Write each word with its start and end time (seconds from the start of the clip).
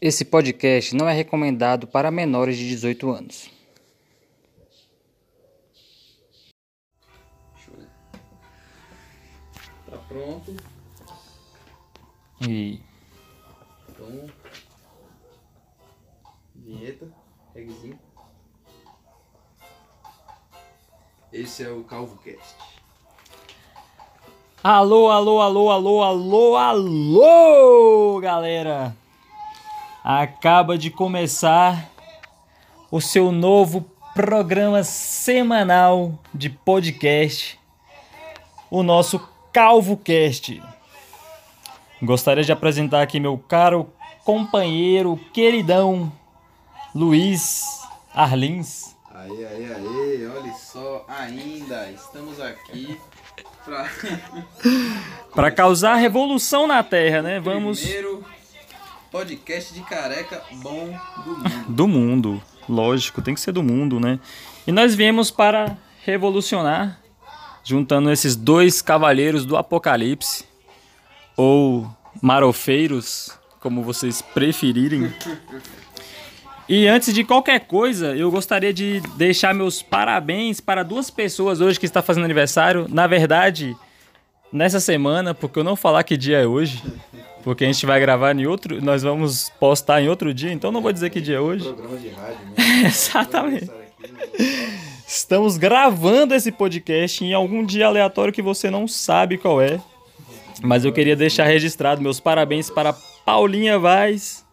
Esse 0.00 0.24
podcast 0.24 0.94
não 0.96 1.06
é 1.08 1.12
recomendado 1.12 1.86
para 1.86 2.10
menores 2.10 2.56
de 2.56 2.66
18 2.68 3.10
anos. 3.10 3.50
Tá 9.86 9.98
pronto. 10.08 10.56
E 12.48 12.80
Então. 13.90 14.30
Vinheta. 16.54 17.12
Regzinho. 17.54 17.98
Esse 21.32 21.62
é 21.62 21.70
o 21.70 21.84
CalvoCast. 21.84 22.69
Alô, 24.62 25.10
alô, 25.10 25.40
alô, 25.40 25.70
alô, 25.70 26.02
alô, 26.02 26.54
alô, 26.54 28.20
galera! 28.20 28.94
Acaba 30.04 30.76
de 30.76 30.90
começar 30.90 31.88
o 32.90 33.00
seu 33.00 33.32
novo 33.32 33.80
programa 34.14 34.84
semanal 34.84 36.12
de 36.34 36.50
podcast, 36.50 37.58
o 38.70 38.82
nosso 38.82 39.18
CalvoCast. 39.50 40.62
Gostaria 42.02 42.44
de 42.44 42.52
apresentar 42.52 43.00
aqui 43.00 43.18
meu 43.18 43.38
caro 43.38 43.90
companheiro, 44.26 45.18
queridão, 45.32 46.12
Luiz 46.94 47.80
Arlins. 48.12 48.94
Aê, 49.14 49.46
aê, 49.46 49.72
aê, 49.72 50.28
olha 50.28 50.52
só, 50.52 51.06
ainda 51.08 51.90
estamos 51.90 52.38
aqui. 52.38 53.00
Para 55.34 55.50
causar 55.52 55.96
revolução 55.96 56.66
na 56.66 56.82
Terra, 56.82 57.22
né? 57.22 57.40
Vamos. 57.40 57.80
Primeiro 57.80 58.24
podcast 59.10 59.74
de 59.74 59.80
careca 59.82 60.42
bom 60.62 60.96
do 61.24 61.36
mundo. 61.36 61.64
do 61.68 61.88
mundo. 61.88 62.42
Lógico, 62.68 63.20
tem 63.20 63.34
que 63.34 63.40
ser 63.40 63.52
do 63.52 63.62
mundo, 63.62 63.98
né? 63.98 64.18
E 64.66 64.72
nós 64.72 64.94
viemos 64.94 65.30
para 65.30 65.76
revolucionar, 66.04 67.00
juntando 67.64 68.10
esses 68.10 68.36
dois 68.36 68.80
cavaleiros 68.80 69.44
do 69.44 69.56
apocalipse, 69.56 70.44
ou 71.36 71.90
marofeiros, 72.22 73.36
como 73.60 73.82
vocês 73.82 74.22
preferirem. 74.22 75.12
E 76.70 76.86
antes 76.86 77.12
de 77.12 77.24
qualquer 77.24 77.58
coisa, 77.58 78.14
eu 78.14 78.30
gostaria 78.30 78.72
de 78.72 79.00
deixar 79.16 79.52
meus 79.52 79.82
parabéns 79.82 80.60
para 80.60 80.84
duas 80.84 81.10
pessoas 81.10 81.60
hoje 81.60 81.80
que 81.80 81.84
está 81.84 82.00
fazendo 82.00 82.22
aniversário. 82.22 82.86
Na 82.88 83.08
verdade, 83.08 83.76
nessa 84.52 84.78
semana, 84.78 85.34
porque 85.34 85.58
eu 85.58 85.64
não 85.64 85.74
falar 85.74 86.04
que 86.04 86.16
dia 86.16 86.38
é 86.38 86.46
hoje, 86.46 86.80
porque 87.42 87.64
a 87.64 87.66
gente 87.66 87.84
vai 87.84 87.98
gravar 87.98 88.36
em 88.36 88.46
outro, 88.46 88.80
nós 88.80 89.02
vamos 89.02 89.50
postar 89.58 90.00
em 90.00 90.08
outro 90.08 90.32
dia, 90.32 90.52
então 90.52 90.70
não 90.70 90.80
vou 90.80 90.92
dizer 90.92 91.10
que 91.10 91.20
dia 91.20 91.38
é 91.38 91.40
hoje. 91.40 91.64
Programa 91.64 91.96
de 91.96 92.08
rádio, 92.10 92.38
né? 92.56 92.86
Exatamente. 92.86 93.66
Né? 93.68 94.70
Estamos 95.08 95.56
gravando 95.56 96.36
esse 96.36 96.52
podcast 96.52 97.24
em 97.24 97.34
algum 97.34 97.66
dia 97.66 97.88
aleatório 97.88 98.32
que 98.32 98.42
você 98.42 98.70
não 98.70 98.86
sabe 98.86 99.38
qual 99.38 99.60
é. 99.60 99.80
Mas 100.62 100.84
eu 100.84 100.92
queria 100.92 101.16
deixar 101.16 101.46
registrado 101.46 102.00
meus 102.00 102.20
parabéns 102.20 102.70
para 102.70 102.92
Paulinha 103.26 103.76
Vaz 103.76 104.48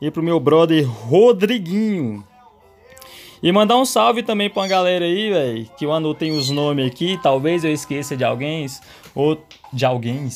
e 0.00 0.10
pro 0.10 0.22
meu 0.22 0.38
brother 0.38 0.88
Rodriguinho. 0.88 2.24
E 3.42 3.52
mandar 3.52 3.76
um 3.76 3.84
salve 3.84 4.22
também 4.22 4.50
pra 4.50 4.62
uma 4.62 4.68
galera 4.68 5.04
aí, 5.04 5.30
velho, 5.30 5.70
que 5.76 5.86
eu 5.86 5.92
anotei 5.92 6.30
os 6.32 6.50
nomes 6.50 6.86
aqui, 6.86 7.18
talvez 7.22 7.64
eu 7.64 7.72
esqueça 7.72 8.16
de 8.16 8.24
alguém, 8.24 8.66
ou 9.14 9.40
de 9.72 9.84
alguém. 9.84 10.28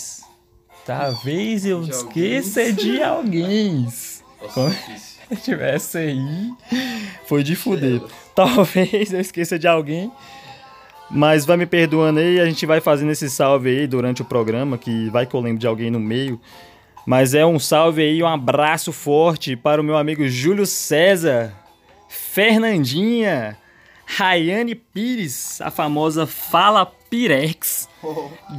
Talvez 0.86 1.64
eu 1.64 1.82
De 1.82 1.90
esqueça 1.90 2.72
de 2.72 3.02
alguém. 3.02 3.86
Nossa, 4.40 4.70
difícil. 4.70 5.12
Se 5.28 5.36
tivesse 5.36 5.98
aí, 5.98 6.52
foi 7.26 7.42
de 7.42 7.56
fuder. 7.56 8.00
Talvez 8.34 9.12
eu 9.12 9.20
esqueça 9.20 9.58
de 9.58 9.66
alguém. 9.66 10.10
Mas 11.10 11.44
vai 11.44 11.56
me 11.56 11.66
perdoando 11.66 12.20
aí, 12.20 12.40
a 12.40 12.46
gente 12.46 12.64
vai 12.64 12.80
fazendo 12.80 13.10
esse 13.10 13.28
salve 13.28 13.68
aí 13.68 13.86
durante 13.86 14.22
o 14.22 14.24
programa, 14.24 14.78
que 14.78 15.10
vai 15.10 15.26
que 15.26 15.34
eu 15.34 15.40
lembro 15.40 15.58
de 15.58 15.66
alguém 15.66 15.90
no 15.90 16.00
meio. 16.00 16.40
Mas 17.06 17.34
é 17.34 17.44
um 17.44 17.58
salve 17.58 18.02
aí, 18.02 18.22
um 18.22 18.28
abraço 18.28 18.92
forte 18.92 19.56
para 19.56 19.80
o 19.80 19.84
meu 19.84 19.96
amigo 19.96 20.26
Júlio 20.28 20.66
César, 20.66 21.52
Fernandinha, 22.08 23.56
Rayane 24.06 24.74
Pires, 24.74 25.60
a 25.60 25.70
famosa 25.70 26.26
Fala 26.26 26.86
Pirex, 26.86 27.88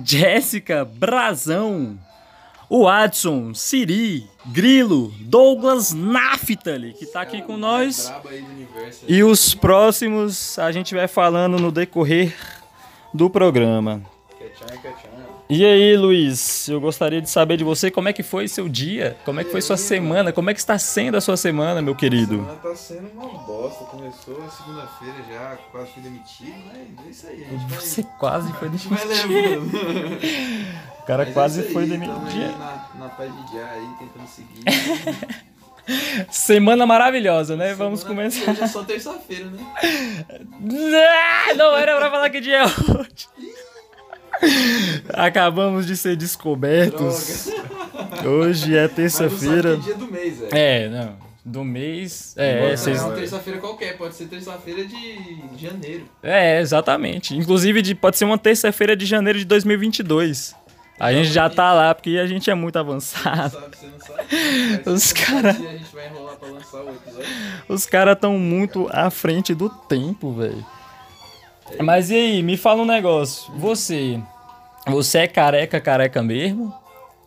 Jéssica 0.04 0.84
Brazão, 0.84 1.98
o 2.70 2.88
Adson, 2.88 3.54
Siri, 3.54 4.28
Grilo, 4.48 5.14
Douglas 5.20 5.94
Naftali, 5.94 6.94
que 6.94 7.06
tá 7.06 7.22
aqui 7.22 7.42
com 7.42 7.56
nós. 7.56 8.12
Universo. 8.26 9.06
E 9.08 9.24
os 9.24 9.54
próximos 9.54 10.58
a 10.60 10.72
gente 10.72 10.94
vai 10.96 11.08
falando 11.08 11.60
no 11.60 11.72
decorrer 11.72 12.36
do 13.14 13.30
programa. 13.30 14.02
Quietinho, 14.38 14.82
quietinho. 14.82 15.13
E 15.50 15.64
aí, 15.66 15.96
Luiz, 15.98 16.68
eu 16.70 16.80
gostaria 16.82 17.22
de 17.22 17.30
saber 17.30 17.58
de 17.58 17.64
você 17.64 17.92
como 17.92 18.08
é 18.10 18.14
que 18.14 18.24
foi 18.24 18.48
seu 18.48 18.68
dia, 18.68 19.16
como 19.26 19.40
é 19.40 19.44
que 19.44 19.52
foi 19.52 19.62
sua 19.62 19.78
semana, 19.78 20.32
como 20.32 20.50
é 20.50 20.54
que 20.54 20.60
está 20.60 20.80
sendo 20.80 21.16
a 21.18 21.22
sua 21.22 21.38
semana, 21.38 21.82
meu 21.82 21.94
A 21.94 21.98
querido? 21.98 22.38
semana 22.38 22.56
tá 22.56 22.76
sendo 22.76 23.10
uma 23.14 23.28
bosta. 23.44 23.84
Começou 23.86 24.42
a 24.44 24.50
segunda-feira 24.50 25.16
já, 25.32 25.58
quase 25.72 25.92
fui 25.92 26.02
demitido, 26.02 26.56
mas 26.66 27.06
é 27.06 27.10
isso 27.12 27.28
aí. 27.28 27.44
A 27.44 27.68
vai, 27.68 27.80
Você 27.80 28.04
quase 28.18 28.54
foi 28.54 28.68
a 28.68 28.72
demitido. 28.72 29.78
O 31.00 31.06
cara 31.06 31.20
Mas 31.24 31.28
é 31.30 31.34
quase 31.34 31.64
foi 31.74 31.84
aí, 31.84 31.90
tamo 31.90 32.06
demitido. 32.06 32.58
Na, 32.58 32.90
na 33.00 33.10
paz 33.10 33.32
de 33.36 33.52
dia 33.52 33.66
aí, 33.66 33.88
tentando 34.00 34.28
seguir. 34.28 35.44
Semana 36.32 36.86
maravilhosa, 36.86 37.58
né? 37.58 37.74
Vamos 37.74 38.00
Semana- 38.00 38.22
começar. 38.22 38.52
Hoje 38.52 38.64
é 38.64 38.68
só 38.68 38.84
terça-feira, 38.84 39.46
né? 39.48 39.60
Ah, 41.50 41.54
Não 41.56 41.76
era 41.76 41.98
pra 41.98 42.10
falar 42.10 42.30
que 42.30 42.40
dia 42.40 42.60
é 42.60 42.64
hoje. 42.64 43.28
Acabamos 45.14 45.86
de 45.86 45.96
ser 45.98 46.16
descobertos. 46.16 47.46
Droga. 47.48 48.30
Hoje 48.30 48.76
é 48.78 48.88
terça-feira. 48.88 49.78
dia 49.78 49.96
do 49.96 50.08
mês, 50.12 50.40
velho. 50.40 50.50
É, 50.56 50.90
não. 50.90 51.16
Do 51.46 51.64
mês. 51.64 52.34
É, 52.38 52.60
Pode 52.62 52.80
vocês- 52.80 53.02
uma 53.02 53.12
terça-feira 53.14 53.60
qualquer, 53.60 53.98
pode 53.98 54.16
ser 54.16 54.26
terça-feira 54.28 54.86
de 54.86 55.42
janeiro. 55.58 56.06
é, 56.22 56.62
exatamente. 56.62 57.36
Inclusive, 57.36 57.82
de- 57.82 57.96
pode 57.96 58.18
ser 58.18 58.24
uma 58.26 58.38
terça-feira 58.38 58.96
de 58.96 59.06
janeiro 59.06 59.38
de 59.38 59.46
2022. 59.46 60.56
A 61.00 61.12
gente 61.12 61.30
já 61.32 61.50
tá 61.50 61.74
lá 61.74 61.94
porque 61.94 62.12
a 62.18 62.28
gente 62.28 62.50
é 62.50 62.56
muito 62.56 62.78
avançado. 62.80 63.58
você 63.74 63.88
não 63.88 64.00
sabe. 64.00 64.24
Os 64.86 65.04
Você 65.04 65.32
não 65.32 65.42
sabe 65.42 65.54
se 65.58 65.68
a 65.68 65.72
gente 65.72 65.94
vai 65.96 66.08
enrolar 66.08 66.36
pra 66.38 66.48
lançar 66.50 66.78
o 66.82 66.90
episódio. 66.92 67.28
Os 67.68 67.86
caras 67.86 68.18
tão 68.22 68.38
muito 68.40 68.88
à 68.92 69.10
frente 69.10 69.54
do 69.54 69.70
tempo, 69.70 70.32
velho. 70.32 70.66
Mas 71.82 72.10
e 72.10 72.16
aí, 72.16 72.44
me 72.44 72.56
fala 72.56 72.84
um 72.84 72.86
negócio. 72.86 73.52
Você, 73.58 74.22
você 74.88 75.20
é 75.20 75.28
careca, 75.28 75.80
careca 75.80 76.22
mesmo? 76.22 76.74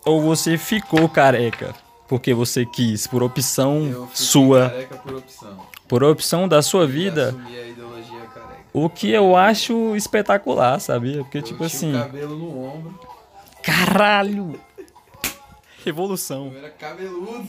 Ou 0.04 0.20
você 0.22 0.56
ficou 0.56 1.08
careca 1.08 1.74
porque 2.08 2.32
você 2.32 2.64
quis, 2.64 3.06
por 3.06 3.22
opção 3.22 4.08
sua, 4.14 4.70
careca 4.70 4.96
por 4.96 5.14
opção. 5.16 5.66
por 5.88 6.04
opção 6.04 6.46
da 6.48 6.62
sua 6.62 6.82
Eu 6.82 6.88
vida? 6.88 7.28
Assumi 7.30 7.58
a 7.58 7.66
ideologia 7.66 8.20
careca. 8.32 8.60
O 8.72 8.88
que 8.88 9.10
eu 9.10 9.34
acho 9.36 9.96
espetacular, 9.96 10.78
sabia? 10.80 11.24
Porque, 11.24 11.38
Eu 11.38 11.42
tipo 11.42 11.56
tinha 11.56 11.66
assim, 11.66 11.96
o 11.96 11.98
cabelo 11.98 12.36
no 12.36 12.64
ombro, 12.64 13.00
caralho! 13.62 14.60
Revolução. 15.84 16.50
eu 16.52 16.58
era 16.58 16.70
cabeludo. 16.70 17.46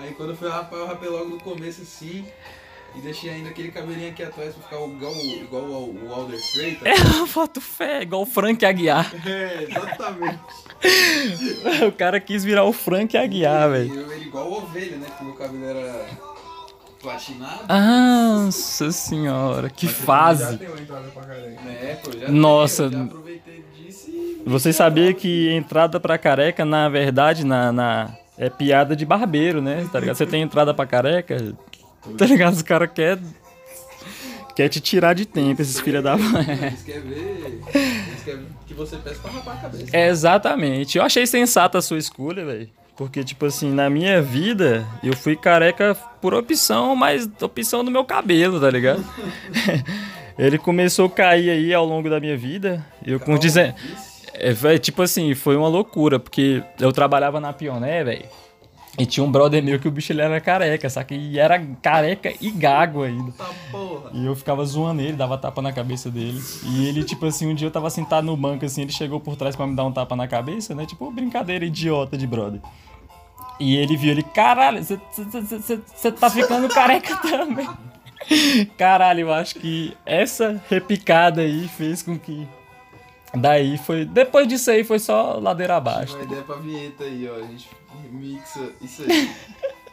Aí 0.00 0.12
quando 0.14 0.30
eu 0.30 0.36
fui 0.36 0.48
rapar, 0.48 0.78
eu 0.78 0.86
rapei 0.86 1.08
logo 1.08 1.30
no 1.30 1.40
começo 1.40 1.82
assim. 1.82 2.26
E 2.96 3.00
deixei 3.00 3.30
ainda 3.30 3.50
aquele 3.50 3.70
cabelinho 3.70 4.08
aqui 4.10 4.22
atrás 4.22 4.54
pra 4.54 4.62
ficar 4.62 4.76
igual, 4.88 5.12
igual 5.14 5.62
o, 5.64 6.06
o 6.08 6.14
Alder 6.14 6.38
Frey, 6.52 6.76
tá? 6.76 6.88
É, 6.88 6.94
eu 7.20 7.26
boto 7.26 7.60
fé, 7.60 8.02
igual 8.02 8.22
o 8.22 8.26
Frank 8.26 8.64
Aguiar. 8.64 9.12
É, 9.26 9.64
exatamente. 9.68 10.38
O 11.88 11.92
cara 11.92 12.18
quis 12.20 12.44
virar 12.44 12.64
o 12.64 12.72
Frank 12.72 13.16
Aguiar, 13.16 13.70
velho. 13.70 13.94
eu 13.94 14.12
era 14.12 14.20
igual 14.20 14.52
ovelha, 14.52 14.96
né? 14.96 15.06
Porque 15.08 15.24
meu 15.24 15.34
cabelo 15.34 15.64
era 15.64 16.06
platinado. 17.02 17.60
Ah, 17.68 18.42
Nossa 18.44 18.90
senhora, 18.92 19.68
que 19.70 19.86
fase. 19.88 20.56
tem 20.58 20.68
uma 20.68 20.80
entrada 20.80 21.08
pra 21.08 21.22
careca. 21.24 21.62
Né, 21.62 21.98
pô, 22.02 22.10
Nossa. 22.32 22.90
Você 24.46 24.72
sabia 24.72 25.12
que 25.12 25.50
entrada 25.52 25.98
pra 25.98 26.16
careca, 26.18 26.64
na 26.64 26.88
verdade, 26.88 27.44
na, 27.44 27.72
na- 27.72 28.16
é 28.38 28.48
piada 28.50 28.94
de 28.94 29.04
barbeiro, 29.04 29.60
né? 29.62 29.88
Tá 29.90 29.98
ligado? 29.98 30.14
Você 30.16 30.26
tem 30.26 30.42
entrada 30.42 30.72
pra 30.74 30.86
careca, 30.86 31.54
tá 32.16 32.26
ligado? 32.26 32.54
Os 32.54 32.62
caras 32.62 32.90
querem 32.94 33.22
quer 34.56 34.70
te 34.70 34.80
tirar 34.80 35.14
de 35.14 35.26
tempo, 35.26 35.60
esses 35.60 35.78
filha 35.78 36.00
da 36.00 36.16
mãe. 36.16 36.46
Eles 36.48 36.82
querem 36.82 37.02
ver... 37.02 37.60
Eles 37.74 38.24
querem 38.24 38.46
que 38.66 38.72
você 38.72 38.96
peça 38.96 39.20
pra 39.20 39.30
rapar 39.30 39.58
a 39.58 39.60
cabeça. 39.60 39.96
Exatamente. 39.96 40.96
Eu 40.96 41.04
achei 41.04 41.26
sensata 41.26 41.76
a 41.76 41.82
sua 41.82 41.98
escolha, 41.98 42.44
velho. 42.44 42.68
Porque, 42.96 43.22
tipo 43.22 43.44
assim, 43.44 43.70
na 43.70 43.90
minha 43.90 44.22
vida, 44.22 44.86
eu 45.04 45.14
fui 45.14 45.36
careca 45.36 45.94
por 46.22 46.32
opção, 46.32 46.96
mas 46.96 47.28
opção 47.42 47.84
do 47.84 47.90
meu 47.90 48.02
cabelo, 48.06 48.58
tá 48.58 48.70
ligado? 48.70 49.04
Ele 50.38 50.56
começou 50.56 51.06
a 51.06 51.10
cair 51.10 51.50
aí 51.50 51.74
ao 51.74 51.84
longo 51.84 52.08
da 52.08 52.18
minha 52.18 52.36
vida. 52.36 52.84
Eu 53.04 53.20
com, 53.20 53.36
dezen... 53.36 53.74
É, 54.32 54.52
véi, 54.52 54.78
tipo 54.78 55.02
assim, 55.02 55.34
foi 55.34 55.56
uma 55.56 55.68
loucura, 55.68 56.18
porque 56.18 56.62
eu 56.80 56.92
trabalhava 56.92 57.38
na 57.40 57.52
Pioné, 57.52 58.02
velho. 58.02 58.24
E 58.98 59.04
tinha 59.04 59.24
um 59.24 59.30
brother 59.30 59.62
meu 59.62 59.78
que 59.78 59.86
o 59.86 59.90
bicho 59.90 60.12
ele 60.12 60.22
era 60.22 60.40
careca, 60.40 60.88
saca? 60.88 61.14
E 61.14 61.38
era 61.38 61.58
careca 61.82 62.32
e 62.40 62.50
gago 62.50 63.02
ainda. 63.02 63.30
Tá 63.32 63.50
porra. 63.70 64.10
E 64.14 64.24
eu 64.24 64.34
ficava 64.34 64.64
zoando 64.64 65.02
ele, 65.02 65.12
dava 65.12 65.36
tapa 65.36 65.60
na 65.60 65.72
cabeça 65.72 66.10
dele. 66.10 66.40
E 66.64 66.86
ele, 66.88 67.04
tipo 67.04 67.26
assim, 67.26 67.46
um 67.46 67.54
dia 67.54 67.66
eu 67.66 67.70
tava 67.72 67.90
sentado 67.90 68.24
no 68.24 68.36
banco, 68.36 68.64
assim, 68.64 68.82
ele 68.82 68.92
chegou 68.92 69.20
por 69.20 69.36
trás 69.36 69.54
pra 69.54 69.66
me 69.66 69.76
dar 69.76 69.84
um 69.84 69.92
tapa 69.92 70.16
na 70.16 70.26
cabeça, 70.26 70.74
né? 70.74 70.86
Tipo, 70.86 71.10
brincadeira 71.10 71.64
idiota 71.64 72.16
de 72.16 72.26
brother. 72.26 72.60
E 73.60 73.76
ele 73.76 73.96
viu 73.96 74.12
ele, 74.12 74.22
caralho, 74.22 74.82
você 74.82 76.12
tá 76.12 76.30
ficando 76.30 76.68
careca 76.68 77.16
também. 77.20 77.68
Caralho, 78.76 79.20
eu 79.20 79.32
acho 79.32 79.56
que 79.56 79.96
essa 80.04 80.60
repicada 80.68 81.42
aí 81.42 81.68
fez 81.68 82.02
com 82.02 82.18
que. 82.18 82.46
Daí 83.40 83.78
foi. 83.78 84.04
Depois 84.04 84.46
disso 84.48 84.70
aí 84.70 84.84
foi 84.84 84.98
só 84.98 85.38
ladeira 85.38 85.76
abaixo. 85.76 86.14
Uma 86.16 86.24
ideia 86.24 86.42
pra 86.42 86.56
vinheta 86.56 87.04
aí, 87.04 87.28
ó. 87.28 87.36
A 87.36 87.42
gente 87.42 87.68
mixa 88.10 88.70
isso 88.80 89.02
aí. 89.02 89.30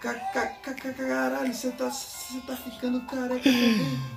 Ca- 0.04 0.14
ca- 0.16 0.48
ca- 0.62 0.74
ca- 0.74 0.92
Caralho, 0.94 1.54
você 1.54 1.72
tá, 1.72 1.90
você 1.90 2.38
tá 2.46 2.58
ficando 2.58 3.00
careca 3.06 3.50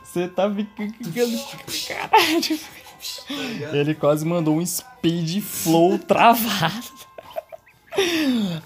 Você 0.02 0.26
tá 0.26 0.50
ficando. 0.52 1.38
Caralho. 1.86 2.58
tá? 2.58 3.76
Ele 3.76 3.94
quase 3.94 4.26
mandou 4.26 4.56
um 4.56 4.66
speed 4.66 5.40
flow 5.42 5.96
travado. 6.02 7.06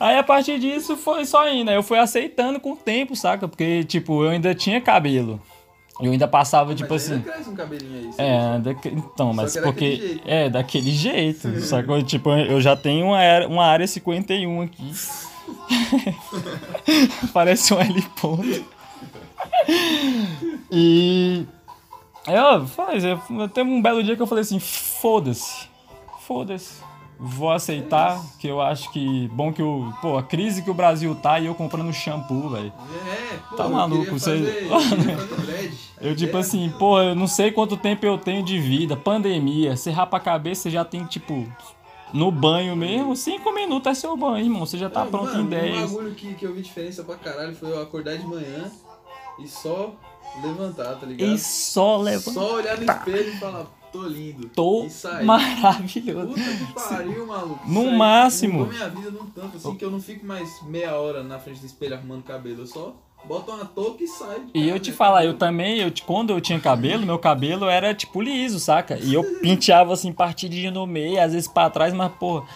Aí 0.00 0.16
a 0.16 0.22
partir 0.22 0.58
disso 0.58 0.96
foi 0.96 1.26
só 1.26 1.46
indo. 1.48 1.70
Eu 1.70 1.82
fui 1.82 1.98
aceitando 1.98 2.58
com 2.58 2.72
o 2.72 2.76
tempo, 2.76 3.14
saca? 3.14 3.46
Porque, 3.46 3.84
tipo, 3.84 4.24
eu 4.24 4.30
ainda 4.30 4.54
tinha 4.54 4.80
cabelo. 4.80 5.40
Eu 6.02 6.12
ainda 6.12 6.26
passava, 6.28 6.74
tipo 6.74 6.92
Mas 6.92 7.04
assim. 7.04 7.14
ainda 7.14 7.30
cresce 7.30 7.50
um 7.50 7.54
cabelinho 7.54 7.98
aí. 7.98 8.10
É, 8.18 8.58
daque- 8.58 8.88
então, 8.88 9.32
mas 9.32 9.52
que 9.52 9.58
é 9.58 9.62
porque. 9.62 9.90
daquele 9.90 10.06
jeito. 10.08 10.22
É, 10.28 10.50
daquele 10.50 10.90
jeito. 10.90 11.60
Sacou? 11.66 12.02
Tipo, 12.02 12.30
eu 12.30 12.60
já 12.60 12.74
tenho 12.76 13.06
uma 13.06 13.18
área, 13.18 13.48
uma 13.48 13.64
área 13.66 13.86
51 13.86 14.62
aqui. 14.62 14.92
Parece 17.32 17.74
um 17.74 17.80
L 17.80 18.02
ponto. 18.20 18.42
E. 20.70 21.46
Eu, 22.26 22.66
faz, 22.66 23.02
eu, 23.04 23.18
teve 23.52 23.68
um 23.68 23.80
belo 23.82 24.02
dia 24.02 24.14
que 24.14 24.22
eu 24.22 24.26
falei 24.26 24.42
assim: 24.42 24.58
foda-se. 24.60 25.68
Foda-se. 26.20 26.82
Vou 27.22 27.50
aceitar, 27.50 28.18
que 28.38 28.48
eu 28.48 28.62
acho 28.62 28.90
que. 28.92 29.28
Bom 29.28 29.52
que 29.52 29.62
o. 29.62 29.92
Pô, 30.00 30.16
a 30.16 30.22
crise 30.22 30.62
que 30.62 30.70
o 30.70 30.74
Brasil 30.74 31.14
tá 31.14 31.38
e 31.38 31.44
eu 31.46 31.54
comprando 31.54 31.92
shampoo, 31.92 32.48
velho. 32.48 32.72
É, 33.06 33.36
pô, 33.50 33.56
Tá 33.56 33.68
maluco, 33.68 34.18
você- 34.18 34.38
fazer- 34.38 34.68
eu 36.00 36.16
tipo 36.16 36.36
É, 36.36 36.40
assim, 36.40 36.72
pô, 36.78 36.98
eu 36.98 37.14
não 37.14 37.26
sei 37.26 37.52
quanto 37.52 37.76
tempo 37.76 38.06
eu 38.06 38.16
tenho 38.16 38.42
de 38.42 38.58
vida, 38.58 38.96
pandemia, 38.96 39.76
você 39.76 39.90
rapa 39.90 40.16
a 40.16 40.20
cabeça, 40.20 40.62
você 40.62 40.70
já 40.70 40.82
tem, 40.82 41.04
tipo, 41.04 41.46
no 42.14 42.30
banho 42.32 42.74
mesmo, 42.74 43.14
cinco 43.14 43.52
minutos 43.52 43.90
é 43.92 43.94
seu 43.94 44.16
banho, 44.16 44.46
irmão, 44.46 44.64
você 44.64 44.78
já 44.78 44.88
tá 44.88 45.04
Não, 45.04 45.10
pronto 45.10 45.26
mano, 45.26 45.40
em 45.42 45.44
Um 45.44 45.48
10. 45.50 45.90
bagulho 45.90 46.14
que, 46.14 46.34
que 46.34 46.44
eu 46.46 46.54
vi 46.54 46.62
diferença 46.62 47.04
pra 47.04 47.16
caralho 47.16 47.54
foi 47.54 47.70
eu 47.70 47.82
acordar 47.82 48.16
de 48.16 48.26
manhã 48.26 48.70
e 49.38 49.46
só 49.46 49.92
levantar, 50.42 50.94
tá 50.96 51.04
ligado? 51.06 51.28
E 51.34 51.38
só 51.38 51.98
leva. 51.98 52.30
Só 52.30 52.54
olhar 52.54 52.78
no 52.78 52.84
espelho 52.90 53.28
e 53.28 53.36
falar, 53.36 53.66
tô 53.92 54.02
lindo. 54.02 54.48
Tô 54.54 54.84
E 54.84 54.90
sair. 54.90 55.24
maravilhoso. 55.24 56.28
Puta 56.28 56.40
que 56.40 56.72
pariu, 56.74 57.26
maluco. 57.26 57.60
No 57.68 57.80
Isso 57.82 57.90
aí 57.90 57.96
máximo. 57.96 58.58
Mudou 58.60 58.72
minha 58.72 58.88
vida 58.88 59.10
num 59.10 59.26
tanto 59.26 59.56
assim 59.56 59.74
que 59.76 59.84
eu 59.84 59.90
não 59.90 60.00
fico 60.00 60.24
mais 60.26 60.48
meia 60.62 60.94
hora 60.94 61.22
na 61.22 61.38
frente 61.38 61.60
do 61.60 61.66
espelho 61.66 61.94
arrumando 61.94 62.22
cabelo. 62.22 62.62
Eu 62.62 62.66
só 62.66 62.94
boto 63.24 63.52
uma 63.52 63.64
touca 63.64 64.02
e 64.02 64.06
saio. 64.08 64.46
E 64.54 64.68
eu 64.68 64.78
te 64.80 64.92
falar, 64.92 65.24
eu 65.24 65.34
também, 65.34 65.78
eu, 65.78 65.92
quando 66.06 66.30
eu 66.30 66.40
tinha 66.40 66.58
cabelo, 66.58 67.04
meu 67.04 67.18
cabelo 67.18 67.66
era 67.66 67.94
tipo 67.94 68.20
liso, 68.20 68.58
saca? 68.58 68.98
E 68.98 69.12
eu 69.12 69.22
penteava 69.40 69.92
assim, 69.92 70.12
partidinho 70.12 70.70
no 70.72 70.86
meio, 70.86 71.22
às 71.22 71.32
vezes 71.32 71.48
pra 71.48 71.68
trás, 71.70 71.92
mas 71.92 72.10
porra. 72.12 72.46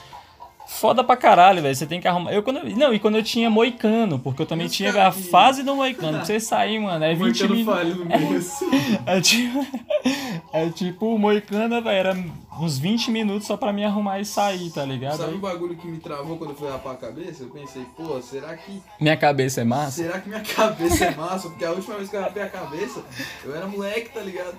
Foda 0.67 1.05
pra 1.05 1.17
caralho, 1.17 1.61
velho. 1.63 1.75
Você 1.75 1.87
tem 1.87 2.01
que 2.01 2.09
arrumar. 2.09 2.33
Eu, 2.33 2.43
quando, 2.43 2.59
eu- 2.59 2.77
não, 2.77 2.93
e 2.93 2.99
quando 2.99 3.17
eu 3.17 3.23
tinha 3.23 3.49
moicano, 3.51 4.19
porque 4.19 4.43
eu 4.43 4.47
também 4.47 4.67
tinha 4.67 4.93
cara 4.93 5.09
a 5.09 5.13
fase 5.13 5.63
do 5.63 5.75
moicano. 5.75 6.17
Pra 6.19 6.25
você 6.25 6.41
sair, 6.41 6.79
mano, 6.79 7.05
é 7.05 7.15
20 7.15 7.47
Moicano 7.49 7.97
minutos. 8.05 8.37
assim. 8.63 8.67
É 9.07 9.21
tipo, 9.23 9.67
é 10.53 10.69
tipo 10.71 11.15
o 11.15 11.19
Moicana, 11.19 11.81
velho, 11.81 11.97
era 11.97 12.25
uns 12.59 12.79
20 12.79 13.11
minutos 13.11 13.47
só 13.47 13.57
pra 13.57 13.73
me 13.73 13.85
arrumar 13.85 14.21
e 14.21 14.25
sair, 14.25 14.71
tá 14.71 14.85
ligado? 14.85 15.19
Sabe 15.19 15.35
um 15.35 15.41
bagulho 15.41 15.77
que 15.77 15.87
me 15.87 15.99
travou 15.99 16.37
quando 16.39 16.51
eu 16.51 16.57
fui 16.57 16.69
rapar 16.71 16.95
a 16.95 16.97
cabeça? 16.97 17.43
Eu 17.45 17.51
pensei, 17.51 17.85
pô, 17.97 18.21
será 18.23 18.57
que. 18.57 18.81
minha 19.01 19.17
cabeça 19.17 19.61
é 19.61 19.65
massa? 19.65 20.03
Será 20.03 20.19
que 20.21 20.29
minha 20.29 20.41
cabeça 20.57 21.05
é 21.05 21.15
massa? 21.15 21.49
Porque 21.51 21.65
a 21.65 21.73
última 21.73 21.97
vez 21.97 22.09
que 22.09 22.17
eu 22.17 22.23
rapei 22.23 22.43
a 22.43 22.49
cabeça, 22.49 23.03
eu 23.45 23.55
era 23.55 23.67
moleque, 23.67 24.11
tá 24.15 24.21
ligado? 24.21 24.55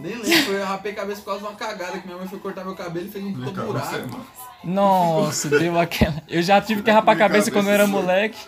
Nem 0.00 0.16
lembro, 0.16 0.52
eu 0.52 0.64
rapei 0.64 0.92
a 0.92 0.94
cabeça 0.94 1.20
por 1.20 1.26
causa 1.26 1.40
de 1.40 1.46
uma 1.48 1.54
cagada 1.56 1.98
que 1.98 2.06
minha 2.06 2.16
mãe 2.18 2.28
foi 2.28 2.38
cortar 2.38 2.64
meu 2.64 2.74
cabelo 2.74 3.06
e 3.06 3.10
fez 3.10 3.24
um 3.24 3.32
puta 3.32 3.62
buraco. 3.62 4.20
Nossa, 4.62 5.48
deu 5.48 5.78
aquela. 5.78 6.22
Eu 6.28 6.42
já 6.42 6.60
tive 6.60 6.82
que 6.82 6.90
rapar 6.90 7.14
a 7.14 7.18
cabeça 7.18 7.50
quando 7.50 7.68
eu 7.68 7.74
era 7.74 7.86
moleque, 7.86 8.38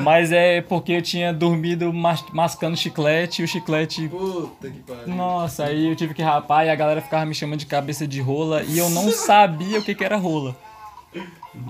mas 0.00 0.32
é 0.32 0.60
porque 0.60 0.92
eu 0.92 1.02
tinha 1.02 1.32
dormido 1.32 1.92
mas- 1.92 2.24
mascando 2.32 2.76
chiclete 2.76 3.42
e 3.42 3.44
o 3.44 3.48
chiclete. 3.48 4.08
Puta 4.08 4.70
que 4.70 4.80
pariu. 4.80 5.14
Nossa, 5.14 5.64
aí 5.64 5.88
eu 5.88 5.96
tive 5.96 6.14
que 6.14 6.22
rapar 6.22 6.66
e 6.66 6.70
a 6.70 6.74
galera 6.74 7.00
ficava 7.00 7.24
me 7.24 7.34
chamando 7.34 7.60
de 7.60 7.66
cabeça 7.66 8.06
de 8.06 8.20
rola 8.20 8.62
e 8.62 8.78
eu 8.78 8.90
não 8.90 9.10
sabia 9.12 9.78
o 9.78 9.82
que, 9.82 9.94
que 9.94 10.04
era 10.04 10.16
rola. 10.16 10.56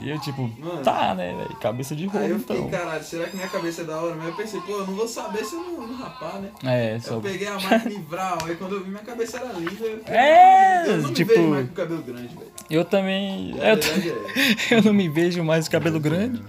E 0.01 0.11
eu, 0.11 0.19
tipo, 0.21 0.43
Mano. 0.59 0.83
tá, 0.83 1.15
né, 1.15 1.33
velho? 1.35 1.57
Cabeça 1.61 1.95
de 1.95 2.07
rola, 2.07 2.25
Aí 2.25 2.31
eu 2.31 2.39
fiquei, 2.41 2.57
então. 2.59 2.71
caralho, 2.71 3.03
será 3.05 3.27
que 3.29 3.37
minha 3.37 3.49
cabeça 3.49 3.83
é 3.83 3.85
da 3.85 3.97
hora? 4.01 4.15
Mas 4.17 4.27
eu 4.29 4.35
pensei, 4.35 4.61
pô, 4.61 4.73
eu 4.73 4.87
não 4.87 4.95
vou 4.95 5.07
saber 5.09 5.45
se 5.45 5.55
eu 5.55 5.61
não, 5.63 5.87
não 5.87 5.97
rapar, 5.97 6.41
né? 6.41 6.51
É, 6.65 6.99
só. 6.99 7.15
Eu 7.15 7.21
peguei 7.21 7.47
a 7.47 7.55
máquina 7.61 7.91
e 7.95 7.99
vral, 7.99 8.39
aí 8.45 8.57
quando 8.57 8.75
eu 8.75 8.83
vi 8.85 8.91
minha 8.91 9.03
cabeça 9.03 9.39
era 9.39 9.53
linda. 9.53 9.71
Eu 9.71 9.99
fiquei, 9.99 10.15
É, 10.15 10.85
eu 10.89 10.97
não 11.03 11.13
tipo- 11.15 11.31
me 11.31 11.37
vejo 11.39 11.49
mais 11.51 11.69
com 11.69 11.75
cabelo 11.75 12.03
grande, 12.03 12.35
velho. 12.35 12.53
Eu 12.69 12.85
também. 12.85 13.53
A 13.61 13.69
Eu, 13.69 13.77
verdade 13.77 14.11
é. 14.11 14.75
eu 14.75 14.83
não 14.83 14.93
me 14.93 15.09
vejo 15.09 15.45
mais 15.45 15.65
de 15.65 15.71
cabelo 15.71 16.01
grande 16.01 16.43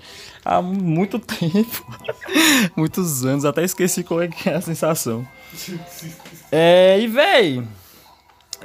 há 0.44 0.62
muito 0.62 1.19
tempo. 1.19 1.86
Muitos 2.75 3.24
anos, 3.24 3.45
até 3.45 3.63
esqueci 3.63 4.03
qual 4.03 4.21
é 4.21 4.27
que 4.27 4.50
é 4.50 4.56
a 4.56 4.62
sensação. 4.62 5.25
É, 6.51 7.00
e 7.00 7.07
véi, 7.07 7.63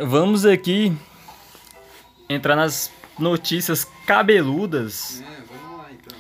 vamos 0.01 0.45
aqui 0.47 0.93
entrar 2.29 2.57
nas 2.57 2.91
notícias 3.19 3.87
cabeludas. 4.07 5.21
É, 5.21 5.43
vamos 5.53 5.79
lá 5.79 5.91
então. 5.93 6.19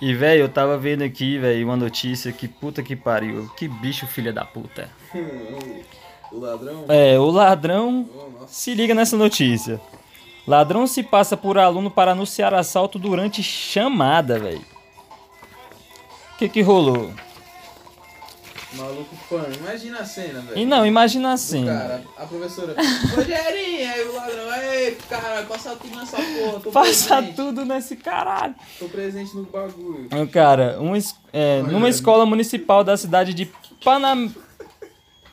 E 0.00 0.14
véi, 0.14 0.40
eu 0.40 0.48
tava 0.48 0.76
vendo 0.78 1.02
aqui, 1.02 1.38
véi, 1.38 1.64
uma 1.64 1.76
notícia 1.76 2.32
que 2.32 2.48
puta 2.48 2.82
que 2.82 2.96
pariu. 2.96 3.48
Que 3.56 3.68
bicho 3.68 4.06
filha 4.06 4.32
da 4.32 4.44
puta. 4.44 4.88
o 6.32 6.38
ladrão. 6.38 6.84
É, 6.88 7.18
o 7.18 7.30
ladrão 7.30 8.08
Oh. 8.40 8.46
Se 8.46 8.74
liga 8.74 8.94
nessa 8.94 9.16
notícia. 9.16 9.80
Ladrão 10.46 10.86
se 10.86 11.02
passa 11.02 11.36
por 11.36 11.58
aluno 11.58 11.90
para 11.90 12.12
anunciar 12.12 12.54
assalto 12.54 12.98
durante 12.98 13.42
chamada, 13.42 14.38
velho. 14.38 14.64
O 16.34 16.38
que 16.38 16.48
que 16.48 16.62
rolou? 16.62 17.12
Maluco 18.74 19.16
pano. 19.28 19.54
Imagina 19.56 19.98
a 19.98 20.04
cena, 20.04 20.40
velho. 20.40 20.58
E 20.58 20.64
não, 20.64 20.86
imagina 20.86 21.30
O 21.30 21.32
assim. 21.32 21.66
Cara, 21.66 22.02
a 22.16 22.24
professora. 22.24 22.76
Rogerinho, 23.16 23.92
aí 23.92 24.08
o 24.08 24.14
ladrão. 24.14 24.62
Ei, 24.62 24.96
cara, 25.08 25.42
passa 25.42 25.74
tudo 25.74 25.96
nessa 25.96 26.16
porra. 26.16 26.60
Tô 26.60 26.70
Passa 26.70 27.16
presente. 27.16 27.36
tudo 27.36 27.64
nesse 27.64 27.96
caralho. 27.96 28.54
Tô 28.78 28.88
presente 28.88 29.34
no 29.34 29.42
bagulho. 29.44 30.08
Cara, 30.32 30.78
um 30.80 30.92
é, 31.32 31.62
numa 31.62 31.88
escola 31.88 32.24
municipal 32.24 32.84
da 32.84 32.96
cidade 32.96 33.34
de 33.34 33.50
Panam... 33.84 34.32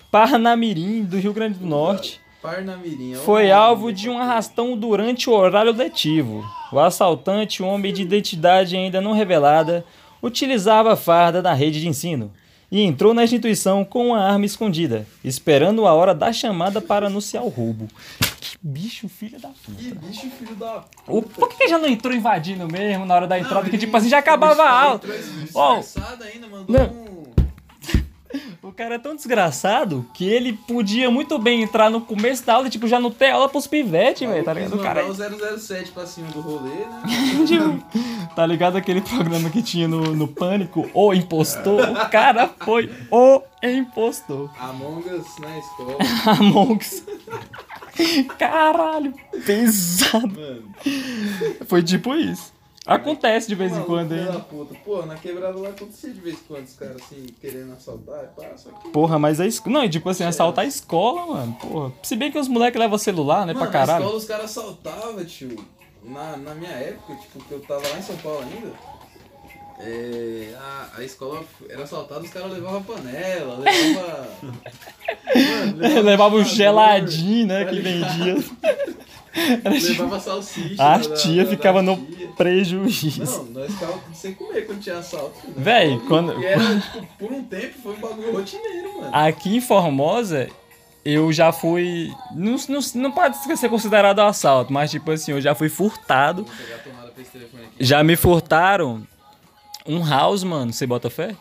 Parnamirim, 0.10 1.04
do 1.04 1.20
Rio 1.20 1.34
Grande 1.34 1.60
do 1.60 1.66
Norte, 1.66 2.22
Parnamirim. 2.42 3.16
ó. 3.18 3.20
foi 3.20 3.52
alvo 3.52 3.92
de 3.92 4.10
um 4.10 4.18
arrastão 4.18 4.76
durante 4.78 5.30
o 5.30 5.34
horário 5.34 5.74
letivo. 5.74 6.46
O 6.72 6.80
assaltante, 6.80 7.62
um 7.62 7.68
homem 7.68 7.94
de 7.94 8.04
identidade 8.04 8.76
ainda 8.76 9.02
não 9.02 9.12
revelada, 9.12 9.86
utilizava 10.24 10.94
a 10.94 10.96
farda 10.96 11.42
da 11.42 11.54
rede 11.54 11.82
de 11.82 11.90
ensino 11.90 12.32
e 12.72 12.82
entrou 12.82 13.14
na 13.14 13.24
instituição 13.24 13.86
com 13.86 14.08
uma 14.08 14.20
arma 14.20 14.46
escondida, 14.46 15.08
esperando 15.24 15.88
a 15.88 15.94
hora 15.94 16.14
da 16.14 16.34
chamada 16.34 16.82
para 16.82 17.08
anunciar 17.08 17.44
o 17.44 17.50
roubo. 17.50 17.88
Que 18.40 18.58
bicho, 18.62 19.08
filho 19.08 19.40
da 19.40 19.50
puta. 19.50 19.78
Que 19.78 19.94
bicho 19.94 20.30
filho 20.32 20.56
da. 20.56 20.84
O, 21.08 21.22
por 21.22 21.50
que 21.50 21.58
que 21.58 21.68
já 21.68 21.78
não 21.78 21.88
entrou 21.88 22.14
invadindo 22.14 22.68
mesmo 22.68 23.06
na 23.06 23.16
hora 23.16 23.28
da 23.28 23.40
entrada? 23.40 23.64
Não, 23.64 23.70
que 23.70 23.78
tipo 23.78 23.96
assim, 23.96 24.10
já 24.10 24.18
acabava 24.20 24.64
a 24.64 24.82
aula. 24.82 25.02
Ó, 25.54 25.82
ainda, 26.34 26.48
mandou 26.48 26.66
Não. 26.78 26.86
um. 26.86 27.17
O 28.68 28.74
cara 28.74 28.96
é 28.96 29.00
tão 29.00 29.16
desgraçado 29.16 30.06
que 30.14 30.28
ele 30.28 30.52
podia 30.52 31.10
muito 31.10 31.40
bem 31.40 31.64
entrar 31.64 31.90
no 31.90 32.02
começo 32.02 32.46
da 32.46 32.56
aula 32.56 32.68
e, 32.68 32.70
tipo, 32.70 32.86
já 32.86 33.00
não 33.00 33.10
ter 33.10 33.30
aula 33.32 33.48
pros 33.48 33.66
pivetes, 33.66 34.28
velho, 34.28 34.44
tá 34.44 34.54
ligado? 34.54 34.76
O 34.76 34.80
cara 34.80 35.00
é 35.00 35.06
o 35.06 35.14
007 35.58 35.90
pra 35.92 36.06
cima 36.06 36.28
do 36.32 36.42
rolê, 36.42 36.76
né? 36.76 37.80
Tá 38.36 38.46
ligado 38.46 38.76
aquele 38.76 39.00
programa 39.00 39.50
que 39.50 39.64
tinha 39.64 39.88
no, 39.88 40.14
no 40.14 40.28
Pânico? 40.28 40.86
O 40.94 41.14
Impostor? 41.14 41.92
O 41.92 42.10
cara 42.10 42.50
foi 42.60 42.92
o 43.10 43.42
impostor. 43.64 44.52
Among 44.60 45.10
Us 45.10 45.40
na 45.40 45.58
escola. 45.58 45.98
Among 46.38 46.78
Us. 46.78 47.04
Caralho, 48.38 49.14
pesado. 49.46 50.28
Mano. 50.28 50.76
Foi 51.68 51.82
tipo 51.82 52.14
isso. 52.16 52.57
Acontece 52.88 53.48
de 53.48 53.56
vez 53.56 53.76
em 53.76 53.84
quando 53.84 54.10
da 54.16 54.40
puta. 54.40 54.74
Pô, 54.86 55.06
na 55.06 55.16
quebrada 55.16 55.58
lá 55.60 55.70
acontecia 55.70 56.10
de 56.12 56.22
vez 56.22 56.36
em 56.36 56.44
quando 56.48 56.66
os 56.66 56.74
caras 56.74 56.96
assim, 57.02 57.26
querendo 57.42 57.74
assaltar 57.74 58.32
só 58.56 58.70
que. 58.70 58.90
Porra, 58.90 59.20
mas 59.20 59.40
é 59.40 59.48
escola. 59.48 59.74
Não, 59.80 59.84
e 59.86 59.90
tipo 59.90 60.10
assim, 60.10 60.24
assaltar 60.24 60.64
a 60.66 60.68
escola, 60.68 61.26
mano. 61.26 61.54
Porra. 61.62 61.92
Se 62.02 62.16
bem 62.16 62.32
que 62.32 62.40
os 62.40 62.48
moleques 62.48 62.80
levam 62.80 62.98
celular, 62.98 63.46
né, 63.46 63.54
Mano, 63.54 63.60
pra 63.60 63.66
na 63.68 63.72
caralho. 63.72 64.04
escola 64.04 64.18
os 64.18 64.26
caras 64.26 64.46
assaltavam, 64.46 65.26
tio. 65.26 65.56
na, 66.04 66.38
na 66.38 66.56
minha 66.56 66.72
época, 66.72 67.16
tipo, 67.16 67.44
que 67.44 67.52
eu 67.52 67.60
tava 67.62 67.82
lá 67.88 67.98
em 68.00 68.02
São 68.02 68.16
Paulo 68.18 68.40
ainda, 68.42 68.72
é, 69.80 70.56
a, 70.58 70.90
a 70.98 71.04
escola 71.04 71.44
era 71.70 71.84
assaltada, 71.84 72.22
os 72.22 72.30
caras 72.32 72.52
levavam 72.52 72.82
panela, 72.84 73.58
levava. 73.60 74.28
Mano, 75.36 76.04
Levava 76.04 76.36
um 76.36 76.44
geladinho, 76.44 77.48
né, 77.48 77.64
tá 77.66 77.70
que 77.70 77.76
ligado? 77.80 78.18
vendia. 78.18 78.44
Era 79.64 79.80
tipo- 79.80 80.04
Levava 80.04 80.20
salsicha. 80.20 80.84
A 80.84 81.00
tia 81.00 81.44
da- 81.44 81.50
ficava 81.50 81.80
da 81.84 81.92
no 81.92 81.98
tia. 82.06 82.28
prejuízo. 82.38 83.24
Não, 83.24 83.46
nós 83.62 83.72
ficava 83.74 84.00
sem 84.14 84.34
comer 84.34 84.66
quando 84.66 84.80
tinha 84.82 84.98
assalto. 84.98 85.36
né? 85.48 85.54
Véi, 85.58 86.00
quando- 86.08 86.40
E 86.42 86.46
era, 86.46 86.80
tipo, 86.80 87.08
por 87.20 87.32
um 87.32 87.44
tempo 87.44 87.74
foi 87.84 87.94
um 87.94 88.00
bagulho 88.00 88.32
rotineiro, 88.34 88.98
mano. 89.02 89.10
Aqui 89.16 89.56
em 89.58 89.62
Formosa, 89.62 90.48
eu 91.06 91.32
já 91.32 91.52
fui. 91.52 92.12
Não, 92.36 92.56
não, 92.70 92.80
não 92.96 93.12
pode 93.12 93.38
ser 93.58 93.70
considerado 93.70 94.20
assalto, 94.20 94.74
mas 94.74 94.92
tipo 94.92 95.10
assim, 95.12 95.32
eu 95.32 95.42
já 95.42 95.54
fui 95.56 95.70
furtado. 95.70 96.44
Vou 96.44 96.54
pegar 96.56 96.76
a 96.76 96.80
tomada 96.80 97.08
pra 97.12 97.22
esse 97.22 97.32
telefone 97.32 97.64
aqui. 97.64 97.76
Já 97.80 98.04
me 98.04 98.16
furtaram 98.16 99.06
um 99.86 100.04
house, 100.08 100.44
mano. 100.44 100.74
Você 100.74 100.86
bota 100.86 101.10
fé? 101.10 101.36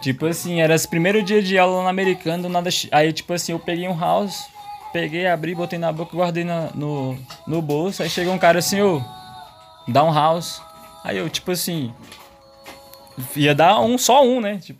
Tipo 0.00 0.26
assim, 0.26 0.60
era 0.60 0.74
esse 0.74 0.88
primeiro 0.88 1.22
dia 1.22 1.40
de 1.40 1.56
aula 1.56 1.82
no 1.82 1.88
americano, 1.88 2.42
do 2.44 2.48
nada. 2.48 2.68
Aí, 2.90 3.12
tipo 3.12 3.32
assim, 3.32 3.52
eu 3.52 3.58
peguei 3.60 3.86
um 3.88 3.96
house, 3.98 4.44
peguei, 4.92 5.26
abri, 5.26 5.54
botei 5.54 5.78
na 5.78 5.92
boca, 5.92 6.16
guardei 6.16 6.44
na- 6.44 6.70
no, 6.74 7.16
no 7.46 7.62
bolso. 7.62 8.02
Aí 8.02 8.10
chegou 8.10 8.32
um 8.34 8.38
cara 8.38 8.58
assim, 8.58 8.80
ô, 8.80 9.00
dá 9.88 10.04
um 10.04 10.12
house. 10.12 10.60
Aí 11.04 11.16
eu, 11.18 11.28
tipo 11.28 11.50
assim, 11.50 11.92
ia 13.36 13.54
dar 13.54 13.80
um, 13.80 13.96
só 13.98 14.24
um, 14.24 14.40
né? 14.40 14.58
Tipo, 14.58 14.78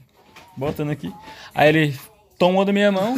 botando 0.56 0.90
aqui. 0.90 1.12
Aí 1.54 1.68
ele 1.68 1.98
tomou 2.38 2.64
da 2.64 2.72
minha 2.72 2.90
mão, 2.92 3.14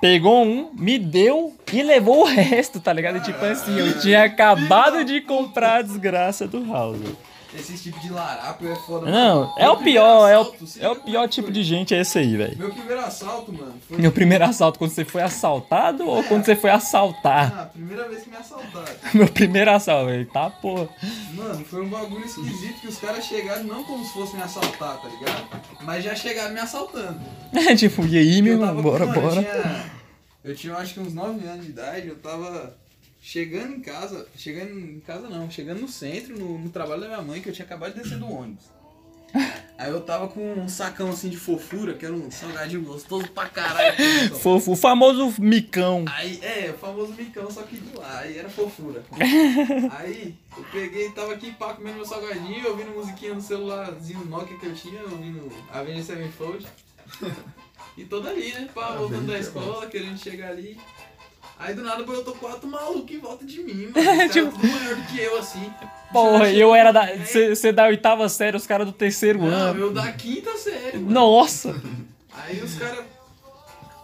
pegou 0.00 0.44
um, 0.44 0.70
me 0.74 0.98
deu 0.98 1.54
e 1.72 1.82
levou 1.82 2.22
o 2.22 2.24
resto, 2.26 2.80
tá 2.80 2.92
ligado? 2.92 3.22
Tipo 3.22 3.44
assim, 3.44 3.76
eu 3.78 3.98
tinha 4.00 4.24
acabado 4.24 5.04
de 5.04 5.20
comprar 5.20 5.76
a 5.78 5.82
desgraça 5.82 6.46
do 6.46 6.64
house. 6.72 6.98
Esse 7.58 7.76
tipo 7.78 7.98
de 8.00 8.10
larápio 8.10 8.70
é 8.70 8.76
foda. 8.76 9.10
Não, 9.10 9.54
é 9.58 9.68
o 9.68 9.78
pior, 9.78 10.28
é 10.28 10.38
o, 10.38 10.54
é 10.80 10.88
o 10.88 10.96
pior 10.96 11.28
tipo 11.28 11.50
de 11.50 11.62
gente, 11.62 11.94
é 11.94 12.00
esse 12.00 12.18
aí, 12.18 12.36
velho. 12.36 12.56
Meu 12.58 12.70
primeiro 12.70 13.00
assalto, 13.00 13.52
mano, 13.52 13.74
foi. 13.88 13.98
Meu 13.98 14.12
primeiro 14.12 14.44
assalto, 14.44 14.78
quando 14.78 14.90
você 14.90 15.04
foi 15.04 15.22
assaltado 15.22 16.06
ou 16.06 16.22
quando 16.24 16.44
você 16.44 16.54
foi 16.54 16.70
assaltar? 16.70 17.52
Ah, 17.56 17.66
primeira 17.66 18.08
vez 18.08 18.22
que 18.22 18.30
me 18.30 18.36
assaltaram. 18.36 18.96
Meu 19.14 19.28
primeiro 19.28 19.70
assalto, 19.70 20.06
velho, 20.06 20.26
tá 20.26 20.50
porra. 20.50 20.88
Mano, 21.32 21.64
foi 21.64 21.82
um 21.82 21.88
bagulho 21.88 22.24
esquisito 22.24 22.80
que 22.80 22.88
os 22.88 22.98
caras 22.98 23.24
chegaram 23.24 23.64
não 23.64 23.82
como 23.84 24.04
se 24.04 24.12
fossem 24.12 24.36
me 24.36 24.42
assaltar, 24.42 25.00
tá 25.00 25.08
ligado? 25.08 25.46
Mas 25.82 26.04
já 26.04 26.14
chegaram 26.14 26.52
me 26.52 26.60
assaltando. 26.60 27.20
É 27.54 27.74
tipo, 27.76 28.04
e 28.06 28.18
aí, 28.18 28.42
meu 28.42 28.54
Eu 28.54 28.60
irmão, 28.60 28.82
bora, 28.82 29.06
mano, 29.06 29.20
bora. 29.20 29.40
Eu 29.40 29.44
tinha, 29.44 29.84
eu 30.44 30.54
tinha 30.54 30.74
acho 30.76 30.94
que 30.94 31.00
uns 31.00 31.14
9 31.14 31.46
anos 31.46 31.64
de 31.64 31.70
idade, 31.70 32.08
eu 32.08 32.16
tava 32.16 32.76
chegando 33.26 33.74
em 33.74 33.80
casa, 33.80 34.28
chegando 34.36 34.70
em 34.78 35.00
casa 35.00 35.28
não, 35.28 35.50
chegando 35.50 35.80
no 35.80 35.88
centro, 35.88 36.38
no, 36.38 36.58
no 36.58 36.70
trabalho 36.70 37.00
da 37.00 37.08
minha 37.08 37.22
mãe, 37.22 37.42
que 37.42 37.48
eu 37.48 37.52
tinha 37.52 37.66
acabado 37.66 37.92
de 37.92 38.00
descer 38.00 38.18
do 38.18 38.32
ônibus. 38.32 38.64
Aí 39.76 39.90
eu 39.90 40.00
tava 40.00 40.28
com 40.28 40.52
um 40.52 40.68
sacão 40.68 41.10
assim 41.10 41.28
de 41.28 41.36
fofura, 41.36 41.94
que 41.94 42.06
era 42.06 42.14
um 42.14 42.30
salgadinho 42.30 42.82
gostoso 42.82 43.28
pra 43.30 43.48
caralho. 43.48 43.96
Fofo, 44.36 44.72
o 44.72 44.76
famoso 44.76 45.34
micão. 45.40 46.04
Aí, 46.08 46.38
é, 46.40 46.70
o 46.70 46.78
famoso 46.78 47.12
micão, 47.14 47.50
só 47.50 47.62
que 47.62 47.76
de 47.76 47.96
lá, 47.96 48.20
aí 48.20 48.38
era 48.38 48.48
fofura. 48.48 49.04
aí, 49.90 50.34
eu 50.56 50.64
peguei, 50.70 51.10
tava 51.10 51.34
aqui 51.34 51.50
pá, 51.50 51.74
comendo 51.74 51.96
meu 51.96 52.06
salgadinho, 52.06 52.68
ouvindo 52.68 52.92
musiquinha 52.92 53.34
no 53.34 53.42
celularzinho 53.42 54.24
Nokia 54.24 54.56
que 54.56 54.66
eu 54.66 54.74
tinha, 54.74 55.02
ouvindo 55.02 55.52
Avenged 55.72 56.04
Sevenfold. 56.04 56.64
e 57.98 58.04
todo 58.04 58.28
ali, 58.28 58.52
né, 58.52 58.68
pá, 58.72 58.92
voltando 58.92 59.26
da 59.26 59.38
escola, 59.38 59.88
querendo 59.88 60.16
chegar 60.16 60.50
ali. 60.50 60.78
Aí 61.58 61.74
do 61.74 61.82
nada 61.82 62.02
eu 62.02 62.24
tô 62.24 62.32
quatro 62.32 62.68
malucos 62.68 63.10
em 63.10 63.18
volta 63.18 63.44
de 63.44 63.62
mim, 63.62 63.90
mano. 63.94 64.28
Tipo- 64.28 64.50
tudo 64.52 64.68
maior 64.68 64.96
do 64.96 65.02
que 65.06 65.18
eu, 65.20 65.38
assim. 65.38 65.72
Porra, 66.12 66.50
eu 66.52 66.74
era 66.74 66.92
da. 66.92 67.06
Você 67.16 67.72
da 67.72 67.86
oitava 67.86 68.28
série, 68.28 68.56
os 68.56 68.66
caras 68.66 68.86
do 68.86 68.92
terceiro 68.92 69.38
Não, 69.40 69.48
ano. 69.48 69.80
eu 69.80 69.92
da 69.92 70.12
quinta 70.12 70.56
série, 70.56 70.98
mano. 70.98 71.10
Nossa! 71.10 71.74
Aí 72.32 72.60
os 72.62 72.74
caras. 72.74 73.04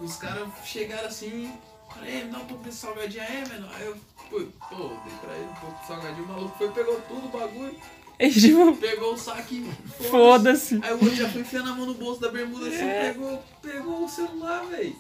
Os 0.01 0.17
caras 0.17 0.49
chegaram 0.65 1.07
assim. 1.07 1.53
Falei, 1.95 2.25
me 2.25 2.31
dá 2.33 2.39
um 2.39 2.45
pouco 2.47 2.65
desse 2.65 2.79
salgadinho 2.79 3.23
aí, 3.23 3.45
mano. 3.49 3.69
Aí 3.75 3.87
eu, 3.87 3.97
pô, 4.31 4.41
pô, 4.71 4.89
dei 5.05 5.15
pra 5.21 5.35
ele 5.37 5.45
um 5.45 5.55
pouco 5.61 5.81
de 5.81 5.87
salgadinho, 5.87 6.25
o 6.25 6.29
maluco 6.29 6.59
foi, 6.59 6.69
pegou 6.71 7.01
tudo 7.03 7.27
o 7.27 7.29
bagulho, 7.29 7.77
tipo, 8.19 8.77
pegou 8.79 9.15
o 9.15 9.19
saco 9.19 9.55
e 9.55 9.71
foda-se. 10.09 10.09
foda-se. 10.11 10.81
Aí 10.83 10.91
o 10.91 10.95
outro 10.95 11.15
já 11.15 11.29
foi 11.29 11.43
enfiando 11.43 11.71
a 11.71 11.75
mão 11.75 11.87
no 11.87 11.95
bolso 11.95 12.21
da 12.21 12.31
bermuda 12.31 12.67
assim, 12.67 12.79
pegou, 12.79 13.43
pegou 13.61 14.05
o 14.05 14.09
celular, 14.09 14.65
velho. 14.67 14.97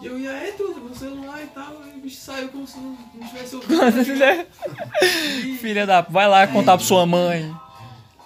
E 0.00 0.06
eu 0.06 0.18
ia, 0.18 0.30
é 0.32 0.52
tudo, 0.52 0.80
meu 0.80 0.94
celular 0.94 1.42
e 1.42 1.46
tal. 1.48 1.76
Aí 1.82 1.92
o 1.96 2.00
bicho 2.00 2.20
saiu 2.20 2.48
como 2.48 2.66
se 2.66 2.78
não, 2.78 2.96
não 3.14 3.26
tivesse 3.28 3.54
ouvido. 3.56 3.74
E- 5.02 5.58
Filha 5.58 5.86
da. 5.86 6.00
Vai 6.00 6.28
lá 6.28 6.46
contar 6.46 6.76
pra 6.76 6.86
sua 6.86 7.04
mãe. 7.06 7.54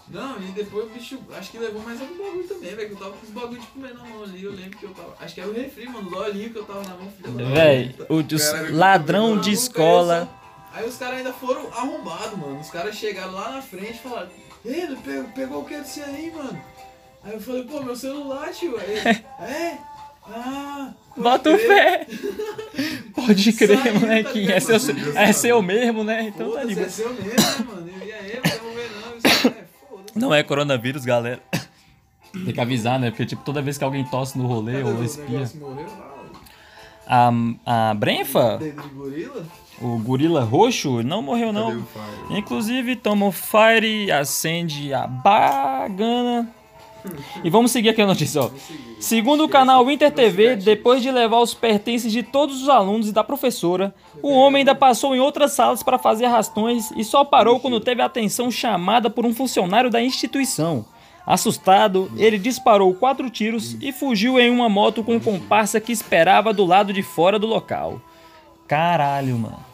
Não, 0.09 0.37
e 0.38 0.52
depois 0.52 0.87
o 0.87 0.90
bicho, 0.90 1.19
acho 1.37 1.50
que 1.50 1.59
levou 1.59 1.83
mais 1.83 2.00
algum 2.00 2.16
bagulho 2.16 2.47
também, 2.47 2.75
velho. 2.76 2.88
Que 2.88 2.95
eu 2.95 2.99
tava 2.99 3.11
com 3.12 3.26
os 3.26 3.33
bagulho 3.33 3.61
de 3.61 3.66
comer 3.69 3.95
na 3.95 4.04
mão 4.04 4.23
ali. 4.23 4.45
Eu 4.45 4.52
lembro 4.52 4.78
que 4.78 4.85
eu 4.85 4.90
tava. 4.90 5.16
Acho 5.19 5.35
que 5.35 5.40
era 5.40 5.50
o 5.50 5.52
refri, 5.54 5.88
mano, 5.88 6.09
os 6.09 6.16
olhinhos 6.16 6.52
que 6.52 6.59
eu 6.59 6.64
tava 6.64 6.83
na 6.85 6.90
mão, 6.95 7.11
filha 7.11 7.31
puta. 7.33 8.12
o, 8.12 8.23
Caralho, 8.52 8.76
ladrão 8.76 9.40
de 9.40 9.50
escola. 9.52 10.28
Aí 10.73 10.88
os 10.88 10.97
caras 10.97 11.19
ainda 11.19 11.33
foram 11.33 11.69
arrombados, 11.73 12.38
mano. 12.38 12.61
Os 12.61 12.71
caras 12.71 12.95
chegaram 12.97 13.33
lá 13.33 13.52
na 13.52 13.62
frente 13.62 13.95
e 13.95 13.99
falaram: 14.09 14.28
Ei, 14.64 14.87
pegou, 15.04 15.25
pegou 15.35 15.61
o 15.62 15.64
que 15.64 15.76
desse 15.76 16.00
aí, 16.02 16.31
mano? 16.35 16.61
Aí 17.25 17.33
eu 17.33 17.40
falei: 17.40 17.64
Pô, 17.64 17.81
meu 17.83 17.97
celular, 17.97 18.52
tio. 18.52 18.76
Aí, 18.78 18.99
é? 19.40 19.78
Ah. 20.28 20.93
Bota 21.16 21.50
o 21.50 21.57
crer." 21.59 21.66
fé. 21.69 22.07
Pode 23.14 23.52
crer, 23.52 23.78
Saiu, 23.78 24.00
molequinho. 24.00 24.47
tá 24.49 24.52
É 24.54 24.61
seu, 24.61 24.78
ligado? 24.95 25.16
é 25.19 25.33
seu 25.33 25.62
mesmo, 25.62 26.04
né? 26.04 26.23
Então 26.35 26.52
tá 26.52 26.64
de 26.64 26.78
é 26.78 26.88
seu 26.88 27.11
mesmo, 27.14 27.66
mano? 27.66 27.88
E 28.04 28.12
aí, 28.12 28.40
não 28.45 28.59
vou 28.61 28.75
ver 28.75 28.90
não. 28.90 29.16
Isso 29.16 29.49
é. 29.49 29.64
Não 30.19 30.35
é 30.35 30.43
coronavírus, 30.43 31.04
galera. 31.04 31.40
Tem 32.33 32.52
que 32.52 32.61
avisar, 32.61 32.99
né? 32.99 33.11
Porque, 33.11 33.26
tipo, 33.26 33.45
toda 33.45 33.62
vez 33.62 33.78
que 33.78 33.85
alguém 33.85 34.04
tosse 34.04 34.37
no 34.37 34.47
rolê 34.47 34.78
Cadê 34.83 34.85
ou 34.85 35.04
espia. 35.04 35.49
morreu? 35.61 35.87
A, 37.07 37.31
a 37.90 37.95
Brenfa, 37.95 38.59
o 39.81 39.99
gorila 39.99 40.43
roxo, 40.43 41.02
não 41.02 41.21
morreu, 41.23 41.52
não. 41.52 41.87
Inclusive, 42.31 42.97
toma 42.97 43.26
o 43.26 43.31
fire, 43.33 44.11
acende 44.11 44.93
a 44.95 45.07
bagana. 45.07 46.49
E 47.43 47.51
vamos 47.51 47.71
seguir 47.71 47.91
aqui 47.91 48.03
a 48.03 48.07
notícia, 48.07 48.43
ó. 48.43 48.51
Segundo 48.99 49.45
o 49.45 49.49
canal 49.49 49.91
Inter 49.91 50.11
TV, 50.11 50.57
depois 50.57 51.03
de 51.03 51.11
levar 51.11 51.39
os 51.39 51.53
pertences 51.53 52.11
de 52.11 52.23
todos 52.23 52.63
os 52.63 52.69
alunos 52.69 53.09
e 53.09 53.13
da 53.13 53.23
professora, 53.23 53.95
o 54.23 54.31
homem 54.33 54.61
ainda 54.61 54.75
passou 54.75 55.15
em 55.15 55.21
outras 55.21 55.53
salas 55.53 55.83
para 55.83 55.99
fazer 55.99 56.25
arrastões 56.25 56.91
e 56.97 57.05
só 57.05 57.25
parou 57.25 57.61
quando 57.61 57.81
teve 57.81 58.01
a 58.01 58.07
atenção 58.07 58.51
chamada 58.51 59.11
por 59.11 59.27
um 59.27 59.35
funcionário 59.35 59.91
da 59.91 60.01
instituição. 60.01 60.87
Assustado, 61.27 62.11
ele 62.17 62.39
disparou 62.39 62.95
quatro 62.95 63.31
tiros 63.31 63.77
e 63.81 63.93
fugiu 63.93 64.39
em 64.39 64.51
uma 64.51 64.69
moto 64.69 65.03
com 65.03 65.15
um 65.15 65.21
comparsa 65.21 65.81
que 65.81 65.93
esperava 65.93 66.53
do 66.53 66.65
lado 66.65 66.93
de 66.93 67.03
fora 67.03 67.39
do 67.39 67.47
local. 67.47 68.01
Caralho, 68.69 69.39
mano. 69.39 69.65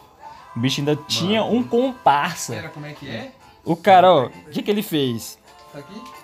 O 0.57 0.61
bicho 0.61 0.81
ainda 0.81 0.97
tinha 0.97 1.45
um 1.45 1.63
comparsa. 1.63 2.55
Pera, 2.55 2.69
como 2.69 2.87
é 2.87 2.93
que 2.93 3.09
é? 3.09 3.33
O 3.65 3.77
cara, 3.77 4.13
ó, 4.13 4.27
o 4.27 4.51
que, 4.51 4.63
que 4.63 4.71
ele 4.71 4.83
fez? 4.83 5.39
Tá 5.73 5.81
aqui? 5.81 6.20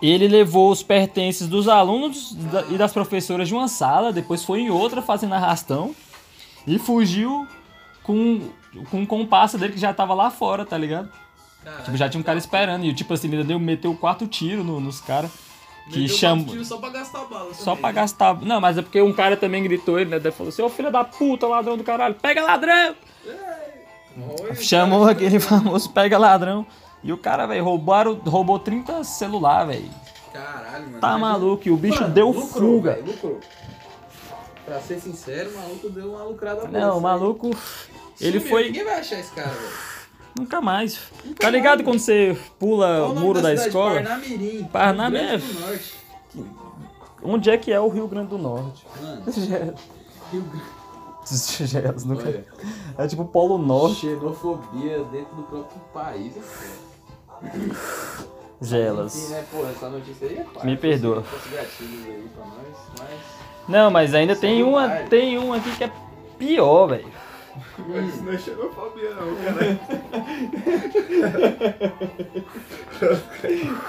Ele 0.00 0.28
levou 0.28 0.70
os 0.70 0.82
pertences 0.82 1.48
dos 1.48 1.66
alunos 1.68 2.36
e 2.70 2.76
das 2.78 2.92
professoras 2.92 3.48
de 3.48 3.54
uma 3.54 3.66
sala, 3.68 4.12
depois 4.12 4.44
foi 4.44 4.60
em 4.60 4.70
outra 4.70 5.02
fazendo 5.02 5.34
arrastão 5.34 5.94
e 6.66 6.78
fugiu 6.78 7.46
com, 8.04 8.40
com 8.90 9.00
um 9.00 9.06
comparsa 9.06 9.58
dele 9.58 9.72
que 9.72 9.80
já 9.80 9.92
tava 9.92 10.14
lá 10.14 10.30
fora, 10.30 10.64
tá 10.64 10.78
ligado? 10.78 11.08
Tipo, 11.84 11.96
já 11.96 12.08
tinha 12.08 12.20
um 12.20 12.24
cara 12.24 12.38
esperando 12.38 12.84
e 12.84 12.94
tipo 12.94 13.12
assim, 13.12 13.28
ele 13.32 13.42
deu, 13.44 13.58
meteu 13.58 13.94
quatro 13.94 14.26
tiros 14.26 14.64
no- 14.64 14.80
nos 14.80 15.00
caras 15.00 15.30
que 15.90 16.06
chamou. 16.08 16.64
Só 16.64 16.76
pra 16.78 16.90
gastar 16.90 17.24
bala. 17.24 17.52
Só 17.54 17.64
também, 17.64 17.80
pra 17.80 17.88
né? 17.88 17.94
gastar. 17.94 18.40
Não, 18.42 18.60
mas 18.60 18.78
é 18.78 18.82
porque 18.82 19.02
um 19.02 19.12
cara 19.12 19.36
também 19.36 19.62
gritou 19.62 19.98
ele, 19.98 20.10
né? 20.10 20.18
Daí 20.18 20.30
falou 20.32 20.48
assim: 20.50 20.62
Ô 20.62 20.68
filho 20.68 20.90
da 20.92 21.02
puta, 21.04 21.46
ladrão 21.46 21.76
do 21.76 21.82
caralho, 21.84 22.14
pega 22.14 22.42
ladrão! 22.42 22.94
Chamou 24.60 25.00
cara, 25.00 25.12
aquele 25.12 25.38
famoso 25.40 25.90
pega 25.90 26.18
ladrão. 26.18 26.66
E 27.02 27.12
o 27.12 27.18
cara, 27.18 27.46
velho, 27.46 27.64
roubaram, 27.64 28.14
roubou 28.26 28.58
30 28.58 29.04
celular, 29.04 29.64
velho. 29.66 29.88
Caralho, 30.32 30.86
mano. 30.86 31.00
Tá 31.00 31.16
maluco, 31.18 31.66
e 31.66 31.70
o 31.70 31.76
bicho 31.76 32.02
Mano, 32.02 32.14
deu 32.14 32.28
lucrou, 32.30 32.76
fuga. 32.76 32.92
velho, 32.94 33.06
lucrou. 33.06 33.40
Pra 34.64 34.80
ser 34.80 35.00
sincero, 35.00 35.50
o 35.50 35.54
maluco 35.58 35.88
deu 35.90 36.10
uma 36.12 36.24
lucrada 36.24 36.60
boa. 36.66 36.70
Não, 36.70 36.98
o 36.98 37.00
maluco. 37.00 37.46
aí. 37.48 37.96
Ele 38.20 38.38
Sumiu, 38.40 38.50
foi. 38.50 38.64
Ninguém 38.66 38.84
vai 38.84 38.98
achar 39.00 39.18
esse 39.20 39.30
cara, 39.32 39.48
velho. 39.48 39.72
Nunca 40.38 40.60
mais. 40.60 41.00
Nunca 41.24 41.40
Tá 41.40 41.50
ligado 41.50 41.78
mais, 41.78 41.88
quando 41.88 42.00
você 42.00 42.38
pula 42.58 43.06
o 43.08 43.14
muro 43.14 43.40
da 43.40 43.50
cidade? 43.50 43.68
escola? 43.68 43.94
Parnamirim. 44.02 44.64
Parnam- 44.64 45.10
Rio 45.10 45.18
Grande 45.20 45.34
é. 45.34 45.38
do 45.38 45.60
Norte. 45.60 45.94
Onde 47.22 47.50
é 47.50 47.56
que 47.58 47.72
é 47.72 47.80
o 47.80 47.88
Rio 47.88 48.06
Grande 48.06 48.28
do 48.28 48.38
Norte? 48.38 48.86
Mano, 49.00 49.22
Rio 50.32 50.42
Grande. 50.42 50.78
Nunca- 52.06 52.44
É 52.96 53.06
tipo 53.06 53.24
Polo 53.24 53.58
Norte. 53.58 54.00
xenofobia 54.00 55.02
dentro 55.04 55.34
do 55.36 55.42
próprio 55.44 55.80
país. 55.92 56.36
é 56.36 56.40
foda. 56.40 56.66
Enfim, 56.66 56.87
Gelas. 58.60 59.30
né, 59.30 59.38
é 59.38 59.42
Me 60.64 60.76
perdoa. 60.76 61.22
nós, 62.36 62.76
mas... 62.98 63.08
Não, 63.68 63.90
mas 63.90 64.14
ainda 64.14 64.34
tem 64.34 64.62
uma, 64.62 64.88
tem 65.08 65.38
um 65.38 65.52
aqui 65.52 65.70
que 65.76 65.84
é 65.84 65.92
pior, 66.38 66.86
velho. 66.88 67.06
Isso 68.08 68.22
não 68.22 68.32
é 68.32 68.38
xenofobia, 68.38 69.10
não, 69.14 69.34
cara. 69.42 69.78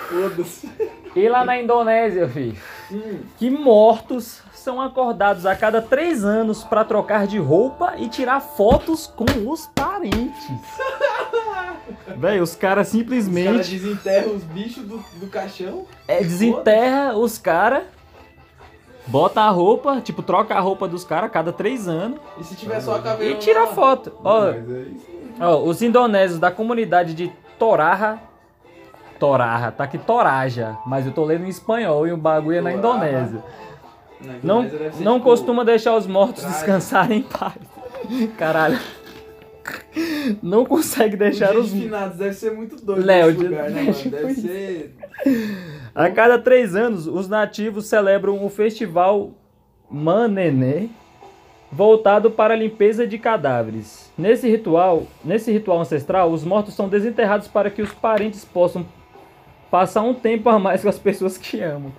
foda-se. 0.10 0.70
E 1.16 1.30
lá 1.30 1.46
na 1.46 1.60
Indonésia, 1.62 2.28
filho, 2.28 2.58
Hum, 2.92 3.20
que 3.38 3.50
mortos 3.52 4.42
são 4.60 4.82
acordados 4.82 5.46
a 5.46 5.56
cada 5.56 5.82
três 5.82 6.24
anos 6.24 6.64
pra 6.64 6.84
trocar 6.84 7.26
de 7.26 7.38
roupa 7.40 7.94
e 7.98 8.08
tirar 8.08 8.40
fotos 8.40 9.08
com 9.08 9.26
os 9.50 9.68
parentes. 9.68 10.50
Véi, 12.16 12.40
os 12.40 12.54
caras 12.54 12.54
os 12.54 12.56
caras 12.56 12.88
simplesmente 12.88 13.72
desenterram 13.72 14.36
os 14.36 14.44
bichos 14.44 14.84
do, 14.84 14.98
do 15.20 15.28
caixão. 15.28 15.86
é, 16.08 16.20
desenterra 16.20 17.16
os 17.18 17.38
caras, 17.38 17.84
bota 19.08 19.42
a 19.42 19.50
roupa, 19.50 20.02
tipo, 20.02 20.22
troca 20.22 20.54
a 20.54 20.60
roupa 20.60 20.88
dos 20.88 21.04
caras 21.04 21.30
a 21.30 21.34
cada 21.34 21.52
três 21.52 21.88
anos 21.88 22.20
E 22.38 22.44
se 22.44 22.56
tiver 22.56 22.80
só 22.82 22.96
a 22.96 23.02
caveira. 23.02 23.34
e 23.34 23.38
tira 23.38 23.64
a 23.64 23.68
foto. 23.68 24.12
Ó, 24.24 24.48
é 24.50 24.58
ó, 25.40 25.58
os 25.64 25.82
indonésios 25.82 26.40
da 26.40 26.52
comunidade 26.52 27.14
de 27.14 27.32
Toraja. 27.58 28.20
Toraja, 29.20 29.72
tá 29.72 29.84
aqui 29.84 29.98
Toraja, 29.98 30.78
mas 30.86 31.06
eu 31.06 31.12
tô 31.12 31.26
lendo 31.26 31.46
em 31.46 31.50
espanhol 31.50 32.08
e 32.08 32.12
o 32.14 32.18
bagulho 32.18 32.58
é 32.58 32.62
na 32.62 32.72
Toraja. 32.72 33.06
Indonésia. 33.08 33.44
Não, 34.44 34.70
ser, 34.70 34.94
não 35.00 35.14
tipo, 35.14 35.30
costuma 35.30 35.64
deixar 35.64 35.96
os 35.96 36.06
mortos 36.06 36.44
descansarem 36.44 37.20
em 37.20 37.24
paz. 37.24 37.56
Caralho. 38.38 38.80
Não 40.42 40.66
consegue 40.66 41.16
deixar 41.16 41.56
os. 41.56 41.72
de 41.72 41.82
finados 41.82 42.18
deve 42.18 42.34
ser 42.34 42.52
muito 42.52 42.76
doido 42.76 43.06
Léo, 43.06 43.34
lugar, 43.36 43.70
né, 43.70 43.84
mano? 43.84 43.94
Deve 44.10 44.34
ser. 44.34 44.96
A 45.94 46.10
cada 46.10 46.40
três 46.40 46.76
anos, 46.76 47.08
os 47.08 47.28
nativos 47.28 47.86
celebram 47.86 48.44
o 48.44 48.50
festival 48.50 49.32
Manene, 49.90 50.92
voltado 51.72 52.32
para 52.32 52.54
a 52.54 52.58
limpeza 52.58 53.08
de 53.08 53.18
cadáveres. 53.18 54.12
Nesse 54.18 54.50
ritual, 54.50 55.08
nesse 55.24 55.52
ritual 55.52 55.80
ancestral, 55.82 56.32
os 56.32 56.44
mortos 56.44 56.74
são 56.74 56.88
desenterrados 56.88 57.48
para 57.48 57.70
que 57.70 57.82
os 57.82 57.92
parentes 57.92 58.46
possam 58.46 58.86
passar 59.70 60.02
um 60.02 60.14
tempo 60.14 60.50
a 60.50 60.58
mais 60.58 60.82
com 60.82 60.90
as 60.90 61.00
pessoas 61.00 61.38
que 61.38 61.62
amam. 61.62 61.92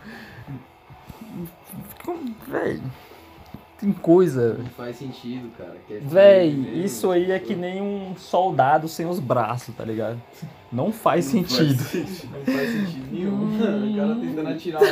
Véi, 2.48 2.80
tem 3.78 3.92
coisa. 3.92 4.54
Não 4.54 4.66
faz 4.66 4.96
sentido, 4.96 5.50
cara. 5.56 5.76
é 5.90 5.98
Véi, 6.00 6.50
feio 6.50 6.62
mesmo, 6.62 6.84
isso 6.84 7.10
aí 7.10 7.30
é 7.30 7.38
que 7.38 7.54
nem 7.54 7.80
um 7.80 8.14
soldado 8.16 8.88
sem 8.88 9.06
os 9.06 9.18
braços, 9.18 9.74
tá 9.74 9.84
ligado? 9.84 10.20
Não 10.72 10.92
faz 10.92 11.32
Não 11.32 11.42
faz 11.44 11.54
sentido. 11.56 11.82
sentido. 11.82 12.32
Não 12.36 12.54
faz 12.54 12.70
sentido 12.70 13.12
nenhum. 13.12 13.34
Hum. 13.34 13.92
o 13.92 13.96
cara 13.96 14.14
tentando 14.16 14.48
atirar 14.48 14.82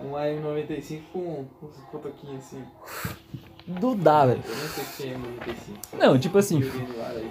um, 0.00 0.08
um 0.08 0.12
AM95 0.12 1.00
com 1.12 1.44
com 1.60 1.66
os 1.66 1.76
cotoquinhos 1.90 2.38
assim. 2.38 2.62
Não 3.66 3.96
dá, 3.96 4.26
velho. 4.26 4.42
Eu 4.46 4.56
nem 4.56 4.68
sei 4.68 4.84
se 4.84 5.02
AM95. 5.04 5.98
Não, 5.98 6.18
tipo 6.18 6.38
assim, 6.38 6.60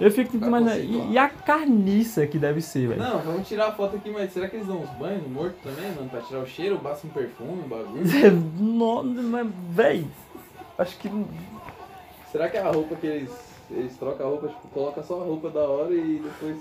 Eu 0.00 0.10
fico 0.10 0.32
tentando 0.32 0.48
imaginar. 0.48 0.78
E, 0.78 1.12
e 1.12 1.18
a 1.18 1.28
carniça 1.28 2.26
que 2.26 2.38
deve 2.38 2.60
ser, 2.60 2.88
velho? 2.88 3.02
Não, 3.02 3.18
vamos 3.18 3.46
tirar 3.48 3.68
a 3.68 3.72
foto 3.72 3.96
aqui, 3.96 4.10
mas 4.10 4.32
será 4.32 4.48
que 4.48 4.56
eles 4.56 4.66
dão 4.66 4.80
uns 4.80 4.90
banhos 4.90 5.22
no 5.22 5.28
morto 5.28 5.56
também, 5.62 5.90
mano? 5.92 6.08
Pra 6.08 6.20
tirar 6.22 6.40
o 6.40 6.46
cheiro, 6.46 6.78
basta 6.78 7.06
um 7.06 7.10
perfume, 7.10 7.62
um 7.64 7.68
bagulho? 7.68 8.02
Não, 8.58 9.04
mas, 9.04 9.46
véi. 9.70 10.06
Acho 10.78 10.96
que. 10.98 11.10
Será 12.32 12.48
que 12.48 12.56
é 12.56 12.60
a 12.60 12.70
roupa 12.70 12.94
que 12.96 13.06
eles. 13.06 13.30
Eles 13.70 13.96
trocam 13.96 14.26
a 14.26 14.30
roupa, 14.30 14.48
tipo, 14.48 14.68
coloca 14.68 15.02
só 15.02 15.20
a 15.20 15.24
roupa 15.24 15.50
da 15.50 15.60
hora 15.60 15.94
e 15.94 16.20
depois. 16.24 16.56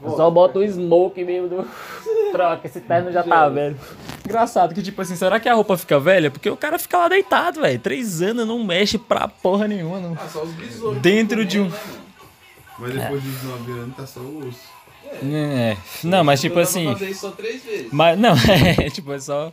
Volta? 0.00 0.16
Só 0.16 0.30
bota 0.30 0.58
o 0.58 0.66
smoke 0.68 1.24
mesmo 1.24 1.48
do. 1.48 1.66
Troca, 2.32 2.66
esse 2.66 2.80
terno 2.80 3.10
já 3.12 3.22
tá 3.22 3.48
velho. 3.48 3.76
Engraçado 4.24 4.74
que, 4.74 4.82
tipo 4.82 5.00
assim, 5.00 5.14
será 5.16 5.38
que 5.38 5.48
a 5.48 5.54
roupa 5.54 5.76
fica 5.76 5.98
velha? 6.00 6.30
Porque 6.30 6.50
o 6.50 6.56
cara 6.56 6.78
fica 6.78 6.98
lá 6.98 7.08
deitado, 7.08 7.60
velho. 7.60 7.78
Três 7.78 8.20
anos 8.20 8.46
não 8.46 8.62
mexe 8.64 8.98
pra 8.98 9.28
porra 9.28 9.68
nenhuma. 9.68 10.00
Não. 10.00 10.14
Ah, 10.20 10.28
só 10.28 10.42
os 10.42 10.50
besouros. 10.52 11.00
Dentro 11.00 11.44
de 11.44 11.60
um- 11.60 11.68
Né? 11.68 11.78
Mas 12.78 12.92
depois 12.92 13.22
dos 13.22 13.42
9 13.44 13.72
anos 13.72 13.96
tá 13.96 14.06
só 14.06 14.20
o 14.20 14.48
osso. 14.48 14.76
É. 15.22 15.76
Não, 16.02 16.24
mas 16.24 16.40
tipo 16.40 16.58
assim. 16.58 16.92
fazer 16.92 17.10
isso 17.10 17.20
só 17.20 17.30
três 17.30 17.62
vezes. 17.64 17.88
Mas 17.92 18.18
não, 18.18 18.34
é 18.84 18.90
tipo, 18.90 19.12
é 19.12 19.20
só. 19.20 19.52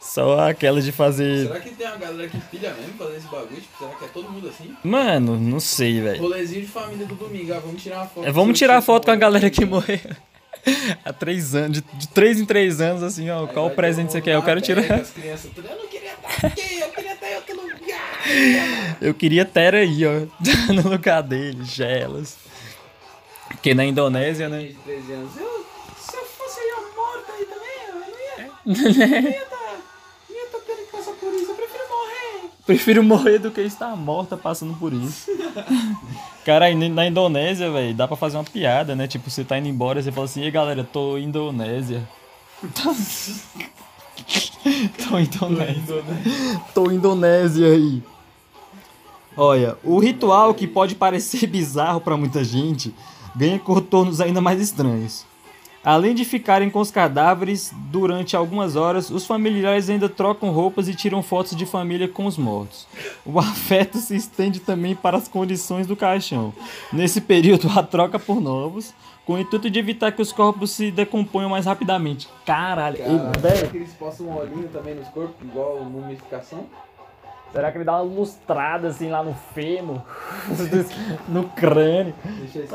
Só 0.00 0.48
aquela 0.48 0.80
de 0.80 0.92
fazer. 0.92 1.46
Será 1.48 1.60
que 1.60 1.70
tem 1.70 1.86
uma 1.86 1.96
galera 1.96 2.28
que 2.28 2.38
pilha 2.38 2.72
mesmo 2.74 2.94
fazer 2.96 3.16
esse 3.16 3.26
bagulho? 3.26 3.60
Tipo, 3.60 3.78
será 3.78 3.90
que 3.90 4.04
é 4.04 4.08
todo 4.08 4.30
mundo 4.30 4.48
assim? 4.48 4.74
Mano, 4.84 5.38
não 5.38 5.58
sei, 5.58 6.00
velho. 6.00 6.22
Rolezinho 6.22 6.62
de 6.62 6.68
família 6.68 7.06
do 7.06 7.14
domingo, 7.14 7.52
ah, 7.52 7.58
vamos 7.58 7.82
tirar 7.82 7.96
uma 7.96 8.06
foto. 8.06 8.26
É, 8.26 8.30
vamos 8.32 8.58
tirar 8.58 8.74
tio 8.78 8.86
foto 8.86 9.04
com 9.06 9.10
a 9.10 9.16
galera 9.16 9.50
que 9.50 9.64
morreu. 9.64 9.98
Há 11.04 11.12
três 11.12 11.54
anos, 11.54 11.80
de, 11.80 11.98
de 11.98 12.08
três 12.08 12.40
em 12.40 12.44
três 12.44 12.80
anos, 12.80 13.02
assim, 13.02 13.28
ó. 13.30 13.46
Aí 13.46 13.48
Qual 13.48 13.70
presente 13.70 14.12
você 14.12 14.20
quer? 14.20 14.34
Eu 14.34 14.42
quero 14.42 14.60
tirar. 14.60 14.82
As 14.92 15.10
crianças, 15.10 15.50
eu 15.56 15.62
não 15.62 15.86
queria 15.88 16.12
estar 16.12 16.46
aqui, 16.46 16.78
eu 16.80 16.88
queria 16.90 17.12
estar 17.14 17.30
em 17.30 17.34
outro 17.36 17.56
lugar. 17.56 18.98
Eu 19.00 19.14
queria 19.14 19.44
ter 19.44 19.74
aí, 19.74 20.02
ó. 20.06 20.26
No 20.72 20.90
lugar 20.90 21.22
dele, 21.22 21.64
gelas. 21.64 22.36
Porque 23.48 23.74
na 23.74 23.84
Indonésia, 23.84 24.48
né? 24.48 24.62
De 24.64 24.74
13 24.74 25.12
anos, 25.12 25.36
eu, 25.36 25.66
se 25.98 26.16
eu 26.16 26.24
fosse 26.24 26.60
aí 26.60 26.70
a 26.70 26.96
morta 26.96 27.32
aí 27.32 27.44
também, 27.46 27.70
eu 27.88 27.94
não 27.94 28.08
ia, 28.08 28.52
não 28.66 29.30
ia 29.30 29.30
estar, 29.42 29.80
não 30.28 30.36
ia 30.36 30.44
estar 30.44 30.58
tendo 30.60 30.76
que 30.86 30.92
passar 30.92 31.12
por 31.12 31.32
isso, 31.34 31.50
eu 31.50 31.54
prefiro 31.54 31.84
morrer. 31.88 32.50
Prefiro 32.68 33.02
morrer 33.02 33.38
do 33.38 33.50
que 33.50 33.62
estar 33.62 33.96
morta 33.96 34.36
passando 34.36 34.74
por 34.74 34.92
isso. 34.92 35.30
Cara, 36.44 36.66
na 36.74 37.06
Indonésia, 37.06 37.70
velho, 37.70 37.94
dá 37.94 38.06
pra 38.06 38.14
fazer 38.14 38.36
uma 38.36 38.44
piada, 38.44 38.94
né? 38.94 39.08
Tipo, 39.08 39.30
você 39.30 39.42
tá 39.42 39.56
indo 39.56 39.68
embora, 39.68 40.02
você 40.02 40.12
fala 40.12 40.26
assim, 40.26 40.44
e 40.44 40.50
galera, 40.50 40.84
tô 40.84 41.16
Indonésia. 41.16 42.06
tô 45.08 45.18
Indonésia. 45.18 46.04
Tô 46.74 46.90
Indonésia 46.90 47.68
aí. 47.68 48.02
Olha, 49.34 49.78
o 49.82 49.98
ritual 49.98 50.52
que 50.52 50.66
pode 50.66 50.94
parecer 50.94 51.46
bizarro 51.48 52.02
pra 52.02 52.18
muita 52.18 52.44
gente 52.44 52.94
ganha 53.34 53.58
contornos 53.58 54.20
ainda 54.20 54.42
mais 54.42 54.60
estranhos. 54.60 55.24
Além 55.84 56.14
de 56.14 56.24
ficarem 56.24 56.68
com 56.68 56.80
os 56.80 56.90
cadáveres 56.90 57.72
durante 57.90 58.36
algumas 58.36 58.76
horas, 58.76 59.10
os 59.10 59.26
familiares 59.26 59.88
ainda 59.88 60.08
trocam 60.08 60.50
roupas 60.50 60.88
e 60.88 60.94
tiram 60.94 61.22
fotos 61.22 61.56
de 61.56 61.64
família 61.64 62.08
com 62.08 62.26
os 62.26 62.36
mortos. 62.36 62.86
O 63.24 63.38
afeto 63.40 63.98
se 63.98 64.16
estende 64.16 64.60
também 64.60 64.94
para 64.94 65.16
as 65.16 65.28
condições 65.28 65.86
do 65.86 65.96
caixão. 65.96 66.52
Nesse 66.92 67.20
período, 67.20 67.68
a 67.78 67.82
troca 67.82 68.18
por 68.18 68.40
novos, 68.40 68.92
com 69.24 69.34
o 69.34 69.38
intuito 69.38 69.68
de 69.68 69.78
evitar 69.78 70.10
que 70.10 70.22
os 70.22 70.32
corpos 70.32 70.70
se 70.70 70.90
decomponham 70.90 71.50
mais 71.50 71.66
rapidamente. 71.66 72.28
Caralho, 72.46 72.96
Caralho, 72.96 73.32
e, 73.36 73.40
velho, 73.40 73.70
que 73.70 73.76
eles 73.76 73.92
postam 73.92 74.26
um 74.26 74.36
olhinho 74.36 74.68
também 74.68 74.94
nos 74.94 75.08
corpos, 75.08 75.46
igual 75.46 75.84
mumificação? 75.84 76.66
Será 77.52 77.70
que 77.72 77.78
ele 77.78 77.84
dá 77.84 77.92
uma 77.94 78.02
lustrada 78.02 78.88
assim 78.88 79.10
lá 79.10 79.22
no 79.22 79.34
fêmur, 79.54 80.00
no 81.28 81.44
crânio? 81.50 82.14
Deixa 82.24 82.58
esse. 82.60 82.74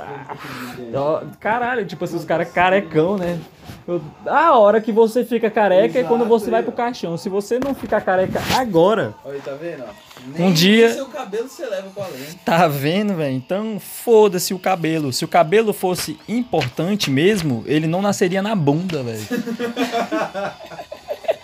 Ó, 0.96 1.22
Caralho, 1.40 1.86
tipo 1.86 2.04
assim, 2.06 2.16
os 2.18 2.26
caras 2.26 2.52
carecão, 2.52 3.18
né? 3.18 3.40
Eu- 3.88 4.02
A 4.26 4.58
hora 4.58 4.80
que 4.82 4.92
você 4.92 5.24
fica 5.26 5.50
careca 5.50 6.00
é 6.00 6.04
quando 6.04 6.22
Exato, 6.22 6.30
você 6.40 6.50
vai 6.52 6.60
aí, 6.62 6.66
pro 6.66 6.74
ó. 6.74 6.76
caixão. 6.76 7.18
Se 7.18 7.28
você 7.30 7.60
não 7.60 7.74
ficar 7.76 8.02
careca 8.02 8.42
agora, 8.58 9.14
Olha 9.26 9.40
tá 9.40 9.52
vendo? 9.54 9.84
ó? 9.88 9.92
Um 10.26 10.32
Nem 10.40 10.54
dia- 10.54 10.94
seu 10.94 11.08
cabelo 11.08 11.50
você 11.50 11.66
leva 11.66 11.90
pra 11.90 12.06
além. 12.06 12.26
tá 12.46 12.68
vendo, 12.68 13.14
velho? 13.16 13.36
Então 13.36 13.78
foda-se 13.80 14.54
o 14.54 14.60
cabelo. 14.60 15.12
Se 15.12 15.26
o 15.26 15.28
cabelo 15.28 15.74
fosse 15.74 16.18
importante 16.30 17.12
mesmo, 17.12 17.62
ele 17.68 17.88
não 17.88 18.02
nasceria 18.02 18.42
na 18.42 18.56
bunda, 18.56 19.04
velho. 19.04 19.20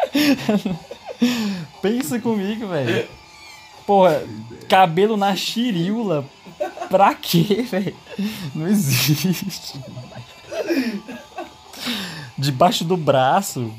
Pensa 1.82 2.20
comigo, 2.20 2.68
velho. 2.68 3.08
Porra, 3.90 4.22
cabelo 4.68 5.18
na 5.18 5.36
chiriula. 5.36 6.24
Pra 6.92 7.16
quê, 7.16 7.66
velho? 7.68 7.96
Não 8.54 8.68
existe. 8.68 9.80
Debaixo 12.38 12.84
do 12.84 12.96
braço. 12.96 13.74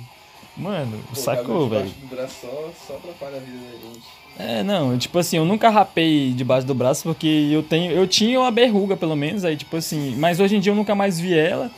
Mano, 0.56 1.00
Pô, 1.08 1.14
sacou, 1.14 1.68
velho? 1.68 1.84
debaixo 1.84 2.00
do 2.00 2.16
braço 2.16 2.34
Só, 2.40 2.70
só 2.88 2.94
atrapalha 2.96 3.36
a 3.36 3.40
vida 3.40 3.58
da 3.58 3.70
gente. 3.86 4.06
É, 4.36 4.62
não, 4.64 4.98
tipo 4.98 5.16
assim, 5.16 5.36
eu 5.36 5.44
nunca 5.44 5.70
rapei 5.70 6.32
debaixo 6.32 6.66
do 6.66 6.74
braço 6.74 7.04
porque 7.04 7.48
eu 7.52 7.62
tenho, 7.62 7.92
eu 7.92 8.04
tinha 8.08 8.40
uma 8.40 8.50
berruga 8.50 8.96
pelo 8.96 9.14
menos, 9.14 9.44
aí 9.44 9.56
tipo 9.56 9.76
assim, 9.76 10.16
mas 10.16 10.40
hoje 10.40 10.56
em 10.56 10.60
dia 10.60 10.72
eu 10.72 10.76
nunca 10.76 10.92
mais 10.92 11.20
vi 11.20 11.38
ela. 11.38 11.70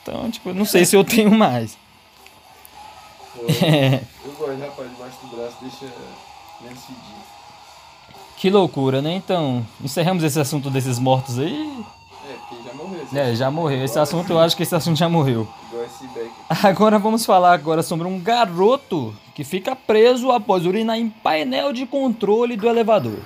Então, 0.00 0.30
tipo, 0.30 0.54
não 0.54 0.64
sei 0.64 0.86
se 0.86 0.96
eu 0.96 1.04
tenho 1.04 1.30
mais. 1.30 1.76
Pô, 3.34 3.42
É, 3.62 4.00
eu 4.24 4.32
gosto 4.32 4.56
de 4.56 4.62
rapaz 4.62 4.88
debaixo 4.90 5.18
do 5.24 5.36
braço, 5.36 5.56
deixa 5.60 5.94
menos 6.62 6.80
fedido. 6.84 7.19
Que 8.40 8.48
loucura, 8.48 9.02
né? 9.02 9.16
Então, 9.16 9.66
encerramos 9.84 10.24
esse 10.24 10.40
assunto 10.40 10.70
desses 10.70 10.98
mortos 10.98 11.38
aí. 11.38 11.84
É, 12.26 12.32
porque 12.48 12.64
já 12.66 12.72
morreu. 12.74 13.02
esse 13.02 13.18
É, 13.18 13.34
já 13.34 13.50
morreu. 13.50 13.84
Esse 13.84 13.98
assunto, 13.98 14.32
eu 14.32 14.38
acho 14.38 14.56
que 14.56 14.62
esse 14.62 14.74
assunto 14.74 14.96
já 14.96 15.10
morreu. 15.10 15.46
Agora 16.48 16.98
vamos 16.98 17.26
falar 17.26 17.52
agora 17.52 17.82
sobre 17.82 18.06
um 18.06 18.18
garoto 18.18 19.14
que 19.34 19.44
fica 19.44 19.76
preso 19.76 20.30
após 20.30 20.64
urinar 20.64 20.98
em 20.98 21.10
painel 21.10 21.70
de 21.70 21.84
controle 21.84 22.56
do 22.56 22.66
elevador. 22.66 23.18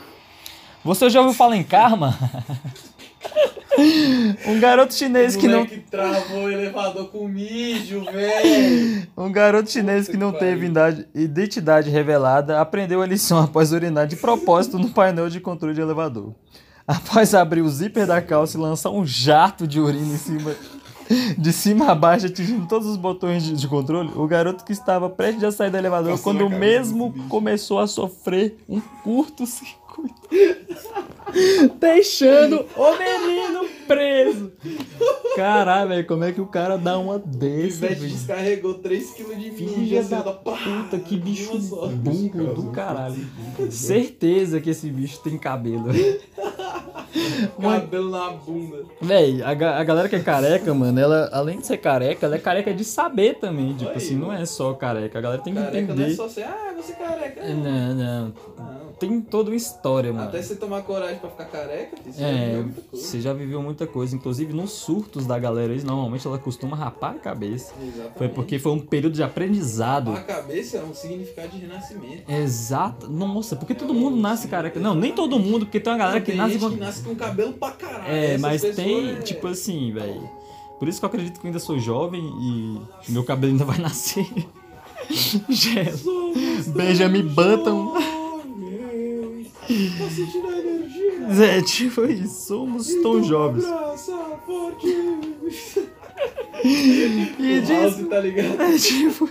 Você 0.82 1.08
já 1.08 1.20
ouviu 1.20 1.34
falar 1.34 1.56
em 1.56 1.62
karma? 1.62 2.18
um 4.46 4.60
garoto 4.60 4.94
chinês 4.94 5.34
que 5.36 5.48
não 5.48 5.66
travou 5.90 6.44
o 6.44 6.50
elevador 6.50 7.08
com 7.08 7.26
mijo, 7.28 8.04
velho. 8.04 9.06
Um 9.16 9.32
garoto 9.32 9.70
chinês 9.70 10.06
Puta 10.06 10.12
que 10.12 10.18
não 10.24 10.32
que 10.32 10.38
teve 10.38 10.66
idade- 10.66 11.06
identidade 11.14 11.90
revelada 11.90 12.60
aprendeu 12.60 13.02
a 13.02 13.06
lição 13.06 13.38
após 13.42 13.72
urinar 13.72 14.06
de 14.06 14.16
propósito 14.16 14.78
no 14.78 14.90
painel 14.90 15.28
de 15.28 15.40
controle 15.40 15.74
de 15.74 15.80
elevador. 15.80 16.32
após 16.86 17.34
abrir 17.34 17.62
o 17.62 17.68
zíper 17.68 18.06
da 18.06 18.20
calça 18.22 18.56
e 18.56 18.60
lançar 18.60 18.90
um 18.90 19.04
jato 19.06 19.66
de 19.66 19.80
urina 19.80 20.14
em 20.14 20.18
cima, 20.18 20.54
de 21.38 21.52
cima 21.52 21.90
a 21.90 21.94
baixo, 21.94 22.26
atingindo 22.26 22.66
todos 22.66 22.86
os 22.86 22.96
botões 22.98 23.42
de, 23.42 23.54
de 23.54 23.66
controle, 23.66 24.10
o 24.14 24.26
garoto 24.26 24.64
que 24.64 24.72
estava 24.72 25.08
prestes 25.08 25.42
a 25.44 25.50
sair 25.50 25.70
do 25.70 25.76
elevador 25.78 26.10
Passou 26.12 26.24
quando 26.24 26.46
o 26.46 26.50
mesmo 26.50 27.12
começou 27.28 27.78
a 27.78 27.86
sofrer 27.86 28.56
um 28.68 28.80
curto-circuito, 29.02 30.23
deixando 31.78 32.64
o 32.76 32.98
menino 32.98 33.66
preso. 33.86 34.52
Caralho, 35.36 35.88
velho, 35.88 36.06
como 36.06 36.24
é 36.24 36.32
que 36.32 36.40
o 36.40 36.46
cara 36.46 36.76
dá 36.78 36.98
uma 36.98 37.16
O 37.16 37.18
dessa, 37.18 37.88
velho? 37.88 38.00
descarregou 38.08 38.78
3kg 38.80 39.34
de 39.36 39.50
vinho 39.50 39.74
Filha 39.74 40.02
da 40.04 40.22
puta, 40.32 40.98
que 40.98 41.16
bicho 41.16 41.58
burro 41.58 42.54
do 42.54 42.70
caralho. 42.70 43.16
Certeza 43.70 44.60
que 44.60 44.70
esse 44.70 44.88
bicho 44.88 45.20
tem 45.22 45.36
cabelo. 45.38 45.86
Cabelo 47.60 48.10
na 48.10 48.30
bunda. 48.30 48.84
Véi, 49.00 49.40
a, 49.42 49.54
ga- 49.54 49.78
a 49.78 49.84
galera 49.84 50.08
que 50.08 50.16
é 50.16 50.20
careca, 50.20 50.74
mano, 50.74 50.98
ela, 50.98 51.30
além 51.32 51.58
de 51.58 51.66
ser 51.66 51.76
careca, 51.78 52.26
ela 52.26 52.34
é 52.34 52.38
careca 52.38 52.74
de 52.74 52.84
saber 52.84 53.34
também. 53.38 53.72
Tipo 53.74 53.90
Aí, 53.90 53.96
assim, 53.96 54.16
não 54.16 54.32
é 54.32 54.44
só 54.44 54.74
careca. 54.74 55.18
A 55.18 55.22
galera 55.22 55.40
tem 55.42 55.54
que 55.54 55.60
Careca 55.60 55.94
não 55.94 56.02
é 56.02 56.06
entender. 56.06 56.14
só 56.16 56.28
ser, 56.28 56.42
ah, 56.44 56.74
você 56.76 56.92
é 56.92 56.96
careca. 56.96 57.44
Não, 57.46 57.94
não. 57.94 58.24
Não. 58.58 58.83
Tem 58.98 59.20
toda 59.20 59.50
uma 59.50 59.56
história, 59.56 60.12
mano. 60.12 60.28
Até 60.28 60.40
você 60.40 60.54
tomar 60.54 60.82
coragem 60.82 61.18
pra 61.18 61.28
ficar 61.28 61.46
careca, 61.46 61.96
você 62.04 62.12
já 62.20 62.26
É, 62.26 62.32
viveu 62.46 62.62
muita 62.64 62.82
coisa. 62.82 63.06
você 63.06 63.20
já 63.20 63.32
viveu 63.32 63.62
muita 63.62 63.86
coisa. 63.86 64.16
Inclusive, 64.16 64.52
nos 64.52 64.70
surtos 64.72 65.26
da 65.26 65.38
galera, 65.38 65.72
eles, 65.72 65.84
normalmente 65.84 66.26
ela 66.26 66.38
costuma 66.38 66.76
rapar 66.76 67.12
a 67.16 67.18
cabeça. 67.18 67.72
Exatamente. 67.82 68.16
Foi 68.18 68.28
porque 68.28 68.58
foi 68.58 68.72
um 68.72 68.80
período 68.80 69.14
de 69.14 69.22
aprendizado. 69.22 70.12
A 70.12 70.20
cabeça 70.20 70.76
é 70.78 70.82
um 70.84 70.94
significado 70.94 71.48
de 71.48 71.58
renascimento. 71.58 72.30
Exato. 72.30 73.08
Nossa, 73.10 73.56
porque 73.56 73.74
todo 73.74 73.92
mundo 73.92 74.16
nasce 74.16 74.46
careca. 74.48 74.78
Não, 74.78 74.94
nem 74.94 75.12
todo 75.12 75.38
mundo, 75.38 75.66
porque 75.66 75.80
tem 75.80 75.92
uma 75.92 75.98
galera 75.98 76.18
Não, 76.20 76.24
que 76.24 76.30
tem 76.32 76.40
nasce 76.40 76.52
gente 76.54 76.62
com. 76.62 76.70
que 76.70 76.80
nasce 76.80 77.02
com 77.02 77.14
cabelo 77.16 77.52
pra 77.54 77.72
caralho. 77.72 78.04
É, 78.14 78.38
mas 78.38 78.62
tem, 78.62 79.10
é- 79.10 79.14
tipo 79.16 79.46
assim, 79.48 79.92
velho. 79.92 80.30
Por 80.78 80.88
isso 80.88 80.98
que 81.00 81.04
eu 81.04 81.08
acredito 81.08 81.40
que 81.40 81.46
eu 81.46 81.48
ainda 81.48 81.58
sou 81.60 81.78
jovem 81.78 82.22
e 82.22 83.12
meu 83.12 83.24
cabelo 83.24 83.52
ainda 83.52 83.64
vai 83.64 83.78
nascer. 83.82 84.26
Gelo. 85.48 86.32
Benjamin 86.74 87.22
Button. 87.28 87.92
Tá 89.66 90.10
sentindo 90.10 90.48
a 90.48 90.58
energia? 90.58 91.44
É, 91.44 91.62
tipo 91.62 92.04
isso, 92.04 92.46
somos 92.46 92.92
tão 93.02 93.22
jovens. 93.22 93.64
Abraça 93.64 94.16
forte. 94.46 94.86
E 96.64 97.62
O 97.64 97.68
House, 97.68 98.08
tá 98.08 98.20
ligado? 98.20 98.60
É 98.62 98.78
tipo. 98.78 99.28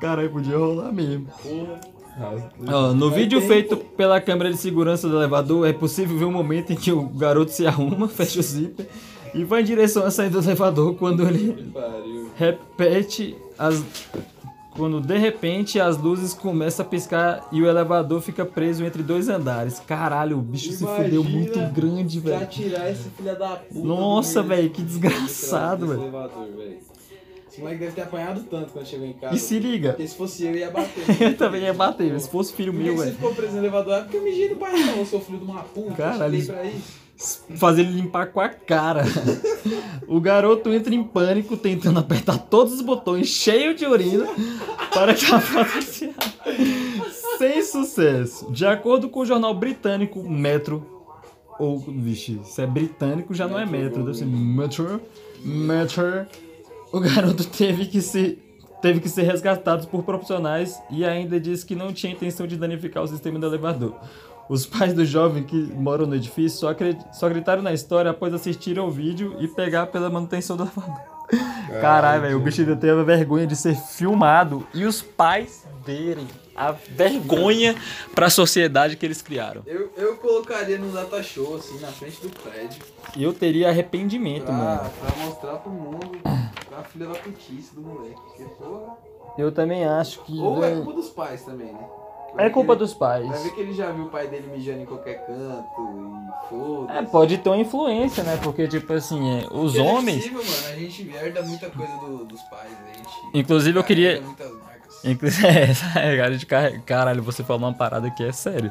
Caralho, 0.00 0.30
podia 0.30 0.56
rolar 0.56 0.92
mesmo. 0.92 1.26
Porra. 1.42 1.80
Ó, 2.66 2.92
no 2.92 3.10
Vai 3.10 3.20
vídeo 3.20 3.40
feito 3.40 3.76
pela 3.76 4.20
câmera 4.20 4.50
de 4.50 4.56
segurança 4.58 5.08
do 5.08 5.16
elevador, 5.16 5.66
é 5.66 5.72
possível 5.72 6.18
ver 6.18 6.24
o 6.26 6.30
momento 6.30 6.72
em 6.72 6.76
que 6.76 6.92
o 6.92 7.02
garoto 7.02 7.50
se 7.50 7.66
arruma, 7.66 8.08
fecha 8.08 8.40
o 8.40 8.42
zíper 8.42 8.86
e 9.34 9.44
vai 9.44 9.62
em 9.62 9.64
direção 9.64 10.04
à 10.04 10.10
saída 10.10 10.40
do 10.40 10.46
elevador 10.46 10.94
quando 10.96 11.22
ele 11.26 11.72
repete 12.36 13.36
as. 13.58 13.82
Quando 14.70 15.00
de 15.00 15.18
repente 15.18 15.80
as 15.80 15.98
luzes 15.98 16.32
começam 16.32 16.86
a 16.86 16.88
piscar 16.88 17.48
e 17.50 17.60
o 17.60 17.66
elevador 17.68 18.20
fica 18.20 18.44
preso 18.46 18.84
entre 18.84 19.02
dois 19.02 19.28
andares. 19.28 19.80
Caralho, 19.80 20.38
o 20.38 20.42
bicho 20.42 20.72
se 20.72 20.84
Imagina 20.84 21.04
fudeu 21.04 21.24
muito 21.24 21.58
grande, 21.72 22.20
Pra 22.20 22.36
velho. 22.38 22.46
tirar 22.50 22.90
esse 22.90 23.10
filho 23.10 23.36
da 23.38 23.56
puta. 23.56 23.86
Nossa, 23.86 24.42
velho, 24.42 24.70
que 24.70 24.80
desgraçado, 24.82 25.88
velho. 25.88 26.80
Esse 27.50 27.60
moleque 27.60 27.80
deve 27.80 27.92
ter 27.92 28.02
apanhado 28.02 28.44
tanto 28.44 28.72
quando 28.72 28.86
chegou 28.86 29.04
em 29.04 29.12
casa. 29.12 29.34
E 29.34 29.38
se 29.40 29.58
liga, 29.58 29.88
Porque 29.90 30.06
se 30.06 30.14
fosse 30.16 30.44
eu, 30.46 30.54
ia 30.54 30.70
bater. 30.70 31.04
eu 31.20 31.36
também 31.36 31.62
ia 31.62 31.74
bater, 31.74 32.18
se 32.20 32.30
fosse 32.30 32.52
filho 32.52 32.72
meu, 32.72 32.92
que 32.92 32.98
você 32.98 33.04
velho. 33.06 33.16
ficou 33.16 33.34
preso 33.34 33.52
no 33.54 33.58
elevador? 33.58 33.94
É 33.94 34.00
porque 34.02 34.16
eu 34.18 34.22
mijei 34.22 34.50
no 34.50 34.56
bairro, 34.56 35.04
seu 35.04 35.20
filho 35.20 35.38
de 35.38 35.44
uma 35.44 35.62
puta. 35.64 35.94
Caralho. 35.94 36.36
Eu 36.36 36.40
te 36.40 36.46
dei 36.46 36.54
pra 36.54 36.64
isso. 36.64 36.99
Fazer 37.56 37.82
ele 37.82 38.00
limpar 38.00 38.32
com 38.32 38.40
a 38.40 38.48
cara. 38.48 39.04
O 40.08 40.20
garoto 40.20 40.72
entra 40.72 40.94
em 40.94 41.04
pânico, 41.04 41.56
tentando 41.56 41.98
apertar 41.98 42.38
todos 42.38 42.72
os 42.72 42.80
botões, 42.80 43.28
cheio 43.28 43.74
de 43.74 43.84
urina, 43.86 44.26
para 44.92 45.14
que 45.14 45.26
a 45.26 45.38
foto 45.38 45.82
se. 45.82 46.10
Sem 47.38 47.62
sucesso. 47.62 48.50
De 48.50 48.66
acordo 48.66 49.08
com 49.08 49.20
o 49.20 49.26
jornal 49.26 49.54
britânico 49.54 50.28
Metro, 50.28 51.00
ou, 51.58 51.78
vixe, 51.78 52.40
se 52.44 52.62
é 52.62 52.66
britânico 52.66 53.34
já 53.34 53.46
não 53.46 53.58
é 53.58 53.66
Metro, 53.66 54.02
deve 54.02 54.16
ser 54.16 54.26
Metro, 54.26 55.00
Metro, 55.44 56.26
o 56.90 57.00
garoto 57.00 57.44
teve 57.44 57.86
que 57.86 58.00
se 58.00 58.38
teve 58.80 58.98
que 58.98 59.10
ser 59.10 59.22
resgatado 59.22 59.86
por 59.88 60.02
profissionais 60.02 60.80
e 60.90 61.04
ainda 61.04 61.38
disse 61.38 61.66
que 61.66 61.74
não 61.74 61.92
tinha 61.92 62.12
intenção 62.12 62.46
de 62.46 62.56
danificar 62.56 63.02
o 63.02 63.06
sistema 63.06 63.38
do 63.38 63.46
elevador. 63.46 63.94
Os 64.50 64.66
pais 64.66 64.92
do 64.92 65.04
jovem 65.04 65.44
que 65.44 65.54
moram 65.54 66.06
no 66.06 66.16
edifício 66.16 66.58
só, 66.58 66.70
acreditaram 66.70 67.62
na 67.62 67.72
história 67.72 68.10
após 68.10 68.34
assistir 68.34 68.78
ao 68.80 68.90
vídeo 68.90 69.36
e 69.38 69.46
pegar 69.46 69.86
pela 69.86 70.10
manutenção 70.10 70.56
do 70.56 70.64
elevador. 70.64 71.00
Caralho, 71.80 72.22
velho, 72.22 72.36
o 72.36 72.40
bicho 72.40 72.60
ainda 72.60 72.74
teve 72.74 73.00
a 73.00 73.04
vergonha 73.04 73.46
de 73.46 73.54
ser 73.54 73.76
filmado 73.76 74.66
e 74.74 74.84
os 74.84 75.00
pais 75.00 75.64
verem 75.86 76.26
a 76.56 76.72
vergonha 76.72 77.76
pra 78.12 78.28
sociedade 78.28 78.96
que 78.96 79.06
eles 79.06 79.22
criaram. 79.22 79.62
Eu, 79.64 79.92
eu 79.96 80.16
colocaria 80.16 80.76
no 80.78 80.90
data 80.90 81.22
show, 81.22 81.54
assim, 81.56 81.78
na 81.78 81.86
frente 81.88 82.20
do 82.20 82.28
prédio. 82.28 82.82
Eu 83.16 83.32
teria 83.32 83.68
arrependimento, 83.68 84.46
Pra, 84.46 84.52
mano. 84.52 84.90
pra 85.00 85.24
mostrar 85.24 85.56
pro 85.58 85.70
mundo 85.70 86.10
pra 86.68 86.82
filha 86.82 87.06
da 87.06 87.14
putice 87.14 87.72
do 87.72 87.82
moleque. 87.82 88.20
Porque, 88.20 88.42
porra. 88.58 88.96
Eu 89.38 89.52
também 89.52 89.84
acho 89.84 90.24
que. 90.24 90.36
Ou 90.40 90.64
é 90.64 90.74
culpa 90.74 90.92
dos 90.94 91.08
pais 91.10 91.44
também, 91.44 91.72
né? 91.72 91.86
É 92.38 92.48
culpa 92.50 92.72
ele- 92.72 92.78
dos 92.80 92.94
pais. 92.94 93.26
Vai 93.26 93.42
ver 93.42 93.50
que 93.54 93.60
ele 93.60 93.72
já 93.74 93.90
viu 93.90 94.04
o 94.04 94.08
pai 94.08 94.26
dele 94.28 94.48
mijando 94.54 94.80
em 94.82 94.86
qualquer 94.86 95.26
canto 95.26 95.66
e 95.66 96.48
foda-se. 96.48 96.98
É, 96.98 97.02
pode 97.02 97.38
ter 97.38 97.48
uma 97.48 97.58
influência, 97.58 98.22
né? 98.22 98.38
Porque, 98.42 98.66
tipo 98.68 98.92
assim, 98.92 99.38
é, 99.40 99.46
os 99.50 99.72
Porque 99.72 99.78
não 99.78 99.86
é 99.86 99.92
homens. 99.92 100.16
possível, 100.28 100.42
mano. 100.44 100.72
A 100.74 100.76
gente 100.78 101.10
herda 101.14 101.42
muita 101.42 101.70
coisa 101.70 101.92
do- 101.96 102.24
dos 102.24 102.40
pais. 102.42 102.70
A 102.72 102.96
gente 102.96 103.10
Inclusive, 103.34 103.78
eu 103.78 103.84
queria- 103.84 104.20
muitas 104.20 104.50
marcas. 104.52 105.04
Inclusive, 105.04 105.46
é, 105.96 106.20
a 106.20 106.30
gente 106.30 106.46
carrega, 106.46 106.78
caralho, 106.80 107.22
você 107.22 107.42
falou 107.42 107.62
uma 107.68 107.74
parada 107.74 108.10
que 108.10 108.22
é 108.22 108.32
sério. 108.32 108.70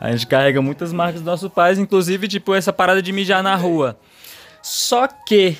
A 0.00 0.10
gente 0.12 0.26
carrega 0.26 0.60
muitas 0.60 0.92
marcas 0.92 1.20
dos 1.20 1.24
nossos 1.26 1.50
pais, 1.50 1.78
inclusive, 1.78 2.28
tipo, 2.28 2.54
essa 2.54 2.72
parada 2.72 3.00
de 3.02 3.12
mijar 3.12 3.42
na 3.42 3.54
rua. 3.56 3.98
Só 4.62 5.06
que 5.06 5.56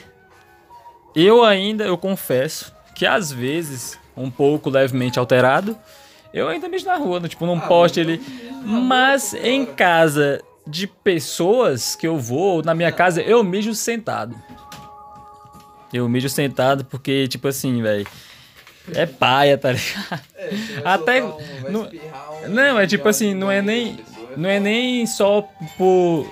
eu 1.15 1.45
ainda, 1.45 1.85
eu 1.85 1.97
confesso, 1.97 2.73
que 2.95 3.07
às 3.07 3.31
vezes, 3.33 3.99
um 4.17 4.31
pouco 4.31 4.69
levemente 4.71 5.19
alterado, 5.19 5.77
eu 6.39 6.49
ainda 6.49 6.69
mijo 6.69 6.85
na 6.87 6.97
rua, 6.97 7.21
no- 7.21 7.29
tipo, 7.29 7.45
num 7.47 7.57
Ah, 7.59 7.61
poste 7.63 8.01
ali. 8.01 8.21
rua 8.65 8.81
Mas 8.81 9.33
toda 9.33 9.47
em 9.49 9.65
casa 9.67 10.41
de 10.67 10.87
pessoas 10.87 11.95
que 11.97 12.07
eu 12.07 12.19
vou, 12.19 12.63
na 12.63 12.75
minha 12.75 12.93
casa, 12.93 13.23
eu 13.23 13.43
mijo 13.43 13.75
sentado. 13.75 14.35
Eu 15.93 16.09
mijo 16.09 16.29
sentado 16.29 16.85
porque, 16.85 17.27
tipo 17.29 17.49
assim, 17.49 17.81
velho. 17.83 18.07
É 18.95 19.07
paia, 19.07 19.57
tá 19.59 19.73
ligado? 19.73 20.21
É, 20.35 20.51
Até- 20.85 21.23
um- 21.25 21.37
não- 21.71 21.83
um- 21.83 22.49
Não, 22.49 22.79
é 22.79 22.87
tipo 22.87 23.09
assim, 23.09 23.35
não 23.35 23.51
é 23.51 23.61
nem. 23.63 23.99
Não 24.37 24.49
é 24.49 24.61
nem 24.61 25.07
só 25.07 25.43
por 25.77 26.27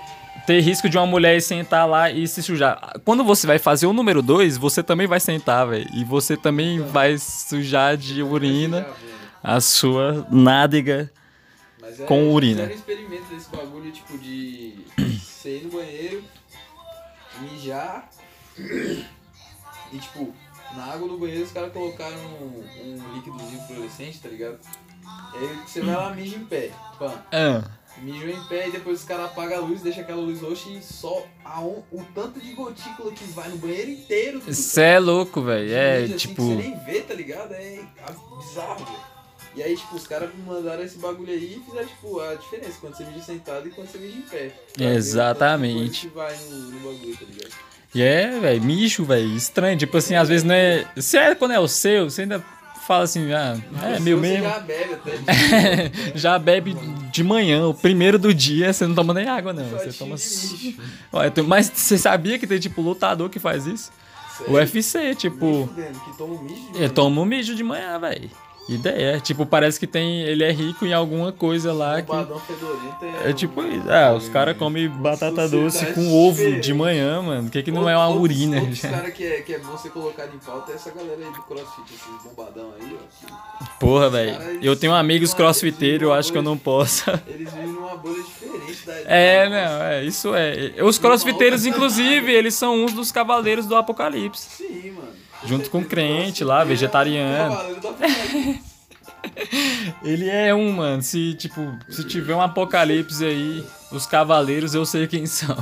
ter 0.46 0.60
risco 0.60 0.88
de 0.88 0.96
uma 0.96 1.06
mulher 1.06 1.40
sentar 1.42 1.88
lá 1.88 2.10
e 2.10 2.26
se 2.28 2.42
sujar. 2.42 2.94
Quando 3.04 3.24
você 3.24 3.46
vai 3.46 3.58
fazer 3.58 3.86
o 3.86 3.92
número 3.92 4.22
2, 4.22 4.56
você 4.56 4.82
também 4.82 5.06
vai 5.06 5.18
sentar, 5.18 5.66
velho. 5.66 5.88
E 5.92 6.04
você 6.04 6.36
também 6.36 6.78
vai 6.80 7.16
sujar 7.18 7.96
de 7.96 8.22
urina. 8.22 8.86
A 9.46 9.60
sua 9.60 10.26
nádega. 10.30 11.10
Mas 11.80 12.00
é, 12.00 12.04
com 12.04 12.32
urina. 12.32 12.62
Fizeram 12.66 12.74
um 12.74 12.78
experimento 12.78 13.34
desse 13.34 13.48
bagulho, 13.50 13.92
tipo, 13.92 14.18
de 14.18 14.74
você 15.22 15.58
ir 15.58 15.64
no 15.64 15.70
banheiro, 15.70 16.24
mijar 17.40 18.10
e, 19.92 19.98
tipo, 19.98 20.34
na 20.74 20.84
água 20.84 21.08
do 21.08 21.18
banheiro 21.18 21.44
os 21.44 21.52
caras 21.52 21.72
colocaram 21.72 22.16
um, 22.18 22.64
um 22.84 23.14
líquidozinho 23.14 23.60
fluorescente, 23.66 24.18
tá 24.20 24.28
ligado? 24.28 24.58
E 25.34 25.38
aí 25.38 25.58
você 25.66 25.80
vai 25.80 25.94
lá, 25.94 26.12
mija 26.14 26.36
em 26.36 26.44
pé, 26.44 26.70
pã. 26.98 27.12
Ah, 27.32 27.62
Mijou 28.02 28.28
em 28.28 28.44
pé 28.44 28.68
e 28.68 28.72
depois 28.72 29.00
os 29.00 29.06
caras 29.06 29.26
apagam 29.26 29.56
a 29.56 29.60
luz, 29.60 29.80
deixa 29.80 30.02
aquela 30.02 30.20
luz 30.20 30.42
roxa 30.42 30.68
e 30.68 30.82
só 30.82 31.24
a 31.42 31.62
on- 31.62 31.82
o 31.90 32.04
tanto 32.14 32.38
de 32.38 32.52
gotícula 32.52 33.10
que 33.10 33.24
vai 33.24 33.48
no 33.48 33.56
banheiro 33.56 33.90
inteiro. 33.90 34.40
tudo. 34.40 34.52
Cê 34.52 34.82
é 34.82 34.98
louco, 34.98 35.40
velho. 35.40 35.72
É, 35.72 36.02
assim, 36.02 36.16
tipo. 36.16 36.42
você 36.42 36.54
nem 36.56 36.78
vê, 36.80 37.00
tá 37.00 37.14
ligado? 37.14 37.52
É 37.54 37.80
bizarro, 38.38 38.84
velho. 38.84 39.15
E 39.56 39.62
aí, 39.62 39.74
tipo, 39.74 39.96
os 39.96 40.06
caras 40.06 40.28
mandaram 40.46 40.82
esse 40.82 40.98
bagulho 40.98 41.32
aí 41.32 41.56
e 41.60 41.64
fizeram, 41.64 41.86
tipo, 41.86 42.20
a 42.20 42.34
diferença 42.34 42.76
quando 42.80 42.94
você 42.94 43.04
mija 43.04 43.22
sentado 43.22 43.66
e 43.66 43.70
quando 43.70 43.88
você 43.88 43.96
mija 43.98 44.16
em 44.18 44.20
pé. 44.22 44.52
O 44.78 44.82
Exatamente. 44.82 46.08
vai 46.08 46.36
no, 46.50 46.56
no 46.58 46.80
bagulho, 46.80 47.16
tá 47.16 47.24
ligado? 47.26 47.52
E 47.94 48.02
é, 48.02 48.38
velho, 48.38 48.62
micho, 48.62 49.04
velho. 49.04 49.34
Estranho. 49.34 49.78
Tipo 49.78 49.96
assim, 49.96 50.14
às 50.14 50.28
vezes 50.28 50.44
não 50.44 50.54
é. 50.54 50.86
Se 50.98 51.16
é 51.16 51.34
quando 51.34 51.52
é 51.52 51.58
o 51.58 51.66
seu, 51.66 52.10
você 52.10 52.22
ainda 52.22 52.44
fala 52.86 53.04
assim, 53.04 53.32
ah, 53.32 53.56
é 53.94 53.98
meu 53.98 54.18
mesmo. 54.18 54.44
já 54.44 54.58
bebe 54.58 54.92
até. 54.94 55.10
de- 55.16 56.12
Já 56.20 56.38
bebe 56.38 56.74
de 57.10 57.24
manhã, 57.24 57.66
o 57.66 57.72
primeiro 57.74 58.18
do 58.18 58.34
dia, 58.34 58.72
você 58.72 58.86
não 58.86 58.94
toma 58.94 59.14
nem 59.14 59.26
água, 59.26 59.52
não. 59.54 59.68
Só 59.70 59.78
Você 59.78 59.92
toma. 59.92 60.16
Olha, 61.12 61.32
Mas 61.46 61.72
você 61.74 61.96
sabia 61.96 62.38
que 62.38 62.46
tem, 62.46 62.58
tipo, 62.60 62.82
lutador 62.82 63.30
que 63.30 63.38
faz 63.38 63.66
isso? 63.66 63.90
Sério? 64.36 64.52
O 64.52 64.56
UFC, 64.56 65.14
tipo. 65.14 65.66
fudendo, 65.66 65.98
que 66.00 66.16
toma 66.18 66.34
um 66.34 66.42
mijo. 66.42 66.70
manhã. 66.74 66.88
toma 66.90 67.20
um 67.22 67.24
mijo 67.24 67.54
de 67.54 67.64
manhã, 67.64 67.98
velho. 67.98 68.30
Ideia. 68.68 69.20
Tipo, 69.20 69.46
parece 69.46 69.78
que 69.78 69.86
tem. 69.86 70.22
Ele 70.22 70.42
é 70.42 70.50
rico 70.50 70.84
em 70.84 70.92
alguma 70.92 71.30
coisa 71.30 71.72
lá 71.72 72.02
que. 72.02 72.12
É. 72.12 73.30
É 73.30 73.32
tipo 73.32 73.62
isso. 73.62 73.88
Ah, 73.88 74.12
os 74.12 74.28
caras 74.28 74.56
comem 74.56 74.88
batata 74.88 75.48
doce 75.48 75.86
com 75.92 76.12
ovo 76.12 76.60
de 76.60 76.74
manhã, 76.74 77.22
mano. 77.22 77.46
O 77.46 77.50
que, 77.50 77.62
que 77.62 77.70
não 77.70 77.88
é 77.88 77.96
uma 77.96 78.08
urina? 78.10 78.60
Outros 78.60 78.80
caras 78.80 79.12
que 79.12 79.24
é, 79.24 79.40
que 79.42 79.54
é 79.54 79.58
bom 79.58 79.76
ser 79.78 79.90
colocado 79.90 80.34
em 80.34 80.38
pauta 80.38 80.72
é 80.72 80.74
essa 80.74 80.90
galera 80.90 81.16
aí 81.16 81.32
do 81.32 81.42
crossfit, 81.42 81.94
esses 81.94 82.24
bombadão 82.24 82.72
aí, 82.80 82.96
ó. 82.96 83.76
Porra, 83.78 84.10
velho. 84.10 84.36
Eu 84.60 84.74
tenho 84.74 84.94
amigos 84.94 85.32
crossfiteiros, 85.32 86.02
eu 86.02 86.12
acho 86.12 86.32
que 86.32 86.38
eu 86.38 86.42
não 86.42 86.58
posso. 86.58 87.04
Eles 87.28 87.52
vivem 87.52 87.68
numa 87.68 87.96
bolha 87.96 88.22
diferente 88.22 88.84
da 88.84 88.94
É, 89.06 89.48
não, 89.48 89.82
é, 89.82 90.04
isso 90.04 90.34
é. 90.34 90.82
Os 90.82 90.98
crossfiteiros, 90.98 91.66
inclusive, 91.66 92.32
eles 92.32 92.54
são 92.54 92.84
uns 92.84 92.92
dos 92.92 93.12
cavaleiros 93.12 93.66
do 93.66 93.76
apocalipse. 93.76 94.48
Sim, 94.56 94.90
mano. 94.92 95.25
Junto 95.44 95.70
com 95.70 95.84
crente 95.84 96.42
lá, 96.44 96.62
é 96.62 96.64
vegetariano. 96.64 97.54
apocalipse. 97.54 98.60
Ele 100.02 100.28
é 100.28 100.54
um, 100.54 100.72
mano. 100.72 101.02
Se, 101.02 101.34
tipo, 101.34 101.60
se 101.88 102.04
tiver 102.04 102.34
um 102.34 102.40
apocalipse 102.40 103.24
aí, 103.24 103.64
os 103.90 104.06
cavaleiros 104.06 104.74
eu 104.74 104.84
sei 104.86 105.06
quem 105.06 105.26
são. 105.26 105.56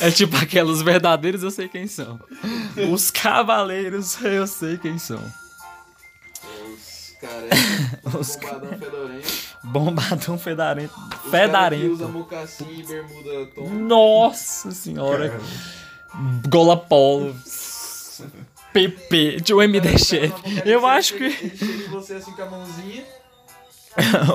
É 0.00 0.10
tipo 0.10 0.36
aqueles 0.36 0.80
verdadeiros 0.82 1.42
eu 1.42 1.50
sei 1.50 1.68
quem 1.68 1.86
são. 1.86 2.18
Os 2.90 3.10
cavaleiros 3.10 4.18
eu 4.22 4.46
sei 4.46 4.78
quem 4.78 4.98
são. 4.98 5.22
Os 6.74 7.16
caras, 7.20 7.50
Os 8.18 8.36
bombadão 8.36 8.78
fedorento. 8.78 9.50
Bombadão 9.62 10.38
que 10.38 11.30
Fedarento. 11.30 11.92
usa 11.92 12.08
mocassim 12.08 12.78
e 12.78 12.82
bermuda 12.82 13.46
tom. 13.54 13.68
Nossa 13.68 14.70
senhora. 14.70 15.38
Gola 16.48 16.76
polo. 16.76 17.34
PP. 18.72 19.40
De 19.40 19.54
um 19.54 19.62
MD 19.62 19.98
Chef. 19.98 20.32
Eu 20.64 20.86
acho 20.86 21.14
que. 21.14 21.28
Você 21.90 22.14
assim 22.14 22.32
com 22.32 22.42
a 22.42 22.46
mãozinha. 22.46 23.04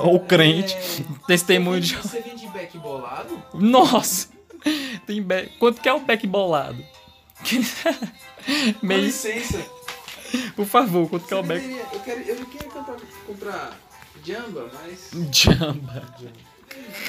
o 0.04 0.20
crente. 0.20 0.74
É, 0.74 1.26
Testemunho 1.26 1.80
de. 1.80 1.96
Você 1.96 2.20
vende 2.20 2.46
back 2.48 2.76
bolado? 2.78 3.42
Nossa! 3.54 4.28
Tem 5.06 5.22
back... 5.22 5.56
Quanto 5.58 5.80
que 5.80 5.88
é 5.88 5.92
o 5.94 6.00
back 6.00 6.26
bolado? 6.26 6.82
Com 8.80 8.86
Meio. 8.86 9.02
licença. 9.02 9.58
Por 10.56 10.66
favor, 10.66 11.08
quanto 11.08 11.26
que 11.26 11.32
é 11.34 11.36
o 11.36 11.42
back? 11.42 11.64
eu, 11.92 12.00
quero, 12.00 12.20
eu 12.22 12.36
não 12.36 12.44
queria 12.46 12.68
comprar, 12.68 12.96
comprar 13.26 13.78
jamba, 14.24 14.68
mas. 14.74 15.10
Jamba. 15.32 16.02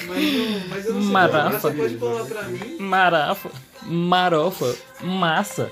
Mas, 0.06 0.22
eu- 0.34 0.68
mas 0.68 0.86
eu 0.86 0.94
não 0.94 1.02
sei. 1.02 1.10
Marafa. 1.10 1.58
Você 1.70 1.76
pode 1.76 1.96
colar 1.96 2.24
pra 2.24 2.42
mim? 2.44 2.76
Marafa. 2.78 3.50
Marofa. 3.82 4.76
Massa. 5.02 5.70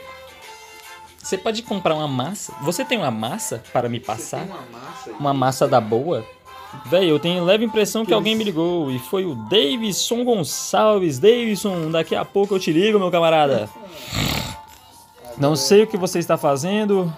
Você 1.27 1.37
pode 1.37 1.61
comprar 1.65 1.97
uma 1.97 2.07
massa? 2.07 2.53
Você 2.63 2.85
tem 2.85 2.99
uma 2.99 3.11
massa 3.11 3.61
para 3.73 3.89
me 3.89 3.99
Você 3.99 4.05
passar? 4.07 4.47
tem 4.47 4.49
uma 4.49 4.63
massa 4.63 5.11
aí? 5.11 5.17
Uma 5.19 5.35
massa 5.35 5.67
da 5.67 5.81
boa? 5.81 6.25
Véi, 6.85 7.11
eu 7.11 7.19
tenho 7.19 7.45
leve 7.45 7.65
impressão 7.65 8.07
que 8.07 8.15
alguém 8.15 8.37
me 8.37 8.45
ligou 8.45 8.93
e 8.93 9.01
foi 9.01 9.25
o 9.27 9.35
Davidson 9.35 10.23
Gonçalves. 10.23 11.19
Davidson, 11.19 11.91
daqui 11.91 12.15
a 12.15 12.25
pouco 12.25 12.55
eu 12.55 12.61
te 12.61 12.71
ligo, 12.71 13.01
meu 13.01 13.11
camarada. 13.11 13.69
Não 15.37 15.57
sei 15.57 15.83
o 15.83 15.87
que 15.89 15.97
você 15.97 16.21
está 16.21 16.37
fazendo. 16.37 17.13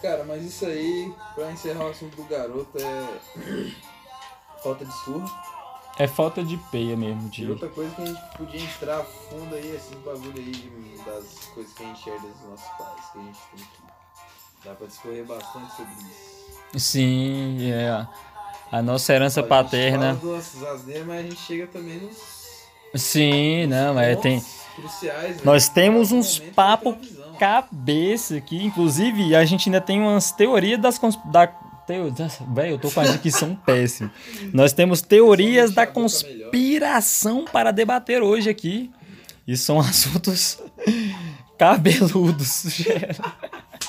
Cara, 0.00 0.22
mas 0.22 0.44
isso 0.44 0.64
aí, 0.64 1.12
pra 1.34 1.50
encerrar 1.50 1.86
o 1.86 1.90
assunto 1.90 2.14
do 2.14 2.22
garoto, 2.28 2.78
é. 2.78 3.72
Falta 4.62 4.84
de 4.84 4.92
surra. 4.98 5.55
É 5.98 6.06
falta 6.06 6.42
de 6.44 6.56
peia 6.70 6.94
mesmo, 6.96 7.26
E 7.26 7.30
de... 7.30 7.50
outra 7.50 7.68
coisa 7.68 7.94
que 7.94 8.02
a 8.02 8.06
gente 8.06 8.20
podia 8.36 8.60
entrar 8.60 9.02
fundo 9.02 9.54
aí, 9.54 9.74
esses 9.74 9.94
bagulho 10.04 10.34
aí 10.36 10.50
de- 10.52 11.04
das 11.04 11.24
coisas 11.54 11.72
que 11.72 11.82
a 11.82 11.86
gente 11.86 12.10
herda 12.10 12.28
dos 12.28 12.50
nossos 12.50 12.68
pais, 12.76 13.04
que 13.12 13.18
a 13.18 13.22
gente 13.22 13.38
tem 13.56 13.64
que. 13.64 14.66
Dá 14.68 14.74
pra 14.74 14.86
discorrer 14.88 15.24
bastante 15.24 15.74
sobre 15.76 15.92
isso. 15.94 16.78
Sim, 16.78 17.70
é. 17.72 18.06
A 18.70 18.82
nossa 18.82 19.12
herança 19.14 19.40
a 19.40 19.42
gente 19.42 19.48
paterna. 19.48 20.16
fala 20.16 20.36
das 20.36 20.62
asneiras, 20.62 21.06
mas 21.06 21.18
a 21.20 21.22
gente 21.22 21.36
chega 21.40 21.66
também 21.68 21.98
nos. 21.98 22.36
Sim, 22.94 23.66
não, 23.66 23.98
é, 23.98 24.08
pontos 24.16 24.22
tem. 24.22 24.44
Cruciais, 24.76 25.36
né? 25.36 25.42
Nós 25.44 25.68
temos 25.68 26.12
uns 26.12 26.38
Momento, 26.38 26.54
papo 26.54 26.88
outra 26.90 27.02
visão. 27.08 27.34
cabeça 27.38 28.36
aqui. 28.36 28.62
Inclusive, 28.64 29.34
a 29.34 29.44
gente 29.44 29.68
ainda 29.68 29.80
tem 29.80 30.00
umas 30.00 30.30
teorias 30.32 30.78
das 30.80 30.98
da 31.26 31.46
teo... 31.86 32.12
Véi, 32.54 32.72
eu 32.72 32.78
tô 32.78 32.90
com 32.90 33.00
a 33.00 33.04
dicção 33.04 33.54
péssima. 33.54 34.10
Nós 34.52 34.72
temos 34.72 35.00
teorias 35.02 35.72
da 35.72 35.86
conspiração 35.86 37.44
para 37.44 37.70
debater 37.70 38.22
hoje 38.22 38.50
aqui. 38.50 38.90
E 39.46 39.56
são 39.56 39.78
assuntos 39.78 40.58
cabeludos. 41.58 42.84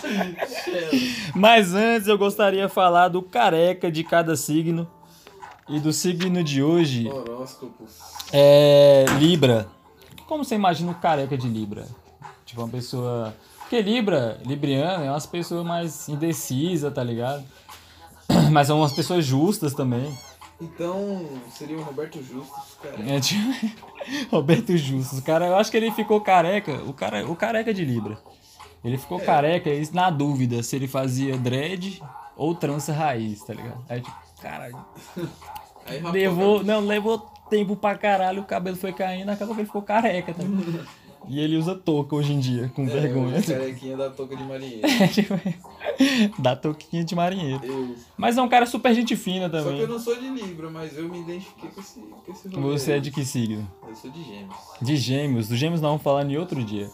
Mas 1.34 1.74
antes 1.74 2.08
eu 2.08 2.18
gostaria 2.18 2.68
de 2.68 2.74
falar 2.74 3.08
do 3.08 3.22
careca 3.22 3.92
de 3.92 4.04
cada 4.04 4.36
signo. 4.36 4.88
E 5.70 5.80
do 5.82 5.92
signo 5.92 6.42
de 6.44 6.64
hoje 6.64 7.10
Horóscopos. 7.10 8.00
é 8.32 9.04
Libra. 9.20 9.68
Como 10.26 10.46
você 10.46 10.56
imagina 10.56 10.92
o 10.92 10.96
careca 10.96 11.38
de 11.38 11.48
Libra? 11.48 11.86
Tipo, 12.46 12.62
uma 12.62 12.70
pessoa. 12.70 13.36
Porque 13.60 13.82
Libra, 13.82 14.40
Libriano, 14.46 15.04
é 15.04 15.10
umas 15.12 15.26
pessoas 15.26 15.66
mais 15.66 16.08
indecisas, 16.08 16.94
tá 16.94 17.04
ligado? 17.04 17.44
Mas 18.52 18.68
são 18.68 18.80
umas 18.80 18.94
pessoas 18.94 19.26
justas 19.26 19.74
também. 19.74 20.18
Então, 20.60 21.24
seria 21.52 21.78
o 21.78 21.84
Roberto 21.84 22.20
Justus, 22.22 22.78
cara. 22.82 22.96
É 23.08 23.20
tipo. 23.20 23.40
Roberto 24.32 24.76
Justus. 24.76 25.20
Cara, 25.20 25.48
eu 25.48 25.56
acho 25.56 25.70
que 25.70 25.78
ele 25.78 25.92
ficou 25.92 26.20
careca. 26.20 26.74
O, 26.86 26.94
cara, 26.94 27.30
o 27.30 27.36
careca 27.36 27.74
de 27.74 27.86
Libra. 27.86 28.18
Ele 28.84 28.98
ficou 28.98 29.20
careca 29.20 29.70
e 29.70 29.90
na 29.94 30.10
dúvida 30.10 30.64
se 30.64 30.76
ele 30.76 30.88
fazia 30.88 31.38
dread 31.38 32.02
ou 32.36 32.56
trança 32.56 32.94
raiz, 32.94 33.44
tá 33.44 33.54
ligado? 33.54 33.84
Aí, 33.90 34.02
tipo, 34.02 34.16
rapaz, 34.44 34.74
Levou, 36.14 36.64
não, 36.64 36.80
levou 36.82 37.20
tempo 37.50 37.76
pra 37.76 37.98
caralho, 37.98 38.42
o 38.42 38.46
cabelo 38.46 38.78
foi 38.78 38.94
caindo, 38.94 39.30
acabou 39.30 39.56
que 39.56 39.62
ele 39.62 39.68
ficou 39.68 39.82
careca 39.82 40.34
também. 40.34 40.80
E 41.28 41.40
ele 41.40 41.58
usa 41.58 41.76
touca 41.76 42.16
hoje 42.16 42.32
em 42.34 42.40
dia, 42.40 42.72
com 42.76 42.84
é, 42.84 42.86
vergonha. 42.86 43.42
carequinha 43.42 43.98
da 43.98 44.10
touca 44.10 44.36
de 44.36 44.44
marinheiro. 44.44 44.88
Dá 46.40 46.56
touquinha 46.56 47.04
de 47.04 47.16
marinheiro. 47.16 47.60
Eu, 47.64 47.96
Mas 48.16 48.38
é 48.38 48.42
um 48.42 48.48
cara 48.48 48.66
super 48.66 48.94
gente 48.94 49.16
fina 49.16 49.46
só 49.46 49.50
que 49.50 49.58
eu 49.58 49.64
também. 49.64 49.88
não 49.88 50.00
sou 50.00 50.16
de 50.16 50.30
Libra, 50.30 50.70
mas 50.70 50.98
eu 50.98 51.10
me 51.10 51.20
identifiquei 51.20 51.70
com 51.70 51.82
esse, 51.82 52.00
com 52.00 52.32
esse 52.32 52.50
Você 52.50 52.92
é 52.94 53.00
de 53.00 53.12
que 53.12 53.26
signo? 53.26 53.70
Eu 53.88 53.96
sou 53.96 54.10
de 54.10 54.24
gêmeos. 54.24 54.56
De 54.82 54.96
gêmeos. 54.96 55.48
Do 55.48 55.56
gêmeos 55.56 55.82
não 55.82 55.90
vamos 55.90 56.04
falar 56.04 56.24
em 56.26 56.38
outro 56.38 56.64
dia. 56.64 56.90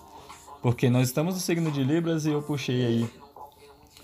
Porque 0.62 0.90
nós 0.90 1.08
estamos 1.08 1.36
no 1.36 1.42
signo 1.42 1.70
de 1.72 1.84
Libras 1.84 2.26
e 2.26 2.32
eu 2.32 2.42
puxei 2.42 2.86
aí. 2.86 3.10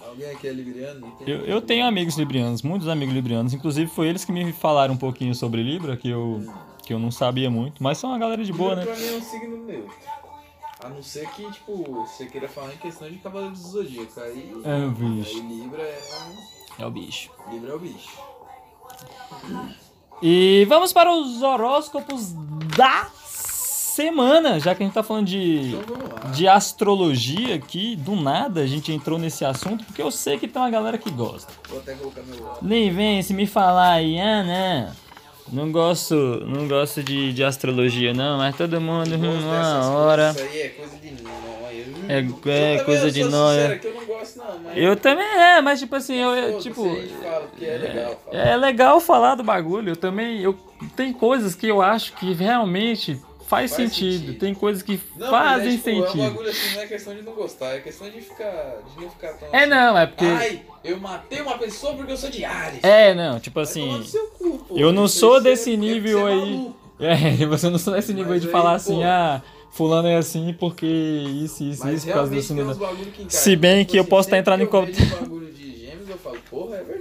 Alguém 0.05 0.29
aqui 0.31 0.47
é 0.47 0.51
libriano? 0.53 1.13
Eu, 1.25 1.45
eu 1.45 1.61
tenho 1.61 1.85
amigos 1.85 2.17
librianos, 2.17 2.61
muitos 2.61 2.87
amigos 2.87 3.13
librianos. 3.13 3.53
Inclusive 3.53 3.89
foi 3.89 4.07
eles 4.09 4.25
que 4.25 4.31
me 4.31 4.51
falaram 4.51 4.95
um 4.95 4.97
pouquinho 4.97 5.33
sobre 5.33 5.63
Libra, 5.63 5.95
que 5.95 6.09
eu, 6.09 6.43
que 6.83 6.91
eu 6.93 6.99
não 6.99 7.11
sabia 7.11 7.49
muito. 7.49 7.81
Mas 7.81 7.97
são 7.99 8.09
uma 8.09 8.19
galera 8.19 8.43
de 8.43 8.51
boa, 8.51 8.73
Libra 8.75 8.91
né? 8.91 8.97
pra 8.97 8.99
mim 8.99 9.13
é 9.13 9.17
um 9.17 9.21
signo 9.21 9.65
neutro. 9.65 9.93
A 10.83 10.89
não 10.89 11.03
ser 11.03 11.29
que, 11.31 11.49
tipo, 11.51 12.05
você 12.05 12.25
queira 12.25 12.47
falar 12.47 12.73
em 12.73 12.77
questão 12.77 13.09
de 13.09 13.17
Cavaleiros 13.17 13.61
do 13.61 13.67
Zodíaco. 13.67 14.19
Aí, 14.21 14.53
É, 14.63 14.87
bicho. 14.87 15.29
aí 15.37 15.41
Libra 15.41 15.81
é. 15.81 16.01
É 16.79 16.85
o 16.85 16.91
bicho. 16.91 17.29
Libra 17.51 17.71
é 17.73 17.75
o 17.75 17.79
bicho. 17.79 18.17
E 20.21 20.65
vamos 20.69 20.93
para 20.93 21.11
os 21.13 21.41
horóscopos 21.41 22.33
da 22.77 23.07
semana, 23.15 24.59
já 24.59 24.73
que 24.73 24.83
a 24.83 24.85
gente 24.85 24.93
tá 24.93 25.03
falando 25.03 25.27
de, 25.27 25.75
Então 25.75 26.31
de 26.31 26.47
astrologia 26.47 27.55
aqui, 27.55 27.95
do 27.97 28.15
nada 28.15 28.61
a 28.61 28.67
gente 28.67 28.91
entrou 28.93 29.19
nesse 29.19 29.43
assunto, 29.43 29.83
porque 29.85 30.01
eu 30.01 30.11
sei 30.11 30.37
que 30.39 30.47
tem 30.47 30.61
uma 30.61 30.69
galera 30.69 30.97
que 30.97 31.09
gosta. 31.11 31.51
Vou 31.67 31.79
até 31.79 31.93
colocar 31.95 32.21
meu 32.23 32.41
óculos. 32.45 32.61
Nem 32.61 32.91
vem 32.93 33.21
se 33.21 33.33
me 33.33 33.45
falar 33.45 33.93
aí, 33.93 34.17
ah 34.19 34.43
não, 34.43 34.91
não 35.51 35.71
gosto, 35.71 36.15
não 36.45 36.67
gosto 36.67 37.01
de, 37.03 37.33
de 37.33 37.43
astrologia 37.43 38.13
não, 38.13 38.37
mas 38.37 38.55
todo 38.55 38.79
mundo 38.79 39.15
uma 39.15 39.29
coisas, 39.29 39.85
hora. 39.87 40.29
Isso 40.31 40.39
aí 40.41 40.61
é 40.61 40.69
coisa 40.69 40.95
de 40.97 41.11
nóia. 41.23 41.85
Hum, 41.87 42.05
É- 42.07 42.19
eu 42.19 42.21
é 42.21 42.77
também 42.77 42.85
coisa 42.85 43.07
eu 43.07 43.11
de 43.11 43.23
nóia. 43.23 43.79
que 43.79 43.87
eu 43.87 43.93
não 43.93 44.05
gosto, 44.05 44.37
não, 44.39 44.59
mas. 44.65 44.77
Eu 44.77 44.95
também 44.95 45.25
é, 45.25 45.61
mas 45.61 45.79
tipo 45.79 45.95
assim, 45.95 46.15
eu, 46.15 46.29
eu, 46.35 46.57
tipo, 46.59 46.97
é 47.61 47.77
legal. 47.77 48.21
falar. 48.25 48.43
É 48.47 48.57
legal 48.57 48.99
falar 49.01 49.35
do 49.35 49.43
bagulho. 49.43 49.89
Eu 49.91 49.95
também. 49.95 50.41
Eu, 50.41 50.57
tem 50.95 51.13
coisas 51.13 51.55
que 51.55 51.67
eu 51.67 51.81
acho 51.81 52.13
que 52.13 52.33
realmente 52.33 53.19
faz, 53.49 53.71
Faz 53.71 53.91
sentido. 53.91 54.19
sentido. 54.19 54.39
Tem 54.39 54.53
coisas 54.53 54.83
que 54.83 54.99
Não, 55.17 55.29
fazem 55.29 55.65
mas 55.65 55.73
é, 55.73 55.77
tipo, 55.77 55.89
É 55.89 55.93
um 55.93 56.05
sentido. 56.05 56.23
bagulho 56.23 56.49
assim, 56.49 56.75
não 56.75 56.81
é 56.81 56.85
questão 56.87 57.15
de 57.15 57.21
não 57.23 57.33
gostar, 57.33 57.65
é 57.75 57.79
questão 57.79 58.09
de 58.09 58.21
ficar. 58.21 58.77
de 58.95 59.01
não 59.03 59.09
ficar 59.09 59.33
tão. 59.33 59.49
É 59.51 59.57
assim, 59.61 59.69
não, 59.69 59.97
é 59.97 60.05
porque. 60.05 60.25
Ai, 60.25 60.61
eu 60.83 60.99
matei 60.99 61.41
uma 61.41 61.57
pessoa 61.57 61.93
porque 61.95 62.11
eu 62.11 62.17
sou 62.17 62.29
de 62.29 62.45
Ares. 62.45 62.83
É, 62.83 63.13
não, 63.13 63.39
tipo 63.39 63.59
assim. 63.59 64.03
cu, 64.37 64.57
pô. 64.59 64.77
eu 64.77 64.91
não 64.93 65.07
sou 65.07 65.37
aí 65.37 65.43
desse 65.43 65.71
é- 65.71 65.73
é 65.73 65.77
nível 65.77 66.27
é 66.27 66.33
aí. 66.33 66.71
É, 66.99 67.45
você 67.47 67.69
não 67.69 67.79
sou 67.79 67.93
nesse 67.95 68.13
nível 68.13 68.31
Mas 68.33 68.41
de 68.41 68.47
aí, 68.47 68.51
falar 68.51 68.69
pô, 68.71 68.75
assim, 68.75 69.03
ah, 69.03 69.41
fulano 69.71 70.07
é 70.07 70.17
assim 70.17 70.53
porque 70.59 70.85
isso, 70.85 71.63
isso, 71.63 71.87
isso, 71.89 72.05
por 72.05 72.13
causa 72.13 72.31
desse. 72.31 72.53
Se 73.29 73.55
bem 73.55 73.79
Tipo 73.79 73.91
que 73.91 73.97
eu 73.97 74.01
assim, 74.01 74.09
posso 74.09 74.27
estar 74.27 74.37
entrando 74.37 74.61
em 74.61 74.65
eu 74.65 74.69
vejo 74.85 75.15
bagulho 75.15 75.51
de 75.53 75.85
gêmeos, 75.85 76.09
eu 76.09 76.17
falo, 76.17 76.37
porra, 76.49 76.75
é 76.75 76.83
verdade. 76.83 76.98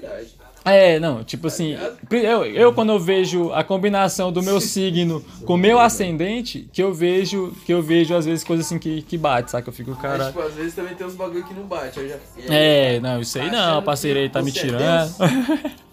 É, 0.73 0.99
não, 0.99 1.23
tipo 1.25 1.47
assim, 1.47 1.77
eu, 2.11 2.45
eu 2.45 2.73
quando 2.73 2.93
eu 2.93 2.99
vejo 2.99 3.53
a 3.53 3.63
combinação 3.63 4.33
do 4.33 4.43
meu 4.43 4.61
signo 4.61 5.25
com 5.45 5.55
o 5.55 5.59
meu 5.59 5.79
ascendente, 5.79 6.69
que 6.73 6.83
eu 6.83 6.93
vejo, 6.93 7.53
que 7.65 7.73
eu 7.73 7.83
vejo 7.83 8.15
às 8.15 8.25
vezes 8.25 8.45
coisas 8.45 8.67
assim 8.67 8.79
que, 8.79 9.03
que 9.03 9.17
bate, 9.17 9.51
saca? 9.51 9.69
Eu 9.69 9.73
fico, 9.73 9.91
Mas, 9.91 10.01
cara. 10.01 10.27
tipo, 10.27 10.41
às 10.41 10.55
vezes 10.55 10.75
também 10.75 10.95
tem 10.95 11.07
uns 11.07 11.15
bagulho 11.15 11.45
que 11.45 11.55
não 11.55 11.65
bate. 11.65 12.09
Já... 12.09 12.17
É, 12.49 13.01
não, 13.01 13.21
isso 13.21 13.39
aí 13.39 13.51
não, 13.51 13.59
Achando 13.59 13.83
parceiro 13.83 14.19
aí 14.19 14.29
que 14.29 14.35
tá 14.35 14.43
me 14.43 14.51
é 14.51 14.53
tirando. 14.53 15.15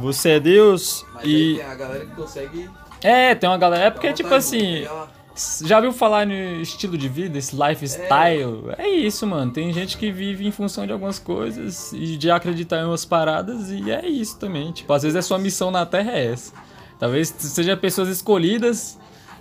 Você 0.00 0.30
é 0.30 0.40
Deus 0.40 1.04
Mas 1.14 1.24
e. 1.24 1.54
tem 1.56 1.64
a 1.64 1.74
galera 1.74 2.04
que 2.04 2.14
consegue. 2.14 2.70
É, 3.02 3.34
tem 3.34 3.48
uma 3.48 3.58
galera. 3.58 3.84
É 3.84 3.90
porque, 3.90 4.12
tipo 4.12 4.32
assim, 4.34 4.78
pegar 4.78 4.92
lá. 4.92 5.08
Já 5.64 5.80
viu 5.80 5.92
falar 5.92 6.26
no 6.26 6.32
estilo 6.32 6.96
de 6.96 7.08
vida, 7.08 7.38
esse 7.38 7.56
lifestyle? 7.56 8.72
É 8.78 8.88
isso, 8.88 9.26
mano. 9.26 9.50
Tem 9.50 9.72
gente 9.72 9.98
que 9.98 10.12
vive 10.12 10.46
em 10.46 10.52
função 10.52 10.86
de 10.86 10.92
algumas 10.92 11.18
coisas 11.18 11.92
e 11.92 12.16
de 12.16 12.30
acreditar 12.30 12.80
em 12.80 12.84
umas 12.84 13.04
paradas 13.04 13.70
e 13.70 13.90
é 13.90 14.06
isso 14.06 14.38
também. 14.38 14.70
Tipo, 14.72 14.92
às 14.92 15.02
vezes 15.02 15.16
a 15.16 15.22
sua 15.22 15.38
missão 15.38 15.70
na 15.70 15.84
Terra 15.84 16.12
é 16.12 16.32
essa. 16.32 16.52
Talvez 16.98 17.34
sejam 17.36 17.76
pessoas 17.76 18.08
escolhidas 18.08 18.98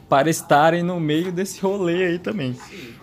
para 0.09 0.29
estarem 0.29 0.83
no 0.83 0.99
meio 0.99 1.31
desse 1.31 1.61
rolê 1.61 2.05
aí 2.05 2.19
também. 2.19 2.53
Sim. 2.53 3.02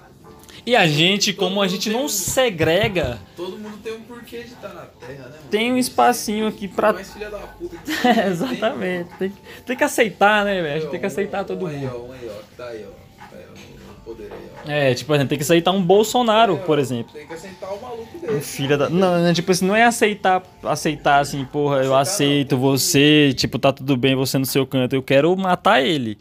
E 0.67 0.77
a 0.77 0.87
gente, 0.87 1.33
como 1.33 1.61
a 1.63 1.67
gente 1.69 1.89
não 1.91 2.09
segrega, 2.09 3.19
Todo 3.37 3.57
mundo 3.59 3.79
tem 3.83 3.95
um 3.95 4.01
porquê 4.03 4.39
de 4.43 4.53
estar 4.53 4.69
na 4.69 4.83
Terra, 4.83 5.13
né? 5.13 5.19
mano? 5.31 5.35
tem 5.51 5.73
um 5.73 5.79
espacinho 5.79 6.47
aqui 6.47 6.69
pra. 6.69 6.93
Mais 6.93 7.13
filha 7.13 7.31
da 7.31 7.39
puta 7.39 7.77
que 7.77 7.91
É, 8.07 8.27
exatamente. 8.29 9.11
Tem, 9.19 9.31
que- 9.31 9.37
tem 9.67 9.77
que 9.77 9.85
aceitar, 9.85 10.45
né, 10.45 10.61
velho? 10.63 10.77
A 10.77 10.81
gente 10.81 10.91
tem 10.91 11.01
que 11.01 11.07
aceitar 11.07 11.45
todo 11.45 11.65
um 11.65 11.69
Aí, 11.69 11.77
mundo. 11.79 11.97
um 11.97 12.57
tá. 12.57 12.71
É, 14.67 14.93
tipo, 14.95 15.13
a 15.13 15.19
gente 15.19 15.29
tem 15.29 15.39
que 15.39 15.45
aceitar 15.45 15.71
um 15.73 15.83
Bolsonaro, 15.83 16.55
É, 16.55 16.57
por 16.59 16.79
exemplo. 16.79 17.13
Tem 17.13 17.27
que 17.27 17.33
aceitar 17.33 17.69
o 17.73 17.81
maluco 17.81 18.09
Um 18.23 18.35
desse. 18.35 18.57
filho 18.57 18.77
da. 18.77 18.89
Não, 18.91 19.19
não, 19.23 19.33
tipo 19.33 19.51
assim, 19.51 19.67
não 19.67 19.75
é 19.75 19.85
aceitar, 19.85 20.43
aceitar 20.63 21.21
assim, 21.21 21.45
porra, 21.47 21.79
eu 21.83 21.97
aceito 21.97 22.57
você, 22.59 23.33
tipo, 23.35 23.59
tá 23.59 23.73
tudo 23.73 23.97
bem 23.97 24.15
você 24.15 24.37
no 24.37 24.45
seu 24.45 24.67
canto. 24.67 24.95
Eu 24.95 25.03
quero 25.03 25.35
matar 25.37 25.81
ele. 25.83 26.19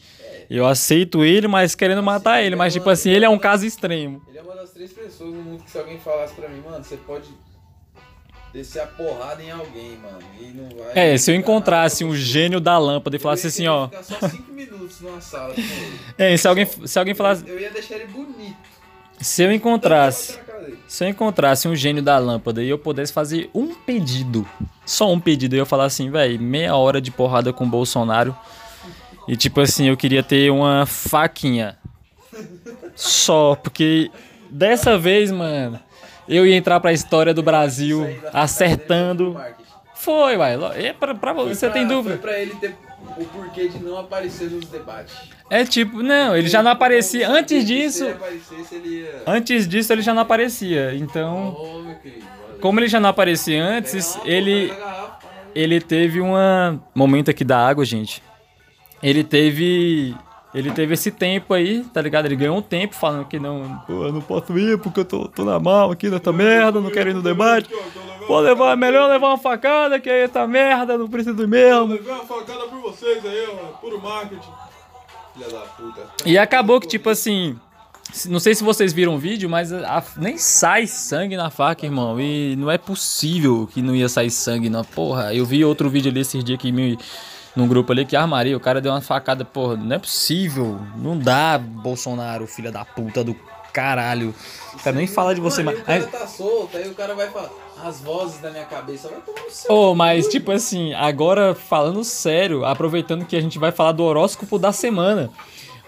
Eu 0.49 0.65
aceito 0.65 1.23
ele, 1.23 1.47
mas 1.47 1.75
querendo 1.75 2.01
matar 2.01 2.41
ele. 2.41 2.55
Mas, 2.55 2.73
tipo 2.73 2.89
assim, 2.89 3.12
ele 3.12 3.23
é 3.23 3.29
um 3.29 3.38
caso 3.38 3.65
extremo. 3.65 4.21
Ele 4.27 4.38
é 4.39 4.41
uma 4.41 4.55
das 4.55 4.71
três 4.71 4.91
pessoas 4.91 5.33
no 5.33 5.41
mundo 5.41 5.63
que 5.63 5.69
se 5.69 5.77
alguém 5.77 5.99
falasse 5.99 6.33
pra 6.33 6.49
mim, 6.49 6.62
mano, 6.62 6.83
você 6.83 6.97
pode 6.97 7.27
descer 8.51 8.81
a 8.81 8.88
porrada 8.88 9.43
em 9.43 9.51
alguém, 9.51 9.97
mano. 9.97 10.19
E 10.39 10.45
não 10.45 10.69
vai. 10.69 11.13
É, 11.13 11.17
se 11.17 11.31
eu 11.31 11.35
encontrasse 11.35 12.03
nada 12.03 12.13
um 12.13 12.17
gênio 12.17 12.59
da 12.59 12.77
lâmpada 12.77 13.15
e 13.15 13.19
falasse 13.19 13.47
assim, 13.47 13.67
ó. 13.67 13.88
Ficar 13.88 14.03
só 14.03 14.27
cinco 14.27 14.51
minutos 14.51 14.99
numa 15.01 15.21
sala 15.21 15.53
com 15.53 15.62
ele. 15.62 15.99
É, 16.17 16.35
se 16.35 16.47
alguém, 16.47 16.65
se 16.65 16.97
alguém 16.97 17.13
falasse. 17.13 17.47
Eu 17.47 17.59
ia 17.59 17.69
deixar 17.69 17.95
ele 17.95 18.07
bonito. 18.07 18.57
Se 19.19 19.43
eu 19.43 19.51
encontrasse. 19.51 20.39
Se 20.88 21.03
eu 21.03 21.09
encontrasse 21.09 21.67
um 21.67 21.75
gênio 21.75 22.01
da 22.01 22.17
lâmpada 22.17 22.63
e 22.63 22.69
eu 22.69 22.77
pudesse 22.77 23.13
fazer 23.13 23.49
um 23.53 23.73
pedido, 23.73 24.47
só 24.85 25.12
um 25.12 25.19
pedido, 25.19 25.55
eu 25.55 25.59
ia 25.59 25.65
falar 25.65 25.85
assim, 25.85 26.09
velho, 26.09 26.39
meia 26.41 26.75
hora 26.75 26.99
de 26.99 27.12
porrada 27.12 27.53
com 27.53 27.63
o 27.63 27.67
Bolsonaro. 27.67 28.35
E 29.29 29.37
tipo 29.37 29.61
assim, 29.61 29.87
eu 29.87 29.95
queria 29.95 30.23
ter 30.23 30.49
uma 30.51 30.87
faquinha. 30.87 31.77
Só, 32.95 33.53
porque 33.55 34.09
dessa 34.49 34.97
vez, 34.97 35.31
mano, 35.31 35.79
eu 36.27 36.47
ia 36.47 36.55
entrar 36.55 36.79
pra 36.79 36.91
história 36.91 37.31
do 37.31 37.43
Brasil 37.43 38.05
dele 38.05 38.21
acertando. 38.33 39.39
foi 39.93 40.35
vai. 40.35 40.57
É 40.75 40.93
pra, 40.93 41.13
pra 41.13 41.31
você, 41.31 41.67
pra- 41.67 41.73
tem 41.73 41.85
dúvida? 41.87 42.17
Foi 42.17 42.27
pra 42.27 42.39
ele 42.39 42.55
ter 42.55 42.75
o 43.17 43.23
porquê 43.25 43.67
de 43.67 43.77
não 43.77 43.99
aparecer 43.99 44.49
nos 44.49 44.65
debates. 44.65 45.13
É 45.47 45.63
tipo, 45.63 46.01
não, 46.01 46.35
ele 46.35 46.49
já 46.49 46.63
não 46.63 46.71
aparecia. 46.71 47.29
Antes 47.29 47.63
disso, 47.63 48.07
antes 49.27 49.67
disso 49.67 49.93
ele 49.93 50.01
já 50.01 50.13
não 50.15 50.23
aparecia. 50.23 50.95
Então, 50.95 51.55
como 52.59 52.79
ele 52.79 52.87
já 52.87 52.99
não 52.99 53.09
aparecia 53.09 53.63
antes, 53.63 54.17
ele 54.25 54.69
né? 54.69 54.77
ele 55.53 55.79
teve 55.79 56.19
uma 56.19 56.81
momento 56.95 57.29
aqui 57.29 57.43
da 57.43 57.63
água, 57.63 57.85
gente. 57.85 58.23
Ele 59.01 59.23
teve 59.23 60.15
ele 60.53 60.71
teve 60.71 60.95
esse 60.95 61.12
tempo 61.12 61.53
aí, 61.53 61.83
tá 61.93 62.01
ligado? 62.01 62.25
Ele 62.25 62.35
ganhou 62.35 62.57
um 62.57 62.62
tempo 62.62 62.95
falando 62.95 63.25
que 63.25 63.38
não, 63.39 63.79
pô, 63.85 64.05
eu 64.07 64.12
não 64.12 64.19
posso 64.21 64.57
ir 64.57 64.79
porque 64.79 65.01
eu 65.01 65.05
tô, 65.05 65.27
tô 65.27 65.45
na 65.45 65.59
mal 65.59 65.91
aqui 65.91 66.09
nessa 66.09 66.33
merda, 66.33 66.81
não 66.81 66.89
quero 66.89 67.12
ir 67.12 67.13
no 67.13 67.21
debate. 67.21 67.69
Vou 68.27 68.39
levar, 68.39 68.75
melhor 68.75 69.07
levar 69.09 69.27
uma 69.27 69.38
facada 69.38 69.99
que 69.99 70.09
é 70.09 70.23
essa 70.23 70.47
merda, 70.47 70.97
não 70.97 71.07
preciso 71.07 71.39
ir 71.43 71.47
mesmo. 71.47 71.93
Levei 71.93 72.12
uma 72.12 72.25
facada 72.25 72.62
por 72.65 72.79
vocês 72.81 73.23
aí, 73.23 73.47
ó. 73.47 73.67
Puro 73.77 74.01
marketing. 74.01 74.49
Filha 75.35 75.49
da 75.49 75.59
puta. 75.59 76.01
E 76.25 76.35
acabou 76.38 76.79
que 76.81 76.88
tipo 76.88 77.09
assim, 77.12 77.55
não 78.27 78.39
sei 78.39 78.55
se 78.55 78.63
vocês 78.63 78.91
viram 78.91 79.13
o 79.15 79.19
vídeo, 79.19 79.47
mas 79.47 79.71
a- 79.71 80.03
nem 80.17 80.35
sai 80.39 80.88
sangue 80.88 81.38
na 81.38 81.51
faca, 81.51 81.85
irmão. 81.85 82.19
E 82.19 82.55
não 82.55 82.71
é 82.71 82.77
possível 82.79 83.69
que 83.71 83.83
não 83.83 83.95
ia 83.95 84.09
sair 84.09 84.31
sangue 84.31 84.67
na 84.67 84.83
porra. 84.83 85.31
Eu 85.31 85.45
vi 85.45 85.63
outro 85.63 85.91
vídeo 85.91 86.09
ali 86.09 86.21
esses 86.21 86.43
dias 86.43 86.57
que 86.59 86.71
me 86.71 86.97
num 87.55 87.67
grupo 87.67 87.91
ali 87.91 88.05
que 88.05 88.15
armaria, 88.15 88.55
o 88.55 88.59
cara 88.59 88.79
deu 88.79 88.91
uma 88.91 89.01
facada, 89.01 89.43
porra, 89.43 89.75
não 89.75 89.95
é 89.95 89.99
possível. 89.99 90.79
Não 90.95 91.17
dá, 91.17 91.57
Bolsonaro, 91.57 92.45
filha 92.47 92.71
da 92.71 92.85
puta 92.85 93.23
do 93.23 93.35
caralho. 93.73 94.33
Quero 94.83 94.97
nem 94.97 95.07
falar 95.07 95.33
de 95.33 95.41
você 95.41 95.62
e 95.62 95.67
o 95.67 95.83
cara 95.83 96.07
tá 96.07 96.27
solto, 96.27 96.77
aí 96.77 96.88
o 96.89 96.95
cara 96.95 97.15
vai 97.15 97.29
falar. 97.29 97.49
As 97.83 98.01
vozes 98.01 98.41
da 98.41 98.51
minha 98.51 98.65
cabeça 98.65 99.07
vai 99.07 99.21
tomar 99.21 99.41
no 99.41 99.51
seu. 99.51 99.73
Oh, 99.73 99.95
mas 99.95 100.27
tipo 100.27 100.51
assim, 100.51 100.93
agora 100.93 101.55
falando 101.55 102.03
sério, 102.03 102.65
aproveitando 102.65 103.25
que 103.25 103.38
a 103.38 103.41
gente 103.41 103.57
vai 103.57 103.71
falar 103.71 103.93
do 103.93 104.03
horóscopo 104.03 104.59
da 104.59 104.73
semana. 104.73 105.29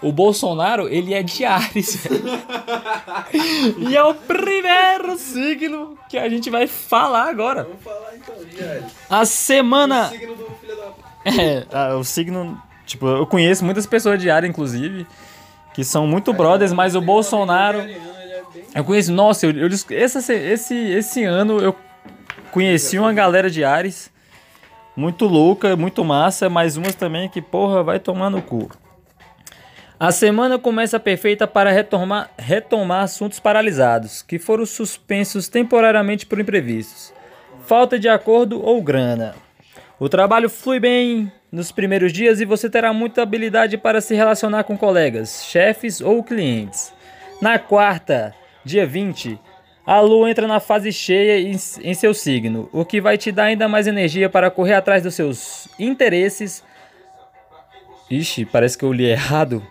O 0.02 0.12
Bolsonaro, 0.12 0.88
ele 0.90 1.14
é 1.14 1.22
de 1.22 1.46
Ares. 1.46 2.08
e 3.78 3.96
é 3.96 4.04
o 4.04 4.16
primeiro 4.16 5.16
signo 5.16 5.96
que 6.10 6.18
a 6.18 6.28
gente 6.28 6.50
vai 6.50 6.66
falar 6.66 7.30
agora. 7.30 7.66
Vamos 7.66 7.84
falar 7.84 8.16
então, 8.16 8.36
Diário. 8.46 8.86
A 9.08 9.26
semana. 9.26 10.10
Signo 10.10 10.36
do 10.36 10.46
filho 10.60 10.76
da 10.76 10.86
puta. 10.86 11.01
É, 11.26 11.66
ah, 11.72 11.96
o 11.96 12.04
signo. 12.04 12.62
Tipo, 12.86 13.08
eu 13.08 13.28
conheço 13.28 13.64
muitas 13.64 13.86
pessoas 13.86 14.20
de 14.20 14.30
Ares, 14.30 14.50
inclusive, 14.50 15.06
que 15.74 15.84
são 15.84 16.06
muito 16.06 16.34
brothers, 16.34 16.74
mas 16.74 16.94
o 16.94 16.98
amigo 16.98 17.14
Bolsonaro. 17.14 17.80
é 17.80 18.00
Eu 18.76 18.84
conheço, 18.84 19.12
nossa, 19.14 19.46
eu, 19.46 19.52
eu 19.52 19.68
esse, 19.68 20.34
esse, 20.34 20.76
esse 20.76 21.24
ano 21.24 21.60
eu 21.60 21.76
conheci 22.52 23.00
uma 23.00 23.14
galera 23.14 23.50
de 23.50 23.64
Ares 23.64 24.12
muito 24.96 25.26
louca, 25.26 25.76
muito 25.76 26.04
massa, 26.04 26.50
mas 26.50 26.76
umas 26.76 26.96
também 26.96 27.30
que, 27.30 27.42
porra, 27.42 27.84
vai 27.84 28.00
tomar 28.00 28.30
no 28.30 28.42
cu. 28.42 28.70
A 30.00 30.12
semana 30.12 30.58
começa 30.58 31.00
perfeita 31.00 31.46
para 31.48 31.72
retomar, 31.72 32.32
retomar 32.38 33.04
assuntos 33.04 33.40
paralisados, 33.40 34.22
que 34.22 34.40
foram 34.40 34.66
suspensos 34.66 35.48
temporariamente 35.48 36.26
por 36.26 36.40
imprevistos, 36.40 37.14
falta 37.66 38.00
de 38.00 38.10
acordo 38.10 38.60
ou 38.64 38.82
grana. 38.82 39.36
O 40.02 40.10
trabalho 40.10 40.50
flui 40.50 40.80
bem 40.80 41.32
nos 41.52 41.72
primeiros 41.72 42.12
dias 42.12 42.42
e 42.42 42.46
você 42.46 42.68
terá 42.68 42.92
muita 42.92 43.22
habilidade 43.22 43.78
para 43.78 44.02
se 44.02 44.16
relacionar 44.16 44.64
com 44.64 44.76
colegas, 44.76 45.46
chefes 45.46 46.02
ou 46.02 46.24
clientes. 46.24 46.92
Na 47.40 47.60
quarta, 47.60 48.34
dia 48.66 48.84
20, 48.84 49.40
a 49.86 50.00
lua 50.00 50.32
entra 50.32 50.48
na 50.48 50.60
fase 50.60 50.92
cheia 50.92 51.40
em, 51.40 51.94
seu 51.94 52.16
signo, 52.16 52.68
o 52.74 52.84
que 52.84 53.00
vai 53.00 53.16
te 53.16 53.32
dar 53.32 53.44
ainda 53.44 53.68
mais 53.68 53.86
energia 53.86 54.28
para 54.28 54.50
correr 54.50 54.74
atrás 54.74 55.04
dos 55.04 55.14
seus 55.14 55.68
interesses. 55.78 56.64
Ixi, 58.10 58.46
parece 58.46 58.76
que 58.80 58.84
eu 58.84 58.92
li 58.92 59.06
errado. 59.06 59.62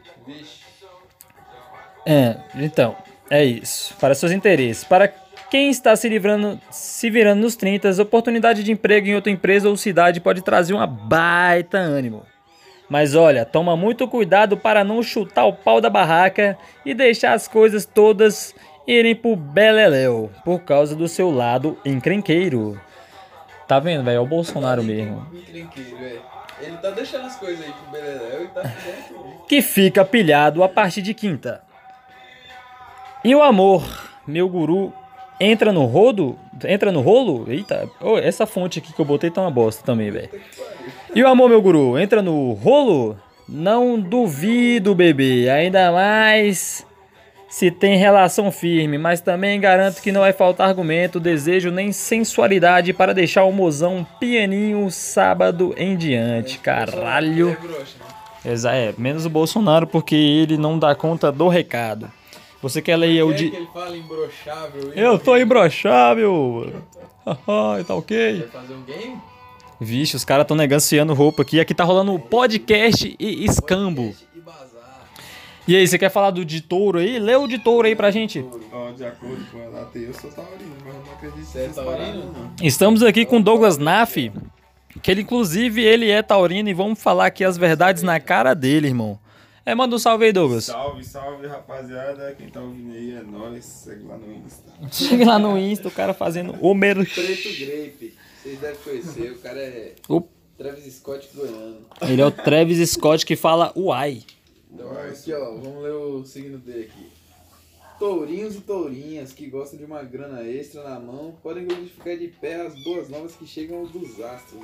É, 2.07 2.37
então, 2.55 2.97
é 3.29 3.45
isso. 3.45 3.97
Para 3.99 4.14
seus 4.14 4.31
interesses. 4.31 4.85
Para 4.85 5.12
quem 5.50 5.68
está 5.68 5.96
se 5.96 6.08
livrando, 6.08 6.60
se 6.70 7.10
virando 7.10 7.40
nos 7.40 7.56
30, 7.56 8.00
oportunidade 8.02 8.62
de 8.62 8.70
emprego 8.70 9.08
em 9.08 9.14
outra 9.14 9.32
empresa 9.32 9.68
ou 9.68 9.76
cidade 9.76 10.20
pode 10.20 10.42
trazer 10.42 10.72
uma 10.72 10.86
baita 10.86 11.78
ânimo. 11.78 12.24
Mas 12.88 13.14
olha, 13.14 13.44
toma 13.44 13.76
muito 13.76 14.08
cuidado 14.08 14.56
para 14.56 14.82
não 14.82 15.02
chutar 15.02 15.44
o 15.44 15.52
pau 15.52 15.80
da 15.80 15.90
barraca 15.90 16.56
e 16.84 16.94
deixar 16.94 17.34
as 17.34 17.46
coisas 17.46 17.84
todas 17.84 18.54
irem 18.86 19.14
pro 19.14 19.36
beleléu 19.36 20.30
por 20.44 20.60
causa 20.60 20.96
do 20.96 21.06
seu 21.06 21.30
lado 21.30 21.78
encrenqueiro. 21.84 22.80
Tá 23.68 23.78
vendo, 23.78 24.02
velho? 24.02 24.16
É 24.16 24.20
o 24.20 24.26
Bolsonaro 24.26 24.82
mesmo. 24.82 25.26
Encrenqueiro, 25.32 25.96
é. 26.04 26.18
Ele 26.60 26.76
tá 26.76 26.90
deixando 26.90 27.26
as 27.26 27.36
coisas 27.36 27.64
aí 27.64 27.72
pro 27.72 27.90
Beleléu 27.90 28.44
e 28.44 28.48
tá 28.48 28.62
tudo. 29.08 29.46
que 29.48 29.62
fica 29.62 30.04
pilhado 30.04 30.62
a 30.62 30.68
partir 30.68 31.00
de 31.00 31.14
quinta. 31.14 31.62
E 33.24 33.34
o 33.34 33.42
amor, 33.42 33.82
meu 34.26 34.48
guru, 34.48 34.92
entra 35.40 35.72
no 35.72 35.87
rodo? 35.87 36.38
Entra 36.64 36.92
no 36.92 37.00
rolo? 37.00 37.50
Eita, 37.50 37.88
ô, 38.00 38.18
essa 38.18 38.46
fonte 38.46 38.79
aqui 38.79 38.92
que 38.92 39.00
eu 39.00 39.05
botei 39.05 39.31
tá 39.31 39.40
uma 39.40 39.50
bosta 39.50 39.83
também, 39.83 40.11
velho. 40.11 40.29
E 41.14 41.22
o 41.22 41.26
amor, 41.26 41.48
meu 41.48 41.62
guru, 41.62 41.98
entra 41.98 42.20
no 42.20 42.53
rolo? 42.53 43.16
Não 43.49 43.99
duvido, 43.99 44.95
bebê, 44.95 45.49
ainda 45.49 45.91
mais 45.91 46.86
se 47.51 47.68
tem 47.68 47.99
relação 47.99 48.53
firme, 48.53 48.97
mas 48.97 49.20
também 49.20 49.61
garanto 49.61 50.01
que 50.01 50.12
não 50.12 50.20
vai 50.20 50.32
faltar 50.32 50.68
argumento, 50.68 51.18
desejo 51.18 51.72
nem 51.72 51.91
sensualidade 51.91 52.93
para 52.93 53.12
deixar 53.12 53.43
o 53.43 53.51
mozão 53.51 54.07
pianinho 54.20 54.88
sábado 54.88 55.74
em 55.76 55.97
diante. 55.97 56.61
Caralho. 56.61 57.57
É 58.45 58.51
né? 58.51 58.88
É, 58.88 58.95
menos 58.97 59.26
o 59.26 59.30
Bolsonaro, 59.30 59.84
porque 59.84 60.14
ele 60.14 60.57
não 60.57 60.78
dá 60.78 60.95
conta 60.95 61.32
do 61.32 61.49
recado. 61.49 62.09
Você 62.62 62.82
quer 62.82 62.96
ler 62.96 63.06
aí 63.08 63.22
o 63.22 63.28
Quer 63.28 63.36
de. 63.36 63.50
que 63.50 63.56
ele 63.56 63.68
fala 63.72 63.96
imbrochável? 63.96 64.92
Eu 64.94 65.18
tô 65.18 65.36
imbrochável! 65.36 66.72
Haha, 67.24 67.84
tá 67.84 67.94
ok? 67.94 68.38
Vai 68.40 68.48
fazer 68.48 68.74
um 68.74 68.82
game? 68.82 69.16
Vixe, 69.80 70.14
os 70.16 70.24
caras 70.24 70.46
tão 70.46 70.56
negociando 70.56 71.14
roupa 71.14 71.42
aqui. 71.42 71.58
Aqui 71.58 71.74
tá 71.74 71.84
rolando 71.84 72.18
podcast 72.18 73.16
e 73.18 73.44
escambo. 73.46 74.02
Podcast 74.02 74.26
E 74.36 74.40
bazar. 74.40 75.08
E 75.66 75.74
aí, 75.76 75.86
você 75.88 75.96
quer 75.98 76.11
falar 76.11 76.30
do 76.32 76.44
de 76.44 76.61
touro 76.61 76.98
aí? 76.98 77.18
Lê 77.18 77.34
o 77.34 77.46
de 77.46 77.58
touro 77.58 77.86
aí 77.86 77.96
pra 77.96 78.11
gente. 78.11 78.44
Ó, 78.72 78.90
de 78.90 79.06
acordo 79.06 79.42
com 79.50 79.58
ela, 79.58 79.88
eu 79.94 80.12
sou 80.12 80.30
taurino, 80.30 80.74
mas 80.84 80.94
eu 80.94 81.02
não 81.06 81.12
acredito 81.14 81.44
Você 81.46 81.58
é 81.61 81.68
taurino? 81.68 82.32
não. 82.34 82.52
Estamos 82.66 83.02
aqui 83.02 83.24
com 83.24 83.40
Douglas 83.40 83.78
Naff, 83.78 84.30
que 85.02 85.11
ele 85.11 85.22
inclusive 85.22 85.82
ele 85.82 86.11
é 86.11 86.20
taurino 86.22 86.68
e 86.68 86.74
vamos 86.74 87.02
falar 87.02 87.26
aqui 87.26 87.42
as 87.42 87.56
verdades 87.56 88.02
na 88.02 88.20
cara 88.20 88.52
dele, 88.52 88.88
irmão. 88.88 89.18
É, 89.64 89.74
manda 89.74 89.94
um 89.94 89.98
salve 89.98 90.24
aí, 90.24 90.32
Douglas. 90.32 90.64
Salve, 90.64 91.04
salve, 91.04 91.46
rapaziada. 91.46 92.34
Quem 92.36 92.48
tá 92.48 92.61
ouvindo 92.61 92.92
aí 92.94 93.12
é 93.14 93.22
nóis. 93.22 93.64
Segue 93.64 94.04
lá 94.04 94.16
no 94.16 94.32
Insta. 94.32 94.72
Chega 94.90 95.26
lá 95.26 95.38
no 95.38 95.58
Insta, 95.58 95.88
o 95.88 95.90
cara 95.90 96.14
fazendo 96.14 96.54
o 96.61 96.74
mero... 96.74 97.04
Preto 97.04 97.48
Grape. 97.58 98.14
Vocês 98.42 98.58
devem 98.58 98.76
conhecer. 98.82 99.32
O 99.32 99.38
cara 99.38 99.61
é 99.61 99.94
O- 100.08 100.22
Travis 100.56 100.94
Scott 100.94 101.28
goiano. 101.34 101.80
Ele 102.02 102.20
é 102.20 102.26
o 102.26 102.30
Travis 102.30 102.90
Scott 102.90 103.24
que 103.24 103.36
fala 103.36 103.72
uai. 103.76 104.22
Então, 104.72 104.90
aqui, 104.92 105.32
ó. 105.32 105.54
Vamos 105.56 105.82
ler 105.82 105.92
o 105.92 106.24
signo 106.24 106.58
dele 106.58 106.90
aqui. 106.90 107.06
Tourinhos 107.98 108.54
e 108.56 108.61
tourinhas 108.62 109.30
que 109.32 109.46
gostam 109.46 109.78
de 109.78 109.84
uma 109.84 110.02
grana 110.02 110.42
extra 110.42 110.82
na 110.82 110.98
mão 110.98 111.34
podem 111.42 111.66
glorificar 111.66 112.16
de 112.16 112.28
pé 112.28 112.62
as 112.62 112.82
boas 112.82 113.11
novas 113.11 113.34
que 113.36 113.46
chegam 113.46 113.84
dos 113.84 114.18
astros. 114.22 114.62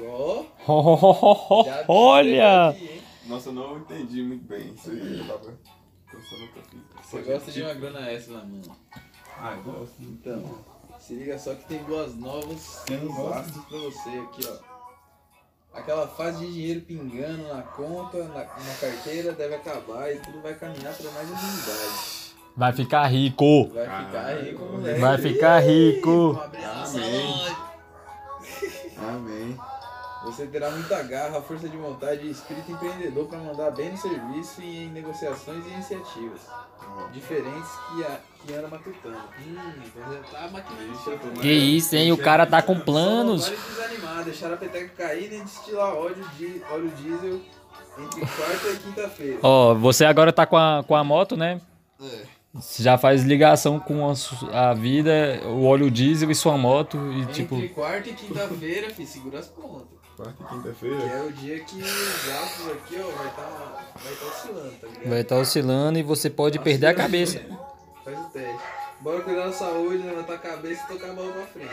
Ó, 0.67 1.65
já 1.67 1.85
Olha! 1.87 2.71
descreveu 2.73 2.95
aqui? 2.97 3.06
Nossa, 3.27 3.49
eu 3.49 3.53
não 3.53 3.79
entendi 3.79 4.23
muito 4.23 4.45
bem 4.45 4.73
isso 4.75 4.91
aí. 4.91 5.19
Eu 5.19 5.27
tava 5.27 5.59
pensando 6.11 6.43
outra 6.43 6.63
fita. 6.63 7.03
Você 7.03 7.23
gosta 7.23 7.51
de 7.53 7.63
uma 7.63 7.75
grana 7.75 8.11
extra 8.11 8.39
na 8.39 8.45
mão. 8.45 8.63
Ah, 9.39 9.55
eu 9.57 9.63
gosto. 9.63 9.95
Então, 10.01 10.65
se 10.99 11.15
liga 11.15 11.39
só 11.39 11.55
que 11.55 11.65
tem 11.67 11.83
boas 11.85 12.15
novas 12.15 12.85
astros 12.87 13.65
pra 13.67 13.79
você 13.79 14.11
aqui, 14.11 14.47
ó. 14.49 14.77
Aquela 15.77 16.09
fase 16.09 16.47
de 16.47 16.53
dinheiro 16.53 16.81
pingando 16.83 17.49
na 17.49 17.63
conta, 17.63 18.25
na, 18.25 18.45
na 18.45 18.75
carteira, 18.81 19.33
deve 19.33 19.57
acabar 19.57 20.11
e 20.11 20.19
tudo 20.21 20.41
vai 20.41 20.55
caminhar 20.55 20.95
para 20.95 21.11
mais 21.11 21.29
humildade. 21.29 22.27
Vai 22.57 22.73
ficar 22.73 23.07
rico. 23.09 23.69
Vai 23.69 24.07
ficar 24.07 24.41
rico, 24.41 24.65
moleque. 24.65 25.01
Vai 25.01 25.19
ficar 25.19 25.59
rico. 25.61 26.41
Amém. 26.87 27.57
Amém. 28.97 29.59
Você 30.27 30.45
terá 30.47 30.71
muita 30.73 31.01
garra, 31.05 31.41
força 31.41 31.69
de 31.69 31.77
vontade 31.77 32.27
e 32.27 32.31
espírito 32.33 32.73
empreendedor 32.73 33.29
para 33.29 33.39
mandar 33.39 33.71
bem 33.71 33.93
no 33.93 33.97
serviço 33.97 34.61
e 34.61 34.85
em 34.85 34.89
negociações 34.91 35.65
e 35.67 35.71
iniciativas 35.71 36.41
diferentes 37.13 37.71
que, 37.71 38.05
a, 38.05 38.19
que 38.45 38.55
anda 38.55 38.67
matutando. 38.67 39.17
Hum, 39.17 39.73
então 39.87 40.13
já 40.13 40.21
tá 40.25 40.49
maquinando. 40.49 41.41
Que 41.41 41.53
isso, 41.53 41.95
hein? 41.95 42.11
O 42.11 42.19
cara 42.19 42.45
tá 42.45 42.61
com 42.61 42.79
planos. 42.81 43.45
Só 43.45 43.53
desanimar, 43.55 44.25
deixar 44.25 44.53
a 44.53 44.57
peteca 44.57 44.89
cair 44.97 45.31
nem 45.31 45.45
destilar 45.45 45.95
óleo, 45.95 46.25
di, 46.37 46.61
óleo 46.73 46.89
diesel 46.97 47.41
entre 47.97 48.21
quarta 48.21 48.69
e 48.69 48.77
quinta-feira. 48.79 49.39
Ó, 49.45 49.75
você 49.75 50.05
agora 50.05 50.33
tá 50.33 50.45
com 50.45 50.57
a, 50.57 50.83
com 50.85 50.97
a 50.97 51.05
moto, 51.05 51.37
né? 51.37 51.61
É. 52.03 52.37
Você 52.53 52.83
já 52.83 52.99
faz 52.99 53.23
ligação 53.23 53.79
com 53.79 54.11
a, 54.11 54.71
a 54.71 54.75
vida, 54.75 55.41
o 55.45 55.67
óleo 55.67 55.89
diesel 55.89 56.31
e 56.31 56.35
sua 56.35 56.59
moto 56.59 56.99
e 57.13 57.27
tipo... 57.27 57.55
Entre 57.55 57.69
quarta 57.69 58.09
e 58.09 58.15
quinta-feira, 58.15 58.91
filho, 58.91 59.09
segura 59.09 59.39
as 59.39 59.47
pontas. 59.47 59.96
Quarta 60.17 60.35
e 60.43 60.47
Que 60.47 60.55
quinta-feira. 60.55 60.97
é 61.05 61.23
o 61.23 61.33
dia 61.33 61.61
que 61.61 61.81
os 61.83 62.29
astros 62.31 62.73
aqui, 62.73 62.97
ó, 62.99 63.17
vai 63.17 63.27
estar 63.29 63.93
vai 64.03 64.15
tá 64.15 64.27
oscilando, 64.27 64.73
tá 64.81 64.87
ligado? 64.87 65.09
Vai 65.11 65.21
estar 65.21 65.37
oscilando 65.37 65.99
e 65.99 66.03
você 66.03 66.31
pode 66.31 66.59
perder 66.59 66.87
a 66.87 66.95
cabeça. 66.95 67.41
Faz 68.05 68.19
o 68.19 68.25
teste. 68.31 68.59
Bora 69.01 69.21
cuidar 69.21 69.47
da 69.47 69.53
saúde, 69.53 69.99
levantar 69.99 70.35
a 70.35 70.39
cabeça 70.39 70.83
e 70.85 70.89
tocar 70.89 71.11
a 71.11 71.13
bola 71.13 71.31
pra 71.33 71.43
frente. 71.47 71.71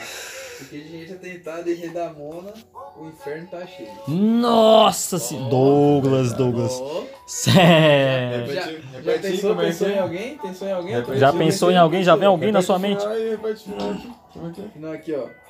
Porque 0.59 0.77
de 0.77 0.89
gente 0.89 1.13
atentada 1.13 1.69
e 1.69 1.73
redamona, 1.73 2.53
o 2.97 3.07
inferno 3.07 3.47
tá 3.47 3.65
cheio. 3.65 3.89
Nossa 4.07 5.17
senhora. 5.17 5.49
Douglas, 5.49 6.33
Douglas. 6.33 6.73
Ó, 6.81 7.03
Sério. 7.25 8.53
já, 8.53 8.61
Repete- 8.65 8.81
já 8.91 8.97
repete 8.99 9.21
pensou, 9.31 9.49
como 9.51 9.61
é 9.61 9.65
pensou 9.67 9.87
que 9.87 9.93
é? 9.93 9.95
em 9.95 9.99
alguém? 9.99 10.37
Pensou 10.37 10.67
em 10.67 10.71
alguém? 10.73 10.95
Repete. 10.95 11.19
Já 11.19 11.33
pensou 11.33 11.71
em 11.71 11.77
alguém? 11.77 12.03
Já 12.03 12.15
vem 12.17 12.27
alguém 12.27 12.51
na 12.51 12.61
sua 12.61 12.77
mente? 12.77 13.05
Aí, 13.05 13.29
repete 13.31 13.65
é 13.71 14.51
que 14.51 14.61
é? 14.61 14.65
Não, 14.75 14.91
aqui, 14.91 15.15
ó. 15.15 15.42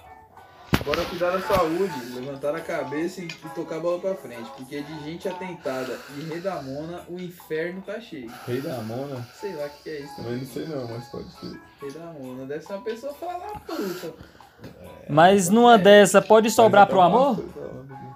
Bora 0.85 1.03
cuidar 1.05 1.29
da 1.31 1.41
saúde, 1.41 1.93
levantar 2.15 2.55
a 2.55 2.59
cabeça 2.59 3.21
e, 3.21 3.25
e 3.25 3.49
tocar 3.55 3.77
a 3.77 3.79
bola 3.79 3.99
pra 3.99 4.15
frente. 4.15 4.49
Porque 4.57 4.81
de 4.81 5.03
gente 5.03 5.27
atentada 5.29 5.97
e 6.17 6.21
redamona, 6.33 7.01
o 7.09 7.17
inferno 7.19 7.81
tá 7.85 7.99
cheio. 8.01 8.29
Rei 8.45 8.59
da 8.59 8.81
Mona? 8.81 9.25
Sei 9.39 9.55
lá 9.55 9.65
o 9.65 9.69
que, 9.69 9.83
que 9.83 9.89
é 9.89 9.99
isso. 10.01 10.15
Também 10.17 10.37
não 10.37 10.45
sei 10.45 10.65
não, 10.67 10.87
mas 10.87 11.05
pode 11.05 11.31
ser. 11.39 11.59
Redamona. 11.81 12.45
Deve 12.45 12.65
ser 12.65 12.73
uma 12.73 12.81
pessoa 12.81 13.13
fala 13.13 13.39
da 13.39 13.59
puta. 13.59 14.13
Mas 15.09 15.49
numa 15.49 15.77
dessa, 15.77 16.21
pode 16.21 16.49
sobrar 16.49 16.87
pro 16.87 17.01
amor? 17.01 17.41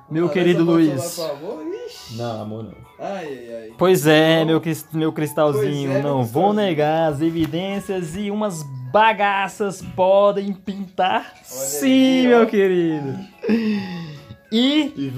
Meu 0.10 0.30
querido 0.30 0.64
Luiz. 0.64 1.16
falar 1.16 1.30
pro 1.36 1.52
amor? 1.52 1.66
Ixi. 1.86 2.16
Não, 2.18 2.42
amor 2.42 2.64
não. 2.64 2.76
Ai, 3.00 3.26
ai, 3.28 3.56
ai. 3.64 3.74
Pois 3.78 4.08
é, 4.08 4.44
meu, 4.44 4.60
cris- 4.60 4.86
meu 4.92 5.12
cristalzinho, 5.14 5.90
Pois 5.90 6.00
é, 6.00 6.02
meu 6.02 6.10
não 6.18 6.24
vou 6.26 6.54
negar, 6.54 7.12
as 7.14 7.22
evidências 7.22 8.16
e 8.16 8.32
umas 8.32 8.64
bagaças 8.92 9.82
podem 9.96 10.54
pintar. 10.54 11.34
Sim, 11.44 12.28
aí, 12.28 12.34
ó. 12.34 12.38
meu 12.40 12.48
querido. 12.48 13.16
E 13.50 14.94
E. 14.96 15.14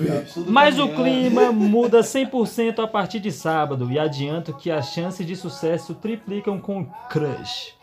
Mas 0.48 0.80
o 0.80 0.88
clima 0.90 1.52
muda 1.52 2.00
100% 2.02 2.84
a 2.84 2.88
partir 2.88 3.20
de 3.20 3.32
sábado 3.32 3.92
e 3.92 4.00
adianto 4.00 4.54
que 4.54 4.72
as 4.72 4.92
chances 4.92 5.26
de 5.26 5.36
sucesso 5.36 5.94
triplicam 5.94 6.60
com 6.60 6.82
o 6.82 6.86
crush. 7.10 7.74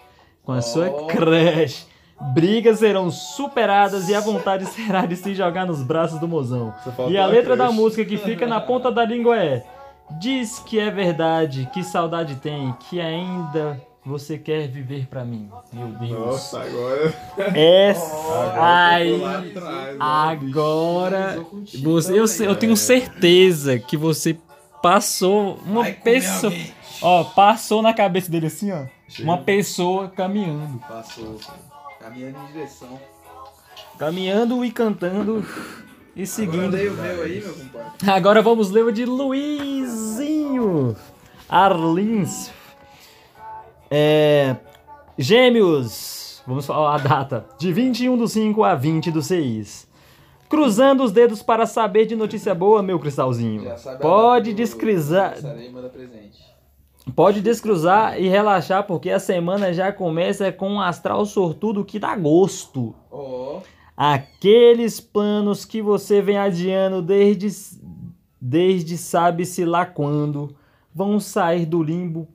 Com 0.43 0.53
a 0.53 0.61
sua 0.61 0.89
Oh. 0.91 1.07
crush. 1.07 1.87
Brigas 2.33 2.79
serão 2.79 3.11
superadas 3.11 4.09
e 4.09 4.15
a 4.15 4.21
vontade 4.21 4.65
será 4.73 5.05
de 5.07 5.15
se 5.17 5.35
jogar 5.35 5.67
nos 5.67 5.83
braços 5.83 6.19
do 6.19 6.27
mozão. 6.27 6.75
E 7.09 7.17
a 7.19 7.27
letra 7.27 7.57
da 7.57 7.67
crush. 7.67 7.77
música 7.77 8.05
que 8.05 8.17
fica 8.17 8.47
na 8.47 8.61
ponta 8.61 8.91
da 8.91 9.05
língua 9.05 9.37
é: 9.37 9.63
Diz 10.19 10.59
que 10.61 10.81
é 10.81 10.91
verdade, 10.91 11.69
que 11.73 11.83
saudade 11.85 12.37
tem, 12.37 12.75
que 12.89 13.01
ainda 13.01 13.81
você 14.09 14.39
quer 14.39 14.69
viver 14.69 15.07
pra 15.07 15.25
mim. 15.25 15.51
Meu 15.73 15.89
Deus. 15.89 16.11
Nossa, 16.11 16.61
agora. 16.61 17.15
Essa. 17.55 18.11
Tô 18.11 19.17
lá 19.17 19.39
atrás, 19.39 19.97
ó, 19.99 20.03
Agora, 20.03 21.47
você, 21.83 22.13
eu, 22.19 22.25
eu 22.47 22.57
tenho 22.57 22.77
certeza 22.77 23.79
que 23.79 23.97
você 23.97 24.39
passou 24.83 25.59
uma 25.67 25.83
Vai 25.83 25.93
pessoa. 25.95 26.53
Ó, 27.03 27.25
passou 27.25 27.83
na 27.83 27.93
cabeça 27.93 28.31
dele 28.31 28.47
assim, 28.47 28.71
ó. 28.73 28.85
Uma 29.21 29.39
pessoa 29.39 30.09
caminhando. 30.09 30.79
Passou, 30.81 31.39
caminhando 32.01 32.39
em 32.39 32.53
direção. 32.53 32.99
Caminhando 33.99 34.65
e 34.65 34.71
cantando 34.71 35.45
e 36.15 36.23
Agora 36.23 36.27
seguindo. 36.27 36.71
meu 36.71 37.23
aí, 37.23 37.41
meu 37.41 37.53
compadre. 37.55 38.11
Agora 38.11 38.41
vamos 38.43 38.71
ler 38.71 38.85
o 38.85 38.93
de 38.93 39.05
Luizinho 39.05 40.97
Arlins. 41.49 42.51
É, 43.91 44.57
gêmeos, 45.17 46.43
vamos 46.47 46.67
falar 46.67 46.95
a 46.95 46.99
data, 46.99 47.47
de 47.59 47.73
21 47.73 48.17
do 48.17 48.27
5 48.27 48.65
a 48.65 48.75
20 48.75 49.11
do 49.11 49.23
6. 49.23 49.87
Cruzando 50.49 51.03
os 51.03 51.11
dedos 51.13 51.43
para 51.43 51.67
saber 51.67 52.07
de 52.07 52.15
notícia 52.15 52.55
boa, 52.55 52.83
meu 52.83 52.99
cristalzinho. 52.99 53.65
Pode 54.01 54.53
descruzar, 54.55 55.35
pode 57.15 57.41
descruzar 57.41 58.21
e 58.21 58.29
relaxar 58.29 58.85
porque 58.85 59.11
a 59.11 59.19
semana 59.19 59.73
já 59.73 59.93
começa 59.93 60.53
com 60.53 60.71
um 60.71 60.81
astral 60.81 61.27
sortudo 61.27 61.85
que 61.85 61.99
dá 61.99 62.15
gosto. 62.15 62.95
Ó, 63.11 63.61
Aqueles 63.97 65.01
planos 65.01 65.65
que 65.65 65.81
você 65.81 66.21
vem 66.21 66.37
adiando 66.37 67.01
desde, 67.01 67.49
desde 68.39 68.99
sabe-se 68.99 69.65
lá 69.65 69.87
quando 69.87 70.55
vão 70.95 71.19
sair 71.19 71.65
do 71.65 71.83
limbo, 71.83 72.29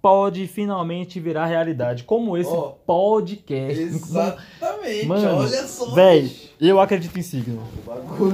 pode 0.00 0.46
finalmente 0.46 1.18
virar 1.20 1.46
realidade. 1.46 2.04
Como 2.04 2.36
esse 2.36 2.50
Ó, 2.50 2.74
podcast. 2.86 3.80
exatamente. 3.80 5.06
Mano, 5.06 5.38
olha 5.38 5.66
só. 5.66 5.94
Véi, 5.94 6.32
eu 6.60 6.80
acredito 6.80 7.18
em 7.18 7.22
signo. 7.22 7.62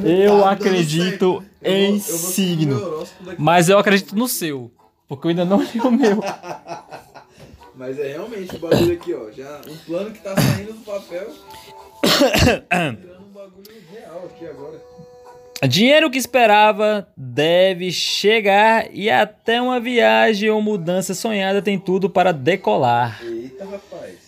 Eu 0.05 0.41
tá 0.41 0.51
acredito 0.51 1.45
em 1.63 1.77
Eu 1.87 1.89
vou- 1.91 1.93
eu 1.95 1.99
vou 1.99 1.99
signo. 1.99 3.05
Mas 3.39 3.69
eu 3.69 3.79
acredito 3.79 4.15
no 4.15 4.29
seu. 4.29 4.71
Porque 5.09 5.27
eu 5.27 5.31
ainda 5.31 5.45
não 5.45 5.61
li 5.65 5.81
o 5.81 5.91
meu. 5.91 6.21
Mas 7.77 7.99
é 7.99 8.13
realmente 8.13 8.55
o 8.55 8.59
bagulho 8.61 8.93
aqui, 8.93 9.13
ó. 9.15 9.31
Já 9.33 9.61
um 9.69 9.77
plano 9.79 10.11
que 10.13 10.21
tá 10.23 10.35
saindo 10.37 10.73
do 10.75 10.85
papel. 10.85 11.27
virando 12.05 13.25
um 13.29 13.33
bagulho 13.33 13.83
real 13.93 14.23
aqui 14.27 14.47
agora. 14.47 14.81
Dinheiro 15.69 16.11
que 16.11 16.19
esperava 16.19 17.09
deve 17.17 17.91
chegar 17.91 18.87
e 18.93 19.11
até 19.11 19.61
uma 19.61 19.81
viagem 19.81 20.51
ou 20.51 20.61
mudança 20.61 21.15
sonhada 21.15 21.63
tem 21.63 21.79
tudo 21.79 22.11
para 22.11 22.33
decolar. 22.33 23.21
Eita, 23.23 23.65
rapaz. 23.65 24.25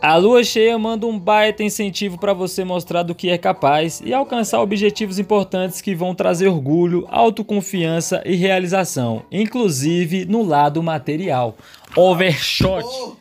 A 0.00 0.14
lua 0.14 0.44
cheia 0.44 0.78
manda 0.78 1.06
um 1.06 1.18
baita 1.18 1.64
incentivo 1.64 2.18
para 2.18 2.32
você 2.32 2.62
mostrar 2.62 3.02
do 3.02 3.16
que 3.16 3.30
é 3.30 3.36
capaz 3.36 4.00
e 4.04 4.14
alcançar 4.14 4.60
objetivos 4.60 5.18
importantes 5.18 5.80
que 5.80 5.92
vão 5.92 6.14
trazer 6.14 6.46
orgulho, 6.46 7.04
autoconfiança 7.10 8.22
e 8.24 8.36
realização, 8.36 9.24
inclusive 9.32 10.24
no 10.24 10.44
lado 10.44 10.80
material. 10.84 11.56
Overshot 11.96 12.84
Oh, 12.84 13.16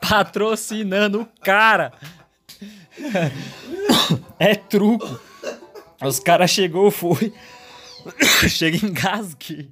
patrocinando 0.00 1.20
o 1.20 1.28
cara. 1.42 1.92
É 4.38 4.54
truco. 4.54 5.20
Os 6.02 6.18
caras 6.20 6.50
chegou, 6.50 6.90
foi. 6.90 7.32
Chega 8.48 8.86
engasguei. 8.86 9.68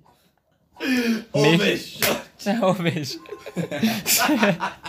overshot. 1.33 2.27
É, 2.47 2.65
overshot. 2.65 3.21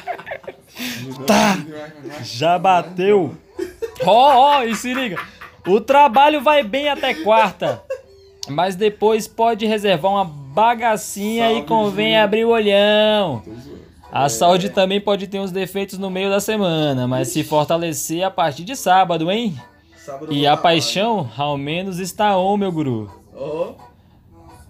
Tá. 1.25 1.57
Já 2.23 2.59
bateu. 2.59 3.35
Ó, 4.05 4.59
ó, 4.59 4.63
e 4.63 4.75
se 4.75 4.93
liga. 4.93 5.17
O 5.65 5.81
trabalho 5.81 6.39
vai 6.41 6.61
bem 6.63 6.87
até 6.89 7.13
quarta. 7.15 7.81
Mas 8.47 8.75
depois 8.75 9.27
pode 9.27 9.65
reservar 9.65 10.11
uma 10.11 10.23
bagacinha 10.25 11.49
e 11.51 11.55
Salve, 11.55 11.67
convém 11.67 12.05
Júnior. 12.09 12.23
abrir 12.23 12.45
o 12.45 12.49
olhão. 12.49 13.43
A 14.11 14.29
saúde 14.29 14.69
também 14.69 15.01
pode 15.01 15.27
ter 15.27 15.39
uns 15.39 15.51
defeitos 15.51 15.99
no 15.99 16.09
meio 16.09 16.29
da 16.29 16.39
semana, 16.39 17.07
mas 17.07 17.27
se 17.27 17.43
fortalecer 17.43 18.23
a 18.23 18.31
partir 18.31 18.63
de 18.63 18.75
sábado, 18.75 19.29
hein? 19.29 19.55
Sábado 19.97 20.31
E 20.31 20.47
a 20.47 20.53
vou 20.53 20.63
paixão, 20.63 21.29
ao 21.37 21.57
menos, 21.57 21.99
está 21.99 22.37
on, 22.37 22.55
meu 22.55 22.71
guru. 22.71 23.11
Oh, 23.35 23.73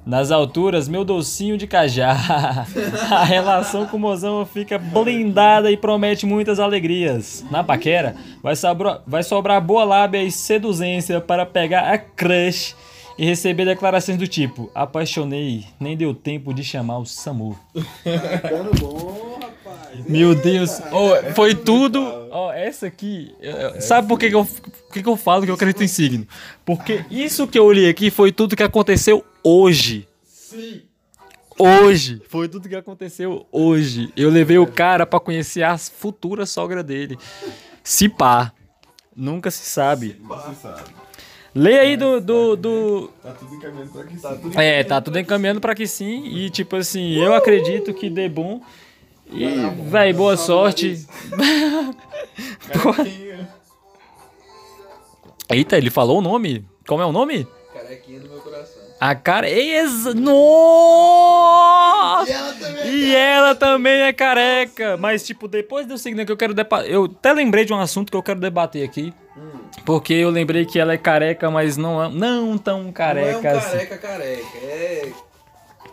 Nas 0.04 0.32
alturas, 0.32 0.88
meu 0.88 1.06
docinho 1.06 1.58
de 1.58 1.68
cajá. 1.68 2.18
A 3.12 3.24
relação 3.24 3.86
com 3.86 3.98
o 3.98 4.00
mozão 4.00 4.44
fica 4.46 4.80
blindada 4.80 5.70
e 5.72 5.78
promete 5.78 6.26
muitas 6.26 6.60
alegrias. 6.60 7.46
Na 7.52 7.64
paquera, 7.64 8.16
vai 8.42 8.56
sobrar, 8.56 9.02
vai 9.06 9.22
sobrar 9.22 9.62
boa 9.62 9.84
lábia 9.84 10.24
e 10.24 10.32
seduzência 10.32 11.22
para 11.22 11.46
pegar 11.46 11.94
a 11.94 11.98
crush 12.00 12.76
e 13.18 13.26
receber 13.26 13.66
declarações 13.66 14.18
do 14.18 14.28
tipo: 14.28 14.70
Apaixonei, 14.76 15.66
nem 15.80 15.98
deu 15.98 16.14
tempo 16.14 16.54
de 16.54 16.64
chamar 16.64 17.00
o 17.00 17.06
SAMU. 17.06 17.58
ficando 17.74 18.80
bom, 18.80 19.40
rapaz. 19.42 20.06
Meu 20.06 20.36
Deus, 20.36 20.80
Ó, 20.92 21.16
foi 21.34 21.56
tudo. 21.56 22.00
Ó, 22.32 22.52
essa 22.54 22.88
aqui. 22.88 23.34
Sabe 23.80 24.08
por 24.08 24.20
que, 24.20 24.30
que, 24.30 24.36
eu, 24.36 24.46
por 24.46 24.94
que, 24.94 25.02
que 25.02 25.10
eu 25.10 25.18
falo 25.18 25.44
que 25.44 25.50
eu 25.52 25.56
acredito 25.56 25.84
em 25.84 25.88
signo? 25.88 26.28
Porque 26.64 27.04
isso 27.10 27.48
que 27.48 27.58
eu 27.58 27.72
li 27.72 27.88
aqui 27.88 28.12
foi 28.12 28.32
tudo 28.32 28.56
que 28.56 28.64
aconteceu 28.64 29.26
hoje. 29.44 30.08
Sim. 30.24 30.82
Hoje. 31.60 32.22
Foi 32.30 32.48
tudo 32.48 32.70
que 32.70 32.76
aconteceu 32.76 33.48
hoje. 33.52 34.14
Eu 34.16 34.30
levei 34.30 34.60
o 34.60 34.68
cara 34.68 35.08
pra 35.08 35.20
conhecer 35.20 35.64
a 35.64 35.76
futura 35.78 36.46
sogra 36.46 36.84
dele. 36.84 37.18
Se 37.84 38.08
pá. 38.08 38.54
Nunca 39.16 39.50
se 39.50 39.66
sabe. 39.66 40.22
Você 40.22 40.54
sabe. 40.62 41.07
Lê 41.58 41.80
aí 41.80 41.98
do. 41.98 42.22
do, 42.22 42.56
do... 42.56 43.10
Tá 43.24 43.32
tudo 43.32 43.56
encaminhando 43.56 43.92
pra. 43.92 44.04
Tá 44.04 44.10
sim. 44.36 44.42
tudo 44.42 44.62
É, 44.62 44.84
tá 44.84 45.02
tudo 45.02 45.18
encaminhando 45.18 45.60
pra 45.60 45.74
que 45.74 45.88
sim. 45.88 46.28
E 46.28 46.52
tipo 46.52 46.76
assim, 46.76 47.16
eu 47.16 47.34
acredito 47.34 47.96
que 47.96 48.12
dê 48.12 48.30
bom. 48.30 48.62
E, 49.32 49.48
véi, 49.90 50.14
boa 50.14 50.38
sorte. 50.38 51.04
Eita, 55.50 55.78
ele 55.78 55.90
falou 55.90 56.20
o 56.20 56.22
nome? 56.22 56.64
Como 56.88 57.02
é 57.02 57.06
o 57.08 57.12
nome? 57.12 57.48
Carequinha 57.74 58.20
no 58.20 58.30
meu 58.30 58.40
coração. 58.40 58.84
A 59.00 59.16
cara. 59.16 59.50
Ex... 59.50 60.14
Nossa! 60.14 60.30
E 62.30 62.34
ela 62.34 62.54
também. 62.54 62.88
E 62.88 63.16
ela 63.16 63.56
também 63.56 64.02
é 64.02 64.14
careca. 64.14 64.96
Mas, 64.98 65.26
tipo, 65.26 65.48
depois 65.48 65.88
do 65.88 65.98
signo 65.98 66.24
que 66.24 66.32
eu 66.32 66.38
quero 66.38 66.54
debater. 66.54 66.92
Eu 66.92 67.06
até 67.06 67.34
lembrei 67.34 67.66
de 67.66 67.74
um 67.74 67.80
assunto 67.80 68.12
que 68.12 68.18
eu 68.18 68.22
quero 68.22 68.40
debater 68.40 68.84
aqui. 68.84 69.12
Hum, 69.36 69.57
Porque 69.88 70.14
eu 70.14 70.30
lembrei 70.30 70.66
que 70.66 70.78
ela 70.78 70.92
é 70.92 70.98
careca, 70.98 71.50
mas 71.50 71.78
não, 71.78 72.04
é- 72.04 72.10
não 72.10 72.58
tão 72.58 72.82
não 72.84 72.90
é 72.90 72.92
careca 72.92 73.54
um 73.54 73.58
assim. 73.58 73.70
careca 73.72 73.98
careca, 73.98 74.58
é 74.62 75.12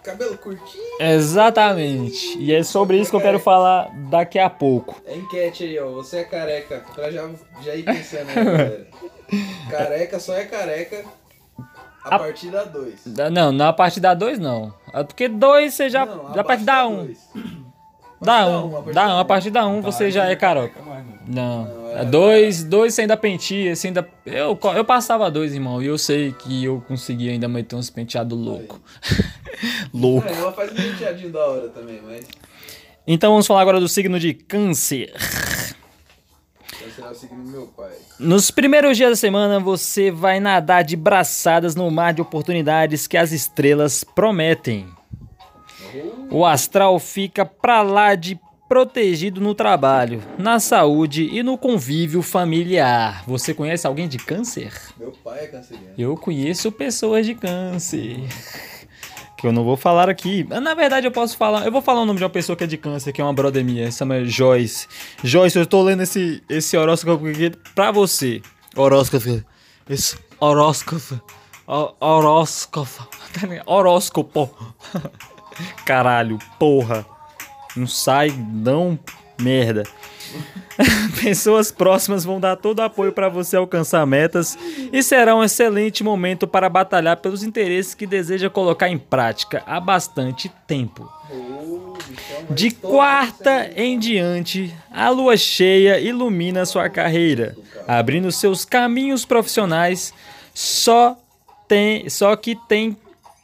cabelo 0.03 0.37
curtinho. 0.37 0.83
Exatamente. 1.01 2.37
E 2.39 2.53
é 2.53 2.63
sobre 2.65 2.99
isso 2.99 3.11
que 3.11 3.17
eu 3.17 3.21
quero 3.21 3.39
falar 3.39 3.89
daqui 4.11 4.39
a 4.41 4.51
pouco. 4.51 5.01
É 5.07 5.15
enquete 5.17 5.63
aí, 5.63 5.79
ó. 5.79 5.91
Você 5.93 6.19
é 6.19 6.25
careca. 6.25 6.83
Pra 6.93 7.09
já, 7.09 7.31
já 7.63 7.75
ir 7.77 7.85
pensando 7.85 8.29
aí, 8.31 8.35
galera. 8.45 8.87
Careca 9.71 10.19
só 10.21 10.35
é 10.35 10.45
careca 10.45 11.05
a, 12.05 12.17
A- 12.17 12.19
partir 12.19 12.51
da 12.51 12.65
2. 12.65 13.07
Da- 13.07 13.31
Não, 13.31 13.53
na 13.53 13.73
parte 13.73 14.01
da 14.01 14.13
2 14.13 14.39
não. 14.41 14.75
Ah, 14.93 15.05
Porque 15.05 15.29
2 15.29 15.73
você 15.73 15.89
já. 15.89 16.05
Não, 16.05 16.35
já 16.35 16.41
a 16.41 16.45
partir 16.45 16.65
da 16.65 16.87
1. 16.87 16.91
Um. 17.01 17.15
Da 18.21 18.47
1. 18.47 18.67
Um. 18.67 18.93
Da 18.93 19.07
1. 19.07 19.11
Um. 19.15 19.19
A 19.21 19.25
partir 19.25 19.51
da 19.51 19.67
1 19.67 19.77
um, 19.79 19.81
você 19.83 20.11
já 20.11 20.27
é 20.27 20.37
caroca. 20.37 20.75
Calma, 20.75 21.05
não. 21.27 21.65
Não. 21.65 21.84
É 21.97 22.05
dois, 22.05 22.65
dois 22.65 22.93
você 22.93 23.03
ainda 23.03 23.17
penteia, 23.17 23.75
você 23.75 23.87
ainda. 23.87 24.09
Eu, 24.27 24.59
eu 24.75 24.85
passava 24.85 25.31
dois, 25.31 25.55
irmão, 25.55 25.81
e 25.81 25.87
eu 25.87 25.97
sei 25.97 26.33
que 26.33 26.65
eu 26.65 26.83
conseguia 26.89 27.31
ainda 27.31 27.47
meter 27.47 27.77
uns 27.77 27.89
penteados 27.89 28.37
louco. 28.37 28.81
louco. 29.95 30.27
É, 30.27 30.33
ela 30.33 30.53
faz 30.53 30.73
um 30.73 30.75
penteadinho 30.75 31.31
da 31.31 31.47
hora 31.47 31.69
também, 31.69 32.01
mas 32.05 32.27
Então 33.07 33.31
vamos 33.31 33.47
falar 33.47 33.61
agora 33.61 33.79
do 33.79 33.89
signo 33.89 34.19
de 34.19 34.35
Câncer. 34.35 35.13
vai 36.81 36.91
ser 36.91 37.05
o 37.05 37.15
signo 37.15 37.45
do 37.45 37.51
meu 37.51 37.67
pai. 37.69 37.93
Nos 38.19 38.51
primeiros 38.51 38.97
dias 38.97 39.11
da 39.11 39.17
semana 39.17 39.61
você 39.61 40.11
vai 40.11 40.41
nadar 40.41 40.83
de 40.83 40.97
braçadas 40.97 41.77
no 41.77 41.89
mar 41.91 42.13
de 42.13 42.21
oportunidades 42.21 43.07
que 43.07 43.17
as 43.17 43.31
estrelas 43.31 44.03
prometem. 44.03 44.89
O 46.31 46.45
astral 46.45 46.99
fica 46.99 47.45
pra 47.45 47.83
lá 47.83 48.17
de 48.17 48.39
protegido 48.75 49.41
no 49.41 49.55
trabalho, 49.55 50.20
na 50.37 50.59
saúde 50.59 51.29
e 51.33 51.45
no 51.45 51.57
convívio 51.57 52.20
familiar. 52.22 53.22
Você 53.25 53.55
conhece 53.55 53.87
alguém 53.87 54.09
de 54.09 54.18
câncer? 54.18 54.72
Meu 54.99 55.12
pai 55.12 55.45
é 55.45 55.47
canceriano. 55.47 55.95
Eu 55.97 56.16
conheço 56.16 56.72
pessoas 56.72 57.25
de 57.25 57.37
câncer. 57.37 58.18
Que 59.37 59.49
eu 59.49 59.53
não 59.53 59.62
vou 59.64 59.77
falar 59.77 60.09
aqui. 60.09 60.43
Na 60.49 60.72
verdade, 60.75 61.07
eu 61.07 61.11
posso 61.12 61.37
falar. 61.37 61.66
Eu 61.66 61.72
vou 61.72 61.83
falar 61.83 62.01
o 62.01 62.07
nome 62.07 62.16
de 62.18 62.25
uma 62.25 62.31
pessoa 62.31 62.57
que 62.57 62.64
é 62.64 62.66
de 62.66 62.79
câncer, 62.79 63.12
que 63.12 63.20
é 63.20 63.25
uma 63.25 63.33
brother 63.35 63.62
minha. 63.62 63.85
Essa 63.87 64.03
é 64.14 64.25
Joyce. 64.25 64.87
Joyce, 65.22 65.59
eu 65.59 65.66
tô 65.66 65.83
lendo 65.83 66.03
esse, 66.03 66.43
esse 66.49 66.75
horóscopo 66.79 67.27
aqui 67.27 67.53
pra 67.75 67.91
você. 67.91 68.41
Horóscopo. 68.75 69.45
Esse 69.91 70.16
horóscopo. 70.41 71.20
Ho- 71.68 71.95
Horóscopo. 72.01 73.07
Horóscopo. 73.66 74.51
Caralho, 75.85 76.39
porra. 76.59 77.05
Não 77.77 77.87
sai, 77.87 78.31
não. 78.31 78.99
Merda. 79.41 79.83
Pessoas 81.22 81.70
próximas 81.70 82.25
vão 82.25 82.41
dar 82.41 82.57
todo 82.57 82.79
o 82.79 82.83
apoio 82.83 83.12
para 83.12 83.29
você 83.29 83.57
alcançar 83.57 84.07
metas 84.07 84.57
e 84.93 85.03
será 85.03 85.35
um 85.35 85.43
excelente 85.43 86.03
momento 86.03 86.47
para 86.47 86.68
batalhar 86.68 87.16
pelos 87.16 87.43
interesses 87.43 87.95
que 87.95 88.07
deseja 88.07 88.51
colocar 88.51 88.89
em 88.89 88.99
prática 88.99 89.62
há 89.66 89.81
bastante 89.81 90.51
tempo. 90.66 91.11
De 92.51 92.70
quarta 92.70 93.70
em 93.77 93.99
diante, 93.99 94.75
a 94.91 95.09
lua 95.09 95.37
cheia 95.37 95.99
ilumina 95.99 96.66
sua 96.66 96.89
carreira, 96.89 97.57
abrindo 97.87 98.31
seus 98.31 98.64
caminhos 98.64 99.25
profissionais. 99.25 100.12
Só 100.53 101.16
tem, 101.66 102.09
só 102.09 102.37
que 102.37 102.57
tem 102.68 102.97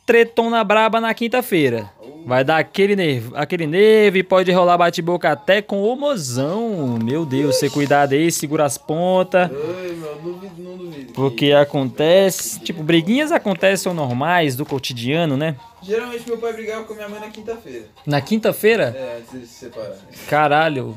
tretona 0.06 0.62
braba 0.64 1.00
na 1.00 1.14
quinta-feira. 1.14 1.90
Vai 2.30 2.44
dar 2.44 2.58
aquele 2.58 2.94
nervo, 2.94 3.32
aquele 3.34 3.66
nervo 3.66 4.16
e 4.16 4.22
pode 4.22 4.52
rolar 4.52 4.78
bate-boca 4.78 5.32
até 5.32 5.60
com 5.60 5.82
o 5.82 5.96
mozão. 5.96 6.96
Meu 7.02 7.26
Deus, 7.26 7.56
você 7.56 7.68
cuidado 7.68 8.12
aí, 8.12 8.30
segura 8.30 8.64
as 8.64 8.78
pontas. 8.78 9.50
Oi, 9.50 9.96
meu, 9.96 10.14
duvido, 10.14 10.62
não 10.62 10.76
duvido. 10.76 11.12
Porque 11.12 11.50
acontece, 11.50 12.60
tipo, 12.60 12.84
briguinhas 12.84 13.32
acontecem 13.32 13.92
normais 13.92 14.54
do 14.54 14.64
cotidiano, 14.64 15.36
né? 15.36 15.56
Geralmente 15.82 16.24
meu 16.28 16.38
pai 16.38 16.52
brigava 16.52 16.84
com 16.84 16.94
minha 16.94 17.08
mãe 17.08 17.18
na 17.18 17.30
quinta-feira. 17.30 17.86
Na 18.06 18.20
quinta-feira, 18.20 18.94
É, 18.96 19.18
antes 19.18 19.40
de 19.40 19.46
se 19.48 19.54
separar. 19.64 19.96
caralho, 20.28 20.96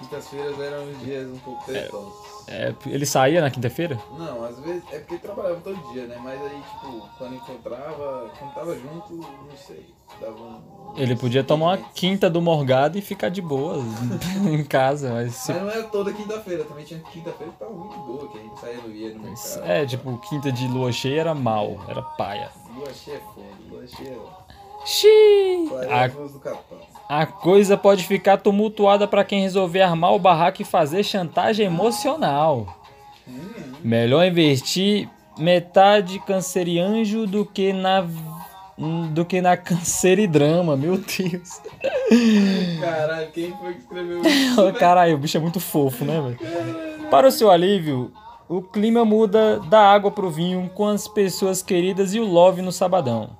Quintas-feiras 0.00 0.60
eram 0.60 0.84
os 0.90 1.00
dias 1.02 1.28
um 1.28 1.38
pouco 1.38 1.64
tretosos. 1.64 2.12
é, 2.21 2.21
ele 2.86 3.06
saía 3.06 3.40
na 3.40 3.50
quinta-feira? 3.50 3.98
Não, 4.18 4.44
às 4.44 4.58
vezes 4.60 4.82
é 4.92 4.98
porque 4.98 5.18
trabalhava 5.18 5.60
todo 5.60 5.76
dia, 5.92 6.06
né? 6.06 6.18
Mas 6.22 6.40
aí, 6.40 6.60
tipo, 6.62 7.08
quando 7.18 7.34
encontrava, 7.36 8.30
quando 8.38 8.54
tava 8.54 8.74
junto, 8.74 9.14
não 9.14 9.56
sei. 9.56 9.86
Dava 10.20 10.34
um. 10.40 10.60
Ele 10.96 11.16
podia 11.16 11.42
tomar 11.42 11.66
uma 11.68 11.78
quinta 11.94 12.28
do 12.28 12.42
Morgado 12.42 12.98
e 12.98 13.00
ficar 13.00 13.30
de 13.30 13.40
boa 13.40 13.76
em 14.52 14.62
casa, 14.62 15.10
mas 15.10 15.34
se- 15.34 15.52
Mas 15.52 15.62
não 15.62 15.70
era 15.70 15.82
toda 15.84 16.12
quinta-feira, 16.12 16.64
também 16.64 16.84
tinha 16.84 17.00
quinta-feira 17.00 17.50
que 17.52 17.58
tava 17.58 17.72
muito 17.72 17.96
boa, 18.00 18.28
que 18.28 18.38
a 18.38 18.42
gente 18.42 18.60
saía 18.60 18.76
no 18.82 18.90
ia 18.90 19.14
no 19.14 19.20
mercado. 19.20 19.64
é, 19.64 19.86
tipo, 19.86 20.18
quinta 20.18 20.52
de 20.52 20.68
lua 20.68 20.92
cheia 20.92 21.20
era 21.22 21.34
mal, 21.34 21.78
era 21.88 22.02
paia. 22.02 22.50
Lua 22.76 22.92
cheia 22.92 23.16
é 23.16 23.20
foda, 23.20 23.46
lua 23.70 23.86
cheia 23.86 24.18
Xiii! 24.84 25.70
é 25.88 25.94
A, 25.94 26.04
a 26.04 26.08
do 26.08 26.40
capão. 26.40 26.78
A 27.14 27.26
coisa 27.26 27.76
pode 27.76 28.04
ficar 28.04 28.38
tumultuada 28.38 29.06
pra 29.06 29.22
quem 29.22 29.42
resolver 29.42 29.82
armar 29.82 30.14
o 30.14 30.18
barraco 30.18 30.62
e 30.62 30.64
fazer 30.64 31.02
chantagem 31.04 31.66
emocional. 31.66 32.78
Melhor 33.84 34.24
investir 34.24 35.10
metade 35.36 36.18
cancerianjo 36.20 37.26
do 37.26 37.44
que 37.44 37.70
na 37.70 38.06
do 39.12 39.26
que 39.26 39.42
na 39.42 39.58
canceridrama, 39.58 40.74
meu 40.74 40.96
Deus. 40.96 41.60
Caralho, 42.80 43.30
quem 43.30 43.54
foi 43.58 43.74
que 43.74 43.80
escreveu 43.80 44.22
isso? 44.24 44.72
Caralho, 44.72 45.14
o 45.14 45.18
bicho 45.18 45.36
é 45.36 45.40
muito 45.40 45.60
fofo, 45.60 46.06
né, 46.06 46.18
velho? 46.18 47.10
Para 47.10 47.28
o 47.28 47.30
seu 47.30 47.50
alívio, 47.50 48.10
o 48.48 48.62
clima 48.62 49.04
muda 49.04 49.60
da 49.60 49.80
água 49.82 50.10
pro 50.10 50.30
vinho 50.30 50.70
com 50.74 50.86
as 50.86 51.06
pessoas 51.06 51.62
queridas 51.62 52.14
e 52.14 52.18
o 52.18 52.24
love 52.24 52.62
no 52.62 52.72
sabadão. 52.72 53.36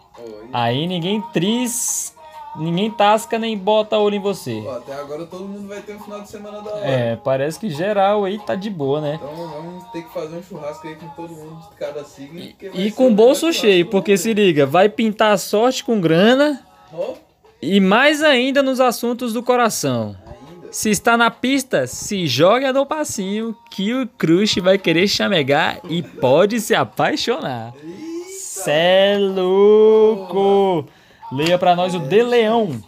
Aí 0.52 0.86
ninguém 0.86 1.22
tris 1.32 2.14
ninguém 2.56 2.90
tasca 2.90 3.38
nem 3.38 3.56
bota 3.56 3.98
olho 3.98 4.16
em 4.16 4.20
você. 4.20 4.60
Pô, 4.62 4.70
até 4.70 4.94
agora 4.94 5.24
todo 5.26 5.44
mundo 5.44 5.68
vai 5.68 5.80
ter 5.80 5.96
um 5.96 6.00
final 6.00 6.20
de 6.20 6.30
semana 6.30 6.60
da 6.60 6.70
hora. 6.70 6.86
É, 6.86 7.16
parece 7.16 7.58
que 7.58 7.70
geral 7.70 8.24
aí 8.24 8.38
tá 8.38 8.54
de 8.54 8.68
boa, 8.68 9.00
né? 9.00 9.20
Então 9.22 9.34
vamos 9.34 9.84
ter 9.90 10.02
que 10.02 10.12
fazer 10.12 10.36
um 10.36 10.42
churrasco 10.42 10.86
aí 10.86 10.96
com 10.96 11.08
todo 11.08 11.32
mundo 11.32 11.60
de 11.70 11.76
cada 11.76 12.04
signo. 12.04 12.40
E 12.40 12.90
ser 12.90 12.92
com 12.92 13.08
o 13.08 13.14
bolso 13.14 13.52
cheio, 13.52 13.86
porque 13.86 14.16
se 14.16 14.32
liga, 14.34 14.66
vai 14.66 14.88
pintar 14.88 15.32
a 15.32 15.38
sorte 15.38 15.82
com 15.84 16.00
grana 16.00 16.62
Ó, 16.92 17.14
e 17.60 17.80
mais 17.80 18.22
ainda 18.22 18.62
nos 18.62 18.80
assuntos 18.80 19.32
do 19.32 19.42
coração. 19.42 20.16
ainda. 20.26 20.72
Se 20.72 20.90
está 20.90 21.16
na 21.16 21.30
pista, 21.30 21.86
se 21.86 22.26
joga 22.26 22.72
no 22.72 22.84
passinho 22.84 23.56
que 23.70 23.94
o 23.94 24.06
crush 24.06 24.58
vai 24.60 24.78
querer 24.78 25.06
chamegar 25.08 25.80
e 25.88 26.02
pode 26.02 26.60
se 26.60 26.74
apaixonar. 26.74 27.72
Cê 28.38 28.70
é 28.70 29.18
louco! 29.18 30.86
Leia 31.32 31.58
pra 31.58 31.74
nós 31.74 31.94
o 31.94 31.98
De 31.98 32.22
Leão. 32.22 32.82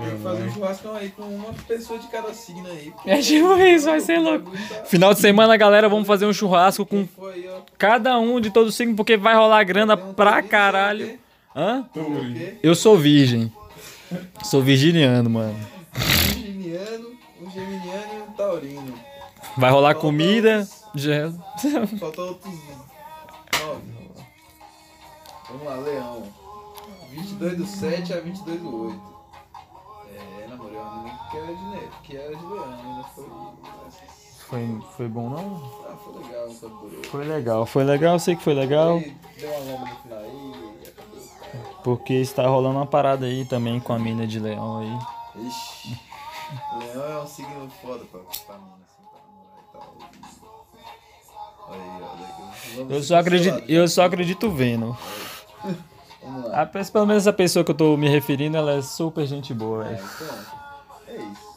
Ter 0.00 0.12
que 0.12 0.22
fazer 0.22 0.42
um 0.44 0.52
churrascão 0.52 0.94
aí 0.94 1.10
com 1.10 1.22
uma 1.22 1.52
pessoa 1.66 1.98
de 1.98 2.06
cada 2.06 2.32
signo 2.32 2.66
aí. 2.68 2.92
É 3.04 3.18
tipo 3.20 3.54
isso, 3.58 3.86
vai 3.86 4.00
ser 4.00 4.18
louco. 4.18 4.50
Final 4.86 5.12
de 5.12 5.20
semana, 5.20 5.56
galera, 5.56 5.88
vamos 5.88 6.06
fazer 6.06 6.24
um 6.24 6.32
churrasco 6.32 6.86
com 6.86 7.06
ó, 7.18 7.60
cada 7.76 8.18
um 8.18 8.40
de 8.40 8.50
todo 8.50 8.68
o 8.68 8.72
signo, 8.72 8.94
porque 8.94 9.16
vai 9.16 9.34
rolar 9.34 9.62
grana 9.64 9.96
tem 9.96 10.14
pra 10.14 10.42
caralho. 10.42 11.06
sei 11.06 11.18
Hã? 11.54 11.84
Eu 12.62 12.74
sou 12.74 12.96
virgem. 12.96 13.52
Sou 14.42 14.62
virginiano, 14.62 15.28
mano. 15.28 15.58
Geminiano, 16.34 17.10
um 17.42 17.50
geminiano 17.50 18.14
e 18.16 18.22
um 18.22 18.32
taurino. 18.32 18.94
Vai 19.56 19.70
rolar 19.70 19.94
Falta 19.94 20.06
comida. 20.06 20.68
Já... 20.94 21.30
Faltam 21.98 22.28
outros 22.28 22.54
nove. 23.60 23.82
Vamos 25.48 25.66
lá, 25.66 25.74
Leão. 25.76 26.39
22 27.10 27.56
do 27.58 27.66
7 27.66 28.12
a 28.12 28.20
22 28.20 28.60
do 28.60 28.86
8. 28.86 29.00
É, 30.14 30.46
namorei 30.48 30.78
uma 30.78 30.96
menina 30.96 31.18
que 31.30 31.36
era 31.36 31.46
de, 31.54 31.64
ne- 31.64 31.88
que 32.04 32.16
era 32.16 32.36
de 32.36 32.44
Leão, 32.46 32.64
ainda 32.64 33.02
foi. 33.14 33.24
Foi, 34.48 34.80
foi 34.96 35.08
bom, 35.08 35.30
não? 35.30 35.62
Ah, 35.88 35.96
foi 35.96 36.22
legal, 36.22 36.48
não 36.48 36.54
durou. 36.80 37.04
Foi 37.04 37.24
legal, 37.24 37.66
foi 37.66 37.84
legal, 37.84 38.18
sei 38.18 38.34
que 38.34 38.42
foi 38.42 38.54
legal. 38.54 38.96
Aí 38.96 39.16
deu 39.38 39.48
uma 39.50 39.58
lomba 39.72 39.88
no 39.90 39.96
final 39.96 40.18
aí 40.18 40.74
e 40.82 40.88
acabou. 40.88 41.20
Porque 41.84 42.14
está 42.14 42.46
rolando 42.48 42.78
uma 42.78 42.86
parada 42.86 43.26
aí 43.26 43.44
também 43.44 43.78
com 43.78 43.92
a 43.92 43.98
mina 43.98 44.26
de 44.26 44.40
leão 44.40 44.78
aí. 44.78 45.46
Ixi. 45.46 46.00
Leão 46.78 47.12
é 47.20 47.22
um 47.22 47.26
signo 47.28 47.70
foda 47.80 48.04
pra, 48.06 48.20
pra 48.20 48.58
mina, 48.58 48.74
assim, 48.88 49.04
pra 49.12 49.20
namorar 49.20 49.60
e 49.62 49.72
tal. 49.72 49.94
Olha 51.68 51.80
aí, 51.80 52.02
ó. 52.02 52.16
daqui- 52.16 52.76
vamos 52.76 52.90
Eu 52.92 53.02
só 53.04 53.16
acredito, 53.18 53.62
eu 53.70 53.86
só 53.88 54.02
acredito 54.04 54.50
vendo. 54.50 54.96
A, 56.52 56.66
pelo 56.66 57.06
menos 57.06 57.26
a 57.26 57.32
pessoa 57.32 57.64
que 57.64 57.70
eu 57.70 57.74
tô 57.74 57.96
me 57.96 58.08
referindo, 58.08 58.56
ela 58.56 58.72
é 58.72 58.82
super 58.82 59.26
gente 59.26 59.54
boa, 59.54 59.88
É, 59.88 59.92
então, 59.94 60.38
é 61.08 61.16
isso. 61.16 61.50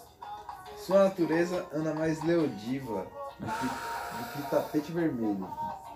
Sua 0.77 1.05
natureza 1.05 1.65
anda 1.73 1.93
mais 1.93 2.21
leodiva 2.23 3.05
do 3.39 3.45
que, 3.45 3.65
do 3.65 4.43
que 4.43 4.49
tapete 4.49 4.91
vermelho 4.91 5.35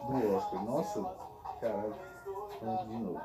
do 0.09 0.36
Oscar. 0.36 0.63
Nossa, 0.63 1.05
caralho. 1.61 1.93
Vamos 2.61 2.88
de 2.88 2.97
novo. 2.97 3.22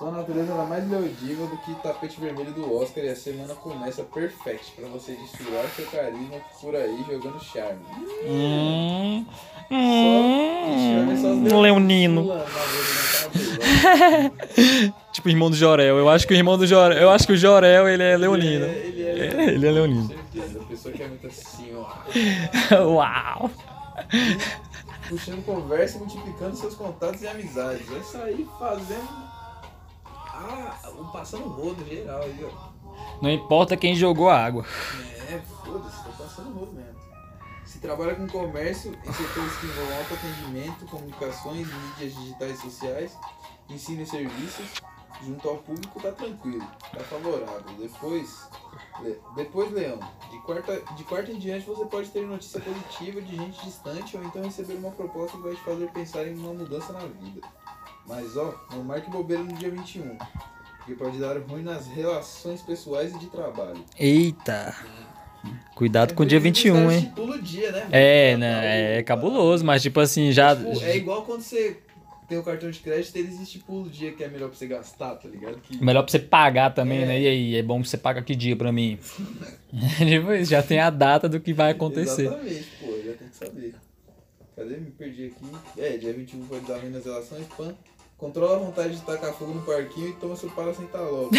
Sua 0.00 0.10
natureza 0.12 0.54
anda 0.54 0.64
mais 0.64 0.90
leodiva 0.90 1.46
do 1.46 1.58
que 1.58 1.74
tapete 1.82 2.18
vermelho 2.18 2.54
do 2.54 2.74
Oscar 2.74 3.04
e 3.04 3.10
a 3.10 3.14
semana 3.14 3.54
começa 3.54 4.02
perfect 4.02 4.72
pra 4.72 4.88
você 4.88 5.12
desfilar 5.12 5.68
seu 5.76 5.84
carisma 5.88 6.38
por 6.58 6.74
aí 6.74 7.04
jogando 7.06 7.38
charme. 7.44 7.80
Hum, 8.26 9.26
só 11.20 11.28
os 11.28 11.52
hum, 11.52 11.60
leonino. 11.60 12.26
cabelo. 12.28 12.54
Tipo 15.12 15.28
irmão 15.28 15.50
do 15.50 15.56
Jorel. 15.56 15.98
Eu 15.98 16.08
acho 16.08 16.26
que 16.26 16.32
o 16.32 16.36
irmão 16.36 16.56
do 16.56 16.66
Jorel. 16.66 16.96
Eu 16.96 17.10
acho 17.10 17.26
que 17.26 17.34
o 17.34 17.36
Jorel 17.36 17.86
ele 17.86 18.02
é 18.02 18.16
leonino. 18.16 18.64
Ele 18.64 19.02
é, 19.02 19.10
ele 19.10 19.36
é, 19.36 19.44
Ele 19.48 19.66
é 19.66 19.70
leonino. 19.70 20.08
Com 20.08 20.14
certeza. 20.14 20.60
A 20.60 20.64
pessoa 20.64 20.94
que 20.94 21.02
é 21.02 21.08
muito 21.08 21.26
assim, 21.26 21.74
ó. 21.76 21.84
Uau! 22.88 23.50
puxando 25.10 25.44
conversa 25.44 25.98
multiplicando 25.98 26.56
seus 26.56 26.74
contatos 26.74 27.20
e 27.20 27.28
amizades. 27.28 27.86
Vai 27.86 28.02
sair 28.02 28.48
fazendo. 28.58 29.29
Ah, 30.42 30.90
passando 31.12 31.48
rodo 31.48 31.84
geral 31.84 32.22
aí, 32.22 32.44
ó. 32.44 32.70
Não 33.20 33.30
importa 33.30 33.76
quem 33.76 33.94
jogou 33.94 34.30
a 34.30 34.42
água. 34.42 34.64
É, 35.28 35.38
foda-se, 35.38 36.02
tô 36.02 36.10
passando 36.22 36.58
rodo 36.58 36.72
mesmo. 36.72 36.98
Se 37.66 37.78
trabalha 37.78 38.14
com 38.14 38.26
comércio 38.26 38.92
em 38.92 39.12
setores 39.12 39.56
que 39.58 39.66
envolvam 39.66 39.98
alto 39.98 40.14
atendimento, 40.14 40.86
comunicações, 40.86 41.68
mídias 41.68 42.14
digitais 42.14 42.58
e 42.58 42.62
sociais, 42.62 43.16
ensino 43.68 44.02
e 44.02 44.06
serviços, 44.06 44.66
junto 45.24 45.48
ao 45.48 45.58
público 45.58 46.00
tá 46.00 46.10
tranquilo, 46.12 46.66
tá 46.92 47.00
favorável. 47.00 47.62
Depois, 47.78 48.48
depois 49.36 49.70
Leão, 49.70 50.00
de 50.30 50.38
quarta, 50.40 50.80
de 50.96 51.04
quarta 51.04 51.30
em 51.30 51.38
diante 51.38 51.66
você 51.66 51.84
pode 51.84 52.08
ter 52.08 52.26
notícia 52.26 52.60
positiva 52.60 53.20
de 53.20 53.36
gente 53.36 53.64
distante 53.64 54.16
ou 54.16 54.24
então 54.24 54.42
receber 54.42 54.74
uma 54.74 54.90
proposta 54.90 55.36
que 55.36 55.42
vai 55.42 55.54
te 55.54 55.62
fazer 55.62 55.90
pensar 55.92 56.26
em 56.26 56.34
uma 56.34 56.54
mudança 56.54 56.92
na 56.92 57.00
vida. 57.00 57.40
Mas 58.10 58.36
ó, 58.36 58.52
não 58.72 58.82
marque 58.82 59.08
bobeira 59.08 59.40
no 59.42 59.52
dia 59.52 59.70
21, 59.70 60.16
porque 60.78 60.94
pode 60.94 61.16
dar 61.18 61.38
ruim 61.38 61.62
nas 61.62 61.86
relações 61.86 62.60
pessoais 62.60 63.14
e 63.14 63.18
de 63.20 63.26
trabalho. 63.28 63.84
Eita! 63.96 64.74
Cuidado 65.76 66.12
com 66.14 66.24
o 66.24 66.26
dia 66.26 66.40
21, 66.40 66.90
hein? 66.90 67.12
Pula 67.14 67.36
o 67.36 67.40
dia, 67.40 67.70
né? 67.70 67.86
É, 67.92 68.32
Tá 68.32 68.38
né? 68.38 68.98
É 68.98 69.02
cabuloso, 69.04 69.64
mas 69.64 69.80
tipo 69.80 70.00
assim, 70.00 70.32
já. 70.32 70.54
Tipo, 70.56 70.82
é 70.82 70.96
igual 70.96 71.22
quando 71.22 71.42
você 71.42 71.78
tem 72.28 72.36
o 72.36 72.42
cartão 72.42 72.68
de 72.70 72.80
crédito, 72.80 73.16
eles 73.16 73.40
estipula 73.40 73.86
o 73.86 73.88
dia 73.88 74.12
que 74.12 74.24
é 74.24 74.28
melhor 74.28 74.48
pra 74.48 74.58
você 74.58 74.66
gastar, 74.66 75.14
tá 75.14 75.28
ligado? 75.28 75.60
Que... 75.60 75.82
Melhor 75.82 76.02
pra 76.02 76.10
você 76.10 76.18
pagar 76.18 76.74
também, 76.74 77.02
É. 77.02 77.06
né? 77.06 77.20
E 77.20 77.26
aí, 77.28 77.56
é 77.56 77.62
bom 77.62 77.80
que 77.80 77.88
você 77.88 77.96
paga 77.96 78.20
que 78.22 78.34
dia 78.34 78.56
pra 78.56 78.72
mim? 78.72 78.98
tipo 79.98 80.32
isso, 80.32 80.50
já 80.50 80.62
tem 80.62 80.80
a 80.80 80.90
data 80.90 81.28
do 81.28 81.38
que 81.40 81.52
vai 81.52 81.70
acontecer. 81.70 82.26
Exatamente, 82.26 82.66
pô, 82.80 82.86
já 83.06 83.12
tem 83.14 83.28
que 83.28 83.36
saber. 83.36 83.74
Cadê? 84.56 84.76
Me 84.78 84.90
perdi 84.90 85.26
aqui. 85.26 85.44
É, 85.78 85.96
dia 85.96 86.12
21 86.12 86.44
pode 86.46 86.66
dar 86.66 86.78
ruim 86.78 86.90
nas 86.90 87.04
relações, 87.04 87.46
pan. 87.56 87.74
Controla 88.20 88.56
a 88.56 88.58
vontade 88.58 88.96
de 88.96 89.00
tacar 89.02 89.32
fogo 89.32 89.54
no 89.54 89.62
parquinho 89.62 90.08
e 90.08 90.12
toma 90.12 90.36
seu 90.36 90.50
para 90.50 90.74
sentar 90.74 91.00
louca. 91.02 91.36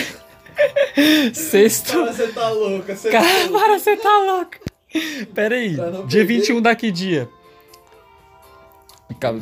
Sexto. 1.34 1.94
para 1.94 2.14
sentar 2.14 2.54
louca, 2.54 2.96
você 2.96 3.10
Cara, 3.12 3.50
para, 3.50 3.80
você 3.80 3.96
tá 3.98 4.18
louco. 4.18 4.52
Pera 5.34 5.56
aí, 5.56 5.70
dia 5.76 5.86
perder. 5.86 6.26
21 6.26 6.62
daqui 6.62 6.92
dia. 6.92 7.30
Calma. 9.20 9.40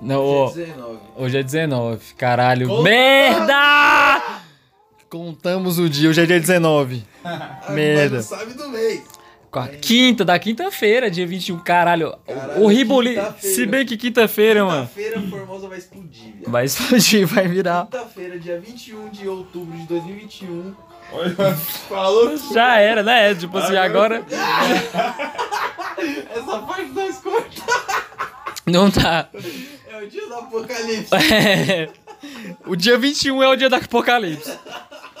Não, 0.00 0.22
ó, 0.24 0.50
Dia 0.52 0.66
19. 0.66 0.98
hoje 1.16 1.38
é 1.38 1.42
19. 1.42 2.14
Caralho. 2.14 2.68
Conta- 2.68 2.82
Merda! 2.82 4.22
Contamos 5.08 5.78
o 5.78 5.88
dia, 5.88 6.10
hoje 6.10 6.20
é 6.22 6.26
dia 6.26 6.40
19. 6.40 7.04
Ah, 7.24 7.70
Merda. 7.70 8.16
Mas 8.16 8.30
não 8.30 8.38
sabe 8.38 8.54
do 8.54 8.68
mês. 8.68 9.02
Com 9.56 9.60
a 9.60 9.68
quinta, 9.68 10.22
da 10.22 10.38
quinta-feira, 10.38 11.10
dia 11.10 11.26
21. 11.26 11.58
Caralho, 11.60 12.14
Caralho, 12.26 12.62
o 12.62 12.66
Riboli. 12.66 13.16
Se 13.38 13.64
bem 13.64 13.86
que 13.86 13.96
quinta-feira, 13.96 14.62
mano. 14.62 14.86
Quinta-feira, 14.86 15.22
Formosa 15.30 15.66
vai 15.66 15.78
explodir, 15.78 16.24
viado. 16.24 16.50
Vai 16.50 16.64
explodir, 16.66 17.24
vai 17.34 17.48
virar. 17.48 17.84
Quinta-feira, 17.86 18.38
dia 18.38 18.60
21 18.60 19.08
de 19.08 19.26
outubro 19.26 19.74
de 19.74 19.86
2021. 19.86 20.74
Olha, 21.10 21.34
falou. 21.88 22.36
Já 22.52 22.78
era, 22.78 23.02
né? 23.02 23.34
Tipo 23.34 23.56
assim, 23.56 23.78
agora. 23.78 24.26
Essa 26.36 26.58
parte 26.58 26.90
nós 26.90 27.16
cortamos. 27.16 27.56
Não 28.66 28.90
tá. 28.90 29.30
É 29.88 30.04
o 30.04 30.06
dia 30.06 30.26
do 30.26 30.34
apocalipse. 30.34 31.14
É. 31.14 31.88
O 32.66 32.76
dia 32.76 32.98
21 32.98 33.42
é 33.42 33.48
o 33.48 33.56
dia 33.56 33.70
do 33.70 33.76
apocalipse. 33.76 34.52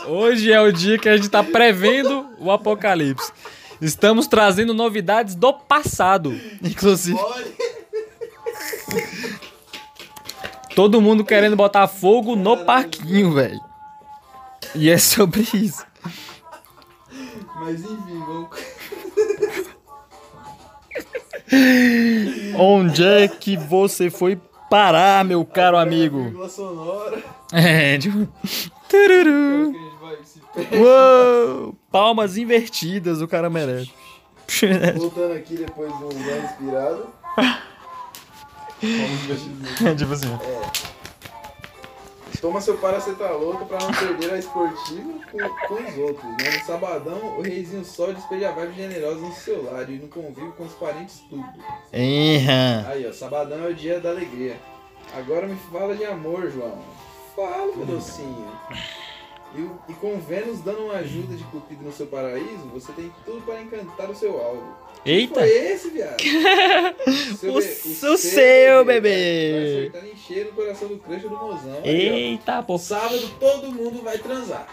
Hoje 0.06 0.52
é 0.52 0.60
o 0.60 0.70
dia 0.70 0.98
que 0.98 1.08
a 1.08 1.16
gente 1.16 1.30
tá 1.30 1.42
prevendo 1.42 2.28
o 2.38 2.50
apocalipse. 2.50 3.32
Estamos 3.80 4.26
trazendo 4.26 4.72
novidades 4.72 5.34
do 5.34 5.52
passado. 5.52 6.38
Inclusive, 6.62 7.18
todo 10.74 11.00
mundo 11.00 11.24
querendo 11.24 11.56
botar 11.56 11.86
fogo 11.86 12.34
no 12.36 12.64
parquinho, 12.64 13.32
velho. 13.34 13.60
E 14.74 14.88
é 14.90 14.98
sobre 14.98 15.46
isso. 15.52 15.84
Mas 17.56 17.80
enfim, 17.80 18.18
vamos. 18.26 18.48
Onde 22.58 23.04
é 23.04 23.28
que 23.28 23.56
você 23.56 24.10
foi 24.10 24.38
parar, 24.68 25.24
meu 25.24 25.44
caro 25.44 25.76
amigo? 25.76 26.32
É, 27.52 27.96
tipo. 27.98 28.28
Tururu. 28.88 29.85
A 30.06 30.16
vai 30.16 30.24
se. 30.24 30.40
Uou! 30.76 31.74
Palmas 31.90 32.36
invertidas, 32.36 33.20
o 33.20 33.28
cara 33.28 33.50
merece. 33.50 33.90
Voltando 34.96 35.34
aqui 35.34 35.56
depois 35.56 35.90
de 35.98 36.04
um 36.04 36.08
ano 36.08 36.44
inspirado. 36.44 37.06
tipo 39.96 40.12
assim. 40.12 40.38
Toma 42.40 42.60
seu 42.60 42.76
paracetamol 42.78 43.56
pra 43.66 43.78
não 43.78 43.90
perder 43.92 44.34
a 44.34 44.38
esportiva 44.38 45.14
com, 45.32 45.38
com 45.66 45.74
os 45.74 45.98
outros. 45.98 46.24
Né? 46.24 46.50
No 46.52 46.64
sabadão, 46.64 47.38
o 47.38 47.42
reizinho 47.42 47.84
sol 47.84 48.12
despeja 48.12 48.52
vibes 48.52 48.76
generosas 48.76 49.22
no 49.22 49.32
seu 49.32 49.64
lado 49.64 49.90
e 49.90 49.98
no 49.98 50.06
convívio 50.08 50.52
com 50.52 50.64
os 50.64 50.74
parentes 50.74 51.20
tudo. 51.30 51.44
Eham. 51.92 52.86
Aí, 52.86 53.08
ó, 53.08 53.12
sabadão 53.12 53.64
é 53.64 53.68
o 53.68 53.74
dia 53.74 54.00
da 54.00 54.10
alegria. 54.10 54.60
Agora 55.14 55.46
me 55.46 55.56
fala 55.72 55.96
de 55.96 56.04
amor, 56.04 56.50
João. 56.50 56.78
Fala, 57.34 57.74
meu 57.74 57.86
docinho. 57.86 58.52
E, 59.54 59.60
o- 59.60 59.78
e 59.88 59.92
com 59.94 60.18
Vênus 60.18 60.60
dando 60.60 60.84
uma 60.84 60.94
ajuda 60.94 61.34
de 61.36 61.44
cupido 61.44 61.84
no 61.84 61.92
seu 61.92 62.06
paraíso, 62.06 62.66
você 62.72 62.92
tem 62.92 63.10
tudo 63.24 63.40
para 63.42 63.60
encantar 63.62 64.10
o 64.10 64.14
seu 64.14 64.38
alvo. 64.42 64.76
Eita! 65.04 65.40
Foi 65.40 65.48
esse, 65.48 65.90
viado? 65.90 66.16
O 67.54 67.58
s- 67.58 68.06
o 68.06 68.16
seu, 68.18 68.84
bebê. 68.84 69.52
Vai 69.52 69.62
acertar 70.02 70.06
em 70.12 70.16
cheiro 70.16 70.50
o 70.50 70.52
coração 70.52 70.88
do 70.88 70.98
crush 70.98 71.22
do 71.22 71.30
mozão. 71.30 71.80
Aí, 71.84 72.30
Eita, 72.30 72.62
pô. 72.62 72.74
ó. 72.74 72.78
Sábado 72.78 73.30
todo 73.38 73.70
mundo 73.70 74.02
vai 74.02 74.18
transar. 74.18 74.66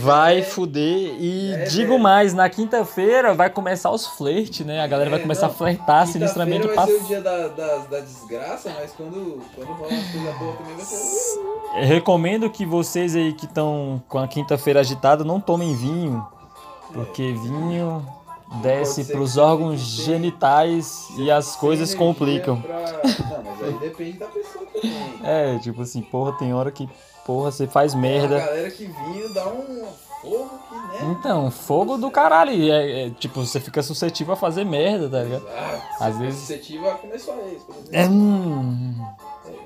Vai 0.00 0.40
É, 0.40 0.42
fuder. 0.42 1.14
E 1.18 1.52
É, 1.52 1.64
digo 1.64 1.90
velho. 1.92 2.02
mais, 2.02 2.34
na 2.34 2.48
quinta-feira 2.50 3.32
vai 3.34 3.48
começar 3.50 3.90
os 3.90 4.06
flertes, 4.06 4.64
né? 4.66 4.80
A 4.82 4.86
galera 4.86 5.08
vai 5.10 5.18
É, 5.18 5.22
começar 5.22 5.46
não. 5.46 5.54
a 5.54 5.56
flertar 5.56 6.06
sinistramente 6.06 6.68
Quinta-feira 6.68 6.86
pra... 6.86 6.92
vai 6.92 6.94
ser 6.98 7.04
o 7.04 7.06
dia 7.06 7.20
da, 7.20 7.48
da, 7.48 7.76
da 7.86 8.00
desgraça, 8.00 8.70
mas 8.78 8.92
quando, 8.92 9.40
quando 9.54 9.68
rolar 9.72 9.88
umas 9.88 10.10
coisas 10.10 10.38
boas 10.38 10.56
também 10.58 10.76
vai 10.76 10.84
ser. 10.84 11.38
Eu 11.80 11.86
Recomendo 11.86 12.50
que 12.50 12.66
vocês 12.66 13.14
aí 13.16 13.32
que 13.32 13.46
estão 13.46 14.02
com 14.08 14.18
a 14.18 14.26
quinta-feira 14.28 14.80
agitada 14.80 15.24
não 15.24 15.40
tomem 15.40 15.74
vinho, 15.74 16.26
porque 16.92 17.32
vinho 17.32 18.04
desce 18.62 19.04
pros 19.04 19.34
que 19.34 19.40
órgãos 19.40 19.78
genitais 19.80 21.06
e 21.16 21.30
as 21.30 21.54
coisas 21.56 21.94
complicam. 21.94 22.60
pra- 22.60 22.76
Não, 22.80 23.44
mas 23.44 23.62
aí 23.62 23.72
depende 23.80 24.18
da 24.18 24.26
pessoa 24.26 24.64
também. 24.66 25.20
É, 25.22 25.58
tipo 25.58 25.82
assim, 25.82 26.00
porra, 26.02 26.32
tem 26.32 26.52
hora 26.54 26.70
que, 26.72 26.88
porra, 27.24 27.50
você 27.50 27.66
faz 27.66 27.94
A 27.94 27.98
merda. 27.98 28.38
galera 28.38 28.70
que 28.70 28.84
vinho 28.86 29.32
dá 29.32 29.46
um 29.48 29.86
fogo 30.22 30.50
que, 30.68 30.74
né? 30.74 31.16
Então, 31.18 31.50
fogo 31.50 31.96
do 31.96 32.10
caralho. 32.10 32.52
É, 32.72 33.06
é, 33.06 33.10
tipo, 33.10 33.44
você 33.44 33.58
fica 33.60 33.82
suscetível 33.82 34.34
a 34.34 34.36
fazer 34.36 34.64
merda, 34.64 35.08
tá 35.08 35.22
ligado? 35.22 35.46
Exato. 35.46 35.82
Às 36.04 36.14
Se 36.14 36.20
vezes- 36.20 36.40
suscetível 36.40 36.90
a 36.90 36.94
comer 36.94 37.18
só 37.18 37.32
ex, 37.50 37.62
por 37.62 37.74
exemplo. 37.76 37.90
É, 37.92 38.06
hum, 38.08 38.94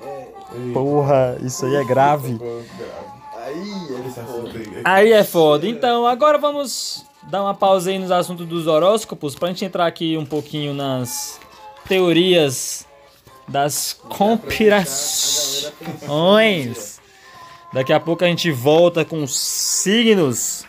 É, 0.06 0.26
porra, 0.72 1.36
isso 1.42 1.66
aí 1.66 1.74
é 1.76 1.84
grave. 1.84 2.38
Aí 3.36 3.46
aí. 3.46 4.82
Aí 4.84 5.12
é 5.12 5.24
foda. 5.24 5.66
Então, 5.68 6.06
agora 6.06 6.38
vamos 6.38 7.04
dar 7.24 7.42
uma 7.42 7.54
pausa 7.54 7.90
aí 7.90 7.98
nos 7.98 8.10
assuntos 8.10 8.46
dos 8.46 8.66
horóscopos 8.66 9.34
pra 9.34 9.48
gente 9.48 9.64
entrar 9.64 9.86
aqui 9.86 10.16
um 10.16 10.24
pouquinho 10.26 10.72
nas 10.72 11.38
teorias 11.88 12.86
das 13.48 13.92
conspirações. 14.08 16.94
Daqui 17.74 17.92
a 17.92 17.98
pouco 17.98 18.22
a 18.22 18.28
gente 18.28 18.52
volta 18.52 19.04
com 19.04 19.24
os 19.24 19.36
signos. 19.36 20.64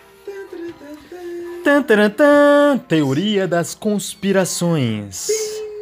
Teoria 2.87 3.47
das 3.47 3.75
conspirações. 3.75 5.27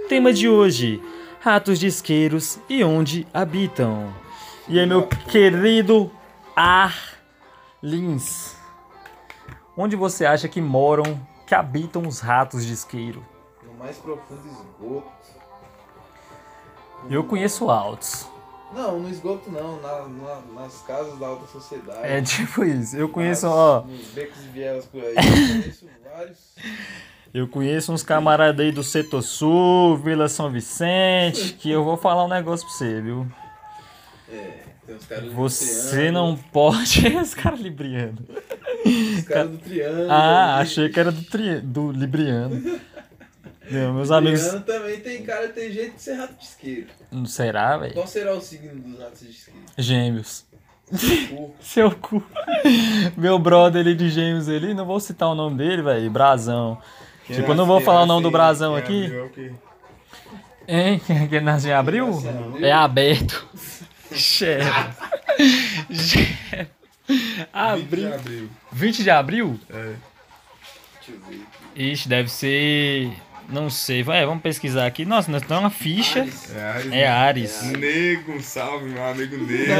Tema 0.09 0.33
de 0.33 0.49
hoje: 0.49 1.01
ratos 1.39 1.79
de 1.79 1.87
isqueiros 1.87 2.59
e 2.67 2.83
onde 2.83 3.25
habitam. 3.33 4.13
E 4.67 4.77
aí, 4.77 4.85
meu 4.85 5.07
querido 5.07 6.11
Arlins, 6.57 8.57
onde 9.77 9.95
você 9.95 10.25
acha 10.25 10.49
que 10.49 10.59
moram, 10.59 11.25
que 11.47 11.55
habitam 11.55 12.05
os 12.05 12.19
ratos 12.19 12.65
de 12.65 12.73
isqueiro? 12.73 13.25
No 13.65 13.73
mais 13.75 13.95
profundo 13.95 14.41
esgoto. 14.45 15.07
Eu 17.09 17.23
conheço 17.23 17.71
altos. 17.71 18.32
Não, 18.73 18.99
no 18.99 19.09
esgoto 19.09 19.51
não, 19.51 19.81
na- 19.81 20.07
na- 20.07 20.61
nas 20.61 20.81
casas 20.81 21.17
da 21.19 21.27
alta 21.27 21.45
sociedade. 21.47 21.99
É 22.03 22.21
tipo 22.21 22.63
isso. 22.63 22.95
Eu 22.97 23.07
conheço, 23.09 23.45
Nas- 23.45 23.55
ó. 23.55 23.81
Nos 23.81 24.07
becos 24.07 24.43
e 24.43 24.47
vielas 24.47 24.85
por 24.85 25.01
aí. 25.03 25.13
Eu 25.15 25.15
conheço 25.61 25.89
vários. 26.15 26.37
Eu 27.33 27.47
conheço 27.47 27.91
uns 27.93 28.03
camaradas 28.03 28.63
aí 28.65 28.71
do 28.71 28.83
Setor 28.83 29.21
Sul, 29.23 29.97
Vila 29.97 30.27
São 30.29 30.51
Vicente, 30.51 31.53
que 31.53 31.69
eu 31.71 31.83
vou 31.83 31.97
falar 31.97 32.25
um 32.25 32.29
negócio 32.29 32.65
pra 32.67 32.75
você, 32.75 33.01
viu? 33.01 33.27
É, 34.31 34.59
tem 34.85 34.95
os 34.95 35.05
caras 35.05 35.23
do 35.25 35.31
Você 35.31 36.11
não 36.11 36.35
pode. 36.35 37.07
Os 37.17 37.33
caras 37.33 37.59
libriano. 37.59 38.17
Os 38.85 39.23
caras 39.23 39.49
do 39.51 39.57
triângulo. 39.57 40.11
Ah, 40.11 40.57
achei 40.57 40.89
que 40.89 40.99
era 40.99 41.11
do, 41.11 41.23
tri... 41.23 41.59
do 41.61 41.91
libriano. 41.91 42.79
Não, 43.71 43.93
meus 43.93 44.11
amigos. 44.11 44.41
Triângulo 44.41 44.63
também 44.65 44.99
tem 44.99 45.23
cara, 45.23 45.47
tem 45.49 45.71
jeito 45.71 45.95
de 45.95 46.01
ser 46.01 46.13
rato 46.15 46.33
de 46.33 46.43
isqueiro. 46.43 46.87
Não 47.11 47.25
será, 47.25 47.77
velho? 47.77 47.93
Qual 47.93 48.07
será 48.07 48.33
o 48.33 48.41
signo 48.41 48.75
dos 48.81 48.99
ratos 48.99 49.21
de 49.21 49.29
isqueiro? 49.29 49.59
Gêmeos. 49.77 50.45
Cu. 51.29 51.55
Seu 51.61 51.91
cu. 51.91 52.23
Meu 53.17 53.39
brother 53.39 53.81
ali 53.81 53.95
de 53.95 54.09
gêmeos 54.09 54.49
ali, 54.49 54.73
não 54.73 54.85
vou 54.85 54.99
citar 54.99 55.29
o 55.29 55.35
nome 55.35 55.57
dele, 55.57 55.81
velho. 55.81 56.11
Brasão. 56.11 56.77
Quem 57.25 57.37
Tipo, 57.37 57.51
eu 57.51 57.55
não 57.55 57.65
vou 57.65 57.79
falar 57.79 58.03
o 58.03 58.05
nome 58.05 58.21
do 58.21 58.29
brasão 58.29 58.75
aqui. 58.75 59.05
abriu 59.05 59.19
é 59.19 59.25
o 59.25 59.29
quê? 59.29 59.51
Hein? 60.67 61.01
Quem 61.29 61.41
nasceu 61.41 61.71
em 61.71 61.73
abril? 61.73 62.07
abril? 62.07 62.65
É 62.65 62.71
aberto. 62.71 63.47
Chefe. 64.11 64.69
Abril. 67.51 68.09
Já 68.09 68.15
abriu. 68.15 68.49
20 68.71 69.03
de 69.03 69.09
abril? 69.09 69.59
É. 69.69 69.73
Deixa 69.73 71.11
eu 71.11 71.19
ver. 71.27 71.41
Ixi, 71.75 72.07
deve 72.09 72.29
ser. 72.29 73.11
Não 73.49 73.69
sei. 73.69 74.01
Vai, 74.03 74.25
vamos 74.25 74.41
pesquisar 74.41 74.85
aqui. 74.85 75.05
Nossa, 75.05 75.29
nós 75.31 75.41
temos 75.43 75.63
uma 75.63 75.69
ficha. 75.69 76.21
Ares. 76.21 76.55
É 76.55 76.61
Ares. 76.63 76.93
É 76.93 77.07
Ares. 77.07 77.63
Nego, 77.77 78.31
um 78.33 78.41
salve, 78.41 78.85
meu 78.89 79.05
amigo 79.05 79.37
Nego. 79.37 79.71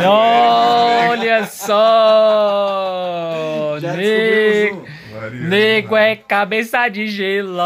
Olha 1.10 1.46
só! 2.44 3.78
Já 3.80 3.94
Nego, 3.94 4.86
nego 5.32 5.96
é 5.96 6.16
cabeça 6.16 6.88
de 6.90 7.08
gelo. 7.08 7.60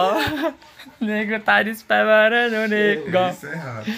Nego 0.99 1.39
tá 1.39 1.61
disparando, 1.61 2.67
nego. 2.67 3.05
Isso 3.29 3.45
é 3.45 3.51
errado. 3.53 3.93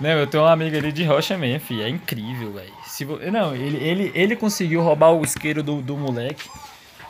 Não, 0.00 0.10
eu 0.10 0.26
tenho 0.28 0.44
um 0.44 0.46
amigo 0.46 0.76
ali 0.76 0.92
de 0.92 1.02
rocha 1.04 1.36
mesmo, 1.36 1.66
filho. 1.66 1.82
É 1.82 1.88
incrível, 1.88 2.52
velho. 2.52 2.72
Se 2.86 3.04
vo- 3.04 3.18
Não, 3.32 3.54
ele, 3.54 3.76
ele, 3.84 4.12
ele 4.14 4.36
conseguiu 4.36 4.80
roubar 4.80 5.10
o 5.12 5.24
isqueiro 5.24 5.60
do, 5.62 5.80
do 5.82 5.96
moleque. 5.96 6.48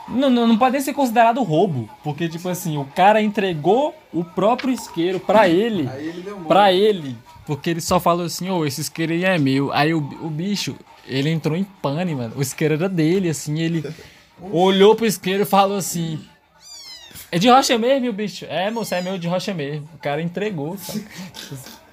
Não, 0.08 0.28
não, 0.28 0.46
não 0.46 0.58
pode 0.58 0.72
nem 0.72 0.80
ser 0.82 0.92
considerado 0.92 1.42
roubo. 1.42 1.88
Porque, 2.02 2.28
tipo 2.28 2.48
assim, 2.48 2.76
o 2.76 2.84
cara 2.84 3.22
entregou 3.22 3.94
o 4.12 4.24
próprio 4.24 4.72
isqueiro 4.72 5.18
pra 5.18 5.48
ele. 5.48 5.88
Aí 5.88 6.08
ele 6.08 6.22
Pra 6.46 6.72
ele. 6.72 7.16
Porque 7.46 7.70
ele 7.70 7.80
só 7.80 7.98
falou 8.00 8.26
assim, 8.26 8.50
ô, 8.50 8.64
esse 8.64 8.80
isqueiro 8.80 9.12
aí 9.12 9.24
é 9.24 9.38
meu. 9.38 9.72
Aí 9.72 9.94
o, 9.94 9.98
o 9.98 10.30
bicho, 10.30 10.76
ele 11.06 11.30
entrou 11.30 11.56
em 11.56 11.64
pane, 11.64 12.14
mano. 12.14 12.34
O 12.36 12.42
isqueiro 12.42 12.74
era 12.74 12.88
dele, 12.88 13.28
assim, 13.28 13.60
ele 13.60 13.84
olhou 14.52 14.94
pro 14.94 15.06
isqueiro 15.06 15.42
e 15.42 15.46
falou 15.46 15.76
assim. 15.76 16.20
É 17.30 17.38
de 17.38 17.48
rocha 17.48 17.76
mesmo, 17.76 18.08
o 18.08 18.12
bicho? 18.12 18.46
É, 18.48 18.70
moça, 18.70 18.96
é 18.96 19.02
meu 19.02 19.18
de 19.18 19.26
rocha 19.26 19.52
mesmo. 19.52 19.88
O 19.94 19.98
cara 19.98 20.22
entregou, 20.22 20.78
sabe? 20.78 21.04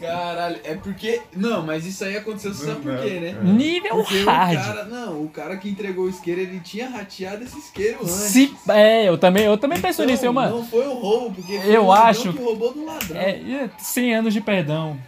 Caralho, 0.00 0.58
é 0.64 0.74
porque. 0.74 1.20
Não, 1.36 1.62
mas 1.64 1.84
isso 1.86 2.04
aí 2.04 2.16
aconteceu, 2.16 2.54
você 2.54 2.66
sabe 2.66 2.80
por 2.80 2.98
quê, 3.00 3.20
né? 3.20 3.36
Nível 3.42 3.96
Porque 3.96 4.22
o 4.22 4.24
hard. 4.26 4.54
cara, 4.58 4.84
não, 4.84 5.22
o 5.22 5.28
cara 5.28 5.56
que 5.56 5.68
entregou 5.68 6.04
o 6.06 6.08
isqueiro, 6.08 6.40
ele 6.40 6.60
tinha 6.60 6.88
rateado 6.88 7.44
esse 7.44 7.58
isqueiro 7.58 7.98
antes. 8.02 8.10
Se, 8.12 8.54
é, 8.68 9.08
eu 9.08 9.18
também, 9.18 9.44
eu 9.44 9.56
também 9.58 9.80
penso 9.80 10.02
Então, 10.02 10.10
nisso, 10.12 10.24
eu, 10.24 10.32
mano. 10.32 10.58
Não 10.58 10.66
foi 10.66 10.86
um 10.88 10.94
roubo, 10.94 11.34
porque 11.36 11.58
foi 11.58 11.76
Eu 11.76 11.84
o 11.84 11.88
ladrão 11.88 12.08
acho- 12.10 12.32
que 12.32 12.42
roubou 12.42 12.72
do 12.72 12.84
ladrão. 12.84 13.16
É, 13.20 13.36
e 13.38 13.70
100 13.78 14.14
anos 14.14 14.32
de 14.34 14.40
perdão. 14.40 14.98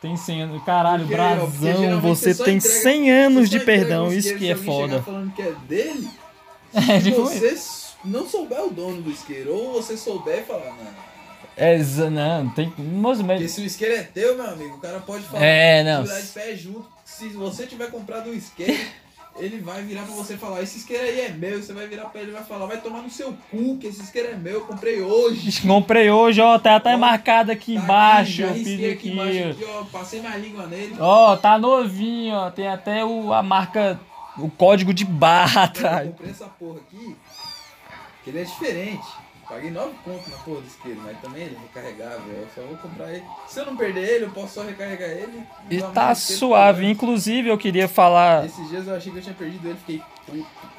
Tem 0.00 0.16
100 0.16 0.42
anos. 0.42 0.62
Caralho, 0.64 1.06
Porque, 1.06 1.16
porque 1.16 1.72
Brasão, 1.76 2.00
você 2.00 2.34
tem 2.34 2.56
entrega- 2.56 2.80
100 2.80 3.10
anos 3.10 3.48
de 3.50 3.60
perdão. 3.60 4.06
um 4.08 4.12
Isso 4.12 4.34
que 4.36 4.50
é 4.50 4.54
foda. 4.54 5.02
falando 5.02 5.32
que 5.34 5.42
é 5.42 5.52
dele, 5.68 6.08
É, 6.74 7.00
se 7.00 7.10
você 7.12 7.46
s- 7.48 7.86
não 8.04 8.26
souber 8.28 8.62
o 8.62 8.70
dono 8.70 9.00
do 9.00 9.10
isqueiro, 9.10 9.54
ou 9.54 9.72
você 9.74 9.96
souber 9.96 10.40
e 10.40 10.42
falar, 10.42 10.66
não. 10.76 11.05
É, 11.56 11.78
não, 12.10 12.48
tem. 12.50 12.68
Porque 12.70 13.22
mas. 13.22 13.50
se 13.50 13.60
o 13.60 13.64
isqueiro 13.64 13.94
é 13.94 14.02
teu, 14.02 14.36
meu 14.36 14.46
amigo, 14.50 14.76
o 14.76 14.80
cara 14.80 15.00
pode 15.00 15.24
falar. 15.24 15.44
É, 15.44 15.82
não. 15.82 16.02
De 16.04 16.10
pé 16.34 16.54
junto. 16.54 16.86
Se 17.04 17.28
você 17.28 17.66
tiver 17.66 17.90
comprado 17.90 18.28
um 18.28 18.34
isqueiro, 18.34 18.78
ele 19.38 19.58
vai 19.60 19.82
virar 19.82 20.02
pra 20.02 20.14
você 20.14 20.34
e 20.34 20.36
falar: 20.36 20.62
Esse 20.62 20.78
isqueiro 20.78 21.02
aí 21.04 21.20
é 21.20 21.28
meu. 21.30 21.62
Você 21.62 21.72
vai 21.72 21.86
virar 21.86 22.06
pra 22.06 22.20
ele 22.20 22.30
e 22.30 22.34
vai 22.34 22.44
falar: 22.44 22.66
Vai 22.66 22.80
tomar 22.80 23.00
no 23.00 23.08
seu 23.08 23.32
cu, 23.50 23.78
que 23.78 23.86
esse 23.86 24.02
isqueiro 24.02 24.28
é 24.32 24.34
meu, 24.34 24.54
eu 24.54 24.60
comprei 24.66 25.00
hoje. 25.00 25.62
Comprei 25.66 26.10
hoje, 26.10 26.40
ó, 26.42 26.58
tá 26.58 26.76
até 26.76 26.94
Ó, 26.94 26.98
marcado 26.98 27.50
aqui 27.52 27.74
Tá 27.76 27.80
embaixo. 27.82 28.44
aqui, 28.44 28.58
eu 28.58 28.64
fiz 28.64 28.74
aqui 28.74 28.90
aqui. 28.92 29.10
embaixo, 29.12 29.48
aqui, 29.50 29.64
ó, 29.64 29.84
passei 29.84 30.20
minha 30.20 30.36
língua 30.36 30.66
nele. 30.66 30.94
Ó, 30.98 31.36
tá 31.36 31.58
novinho, 31.58 32.34
ó. 32.34 32.50
Tem 32.50 32.68
até 32.68 33.02
o, 33.04 33.32
a 33.32 33.42
marca, 33.42 33.98
o 34.36 34.50
código 34.50 34.92
de 34.92 35.04
barra 35.06 35.60
Eu 35.62 35.64
atrás. 35.64 36.08
comprei 36.10 36.30
essa 36.30 36.46
porra 36.46 36.78
aqui, 36.80 37.16
que 38.24 38.30
ele 38.30 38.40
é 38.40 38.44
diferente. 38.44 39.06
Paguei 39.48 39.70
9 39.70 39.92
conto 40.04 40.28
na 40.28 40.36
porra 40.38 40.60
do 40.60 40.66
isqueiro, 40.66 41.00
mas 41.04 41.16
também 41.20 41.44
ele 41.44 41.56
é 41.56 41.58
recarregável. 41.60 42.32
Eu 42.32 42.48
só 42.52 42.62
vou 42.62 42.76
comprar 42.78 43.12
ele. 43.12 43.22
Se 43.46 43.60
eu 43.60 43.66
não 43.66 43.76
perder 43.76 44.08
ele, 44.08 44.24
eu 44.24 44.30
posso 44.30 44.54
só 44.54 44.62
recarregar 44.62 45.08
ele. 45.08 45.44
E 45.70 45.80
tá 45.80 46.14
suave. 46.16 46.90
Inclusive, 46.90 47.48
eu 47.48 47.56
queria 47.56 47.86
falar. 47.86 48.44
Esses 48.44 48.68
dias 48.68 48.88
eu 48.88 48.96
achei 48.96 49.12
que 49.12 49.18
eu 49.18 49.22
tinha 49.22 49.34
perdido 49.34 49.68
ele, 49.68 49.78
fiquei. 49.78 50.02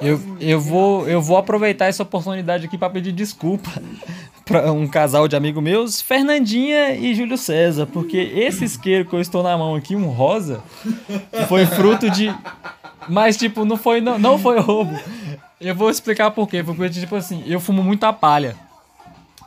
Eu, 0.01 0.19
eu, 0.41 0.59
vou, 0.59 1.07
eu 1.07 1.21
vou 1.21 1.37
aproveitar 1.37 1.85
essa 1.85 2.03
oportunidade 2.03 2.65
aqui 2.65 2.77
pra 2.77 2.89
pedir 2.89 3.13
desculpa 3.13 3.69
pra 4.43 4.71
um 4.71 4.85
casal 4.85 5.29
de 5.29 5.35
amigos 5.37 5.63
meus, 5.63 6.01
Fernandinha 6.01 6.93
e 6.93 7.15
Júlio 7.15 7.37
César, 7.37 7.85
porque 7.85 8.17
esse 8.17 8.65
isqueiro 8.65 9.05
que 9.05 9.13
eu 9.13 9.21
estou 9.21 9.41
na 9.41 9.57
mão 9.57 9.75
aqui, 9.75 9.95
um 9.95 10.07
rosa, 10.07 10.61
foi 11.47 11.65
fruto 11.65 12.09
de. 12.09 12.35
Mas, 13.07 13.37
tipo, 13.37 13.63
não 13.63 13.77
foi, 13.77 14.01
não, 14.01 14.19
não 14.19 14.37
foi 14.37 14.59
roubo. 14.59 14.93
Eu 15.59 15.73
vou 15.75 15.89
explicar 15.89 16.31
por 16.31 16.47
quê. 16.47 16.63
Porque, 16.63 16.89
tipo 16.89 17.15
assim, 17.15 17.43
eu 17.47 17.59
fumo 17.59 17.83
muita 17.83 18.13
palha. 18.13 18.55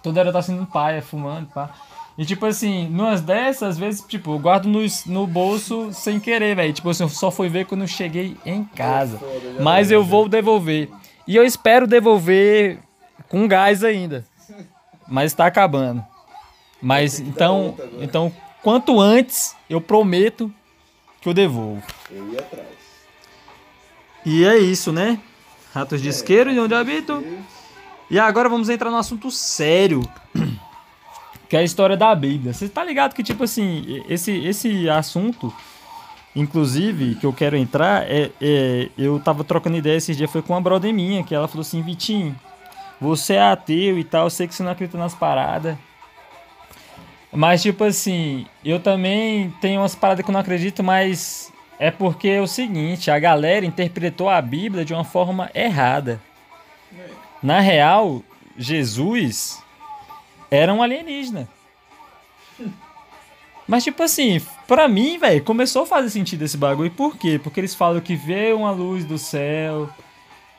Toda 0.02 0.20
hora 0.20 0.28
eu 0.30 0.32
tô 0.32 0.42
sendo 0.42 0.66
palha, 0.66 1.02
fumando, 1.02 1.48
pá. 1.48 1.70
E 2.18 2.24
tipo 2.24 2.44
assim, 2.44 2.86
numas 2.88 3.20
dessas, 3.22 3.70
às 3.70 3.78
vezes, 3.78 4.02
tipo, 4.06 4.34
eu 4.34 4.38
guardo 4.38 4.66
no, 4.66 4.80
no 5.06 5.26
bolso 5.26 5.90
sem 5.92 6.20
querer, 6.20 6.54
velho. 6.54 6.72
Tipo 6.72 6.90
assim, 6.90 7.04
eu 7.04 7.08
só 7.08 7.30
fui 7.30 7.48
ver 7.48 7.66
quando 7.66 7.82
eu 7.82 7.86
cheguei 7.86 8.36
em 8.44 8.64
casa. 8.64 9.18
Foda, 9.18 9.62
Mas 9.62 9.90
eu 9.90 10.02
né? 10.02 10.08
vou 10.08 10.28
devolver. 10.28 10.90
E 11.26 11.36
eu 11.36 11.44
espero 11.44 11.86
devolver 11.86 12.78
com 13.28 13.46
gás 13.46 13.84
ainda. 13.84 14.24
Mas 15.08 15.32
tá 15.32 15.46
acabando. 15.46 16.04
Mas 16.82 17.20
então, 17.20 17.76
então, 18.00 18.32
quanto 18.62 19.00
antes, 19.00 19.56
eu 19.68 19.80
prometo 19.80 20.52
que 21.20 21.28
eu 21.28 21.34
devolvo. 21.34 21.82
Eu 22.10 22.32
ia 22.32 22.40
atrás. 22.40 22.66
E 24.24 24.44
é 24.44 24.58
isso, 24.58 24.92
né? 24.92 25.18
Ratos 25.74 26.00
de 26.02 26.08
É. 26.08 26.10
isqueiro 26.10 26.52
de 26.52 26.58
onde 26.60 26.74
habito. 26.74 27.24
E 28.10 28.18
agora 28.18 28.48
vamos 28.48 28.68
entrar 28.68 28.90
no 28.90 28.96
assunto 28.96 29.30
sério. 29.30 30.02
Que 31.48 31.56
é 31.56 31.60
a 31.60 31.64
história 31.64 31.96
da 31.96 32.14
Bíblia. 32.14 32.52
Você 32.52 32.68
tá 32.68 32.84
ligado 32.84 33.14
que, 33.14 33.22
tipo 33.24 33.42
assim, 33.44 34.04
esse, 34.08 34.30
esse 34.46 34.88
assunto, 34.88 35.52
inclusive, 36.34 37.16
que 37.16 37.26
eu 37.26 37.32
quero 37.32 37.56
entrar, 37.56 38.04
é, 38.08 38.30
é- 38.40 38.88
eu 38.96 39.18
tava 39.20 39.42
trocando 39.42 39.76
ideia 39.76 39.96
esses 39.96 40.16
dias, 40.16 40.30
foi 40.30 40.42
com 40.42 40.52
uma 40.52 40.60
brother 40.60 40.92
minha, 40.94 41.24
que 41.24 41.34
ela 41.34 41.48
falou 41.48 41.62
assim, 41.62 41.82
Vitinho, 41.82 42.36
você 43.00 43.34
é 43.34 43.42
ateu 43.42 43.98
e 43.98 44.04
tal, 44.04 44.24
eu 44.26 44.30
sei 44.30 44.46
que 44.46 44.54
você 44.54 44.62
não 44.62 44.70
acredita 44.70 44.96
nas 44.98 45.14
paradas. 45.14 45.76
Mas, 47.32 47.62
tipo 47.62 47.82
assim, 47.84 48.46
eu 48.64 48.80
também 48.80 49.50
tenho 49.60 49.80
umas 49.80 49.94
paradas 49.94 50.24
que 50.24 50.30
eu 50.30 50.32
não 50.32 50.40
acredito, 50.40 50.82
mas 50.84 51.49
é 51.80 51.90
porque 51.90 52.28
é 52.28 52.42
o 52.42 52.46
seguinte, 52.46 53.10
a 53.10 53.18
galera 53.18 53.64
interpretou 53.64 54.28
a 54.28 54.40
Bíblia 54.42 54.84
de 54.84 54.92
uma 54.92 55.02
forma 55.02 55.50
errada. 55.54 56.20
Na 57.42 57.58
real, 57.58 58.22
Jesus 58.54 59.64
era 60.50 60.74
um 60.74 60.82
alienígena. 60.82 61.48
Mas, 63.66 63.82
tipo 63.82 64.02
assim, 64.02 64.42
pra 64.68 64.86
mim, 64.88 65.16
velho, 65.16 65.42
começou 65.42 65.84
a 65.84 65.86
fazer 65.86 66.10
sentido 66.10 66.42
esse 66.42 66.58
bagulho. 66.58 66.90
Por 66.90 67.16
quê? 67.16 67.40
Porque 67.42 67.60
eles 67.60 67.74
falam 67.74 68.02
que 68.02 68.14
veio 68.14 68.58
uma 68.58 68.72
luz 68.72 69.06
do 69.06 69.16
céu 69.16 69.88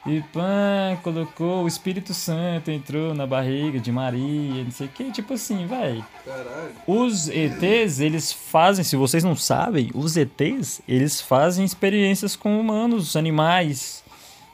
e 0.05 0.21
pã, 0.33 0.97
colocou 1.03 1.63
o 1.63 1.67
Espírito 1.67 2.13
Santo, 2.13 2.71
entrou 2.71 3.13
na 3.13 3.27
barriga 3.27 3.79
de 3.79 3.91
Maria, 3.91 4.63
não 4.63 4.71
sei 4.71 4.87
o 4.87 4.89
que. 4.89 5.11
Tipo 5.11 5.33
assim, 5.35 5.67
velho. 5.67 6.03
Caralho. 6.25 6.71
Os 6.87 7.27
ETs, 7.29 7.99
eles 7.99 8.31
fazem, 8.33 8.83
se 8.83 8.95
vocês 8.95 9.23
não 9.23 9.35
sabem, 9.35 9.91
os 9.93 10.17
ETs, 10.17 10.81
eles 10.87 11.21
fazem 11.21 11.63
experiências 11.63 12.35
com 12.35 12.59
humanos, 12.59 13.15
animais. 13.15 14.03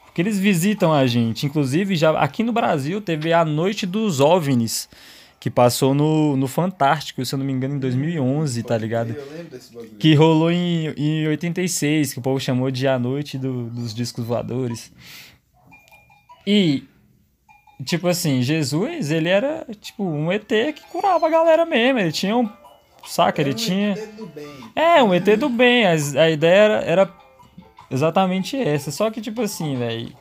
Porque 0.05 0.21
eles 0.21 0.37
visitam 0.37 0.91
a 0.91 1.07
gente. 1.07 1.45
Inclusive, 1.45 1.95
já 1.95 2.11
aqui 2.19 2.43
no 2.43 2.51
Brasil 2.51 2.99
teve 2.99 3.31
a 3.31 3.45
Noite 3.45 3.85
dos 3.85 4.19
OVNIs, 4.19 4.89
que 5.39 5.49
passou 5.49 5.93
no, 5.93 6.35
no 6.35 6.47
Fantástico, 6.47 7.23
se 7.23 7.33
eu 7.35 7.37
não 7.39 7.45
me 7.45 7.53
engano, 7.53 7.75
em 7.75 7.79
2011, 7.79 8.63
tá 8.63 8.75
ligado? 8.77 9.11
Eu 9.11 9.29
lembro 9.31 9.51
desse 9.51 9.71
bagulho. 9.71 9.91
Que 9.99 10.13
rolou 10.15 10.51
em, 10.51 10.87
em 10.97 11.27
86, 11.27 12.13
que 12.13 12.19
o 12.19 12.21
povo 12.21 12.39
chamou 12.39 12.69
de 12.71 12.85
A 12.87 12.97
Noite 12.97 13.37
do- 13.37 13.69
dos 13.69 13.93
Discos 13.93 14.25
Voadores. 14.25 14.91
E, 16.49 16.85
tipo 17.85 18.07
assim, 18.07 18.41
Jesus, 18.41 19.11
ele 19.11 19.27
era, 19.27 19.67
tipo, 19.81 20.01
um 20.03 20.31
ET 20.31 20.47
que 20.47 20.81
curava 20.89 21.27
a 21.27 21.29
galera 21.29 21.65
mesmo. 21.65 21.99
Ele 21.99 22.11
tinha 22.13 22.37
um. 22.37 22.49
Saca? 23.05 23.41
Ele 23.41 23.51
um 23.51 23.55
tinha. 23.55 23.91
ET 23.91 24.15
do 24.15 24.25
bem. 24.27 24.47
É, 24.73 25.03
um 25.03 25.13
ET 25.13 25.25
do 25.37 25.49
bem. 25.49 25.85
as- 25.85 26.15
A, 26.15 26.29
ideia 26.29 26.55
era, 26.55 26.81
era 26.85 27.13
exatamente 27.91 28.55
essa. 28.57 28.91
Só 28.91 29.11
que, 29.11 29.19
tipo 29.19 29.41
assim, 29.41 29.75
velho. 29.75 30.11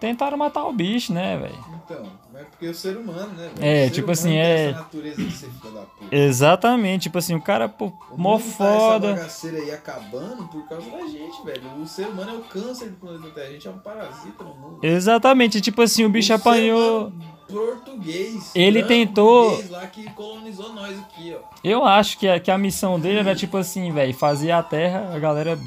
Tentaram 0.00 0.36
matar 0.36 0.64
o 0.66 0.72
bicho, 0.72 1.12
né, 1.12 1.36
velho? 1.38 1.64
Então, 1.84 2.12
mas 2.34 2.46
porque 2.48 2.66
o 2.68 2.74
ser 2.74 2.96
humano, 2.96 3.32
né? 3.34 3.50
velho? 3.56 3.66
É, 3.66 3.86
O 3.86 3.90
tipo 3.90 4.10
assim, 4.10 4.34
é- 4.36 4.70
Essa 4.70 4.78
natureza 4.80 5.22
de 5.22 5.30
ser 5.32 5.46
filho 5.50 5.72
da 5.74 5.80
puta. 5.82 6.14
Exatamente. 6.14 7.02
Tipo 7.04 7.18
assim, 7.18 7.34
o 7.34 7.40
cara, 7.40 7.68
pô, 7.68 7.92
O 8.10 8.18
mó 8.20 8.36
mundo 8.36 8.38
Tá 8.38 8.44
essa 8.44 8.56
foda. 8.56 9.14
bagaceira 9.14 9.58
aí 9.58 9.70
acabando 9.70 10.44
por 10.48 10.68
causa 10.68 10.90
da 10.90 11.06
gente, 11.06 11.42
velho. 11.44 11.62
O 11.80 11.86
ser 11.86 12.08
humano 12.08 12.30
é 12.32 12.34
o 12.34 12.40
câncer 12.42 12.90
do 12.90 12.96
planeta 12.96 13.30
Terra. 13.30 13.46
A 13.48 13.52
gente 13.52 13.68
é 13.68 13.70
um 13.70 13.78
parasita 13.78 14.44
no 14.44 14.54
mundo. 14.54 14.78
Exatamente. 14.82 15.60
Tipo 15.60 15.82
assim, 15.82 16.04
o 16.04 16.08
bicho 16.10 16.26
ser 16.28 16.32
apanhou. 16.34 17.12
Português. 17.48 18.50
Ele 18.54 18.82
tentou- 18.82 19.46
português 19.50 19.70
lá 19.70 19.86
que 19.86 20.10
colonizou 20.12 20.72
nós 20.72 20.98
aqui, 20.98 21.34
ó. 21.38 21.44
Eu 21.62 21.84
acho 21.84 22.18
que 22.18 22.26
a, 22.28 22.40
que 22.40 22.50
a 22.50 22.58
missão 22.58 22.98
dele 22.98 23.20
era 23.20 23.34
tipo 23.34 23.56
assim, 23.56 23.92
velho, 23.92 24.12
fazer 24.14 24.50
a 24.50 24.62
terra, 24.62 25.10
a 25.14 25.18
galera 25.18 25.58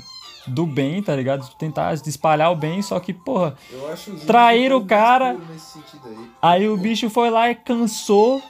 do 0.47 0.65
bem, 0.65 1.01
tá 1.01 1.15
ligado? 1.15 1.47
Tentar 1.55 1.93
espalhar 1.93 2.51
o 2.51 2.55
bem, 2.55 2.81
só 2.81 2.99
que, 2.99 3.13
porra, 3.13 3.55
índios 4.25 4.77
o 4.77 4.85
cara. 4.85 5.37
aí. 6.05 6.29
aí 6.41 6.69
o 6.69 6.77
bicho 6.77 7.09
foi 7.09 7.29
lá 7.29 7.49
e 7.49 7.55
cansou 7.55 8.41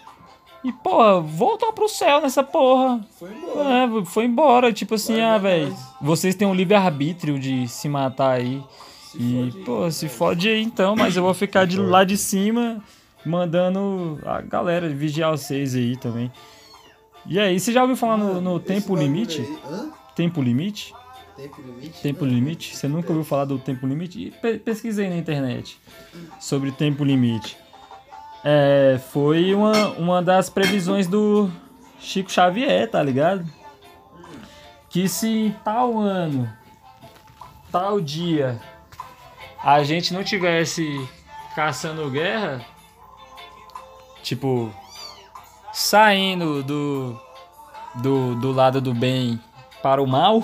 e, 0.64 0.72
porra, 0.72 1.22
voltou 1.22 1.72
pro 1.72 1.88
céu 1.88 2.22
nessa 2.22 2.44
porra. 2.44 3.00
Foi 3.18 3.32
embora. 3.32 3.70
É, 3.70 4.06
foi 4.06 4.26
embora, 4.26 4.74
tipo 4.74 4.96
assim, 4.96 5.22
Larga 5.22 5.36
ah, 5.36 5.38
velho, 5.38 5.76
vocês 6.02 6.36
têm 6.36 6.48
um 6.48 6.54
livre-arbítrio 6.54 7.40
de 7.40 7.68
se 7.68 7.88
matar 7.88 8.32
aí. 8.32 8.62
Se 9.12 9.18
E, 9.18 9.34
fode 9.34 9.58
aí, 9.58 9.64
pô, 9.64 9.92
se 9.92 10.08
velho. 10.08 10.18
fode 10.18 10.50
aí 10.50 10.62
então, 10.62 10.96
mas 10.96 11.16
eu 11.16 11.24
vou 11.24 11.34
ficar 11.34 11.66
de 11.66 11.80
lá 11.80 12.04
de 12.04 12.18
cima 12.18 12.84
mandando 13.26 14.20
a 14.26 14.42
galera 14.42 14.90
vigiar 14.90 15.32
vocês 15.32 15.76
aí 15.76 15.96
também. 15.98 16.32
E 17.26 17.40
aí, 17.40 17.60
você 17.60 17.72
já 17.72 17.82
ouviu 17.82 17.98
falar 17.98 18.18
no, 18.18 18.40
no 18.40 18.60
tempo 18.60 18.96
limite? 18.96 19.48
Tempo 20.16 20.42
limite? 20.42 20.94
Tempo 21.38 21.62
limite? 21.62 22.02
Tempo 22.02 22.26
Não, 22.26 22.34
limite? 22.34 22.76
Você 22.76 22.88
nunca 22.88 23.10
ouviu 23.10 23.24
falar 23.24 23.46
do 23.46 23.60
tempo 23.60 23.86
limite? 23.86 24.34
Pe- 24.42 24.58
pesquisei 24.58 25.08
na 25.08 25.16
internet 25.16 25.80
sobre 26.40 26.72
tempo 26.72 27.04
limite. 27.04 27.58
É, 28.44 29.00
foi 29.12 29.54
uma, 29.54 29.90
uma 29.92 30.22
das 30.22 30.50
previsões 30.50 31.08
do 31.08 31.50
Chico 32.00 32.32
Xavier, 32.32 32.90
tá 32.90 33.02
ligado? 33.04 33.46
Que 34.90 35.08
se 35.08 35.28
em 35.28 35.52
tal 35.64 36.00
ano, 36.00 36.52
tal 37.72 38.02
dia, 38.02 38.60
a 39.64 39.84
gente 39.84 40.14
não 40.14 40.24
tivesse 40.24 41.08
caçando 41.56 42.10
guerra, 42.10 42.66
tipo, 44.24 44.72
saindo 45.74 46.64
do, 46.64 47.20
do, 47.96 48.36
do 48.36 48.52
lado 48.52 48.80
do 48.82 48.94
bem 48.94 49.40
para 49.84 50.02
o 50.02 50.08
mal, 50.08 50.44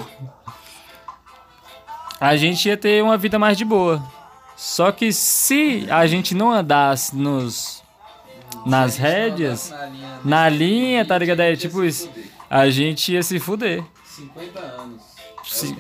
a 2.24 2.38
gente 2.38 2.70
ia 2.70 2.78
ter 2.78 3.04
uma 3.04 3.18
vida 3.18 3.38
mais 3.38 3.58
de 3.58 3.66
boa. 3.66 4.02
Só 4.56 4.94
que 4.94 5.12
se 5.12 5.86
a 5.90 6.08
gente 6.08 6.34
não 6.34 6.54
andasse 6.54 7.14
nos 7.14 7.84
nas 8.66 8.96
rédeas, 8.96 9.72
na 9.72 9.86
linha, 9.86 10.20
na 10.24 10.50
linha, 10.50 11.06
tá 11.06 11.18
ligado? 11.18 11.42
É 11.42 11.54
tipo 11.54 11.84
isso. 11.84 12.10
A 12.50 12.70
gente 12.70 13.12
ia 13.12 13.22
se 13.22 13.42
fuder. 13.42 13.84
50 14.06 14.58
anos. 14.58 15.02
É 15.38 15.44
Sim. 15.44 15.76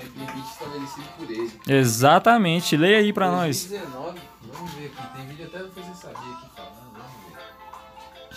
ele. 1.29 1.51
Exatamente. 1.65 2.75
Leia 2.75 2.97
aí 2.97 3.13
pra 3.13 3.31
nós. 3.31 3.65
2019, 3.67 4.19
vamos 4.51 4.71
ver 4.73 4.85
aqui, 4.87 5.15
tem 5.15 5.27
vídeo 5.27 5.45
até 5.45 5.59
do 5.59 5.69
Você 5.69 6.01
Sabia 6.01 6.19
aqui. 6.19 6.52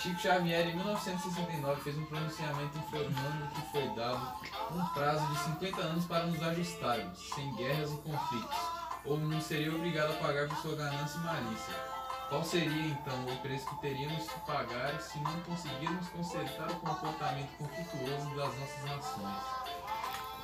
Chico 0.07 0.21
Xavier, 0.21 0.69
em 0.69 0.75
1969, 0.75 1.81
fez 1.81 1.97
um 1.97 2.05
pronunciamento 2.05 2.77
informando 2.77 3.47
que 3.53 3.71
foi 3.73 3.89
dado 3.89 4.33
um 4.71 4.85
prazo 4.93 5.27
de 5.27 5.39
50 5.39 5.81
anos 5.81 6.05
para 6.05 6.25
nos 6.27 6.41
ajustarmos, 6.41 7.29
sem 7.35 7.53
guerras 7.55 7.91
e 7.91 7.97
conflitos, 7.97 8.57
ou 9.03 9.17
não 9.17 9.41
seria 9.41 9.75
obrigado 9.75 10.11
a 10.11 10.15
pagar 10.15 10.47
por 10.47 10.57
sua 10.59 10.75
ganância 10.77 11.17
e 11.17 11.23
malícia. 11.23 11.73
Qual 12.29 12.41
seria 12.41 12.87
então 12.87 13.25
o 13.25 13.37
preço 13.39 13.67
que 13.67 13.81
teríamos 13.81 14.23
que 14.29 14.39
pagar 14.41 14.97
se 15.01 15.19
não 15.19 15.41
conseguirmos 15.41 16.07
consertar 16.07 16.71
o 16.71 16.75
comportamento 16.75 17.49
conflituoso 17.57 18.29
das 18.35 18.59
nossas 18.59 18.83
nações? 18.85 19.43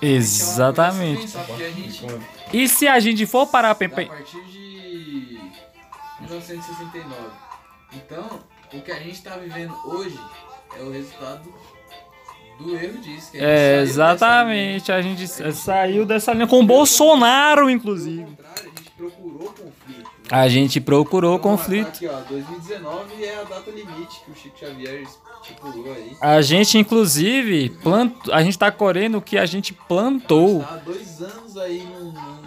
Exatamente. 0.01 1.37
A 1.37 1.69
gente 1.69 2.05
E 2.51 2.67
se 2.67 2.85
a 2.85 2.99
gente 2.99 3.25
for 3.25 3.47
parar 3.47 3.71
a 3.71 3.75
partir 3.75 4.43
de 4.45 5.39
1969. 6.19 7.31
Então, 7.93 8.43
o 8.73 8.81
que 8.81 8.91
a 8.91 8.95
gente 8.99 9.13
está 9.13 9.35
vivendo 9.37 9.73
hoje 9.85 10.19
é 10.79 10.83
o 10.83 10.91
resultado 10.91 11.53
do 12.59 12.75
erro 12.75 12.97
disso. 12.99 13.31
Que 13.31 13.37
a 13.37 13.41
gente 13.41 13.49
É, 13.49 13.81
exatamente. 13.81 14.91
A 14.91 15.01
gente 15.01 15.27
saiu 15.53 16.05
dessa 16.05 16.33
linha 16.33 16.47
com 16.47 16.59
o 16.59 16.65
Bolsonaro, 16.65 17.69
inclusive. 17.69 18.25
a 18.55 18.61
gente 18.63 18.91
procurou 18.97 19.49
conflito. 19.49 20.11
A 20.31 20.47
gente 20.47 20.81
procurou 20.81 21.35
Então, 21.37 21.51
conflito. 21.51 21.87
Aqui, 21.89 22.07
ó, 22.07 22.19
2019 22.21 23.23
é 23.25 23.39
a 23.39 23.43
data 23.43 23.69
limite 23.69 24.21
que 24.25 24.31
o 24.31 24.35
Chico 24.35 24.57
Xavier 24.57 25.03
estipulou 25.41 25.93
aí. 25.93 26.15
A 26.21 26.41
gente, 26.41 26.77
inclusive, 26.77 27.69
plantou, 27.83 28.33
a 28.33 28.41
gente 28.41 28.57
tá 28.57 28.71
colhendo 28.71 29.17
o 29.17 29.21
que 29.21 29.37
a 29.37 29.45
gente 29.45 29.73
plantou. 29.73 30.61
Está 30.61 30.73
há 30.75 30.77
dois 30.77 31.21
anos 31.21 31.57
aí 31.57 31.83
num, 31.83 32.11
num- 32.13 32.42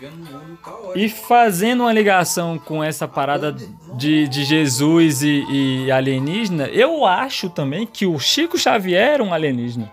vivendo 0.00 0.30
num 0.30 0.38
mundo 0.48 0.58
caótico. 0.62 0.98
E 0.98 1.08
fazendo 1.08 1.82
uma 1.82 1.92
ligação 1.92 2.58
com 2.58 2.82
essa 2.82 3.06
parada 3.06 3.52
de, 3.52 4.26
de 4.26 4.44
Jesus 4.44 5.22
e, 5.22 5.44
e 5.48 5.92
alienígena, 5.92 6.68
eu 6.68 7.04
acho 7.04 7.50
também 7.50 7.86
que 7.86 8.06
o 8.06 8.18
Chico 8.18 8.56
Xavier 8.56 9.14
era 9.14 9.22
um 9.22 9.34
alienígena. 9.34 9.92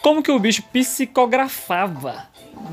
Como 0.00 0.22
que 0.22 0.30
o 0.30 0.38
bicho 0.38 0.62
psicografava? 0.72 2.28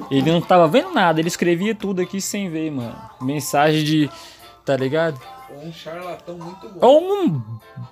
Ele 0.10 0.32
não 0.32 0.42
tava 0.42 0.68
vendo 0.68 0.92
nada, 0.92 1.20
ele 1.20 1.28
escrevia 1.28 1.74
tudo 1.74 2.02
aqui 2.02 2.22
sem 2.22 2.50
ver, 2.50 2.72
mano. 2.72 2.96
Mensagem 3.22 3.84
de. 3.84 4.10
Tá 4.66 4.76
ligado? 4.76 5.20
Ou 5.50 5.66
um 5.66 5.74
charlatão 5.74 6.38
muito 6.38 6.70
bom. 6.70 6.80
Ou 6.86 7.24
um 7.24 7.42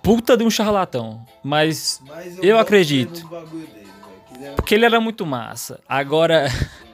puta 0.03 0.37
de 0.37 0.43
um 0.43 0.49
charlatão. 0.49 1.25
Mas 1.43 2.01
Mas 2.05 2.37
eu 2.37 2.57
boto 2.57 2.61
acredito. 2.61 3.27
dele, 3.27 3.27
velho, 3.27 3.87
que 4.27 4.35
ele 4.43 4.55
porque 4.55 4.75
ele 4.75 4.85
era 4.85 4.99
muito 4.99 5.25
massa. 5.25 5.79
Agora, 5.87 6.47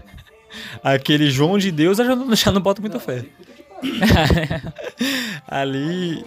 aquele 0.84 1.30
João 1.30 1.58
de 1.58 1.72
Deus 1.72 2.00
eu 2.00 2.06
já 2.06 2.16
não, 2.16 2.36
já 2.36 2.52
não 2.52 2.62
boto 2.62 2.82
muita 2.82 2.98
Não, 2.98 3.04
fé. 3.04 3.26
ali, 5.48 6.26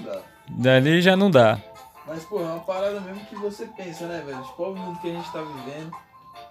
dali 0.49 1.01
já 1.01 1.16
não 1.16 1.31
dá. 1.31 1.59
Mas, 2.07 2.22
pô, 2.24 2.41
é 2.41 2.45
uma 2.45 2.61
parada 2.61 3.01
mesmo 3.01 3.20
que 3.27 3.35
você 3.37 3.66
pensa, 3.77 4.07
né, 4.07 4.22
velho? 4.24 4.41
Tipo, 4.43 4.62
olha 4.62 4.72
o 4.72 4.77
mundo 4.79 4.99
que 5.01 5.09
a 5.11 5.12
gente 5.12 5.33
tá 5.33 5.41
vivendo 5.43 5.91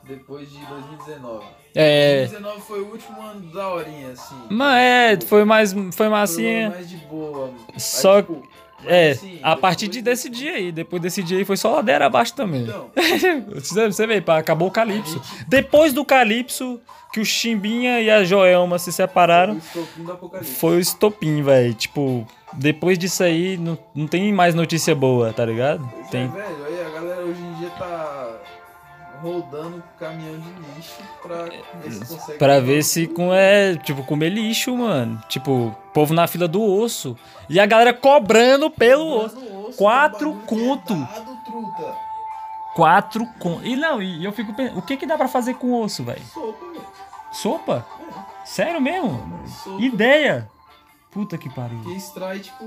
depois 0.04 0.52
de 0.52 0.58
2019. 0.66 1.46
É. 1.74 2.18
2019 2.28 2.62
foi 2.62 2.82
o 2.82 2.92
último 2.92 3.22
ano 3.22 3.52
da 3.54 3.70
horinha, 3.70 4.10
assim. 4.12 4.36
Mas 4.50 4.82
é, 4.84 5.20
foi 5.26 5.46
mais, 5.46 5.72
foi 5.74 5.92
Foi 5.94 6.06
o 6.08 6.10
ano 6.10 6.18
massinha. 6.18 6.70
mais 6.70 6.90
de 6.90 6.98
boa. 6.98 7.54
Mas, 7.72 7.84
Só- 7.84 8.22
tipo, 8.22 8.46
mas, 8.84 8.92
É, 8.92 9.12
assim, 9.12 9.40
a 9.42 9.56
partir 9.56 9.88
de 9.88 10.02
desse 10.02 10.30
dia 10.30 10.52
aí, 10.56 10.72
depois 10.74 11.02
desse 11.02 11.24
dia 11.24 11.38
aí 11.38 11.46
foi 11.46 11.56
só 11.58 11.72
ladeira 11.76 12.06
abaixo 12.06 12.34
também. 12.36 12.64
Então, 12.64 12.90
Você 13.56 13.90
você 13.92 14.06
vê, 14.06 14.22
acabou 14.28 14.68
o 14.68 14.72
Calypso. 14.72 15.22
Depois 15.48 15.94
do 15.94 16.04
Calypso, 16.04 16.82
que 17.16 17.22
o 17.22 17.26
Chimbinha 17.26 18.02
e 18.02 18.10
a 18.12 18.26
Joelma 18.26 18.78
se 18.78 18.92
separaram, 18.92 19.58
foi 20.60 20.76
o 20.76 20.80
estopim, 20.82 21.42
velho. 21.42 21.74
Tipo, 21.74 22.28
depois 22.52 23.00
disso 23.00 23.24
aí, 23.24 23.56
não, 23.56 23.78
não 23.96 24.06
tem 24.06 24.34
mais 24.34 24.54
notícia 24.54 24.94
boa, 24.94 25.32
tá 25.32 25.46
ligado? 25.46 25.90
Pois 25.94 26.10
Tem. 26.10 26.24
É, 26.24 26.28
velho, 26.28 26.66
aí 26.66 26.86
a 26.86 26.90
galera 26.90 27.22
hoje 27.22 27.42
em 27.42 27.54
dia 27.54 27.70
tá 27.70 28.38
rodando 29.22 29.82
caminhão 29.98 30.38
de 30.42 30.50
lixo 30.76 30.96
pra 31.22 31.44
ver 31.46 31.92
se 31.94 32.00
consegue. 32.06 32.38
Pra 32.38 32.60
ver 32.60 32.84
se 32.84 33.08
com 33.08 33.34
é, 33.34 33.78
tipo, 33.78 34.04
comer 34.04 34.28
lixo, 34.28 34.76
mano. 34.76 35.18
Tipo, 35.30 35.74
povo 35.94 36.14
na 36.14 36.28
fila 36.28 36.50
do 36.50 36.62
osso. 36.62 37.18
E 37.50 37.62
a 37.62 37.66
galera 37.66 37.94
cobrando 37.94 38.70
pelo 38.70 39.24
osso. 39.24 39.38
Osso, 39.70 39.78
Quatro 39.78 40.32
é 40.44 40.46
conto. 40.46 40.94
truta. 41.46 41.96
Quatro 42.76 43.26
com. 43.40 43.62
E 43.64 43.78
não, 43.78 44.02
e 44.02 44.26
eu 44.26 44.34
fico 44.34 44.54
pensando, 44.54 44.80
o 44.80 44.82
que 44.82 44.98
que 44.98 45.06
dá 45.08 45.18
pra 45.18 45.30
fazer 45.30 45.54
com 45.54 45.82
osso, 45.82 46.04
velho? 46.04 46.22
Sopa, 46.34 46.65
velho. 47.36 47.42
Sopa? 47.42 47.86
Sério 48.46 48.80
mesmo? 48.82 49.24
Sopa. 49.64 49.82
Ideia? 49.82 50.50
Puta 51.12 51.38
que 51.38 51.50
pariu. 51.50 51.80
Que 51.82 51.96
extrai, 51.96 52.40
tipo, 52.40 52.66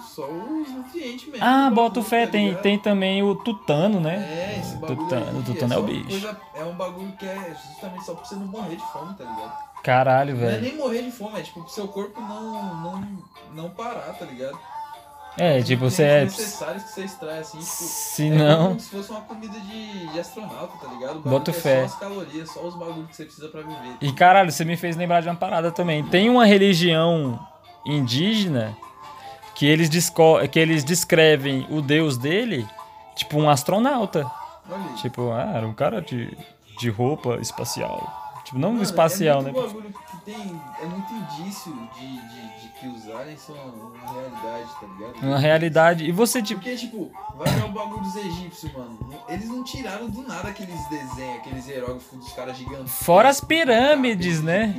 só 0.00 0.26
os 0.26 0.66
nutrientes 0.70 1.28
mesmo. 1.28 1.44
Ah, 1.46 1.68
bota 1.68 2.00
bagulho, 2.00 2.04
fé, 2.04 2.24
tá 2.24 2.32
tem, 2.32 2.54
tem 2.54 2.78
também 2.78 3.22
o 3.22 3.34
tutano, 3.34 4.00
né? 4.00 4.16
É, 4.16 4.58
esse 4.60 4.76
bagulho 4.76 4.96
Tutano- 5.00 5.38
aí, 5.38 5.44
tutano 5.44 5.74
é 5.74 5.76
o 5.76 5.80
só 5.80 5.86
bicho. 5.86 6.08
coisa- 6.08 6.40
é 6.54 6.64
um 6.64 6.74
bagulho 6.74 7.12
que 7.18 7.26
é 7.26 7.54
justamente 7.54 8.04
só 8.06 8.14
pra 8.14 8.24
você 8.24 8.34
não 8.36 8.46
morrer 8.46 8.76
de 8.76 8.92
fome, 8.92 9.14
tá 9.14 9.24
ligado? 9.24 9.72
Caralho, 9.82 10.34
Não 10.36 10.42
é 10.42 10.46
velho. 10.52 10.62
nem 10.62 10.76
morrer 10.76 11.02
de 11.02 11.10
fome, 11.12 11.38
é 11.38 11.42
tipo 11.42 11.60
pro 11.60 11.70
seu 11.70 11.86
corpo 11.86 12.18
não, 12.18 12.74
não, 12.76 13.08
não 13.54 13.70
parar, 13.70 14.14
tá 14.18 14.24
ligado? 14.24 14.58
É, 15.38 15.62
tipo, 15.62 15.88
você 15.88 16.02
é. 16.02 16.24
necessários 16.24 16.82
que 16.84 16.90
você 16.90 17.04
extrai, 17.04 17.38
assim, 17.38 17.58
tipo... 17.58 17.70
Se 17.70 18.26
é 18.26 18.30
não. 18.30 18.68
como 18.68 18.80
se 18.80 18.90
fosse 18.90 19.10
uma 19.10 19.20
comida 19.22 19.58
de, 19.60 20.06
de 20.08 20.20
astronauta, 20.20 20.76
tá 20.78 20.92
ligado? 20.92 21.22
Que 21.22 21.50
é 21.50 21.54
fé. 21.54 21.88
Só 21.88 21.94
as 21.94 22.00
calorias, 22.00 22.50
só 22.50 22.60
os 22.60 22.74
bagulhos 22.74 23.08
que 23.08 23.16
você 23.16 23.24
precisa 23.24 23.48
pra 23.48 23.62
viver. 23.62 23.96
E 24.00 24.12
caralho, 24.12 24.52
você 24.52 24.64
me 24.64 24.76
fez 24.76 24.94
lembrar 24.94 25.22
de 25.22 25.28
uma 25.28 25.36
parada 25.36 25.72
também. 25.72 26.04
Tem 26.04 26.28
uma 26.28 26.44
religião 26.44 27.38
indígena 27.86 28.76
que 29.54 29.66
eles, 29.66 29.88
disco- 29.88 30.46
que 30.48 30.58
eles 30.58 30.84
descrevem 30.84 31.66
o 31.70 31.80
deus 31.80 32.18
dele, 32.18 32.68
tipo 33.16 33.38
um 33.38 33.48
astronauta. 33.48 34.30
Olha. 34.70 34.94
Tipo, 34.96 35.30
ah, 35.32 35.52
era 35.54 35.66
um 35.66 35.72
cara 35.72 36.02
de, 36.02 36.36
de 36.78 36.90
roupa 36.90 37.36
espacial. 37.40 38.21
Tipo, 38.52 38.58
não 38.58 38.72
Mano, 38.72 38.82
espacial, 38.82 39.40
é 39.40 39.44
né? 39.44 39.52
tem, 40.26 40.60
é 40.82 40.84
muito 40.84 41.12
indício 41.12 41.72
de, 41.94 42.06
de, 42.06 42.60
de 42.60 42.68
que 42.78 42.86
os 42.86 43.08
aliens 43.08 43.40
são 43.40 43.56
uma 43.56 44.12
realidade, 44.12 44.70
tá 44.78 44.86
ligado? 44.86 45.26
Uma 45.26 45.38
realidade. 45.38 46.04
E 46.04 46.12
você, 46.12 46.42
tipo. 46.42 46.60
Porque, 46.60 46.76
tipo, 46.76 47.10
vai 47.34 47.48
ver 47.48 47.64
o 47.64 47.68
bagulho 47.68 48.02
dos 48.02 48.14
egípcios, 48.14 48.70
mano. 48.74 48.98
Eles 49.26 49.48
não 49.48 49.64
tiraram 49.64 50.08
do 50.10 50.22
nada 50.22 50.50
aqueles 50.50 50.86
desenhos, 50.88 51.38
aqueles 51.38 51.66
hieróglifos 51.66 52.18
dos 52.18 52.32
caras 52.34 52.56
gigantes. 52.58 52.92
Fora 52.92 53.30
as 53.30 53.40
pirâmides, 53.40 54.42
né? 54.42 54.74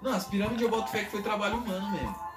Não, 0.00 0.12
as 0.12 0.24
pirâmides 0.24 0.62
eu 0.62 0.70
boto 0.70 0.90
fé 0.90 1.04
que 1.04 1.10
foi 1.10 1.20
trabalho 1.20 1.58
humano 1.58 1.90
mesmo. 1.90 2.31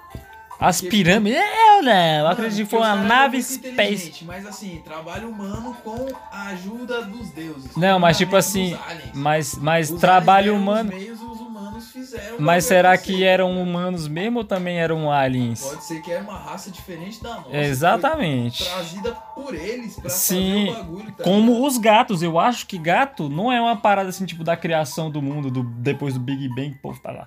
As 0.58 0.80
Porque, 0.80 0.96
pirâmides. 0.96 1.38
Eu 1.38 1.82
não, 1.82 2.18
eu 2.20 2.26
acredito 2.28 2.64
que 2.64 2.70
foi 2.70 2.78
uma 2.78 2.96
nave 2.96 3.42
space. 3.42 4.24
Mas 4.24 4.46
assim, 4.46 4.80
trabalho 4.82 5.28
humano 5.28 5.76
com 5.84 6.06
a 6.32 6.48
ajuda 6.48 7.02
dos 7.02 7.30
deuses. 7.30 7.76
Não, 7.76 7.98
mas 7.98 8.16
tipo 8.16 8.34
assim. 8.36 8.76
Mas, 9.14 9.54
mas 9.56 9.90
Os 9.90 10.00
trabalho 10.00 10.54
humano. 10.56 10.88
Os 10.90 10.96
meios, 10.96 11.20
os 11.20 11.40
humanos 11.40 11.90
fizeram. 11.92 12.36
Mas 12.38 12.64
será 12.64 12.96
que 12.96 13.22
eram 13.22 13.60
humanos 13.60 14.08
mesmo 14.08 14.38
ou 14.38 14.44
também 14.44 14.78
eram 14.78 15.12
aliens? 15.12 15.60
Pode 15.62 15.84
ser 15.84 16.00
que 16.00 16.10
era 16.10 16.22
uma 16.22 16.38
raça 16.38 16.70
diferente 16.70 17.22
da 17.22 17.34
nossa. 17.34 17.54
Exatamente. 17.56 18.64
Trazida 18.64 19.12
por 19.34 19.54
eles 19.54 19.98
pra 19.98 20.08
Sim, 20.08 20.68
fazer 20.68 20.70
o 20.70 20.84
bagulho, 20.84 21.12
tá 21.12 21.24
Como 21.24 21.52
ligado? 21.52 21.66
os 21.66 21.78
gatos, 21.78 22.22
eu 22.22 22.38
acho 22.38 22.66
que 22.66 22.78
gato 22.78 23.28
não 23.28 23.52
é 23.52 23.60
uma 23.60 23.76
parada 23.76 24.08
assim, 24.08 24.24
tipo, 24.24 24.42
da 24.42 24.56
criação 24.56 25.10
do 25.10 25.20
mundo, 25.20 25.50
do, 25.50 25.62
depois 25.62 26.14
do 26.14 26.20
Big 26.20 26.48
Bang, 26.48 26.74
povo 26.82 26.98
tá 27.00 27.12
lá. 27.12 27.26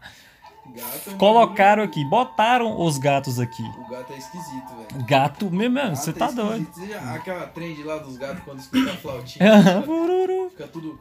Gato 0.76 1.09
é 1.09 1.13
Colocaram 1.15 1.84
aqui, 1.84 2.03
botaram 2.05 2.80
os 2.82 2.97
gatos 2.97 3.39
aqui. 3.39 3.63
O 3.63 3.89
gato 3.89 4.13
é 4.13 4.17
esquisito, 4.17 4.67
velho. 4.76 5.05
Gato 5.05 5.49
mesmo, 5.51 5.76
mesmo, 5.76 5.95
você 5.95 6.11
Gato 6.13 6.36
tá 6.36 6.41
é 6.41 6.45
doido. 6.45 6.67
aquela 7.15 7.45
trend 7.47 7.84
lá 7.84 7.97
dos 7.97 8.17
gatos 8.17 8.43
quando 8.43 8.59
escuta 8.59 8.91
a 8.91 8.95
flautinha, 8.97 9.82
Fururu. 9.86 10.49
fica 10.51 10.67
tudo. 10.67 10.99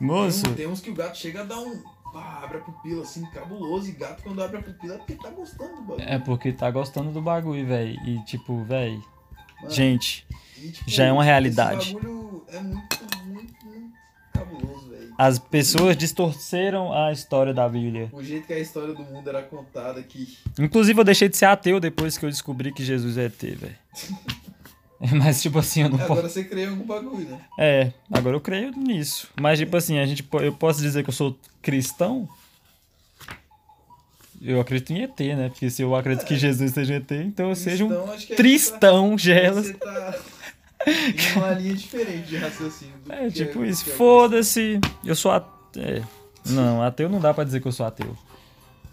Moço, 0.00 0.42
Tem, 0.44 0.54
tem 0.54 0.66
uns 0.68 0.80
que 0.80 0.90
o 0.90 0.94
gato 0.94 1.16
chega 1.18 1.40
a 1.40 1.44
dar 1.44 1.58
um. 1.58 1.82
Pá, 2.12 2.40
abre 2.42 2.58
a 2.58 2.60
pupila 2.60 3.02
assim, 3.02 3.24
cabuloso. 3.26 3.88
E 3.88 3.92
gato 3.92 4.22
quando 4.22 4.42
abre 4.42 4.58
a 4.58 4.62
pupila 4.62 4.94
é 4.94 4.98
porque 4.98 5.14
tá 5.14 5.30
gostando 5.30 5.74
do 5.76 5.82
bagulho. 5.82 6.08
é 6.08 6.18
porque 6.18 6.52
tá 6.52 6.70
gostando 6.70 7.10
do 7.12 7.20
bagulho, 7.20 7.66
velho. 7.66 7.98
E 8.06 8.22
tipo, 8.24 8.62
velho, 8.64 9.02
gente, 9.68 10.26
e, 10.56 10.70
tipo, 10.70 10.88
já 10.90 11.04
é 11.06 11.12
uma 11.12 11.24
realidade. 11.24 11.82
Esse 11.88 11.94
bagulho 11.94 12.44
é 12.48 12.60
muito. 12.60 13.17
As 15.18 15.36
pessoas 15.36 15.96
distorceram 15.96 16.92
a 16.92 17.10
história 17.10 17.52
da 17.52 17.68
Bíblia. 17.68 18.08
O 18.12 18.22
jeito 18.22 18.46
que 18.46 18.52
a 18.52 18.58
história 18.60 18.94
do 18.94 19.02
mundo 19.02 19.28
era 19.28 19.42
contada 19.42 19.98
aqui. 19.98 20.38
Inclusive, 20.56 21.00
eu 21.00 21.04
deixei 21.04 21.28
de 21.28 21.36
ser 21.36 21.46
ateu 21.46 21.80
depois 21.80 22.16
que 22.16 22.24
eu 22.24 22.30
descobri 22.30 22.70
que 22.72 22.84
Jesus 22.84 23.18
é 23.18 23.24
ET, 23.24 23.40
velho. 23.42 23.74
Mas, 25.18 25.42
tipo 25.42 25.58
assim, 25.58 25.82
eu 25.82 25.88
não 25.88 25.98
posso. 25.98 26.12
Agora 26.12 26.28
você 26.28 26.44
crê 26.44 26.64
em 26.64 26.68
algum 26.68 26.84
bagulho, 26.84 27.28
né? 27.28 27.40
É, 27.58 27.92
agora 28.12 28.36
eu 28.36 28.40
creio 28.40 28.70
nisso. 28.72 29.28
Mas, 29.40 29.58
tipo 29.58 29.76
assim, 29.76 29.98
a 29.98 30.06
gente, 30.06 30.24
eu 30.40 30.52
posso 30.52 30.80
dizer 30.80 31.02
que 31.02 31.10
eu 31.10 31.14
sou 31.14 31.36
cristão? 31.62 32.28
Eu 34.40 34.60
acredito 34.60 34.92
em 34.92 35.02
ET, 35.02 35.18
né? 35.36 35.48
Porque 35.48 35.68
se 35.68 35.82
eu 35.82 35.94
acredito 35.96 36.24
que 36.26 36.36
Jesus 36.36 36.72
seja 36.72 36.94
ET, 36.94 37.10
então 37.10 37.48
eu 37.48 37.56
seja 37.56 37.84
um 37.84 37.88
Cristão, 37.88 38.12
acho 38.12 38.26
que 38.26 38.32
é 38.32 38.36
tristão, 38.36 39.18
Você 39.18 39.24
gelas. 39.24 39.72
tá 39.78 40.18
em 40.86 41.36
uma 41.38 41.50
linha 41.52 41.74
diferente 41.74 42.28
de 42.28 42.36
raciocínio. 42.36 42.94
do 43.04 43.12
É, 43.12 43.26
que 43.26 43.32
tipo 43.32 43.58
do 43.60 43.64
isso. 43.66 43.88
é 43.88 43.92
Foda-se. 43.94 44.80
Eu 45.04 45.14
sou 45.16 45.30
ateu. 45.32 45.82
É. 45.82 46.02
Não, 46.46 46.82
ateu 46.82 47.08
não 47.08 47.20
dá 47.20 47.34
pra 47.34 47.44
dizer 47.44 47.60
que 47.60 47.68
eu 47.68 47.72
sou 47.72 47.84
ateu. 47.86 48.16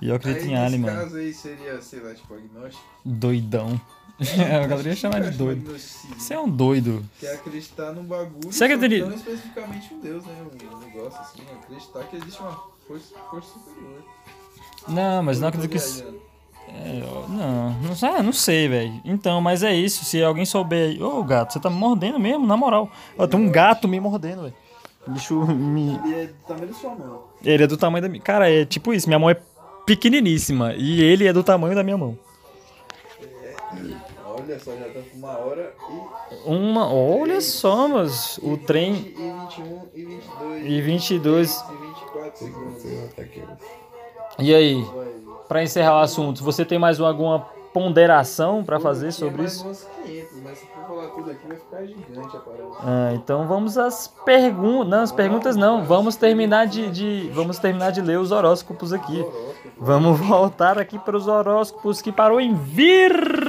E 0.02 0.10
eu 0.10 0.16
acredito 0.16 0.44
Aí, 0.44 0.52
em 0.52 0.58
alien, 0.58 0.82
mano. 0.82 0.98
caso 1.04 1.16
aí 1.18 1.34
seria, 1.34 1.82
sei 1.82 2.02
lá, 2.02 2.14
tipo, 2.14 2.34
agnóstico. 2.34 2.84
Doidão. 3.06 3.80
a 4.20 4.68
galera 4.68 4.90
ia 4.90 4.96
chamar 4.96 5.22
de 5.22 5.32
doido. 5.38 5.78
Você 6.18 6.34
é 6.34 6.40
um 6.40 6.50
doido. 6.50 7.04
Que 7.20 7.26
é 7.28 7.34
acreditar 7.34 7.92
num 7.94 8.04
bagulho, 8.04 8.52
só 8.52 8.66
que 8.68 8.74
não 8.76 9.16
especificamente 9.16 9.94
um 9.94 10.00
Deus, 10.00 10.26
né? 10.26 10.34
Um 10.74 10.80
negócio 10.80 11.20
assim, 11.20 11.42
acreditar 11.62 12.04
que 12.06 12.16
existe 12.18 12.42
uma 12.42 12.52
força, 12.88 13.14
força 13.30 13.54
superior. 13.60 14.04
Não, 14.88 15.24
mas 15.24 15.40
não 15.40 15.48
acredito 15.50 15.72
que. 15.72 15.78
isso- 15.78 15.96
viajando. 16.04 16.22
É, 16.68 17.00
não, 17.30 17.70
não, 17.82 17.96
sei- 17.96 18.10
ah, 18.10 18.24
não 18.24 18.34
sei, 18.34 18.68
velho. 18.68 19.02
Então, 19.06 19.40
mas 19.42 19.64
é 19.64 19.74
isso. 19.74 20.04
Se 20.06 20.22
alguém 20.24 20.46
souber 20.46 20.90
aí. 20.90 21.02
Ô, 21.02 21.24
gato, 21.24 21.54
você 21.54 21.60
tá 21.60 21.70
me 21.70 21.78
mordendo 21.78 22.20
mesmo, 22.20 22.46
na 22.46 22.58
moral. 22.58 22.90
Ó, 23.18 23.26
tem 23.28 23.40
um 23.40 23.50
gato 23.50 23.88
me 23.88 24.00
mordendo, 24.00 24.44
velho. 24.44 24.54
Bicho 25.08 25.36
me. 25.46 26.00
Ele 26.04 26.16
é 26.24 26.28
do 26.28 26.34
tamanho 26.48 26.68
da 26.68 26.74
sua 26.74 26.96
mão. 26.96 27.24
Ele 27.44 27.64
é 27.64 27.68
do 27.68 27.78
tamanho 27.78 28.02
da 28.02 28.10
minha. 28.10 28.22
Cara, 28.24 28.50
é 28.52 28.66
tipo 28.66 28.94
isso. 28.94 29.08
Minha 29.08 29.20
mão 29.20 29.30
é 29.30 29.38
pequeniníssima. 29.86 30.74
E 30.74 31.02
ele 31.02 31.28
é 31.28 31.32
do 31.34 31.44
tamanho 31.44 31.76
da 31.76 31.84
minha 31.84 31.98
mão. 31.98 32.18
Olha 34.28 34.60
só, 34.60 34.72
já 34.76 34.86
tá 34.86 35.00
com 35.12 35.18
uma 35.18 35.38
hora 35.38 35.74
e. 35.90 36.50
Uma. 36.50 36.92
Olha 36.92 37.40
só, 37.42 37.88
mas 37.88 38.38
o 38.40 38.54
e 38.54 38.58
trem. 38.58 38.94
20, 38.94 39.16
E 39.16 39.22
21, 39.22 39.88
e 39.94 40.06
22. 40.06 40.66
E 40.66 40.82
22. 40.82 41.52
E 41.52 41.76
24 41.76 42.38
segundos. 42.38 42.84
E 44.40 44.54
aí, 44.54 44.82
Vai. 44.84 45.06
Pra 45.48 45.64
encerrar 45.64 45.98
o 45.98 46.02
assunto, 46.02 46.44
você 46.44 46.64
tem 46.66 46.78
mais 46.80 47.00
alguma 47.00 47.54
ponderação 47.74 48.64
pra 48.64 48.80
fazer 48.80 49.12
Tinha 49.12 49.30
sobre 49.30 49.44
isso? 49.44 49.66
umas 49.66 49.86
500, 50.06 50.42
mas 50.44 50.58
se 50.60 50.66
for 50.68 50.88
falar 50.88 51.08
tudo 51.10 51.30
aqui 51.32 51.46
vai 51.48 51.58
ficar 51.58 51.86
gigante 51.86 52.38
a 52.38 52.40
parada. 52.40 52.64
Ah, 52.82 53.12
então 53.16 53.46
vamos 53.48 53.78
às 53.78 54.08
perguntas. 54.24 54.90
Não, 54.90 55.02
as 55.02 55.12
perguntas 55.12 55.56
não. 55.58 55.84
Vamos 55.84 56.16
terminar 56.16 56.68
de, 56.68 56.90
de- 56.90 57.30
vamos 57.34 57.60
terminar 57.60 57.92
de 57.92 58.00
ler 58.02 58.18
os 58.18 58.32
horóscopos 58.32 58.94
aqui. 58.94 59.26
Vamos 59.78 60.18
voltar 60.22 60.80
aqui 60.80 60.98
para 60.98 61.18
os 61.18 61.28
horóscopos 61.28 62.02
que 62.02 62.14
parou 62.14 62.40
em 62.40 62.54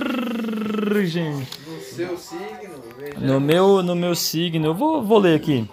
Virgem. 0.06 1.34
No 1.34 1.80
seu 1.80 2.16
signo. 2.18 2.76
No 3.18 3.38
meu, 3.40 3.82
no 3.82 3.94
meu 3.94 4.14
signo, 4.16 4.66
eu 4.66 4.74
vou, 4.74 5.02
vou 5.02 5.18
ler 5.18 5.36
aqui. 5.36 5.70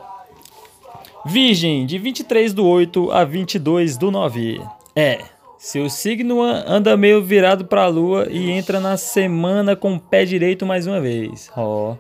Virgem, 1.26 1.86
de 1.86 1.98
23 1.98 2.54
do 2.54 2.66
8 2.68 3.12
a 3.12 3.24
22 3.24 3.98
do 3.98 4.12
9. 4.12 4.62
É, 4.96 5.22
Seu 5.66 5.90
signo 5.90 6.42
an- 6.42 6.66
anda 6.68 6.98
meio 6.98 7.24
virado 7.24 7.64
pra 7.64 7.88
lua 7.88 8.28
e 8.30 8.52
entra 8.52 8.82
na 8.82 8.98
semana 8.98 9.78
com 9.78 9.94
o 9.94 10.00
pé 10.00 10.26
direito 10.26 10.66
mais 10.66 10.86
uma 10.86 11.00
vez. 11.00 11.50
Ó, 11.56 11.96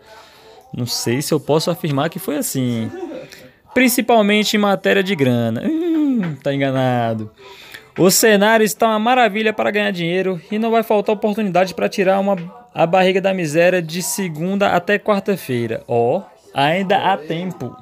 não 0.76 0.86
sei 0.86 1.22
se 1.22 1.34
eu 1.34 1.39
posso 1.39 1.72
afirmar 1.72 2.09
que 2.09 2.20
foi 2.20 2.36
assim. 2.36 2.91
Principalmente 3.74 4.57
em 4.57 4.59
matéria 4.59 5.01
de 5.01 5.16
grana. 5.16 5.64
Hum, 5.66 6.36
tá 6.43 6.53
enganado. 6.53 7.32
O 7.97 8.11
cenário 8.11 8.66
está 8.66 8.88
uma 8.89 8.99
maravilha 8.99 9.53
para 9.53 9.72
ganhar 9.72 9.91
dinheiro 9.91 10.41
e 10.51 10.59
não 10.59 10.70
vai 10.70 10.84
faltar 10.84 11.16
oportunidade 11.16 11.74
para 11.74 11.88
tirar 11.88 12.20
uma, 12.20 12.36
a 12.76 12.86
barriga 12.86 13.22
da 13.22 13.34
miséria 13.34 13.82
de 13.82 14.03
segunda 14.03 14.72
até 14.76 14.99
quarta-feira. 14.99 15.86
Ó, 15.88 16.22
ainda 16.53 16.97
há 16.97 17.16
tempo. 17.16 17.74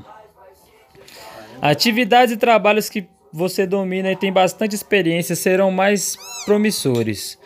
Atividades 1.59 2.35
e 2.35 2.37
trabalhos 2.37 2.87
que 2.87 3.07
você 3.33 3.65
domina 3.65 4.11
e 4.11 4.15
tem 4.15 4.31
bastante 4.31 4.75
experiência 4.75 5.35
serão 5.35 5.71
mais 5.71 6.17
promissores. 6.45 7.37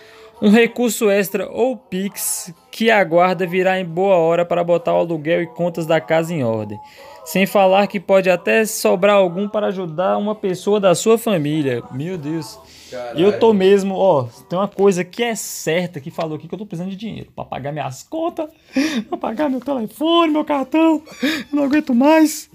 Um 0.41 0.49
recurso 0.49 1.09
extra 1.09 1.49
ou 1.49 1.77
Pix 1.77 2.53
que 2.69 2.91
aguarda 2.91 3.47
virá 3.47 3.79
em 3.79 3.85
boa 3.85 4.15
hora 4.17 4.45
para 4.45 4.63
botar 4.63 4.93
o 4.93 4.97
aluguel 4.97 5.41
e 5.41 5.47
contas 5.47 5.85
da 5.85 6.01
casa 6.01 6.33
em 6.33 6.43
ordem. 6.43 6.77
Sem 7.23 7.45
falar 7.45 7.87
que 7.87 7.99
pode 7.99 8.29
até 8.29 8.65
sobrar 8.65 9.15
algum 9.15 9.47
para 9.47 9.67
ajudar 9.67 10.17
uma 10.17 10.35
pessoa 10.35 10.79
da 10.79 10.93
sua 10.93 11.17
família. 11.17 11.81
Meu 11.91 12.17
Deus. 12.17 12.59
Caralho. 12.91 13.19
Eu 13.19 13.39
tô 13.39 13.51
mesmo, 13.51 13.95
ó, 13.95 14.27
tem 14.47 14.59
uma 14.59 14.67
coisa 14.67 15.03
que 15.03 15.23
é 15.23 15.33
certa 15.33 15.99
que 15.99 16.11
falou 16.11 16.37
aqui 16.37 16.47
que 16.47 16.53
eu 16.53 16.59
tô 16.59 16.65
precisando 16.65 16.91
de 16.91 16.95
dinheiro 16.95 17.31
pra 17.35 17.43
pagar 17.43 17.71
minhas 17.71 18.03
contas, 18.03 18.47
pra 19.09 19.17
pagar 19.17 19.49
meu 19.49 19.59
telefone, 19.59 20.31
meu 20.31 20.45
cartão. 20.45 21.01
Eu 21.23 21.45
não 21.51 21.63
aguento 21.63 21.95
mais. 21.95 22.49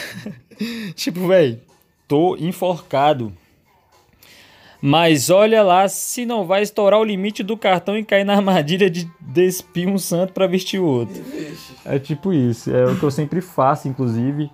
tipo, 0.96 1.28
velho, 1.28 1.60
tô 2.06 2.36
enforcado. 2.36 3.32
Mas 4.80 5.30
olha 5.30 5.62
lá 5.62 5.88
se 5.88 6.26
não 6.26 6.44
vai 6.44 6.62
estourar 6.62 6.98
o 6.98 7.04
limite 7.04 7.44
do 7.44 7.56
cartão 7.56 7.96
e 7.96 8.04
cair 8.04 8.24
na 8.24 8.34
armadilha 8.34 8.90
de 8.90 9.08
despir 9.20 9.88
um 9.88 9.96
santo 9.96 10.32
pra 10.32 10.48
vestir 10.48 10.80
o 10.80 10.84
outro. 10.84 11.22
É 11.84 12.00
tipo 12.00 12.32
isso, 12.32 12.74
é 12.74 12.84
o 12.86 12.98
que 12.98 13.02
eu 13.04 13.10
sempre 13.10 13.40
faço, 13.40 13.86
inclusive. 13.86 14.50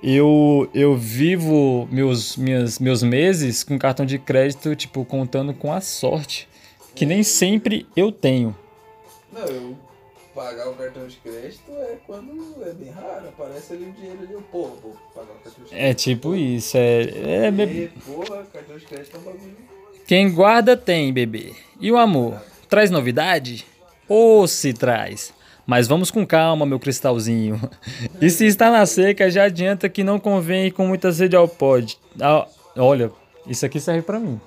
Eu, 0.00 0.70
eu 0.72 0.96
vivo 0.96 1.88
meus, 1.90 2.36
minhas, 2.36 2.78
meus 2.78 3.02
meses 3.02 3.64
com 3.64 3.78
cartão 3.78 4.06
de 4.06 4.18
crédito, 4.18 4.76
tipo, 4.76 5.04
contando 5.04 5.52
com 5.52 5.72
a 5.72 5.80
sorte, 5.80 6.46
que 6.94 7.04
nem 7.04 7.22
sempre 7.22 7.86
eu 7.96 8.12
tenho. 8.12 8.54
Não, 9.32 9.42
eu 9.42 9.76
pagar 10.34 10.68
o 10.68 10.74
cartão 10.74 11.06
de 11.06 11.16
crédito 11.16 11.70
é 11.70 11.96
quando 12.06 12.62
é 12.66 12.72
bem 12.72 12.90
raro. 12.90 13.28
Aparece 13.28 13.72
ali 13.74 13.84
o 13.84 13.92
dinheiro 13.92 14.18
ali, 14.22 14.36
pô, 14.50 14.68
vou 14.82 14.96
pagar 15.14 15.32
o 15.32 15.42
cartão 15.42 15.64
de 15.64 15.70
crédito. 15.70 15.74
É 15.74 15.94
tipo 15.94 16.34
isso, 16.34 16.76
é, 16.76 17.02
é 17.02 17.48
E, 17.48 17.88
porra, 18.04 18.44
cartão 18.52 18.76
de 18.76 18.84
crédito 18.84 19.16
é 19.16 19.20
um 19.20 19.22
bagulho. 19.22 19.56
Quem 20.06 20.32
guarda 20.32 20.76
tem, 20.76 21.12
bebê. 21.12 21.52
E 21.80 21.90
o 21.90 21.96
amor? 21.96 22.42
Traz 22.68 22.90
novidade? 22.90 23.64
Ou 24.08 24.46
se 24.46 24.72
traz? 24.74 25.32
Mas 25.66 25.88
vamos 25.88 26.10
com 26.10 26.26
calma, 26.26 26.66
meu 26.66 26.78
cristalzinho. 26.78 27.58
E 28.20 28.28
se 28.28 28.46
está 28.46 28.70
na 28.70 28.84
seca, 28.84 29.30
já 29.30 29.44
adianta 29.44 29.88
que 29.88 30.04
não 30.04 30.20
convém 30.20 30.70
com 30.70 30.86
muita 30.86 31.10
sede 31.10 31.34
ao 31.36 31.48
pod. 31.48 31.98
Ah, 32.20 32.46
olha, 32.76 33.10
isso 33.46 33.64
aqui 33.64 33.80
serve 33.80 34.02
pra 34.02 34.20
mim. 34.20 34.38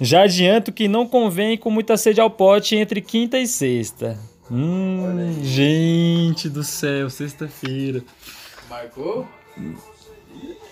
Já 0.00 0.22
adianto 0.22 0.72
que 0.72 0.88
não 0.88 1.06
convém 1.06 1.58
com 1.58 1.70
muita 1.70 1.96
sede 1.96 2.20
ao 2.20 2.30
pote 2.30 2.76
entre 2.76 3.02
quinta 3.02 3.38
e 3.38 3.46
sexta. 3.46 4.18
Hum, 4.50 5.42
gente 5.42 6.48
do 6.48 6.64
céu, 6.64 7.10
sexta-feira. 7.10 8.02
Marcou? 8.68 9.26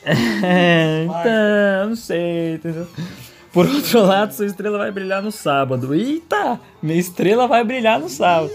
É, 0.05 1.05
então, 1.09 1.89
não 1.91 1.97
sei, 1.97 2.55
entendeu? 2.55 2.87
Por 3.53 3.66
outro 3.66 4.03
lado, 4.03 4.35
sua 4.35 4.45
estrela 4.45 4.77
vai 4.77 4.93
brilhar 4.93 5.22
no 5.22 5.33
sábado. 5.33 5.95
Eita! 5.95 6.61
Minha 6.83 6.99
estrela 6.99 7.47
vai 7.49 7.64
brilhar 7.64 7.99
no 7.99 8.09
sábado. 8.09 8.53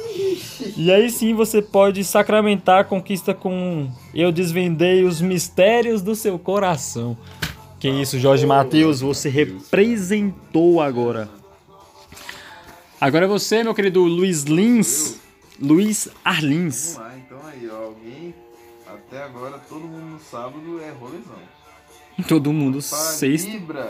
E 0.78 0.92
aí 0.92 1.10
sim 1.10 1.34
você 1.34 1.60
pode 1.62 2.04
sacramentar 2.04 2.82
a 2.82 2.84
conquista 2.84 3.34
com 3.34 3.90
Eu 4.14 4.32
desvendei 4.32 5.04
os 5.04 5.20
mistérios 5.20 6.04
do 6.04 6.16
seu 6.16 6.38
coração. 6.38 7.18
Que 7.80 7.90
isso, 7.90 8.20
Jorge 8.20 8.46
Matheus, 8.46 9.02
você 9.02 9.28
representou 9.28 10.80
agora. 10.80 11.28
Agora 13.02 13.26
é 13.26 13.28
você, 13.28 13.64
meu 13.64 13.74
querido 13.74 14.04
Luiz 14.04 14.44
Lins. 14.44 15.20
Luiz 15.60 16.08
Arlins. 16.24 16.94
Vamos 16.94 17.10
lá, 17.10 17.18
então 17.18 17.48
aí, 17.48 17.68
ó. 17.68 17.86
Alguém, 17.86 18.36
até 18.86 19.24
agora, 19.24 19.58
todo 19.58 19.88
mundo 19.88 20.06
no 20.06 20.20
sábado 20.20 20.80
é 20.80 20.92
rolezão. 20.92 21.40
Todo 22.28 22.54
mundo 22.54 22.74
Para 22.74 22.82
sexta. 23.00 23.50
Libra. 23.50 23.86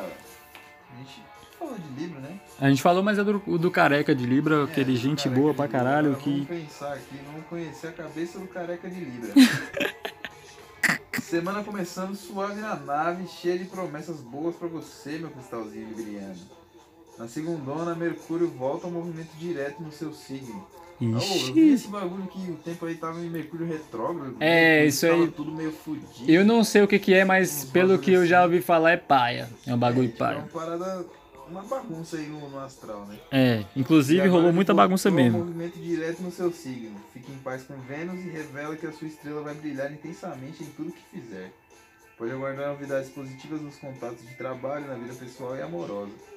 A 0.94 0.98
gente 0.98 1.22
falou 1.60 1.76
de 1.78 2.02
Libra, 2.02 2.22
né? 2.22 2.40
A 2.58 2.70
gente 2.70 2.82
falou, 2.82 3.04
mas 3.04 3.20
é 3.20 3.24
do, 3.26 3.40
do 3.58 3.70
careca 3.70 4.16
de 4.16 4.26
Libra, 4.26 4.64
aquele 4.64 4.94
É, 4.94 4.96
gente 4.96 5.24
careca 5.24 5.42
boa 5.42 5.54
pra 5.54 5.66
Libra. 5.66 5.80
caralho 5.80 6.08
Agora 6.12 6.24
que. 6.24 6.30
Vamos 6.30 6.48
pensar 6.48 6.94
aqui, 6.94 7.20
vamos 7.26 7.46
conhecer 7.48 7.88
a 7.88 7.92
cabeça 7.92 8.40
do 8.40 8.48
careca 8.48 8.90
de 8.90 8.98
Libra. 8.98 9.34
Semana 11.22 11.66
começando 11.66 12.16
suave 12.16 12.62
na 12.62 12.78
nave, 12.78 13.28
cheia 13.28 13.58
de 13.58 13.66
promessas 13.66 14.22
boas 14.22 14.56
pra 14.56 14.70
você, 14.70 15.18
meu 15.18 15.30
cristalzinho 15.32 15.90
libriano. 15.90 16.61
Na 17.22 17.28
segundona, 17.28 17.94
Mercúrio 17.94 18.48
volta 18.48 18.88
ao 18.88 18.92
movimento 18.92 19.30
direto 19.38 19.80
no 19.80 19.92
seu 19.92 20.12
signo. 20.12 20.66
Oh, 21.00 21.06
vi 21.54 21.68
Ixi. 21.68 21.70
esse 21.70 21.88
bagulho 21.88 22.26
que 22.26 22.50
o 22.50 22.56
tempo 22.56 22.84
aí 22.84 22.96
tava 22.96 23.20
em 23.20 23.30
Mercúrio 23.30 23.68
retrógrado. 23.68 24.38
É, 24.40 24.80
né? 24.80 24.86
isso 24.88 25.06
aí. 25.06 25.28
tudo 25.28 25.52
meio 25.52 25.72
fudido. 25.72 26.32
Eu 26.32 26.44
não 26.44 26.64
sei 26.64 26.82
o 26.82 26.88
que, 26.88 26.98
que 26.98 27.14
é, 27.14 27.24
mas 27.24 27.64
pelo 27.66 28.00
que 28.00 28.12
eu 28.12 28.26
já 28.26 28.40
bagulho 28.40 28.56
ouvi 28.56 28.66
falar 28.66 28.92
é 28.94 28.98
paia. 28.98 29.48
É 29.68 29.76
um 29.76 29.78
bagulho 29.78 30.06
é, 30.06 30.08
tipo, 30.08 30.18
paia. 30.18 30.38
É 30.38 30.40
uma 30.40 30.48
parada, 30.48 31.06
uma 31.48 31.62
bagunça 31.62 32.18
aí 32.18 32.26
no, 32.26 32.50
no 32.50 32.60
astral, 32.60 33.06
né? 33.06 33.20
É, 33.32 33.66
inclusive 33.76 34.28
rolou 34.28 34.52
muita 34.52 34.74
bagunça 34.74 35.12
mesmo. 35.12 35.46
movimento 35.46 35.78
direto 35.78 36.24
no 36.24 36.32
seu 36.32 36.52
signo. 36.52 36.96
Fique 37.14 37.32
em 37.32 37.38
paz 37.38 37.62
com 37.62 37.76
Vênus 37.82 38.20
e 38.26 38.30
revela 38.30 38.76
que 38.76 38.88
a 38.88 38.92
sua 38.92 39.08
estrela 39.08 39.44
vai 39.44 39.54
brilhar 39.54 39.94
intensamente 39.94 40.64
em 40.64 40.68
tudo 40.76 40.92
que 40.92 41.20
fizer. 41.20 41.52
Pode 42.18 42.32
aguardar 42.32 42.70
novidades 42.70 43.12
positivas 43.12 43.62
nos 43.62 43.76
contatos 43.76 44.28
de 44.28 44.36
trabalho, 44.36 44.88
na 44.88 44.96
vida 44.96 45.14
pessoal 45.14 45.56
e 45.56 45.62
amorosa. 45.62 46.31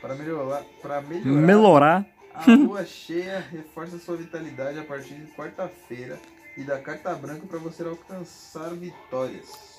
Para 0.00 0.14
melhorar, 0.14 0.62
para 0.80 1.00
melhorar 1.00 2.06
a 2.34 2.54
lua 2.54 2.84
cheia 2.86 3.44
reforça 3.50 3.98
sua 3.98 4.16
vitalidade 4.16 4.78
a 4.78 4.84
partir 4.84 5.14
de 5.14 5.26
quarta-feira 5.32 6.18
e 6.56 6.62
dá 6.62 6.78
carta 6.78 7.14
branca 7.14 7.46
para 7.46 7.58
você 7.58 7.82
alcançar 7.82 8.70
vitórias. 8.70 9.78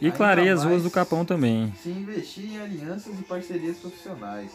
E 0.00 0.06
Ainda 0.06 0.16
clareia 0.16 0.52
as 0.52 0.64
ruas 0.64 0.82
do 0.82 0.90
Capão 0.90 1.24
também. 1.24 1.72
Se 1.80 1.88
investir 1.88 2.44
em 2.44 2.58
alianças 2.58 3.18
e 3.18 3.22
parcerias 3.22 3.76
profissionais. 3.78 4.50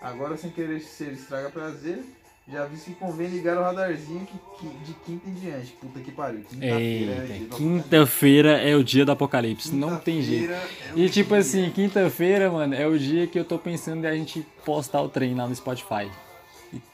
Agora, 0.00 0.36
sem 0.36 0.50
querer 0.50 0.80
ser 0.80 1.12
estraga 1.12 1.50
prazer, 1.50 2.04
já 2.48 2.64
vi 2.66 2.76
que 2.78 2.94
convém 2.94 3.28
ligar 3.28 3.56
o 3.56 3.62
radarzinho 3.62 4.26
que, 4.26 4.38
que- 4.58 4.74
de 4.84 4.92
quinta 4.94 5.28
em 5.30 5.34
diante. 5.34 5.72
Puta 5.72 6.00
que 6.00 6.10
pariu. 6.10 6.42
Quinta-feira 6.44 7.12
é 7.12 7.56
quinta-feira 7.56 8.50
é 8.60 8.74
o 8.76 8.82
dia 8.84 9.04
do 9.04 9.12
apocalipse. 9.12 9.74
Não 9.74 9.98
tem 9.98 10.20
jeito. 10.22 10.52
É 10.52 10.66
E 10.96 11.08
tipo 11.08 11.30
dia. 11.30 11.38
assim, 11.38 11.70
quinta-feira, 11.70 12.50
mano, 12.50 12.74
é 12.74 12.86
o 12.86 12.98
dia 12.98 13.26
que 13.26 13.38
eu 13.38 13.44
tô 13.44 13.58
pensando 13.58 14.04
em 14.04 14.08
a 14.08 14.14
gente 14.14 14.46
postar 14.64 15.00
o 15.02 15.08
trem 15.08 15.34
lá 15.34 15.46
no 15.46 15.54
Spotify. 15.54 16.10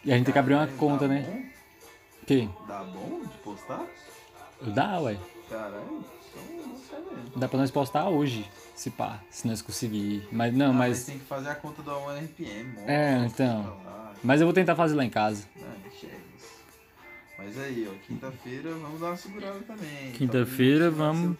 E 0.05 0.13
a 0.13 0.17
gente 0.17 0.25
tem 0.27 0.33
que 0.33 0.39
abrir 0.39 0.55
uma 0.55 0.67
conta, 0.67 1.07
né? 1.09 1.25
bom? 1.27 1.43
Que? 2.27 2.49
Dá 2.67 2.83
bom 2.85 3.21
de 3.23 3.39
postar? 3.39 3.87
Dá, 4.61 4.99
ué. 5.01 5.17
Caralho, 5.49 6.05
então 6.31 6.67
não 6.67 6.77
sei 6.79 6.99
mesmo. 6.99 7.31
Dá 7.37 7.49
pra 7.49 7.59
nós 7.59 7.71
postar 7.71 8.09
hoje, 8.09 8.45
se 8.75 8.91
pá, 8.91 9.21
se 9.31 9.47
nós 9.49 9.63
conseguir. 9.63 10.29
Mas 10.31 10.53
não, 10.53 10.71
Ah, 10.71 10.75
mas. 10.75 11.05
tem 11.07 11.19
que 11.19 11.25
fazer 11.25 11.49
a 11.49 11.55
conta 11.55 11.81
do 11.81 11.91
One 11.91 12.21
RPM, 12.25 12.65
mano. 12.75 12.91
É, 12.91 13.25
então. 13.25 13.77
Mas 14.23 14.41
eu 14.41 14.47
vou 14.47 14.55
tentar 14.55 14.75
fazer 14.75 14.95
lá 14.95 15.05
em 15.05 15.11
casa. 15.11 15.45
Isso. 15.87 16.07
Mas 17.39 17.59
aí, 17.59 17.89
ó, 17.89 18.07
quinta-feira 18.07 18.71
vamos 18.71 19.01
dar 19.01 19.07
uma 19.09 19.16
segurada 19.16 19.61
também. 19.61 20.12
Quinta-feira, 20.12 20.90
vamos-. 20.90 21.36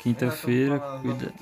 Quinta-feira, 0.00 0.74
É, 0.74 1.00
cuida. 1.00 1.32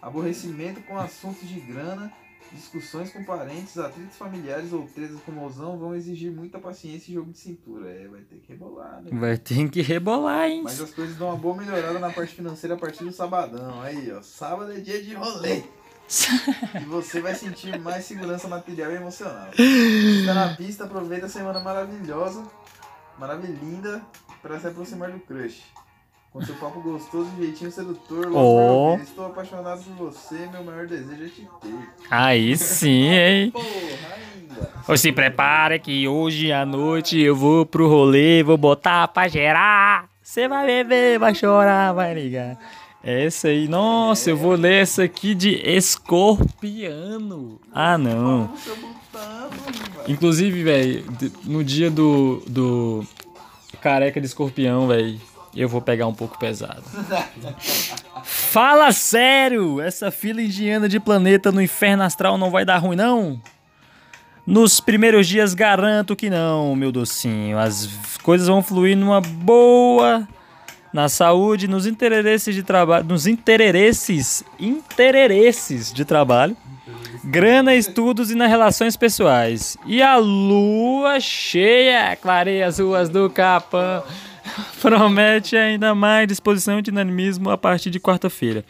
Aborrecimento 0.00 0.80
com 0.82 0.98
assuntos 0.98 1.48
de 1.48 1.58
grana, 1.60 2.12
discussões 2.52 3.10
com 3.10 3.24
parentes, 3.24 3.78
atritos 3.78 4.16
familiares 4.16 4.72
ou 4.72 4.86
presas 4.86 5.18
com 5.22 5.32
mozão 5.32 5.78
vão 5.78 5.94
exigir 5.94 6.30
muita 6.30 6.58
paciência 6.58 7.10
e 7.10 7.14
jogo 7.14 7.32
de 7.32 7.38
cintura. 7.38 7.90
É, 7.90 8.06
vai 8.06 8.20
ter 8.20 8.36
que 8.36 8.52
rebolar, 8.52 9.02
né? 9.02 9.10
Vai 9.12 9.38
ter 9.38 9.68
que 9.70 9.80
rebolar, 9.82 10.48
hein? 10.48 10.60
Mas 10.62 10.80
as 10.80 10.92
coisas 10.92 11.16
dão 11.16 11.28
uma 11.28 11.36
boa 11.36 11.56
melhorada 11.56 11.98
na 11.98 12.10
parte 12.10 12.34
financeira 12.34 12.74
a 12.74 12.78
partir 12.78 13.02
do 13.04 13.12
sabadão. 13.12 13.80
Aí, 13.82 14.12
ó, 14.12 14.22
sábado 14.22 14.72
é 14.72 14.80
dia 14.80 15.02
de 15.02 15.14
rolê. 15.14 15.64
e 16.80 16.84
você 16.84 17.20
vai 17.20 17.34
sentir 17.34 17.78
mais 17.80 18.04
segurança 18.04 18.46
material 18.48 18.92
e 18.92 18.96
emocional. 18.96 19.48
Está 19.58 20.34
na 20.34 20.54
pista, 20.54 20.84
aproveita 20.84 21.26
a 21.26 21.28
semana 21.28 21.60
maravilhosa, 21.60 22.44
maravilhinda, 23.18 24.02
para 24.42 24.58
se 24.58 24.66
aproximar 24.66 25.10
do 25.10 25.18
crush. 25.20 25.62
Com 26.32 26.44
seu 26.44 26.56
papo 26.56 26.80
gostoso 26.80 27.30
jeitinho 27.38 27.70
sedutor, 27.70 28.26
ouvir, 28.32 29.04
estou 29.04 29.26
apaixonado 29.26 29.84
por 29.84 30.10
você, 30.10 30.48
meu 30.52 30.64
maior 30.64 30.84
desejo 30.84 31.24
é 31.24 31.28
te 31.28 31.48
ter. 31.62 31.88
Aí 32.10 32.56
sim, 32.56 33.04
hein? 33.08 33.50
Porra, 33.54 33.64
ainda. 34.86 34.96
Se 34.96 35.12
prepara 35.12 35.78
que 35.78 36.08
hoje 36.08 36.50
à 36.50 36.66
noite 36.66 37.20
eu 37.20 37.36
vou 37.36 37.64
pro 37.64 37.88
rolê, 37.88 38.42
vou 38.42 38.58
botar 38.58 39.06
pra 39.08 39.28
gerar. 39.28 40.08
Você 40.20 40.48
vai 40.48 40.66
beber, 40.66 41.20
vai 41.20 41.34
chorar, 41.36 41.92
vai 41.92 42.12
ligar. 42.14 42.58
Essa 43.06 43.48
aí, 43.48 43.68
nossa, 43.68 44.30
eu 44.30 44.36
vou 44.36 44.54
ler 44.54 44.80
essa 44.80 45.02
aqui 45.02 45.34
de 45.34 45.56
escorpiano. 45.56 47.60
Ah, 47.70 47.98
não. 47.98 48.50
Inclusive, 50.08 50.62
velho, 50.62 51.04
no 51.44 51.62
dia 51.62 51.90
do, 51.90 52.42
do 52.46 53.06
careca 53.82 54.18
de 54.18 54.26
escorpião, 54.26 54.88
velho, 54.88 55.20
eu 55.54 55.68
vou 55.68 55.82
pegar 55.82 56.06
um 56.06 56.14
pouco 56.14 56.38
pesado. 56.38 56.82
Fala 58.24 58.90
sério! 58.90 59.82
Essa 59.82 60.10
fila 60.10 60.40
indiana 60.40 60.88
de 60.88 60.98
planeta 60.98 61.52
no 61.52 61.60
inferno 61.60 62.04
astral 62.04 62.38
não 62.38 62.50
vai 62.50 62.64
dar 62.64 62.78
ruim, 62.78 62.96
não? 62.96 63.38
Nos 64.46 64.80
primeiros 64.80 65.28
dias 65.28 65.52
garanto 65.52 66.16
que 66.16 66.30
não, 66.30 66.74
meu 66.74 66.90
docinho. 66.90 67.58
As 67.58 67.86
coisas 68.22 68.48
vão 68.48 68.62
fluir 68.62 68.96
numa 68.96 69.20
boa 69.20 70.26
na 70.94 71.08
saúde, 71.08 71.66
nos 71.66 71.86
interesses 71.86 72.54
de 72.54 72.62
trabalho, 72.62 73.04
nos 73.04 73.26
interesses, 73.26 74.44
interesses 74.60 75.92
de 75.92 76.04
trabalho, 76.04 76.56
grana, 77.24 77.74
estudos 77.74 78.30
e 78.30 78.36
nas 78.36 78.48
relações 78.48 78.96
pessoais. 78.96 79.76
E 79.86 80.00
a 80.00 80.16
lua 80.16 81.18
cheia 81.18 82.14
clareia 82.14 82.68
as 82.68 82.78
ruas 82.78 83.08
do 83.08 83.28
Capão. 83.28 84.04
Promete 84.80 85.56
ainda 85.56 85.96
mais 85.96 86.28
disposição 86.28 86.78
e 86.78 86.82
dinamismo 86.82 87.50
a 87.50 87.58
partir 87.58 87.90
de 87.90 87.98
quarta-feira. 87.98 88.64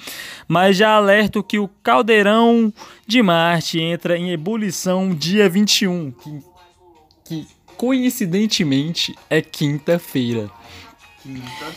Mas 0.48 0.78
já 0.78 0.96
alerto 0.96 1.42
que 1.42 1.58
o 1.58 1.68
caldeirão 1.82 2.72
de 3.06 3.22
Marte 3.22 3.78
entra 3.78 4.16
em 4.16 4.30
ebulição 4.30 5.14
dia 5.14 5.46
21, 5.46 6.10
que, 6.10 6.42
que 7.26 7.46
coincidentemente 7.76 9.14
é 9.28 9.42
quinta-feira. 9.42 10.48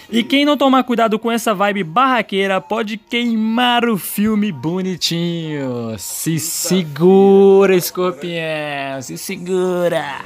E 0.10 0.24
quem 0.24 0.46
não 0.46 0.58
tomar 0.58 0.84
cuidado 0.84 1.18
com 1.18 1.32
essa 1.32 1.54
vibe 1.54 1.84
barraqueira 1.84 2.60
pode 2.60 2.98
queimar 2.98 3.86
o 3.86 3.98
filme 3.98 4.52
bonitinho. 4.52 5.96
Se 5.98 6.40
segura, 6.40 7.76
escorpião. 7.76 9.02
Se 9.02 9.18
segura. 9.18 10.22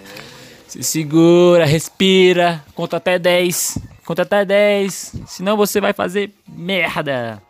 Se 0.68 0.84
segura, 0.84 1.66
respira. 1.66 2.64
Conta 2.74 2.98
até 2.98 3.20
10. 3.20 3.78
Conta 4.06 4.24
até 4.24 4.44
10. 4.44 5.22
Senão 5.28 5.56
você 5.56 5.80
vai 5.80 5.94
fazer 5.94 6.32
merda. 6.48 7.42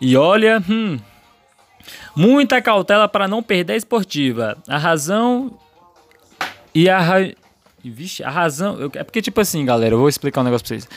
E 0.00 0.16
olha, 0.16 0.62
hum, 0.68 0.98
muita 2.16 2.62
cautela 2.62 3.06
para 3.08 3.28
não 3.28 3.42
perder 3.42 3.74
a 3.74 3.76
esportiva. 3.76 4.56
A 4.66 4.78
razão 4.78 5.58
e 6.74 6.88
a, 6.88 7.00
Vixe, 7.84 8.22
a 8.22 8.30
razão. 8.30 8.78
eu- 8.78 8.90
É 8.94 9.02
porque, 9.04 9.22
tipo 9.22 9.40
assim, 9.40 9.64
galera, 9.64 9.94
eu 9.94 9.98
vou 9.98 10.08
explicar 10.08 10.40
um 10.40 10.44
negócio 10.44 10.66
pra 10.66 10.76
vocês. 10.76 10.88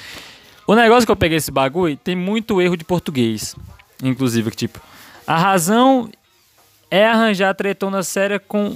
O 0.67 0.75
negócio 0.75 1.05
que 1.05 1.11
eu 1.11 1.15
peguei 1.15 1.37
esse 1.37 1.51
bagulho 1.51 1.95
tem 1.97 2.15
muito 2.15 2.61
erro 2.61 2.75
de 2.77 2.83
português. 2.83 3.55
Inclusive, 4.01 4.49
que, 4.51 4.57
tipo, 4.57 4.79
a 5.25 5.37
razão 5.37 6.09
é 6.91 7.05
arranjar 7.07 7.53
tretona 7.55 8.03
séria 8.03 8.39
com 8.39 8.75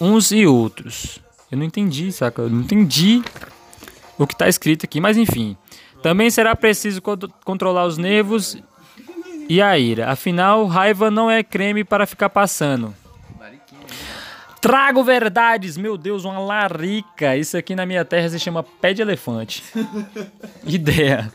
uns 0.00 0.30
e 0.30 0.46
outros. 0.46 1.18
Eu 1.50 1.58
não 1.58 1.64
entendi, 1.64 2.10
saca? 2.12 2.42
Eu 2.42 2.50
não 2.50 2.60
entendi 2.60 3.22
o 4.18 4.26
que 4.26 4.36
tá 4.36 4.48
escrito 4.48 4.84
aqui, 4.84 5.00
mas 5.00 5.16
enfim. 5.16 5.56
Também 6.02 6.30
será 6.30 6.56
preciso 6.56 7.00
co- 7.00 7.16
controlar 7.44 7.86
os 7.86 7.96
nervos 7.98 8.56
e 9.48 9.60
a 9.60 9.78
ira. 9.78 10.10
Afinal, 10.10 10.66
raiva 10.66 11.10
não 11.10 11.30
é 11.30 11.42
creme 11.42 11.84
para 11.84 12.06
ficar 12.06 12.28
passando. 12.30 12.94
Trago 14.62 15.02
verdades, 15.02 15.76
meu 15.76 15.98
Deus, 15.98 16.24
uma 16.24 16.38
larica. 16.38 17.36
Isso 17.36 17.56
aqui 17.56 17.74
na 17.74 17.84
minha 17.84 18.04
terra 18.04 18.28
se 18.28 18.38
chama 18.38 18.62
pé 18.62 18.94
de 18.94 19.02
elefante. 19.02 19.60
Ideia. 20.64 21.32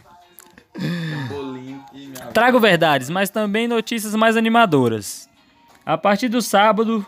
Trago 2.34 2.58
verdades, 2.58 3.10
mas 3.10 3.30
também 3.30 3.68
notícias 3.68 4.16
mais 4.16 4.38
animadoras. 4.38 5.28
A 5.86 5.98
partir 5.98 6.30
do 6.30 6.42
sábado, 6.42 7.06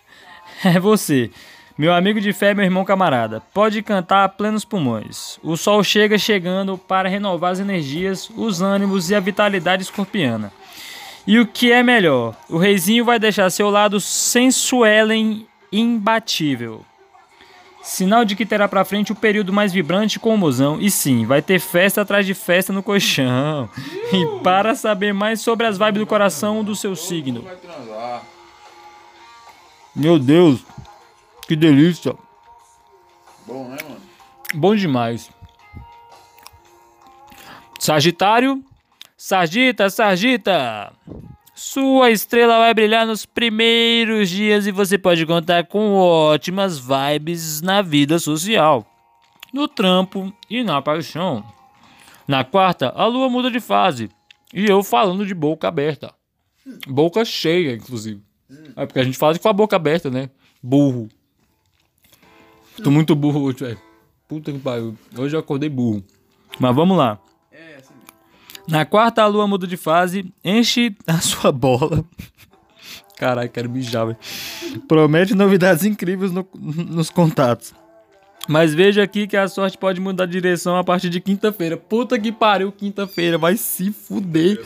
é 0.64 0.80
você, 0.80 1.30
meu 1.76 1.92
amigo 1.92 2.22
de 2.22 2.32
fé, 2.32 2.54
meu 2.54 2.64
irmão 2.64 2.82
camarada. 2.82 3.42
Pode 3.52 3.82
cantar 3.82 4.24
a 4.24 4.28
plenos 4.30 4.64
pulmões. 4.64 5.38
O 5.42 5.58
sol 5.58 5.84
chega 5.84 6.16
chegando 6.16 6.78
para 6.78 7.06
renovar 7.06 7.52
as 7.52 7.60
energias, 7.60 8.30
os 8.34 8.62
ânimos 8.62 9.10
e 9.10 9.14
a 9.14 9.20
vitalidade 9.20 9.82
escorpiana. 9.82 10.50
E 11.26 11.38
o 11.38 11.46
que 11.46 11.70
é 11.70 11.82
melhor, 11.82 12.34
o 12.48 12.56
reizinho 12.56 13.04
vai 13.04 13.18
deixar 13.18 13.50
seu 13.50 13.68
lado 13.68 14.00
sensuelen 14.00 15.46
imbatível. 15.72 16.84
Sinal 17.82 18.24
de 18.26 18.36
que 18.36 18.44
terá 18.44 18.68
pra 18.68 18.84
frente 18.84 19.10
o 19.10 19.16
período 19.16 19.52
mais 19.52 19.72
vibrante 19.72 20.18
com 20.20 20.34
o 20.34 20.38
mozão. 20.38 20.78
E 20.80 20.90
sim, 20.90 21.24
vai 21.24 21.40
ter 21.40 21.58
festa 21.58 22.02
atrás 22.02 22.26
de 22.26 22.34
festa 22.34 22.72
no 22.72 22.82
colchão. 22.82 23.68
E 24.12 24.42
para 24.42 24.74
saber 24.74 25.14
mais 25.14 25.40
sobre 25.40 25.66
as 25.66 25.78
vibes 25.78 26.00
do 26.00 26.06
coração 26.06 26.64
do 26.64 26.74
seu 26.74 26.96
signo. 26.96 27.44
Meu 29.94 30.18
Deus, 30.18 30.64
que 31.46 31.54
delícia. 31.54 32.14
Bom, 33.46 33.68
né, 33.68 33.76
mano? 33.84 34.00
Bom 34.52 34.74
demais. 34.74 35.30
Sagitário, 37.78 38.62
Sargita, 39.16 39.88
Sargita. 39.88 40.92
Sua 41.62 42.10
estrela 42.10 42.56
vai 42.56 42.72
brilhar 42.72 43.06
nos 43.06 43.26
primeiros 43.26 44.30
dias 44.30 44.66
e 44.66 44.72
você 44.72 44.96
pode 44.96 45.26
contar 45.26 45.66
com 45.66 45.92
ótimas 45.92 46.78
vibes 46.78 47.60
na 47.60 47.82
vida 47.82 48.18
social, 48.18 48.86
no 49.52 49.68
trampo 49.68 50.32
e 50.48 50.64
na 50.64 50.80
paixão. 50.80 51.44
Na 52.26 52.44
quarta, 52.44 52.88
a 52.96 53.04
lua 53.04 53.28
muda 53.28 53.50
de 53.50 53.60
fase 53.60 54.08
e 54.54 54.64
eu 54.64 54.82
falando 54.82 55.26
de 55.26 55.34
boca 55.34 55.68
aberta. 55.68 56.14
Boca 56.88 57.26
cheia, 57.26 57.74
inclusive. 57.74 58.22
É 58.74 58.86
porque 58.86 59.00
a 59.00 59.04
gente 59.04 59.18
fala 59.18 59.38
com 59.38 59.48
a 59.50 59.52
boca 59.52 59.76
aberta, 59.76 60.10
né? 60.10 60.30
Burro. 60.62 61.10
Tô 62.82 62.90
muito 62.90 63.14
burro 63.14 63.42
hoje, 63.42 63.58
velho. 63.58 63.80
Puta 64.26 64.50
que 64.50 64.58
pariu. 64.58 64.96
Hoje 65.14 65.36
eu 65.36 65.40
acordei 65.40 65.68
burro. 65.68 66.02
Mas 66.58 66.74
vamos 66.74 66.96
lá. 66.96 67.20
Na 68.70 68.84
quarta, 68.84 69.22
a 69.22 69.26
lua 69.26 69.46
muda 69.46 69.66
de 69.66 69.76
fase, 69.76 70.32
enche 70.44 70.94
a 71.06 71.18
sua 71.20 71.50
bola. 71.52 72.04
Caralho, 73.18 73.50
quero 73.50 73.68
mijar, 73.68 74.06
velho. 74.06 74.18
Promete 74.88 75.34
novidades 75.34 75.84
incríveis 75.84 76.32
no- 76.32 76.48
nos 76.54 77.10
contatos. 77.10 77.74
Mas 78.48 78.72
veja 78.72 79.02
aqui 79.02 79.26
que 79.26 79.36
a 79.36 79.46
sorte 79.48 79.76
pode 79.76 80.00
mudar 80.00 80.24
de 80.26 80.32
direção 80.32 80.76
a 80.76 80.82
partir 80.82 81.10
de 81.10 81.20
quinta-feira. 81.20 81.76
Puta 81.76 82.18
que 82.18 82.32
pariu, 82.32 82.72
quinta-feira. 82.72 83.36
Vai 83.36 83.56
se 83.56 83.92
fuder. 83.92 84.58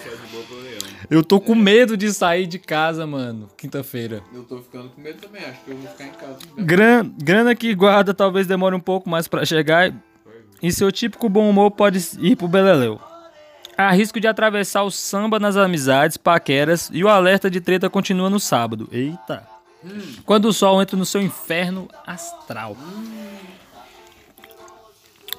Eu 1.11 1.23
tô 1.25 1.41
com 1.41 1.55
medo 1.55 1.97
de 1.97 2.13
sair 2.15 2.47
de 2.47 2.59
casa, 2.59 3.07
mano. 3.07 3.49
Quinta-feira. 3.59 4.23
Eu 4.33 4.45
tô 4.45 4.59
ficando 4.63 4.89
com 4.91 5.01
medo 5.01 5.21
também, 5.21 5.43
acho 5.45 5.61
que 5.65 5.71
eu 5.73 5.77
vou 5.77 5.89
ficar 5.89 6.05
em 6.05 6.11
casa. 6.13 6.39
Gran, 6.57 7.11
grana 7.23 7.55
que 7.55 7.75
guarda 7.75 8.15
talvez 8.15 8.47
demore 8.47 8.75
um 8.77 8.81
pouco 8.81 9.11
mais 9.11 9.27
pra 9.29 9.45
chegar 9.45 9.93
e 10.63 10.73
seu 10.73 10.91
típico 10.93 11.29
bom 11.29 11.51
humor 11.51 11.73
pode 11.73 11.99
ir 12.21 12.37
pro 12.37 12.49
beleléu. 12.49 13.01
Há 13.77 13.91
risco 13.91 14.21
de 14.21 14.29
atravessar 14.29 14.83
o 14.83 14.91
samba 14.91 15.41
nas 15.41 15.57
amizades, 15.57 16.17
paqueras 16.17 16.91
e 16.93 17.03
o 17.03 17.09
alerta 17.09 17.51
de 17.51 17.61
treta 17.61 17.91
continua 17.91 18.31
no 18.31 18.39
sábado. 18.39 18.89
Eita! 18.93 19.47
Quando 20.25 20.47
o 20.47 20.53
sol 20.53 20.81
entra 20.81 20.97
no 20.97 21.05
seu 21.05 21.21
inferno 21.21 21.89
astral. 22.07 22.77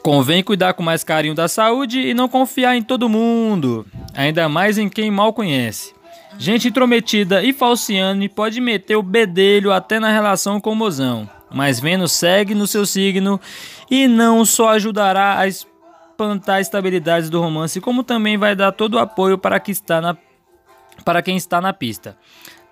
Convém 0.03 0.43
cuidar 0.43 0.73
com 0.73 0.83
mais 0.83 1.03
carinho 1.03 1.33
da 1.33 1.47
saúde 1.47 1.99
e 1.99 2.13
não 2.13 2.27
confiar 2.27 2.75
em 2.75 2.83
todo 2.83 3.09
mundo, 3.09 3.87
ainda 4.13 4.47
mais 4.47 4.77
em 4.77 4.87
quem 4.87 5.09
mal 5.09 5.33
conhece. 5.33 5.95
Gente 6.37 6.67
intrometida 6.67 7.41
e 7.41 7.53
falciane 7.53 8.29
pode 8.29 8.59
meter 8.61 8.97
o 8.97 9.01
bedelho 9.01 9.71
até 9.71 9.99
na 9.99 10.11
relação 10.11 10.59
com 10.59 10.73
o 10.73 10.75
mozão, 10.75 11.27
mas 11.49 11.79
Vênus 11.79 12.11
segue 12.11 12.53
no 12.53 12.67
seu 12.67 12.85
signo 12.85 13.39
e 13.89 14.07
não 14.07 14.45
só 14.45 14.69
ajudará 14.69 15.39
a 15.39 15.47
espantar 16.15 16.61
estabilidades 16.61 17.29
do 17.29 17.41
romance, 17.41 17.81
como 17.81 18.03
também 18.03 18.37
vai 18.37 18.55
dar 18.55 18.71
todo 18.71 18.95
o 18.95 18.99
apoio 18.99 19.37
para, 19.37 19.59
que 19.59 19.71
está 19.71 19.99
na, 19.99 20.17
para 21.03 21.21
quem 21.21 21.35
está 21.35 21.59
na 21.59 21.73
pista. 21.73 22.17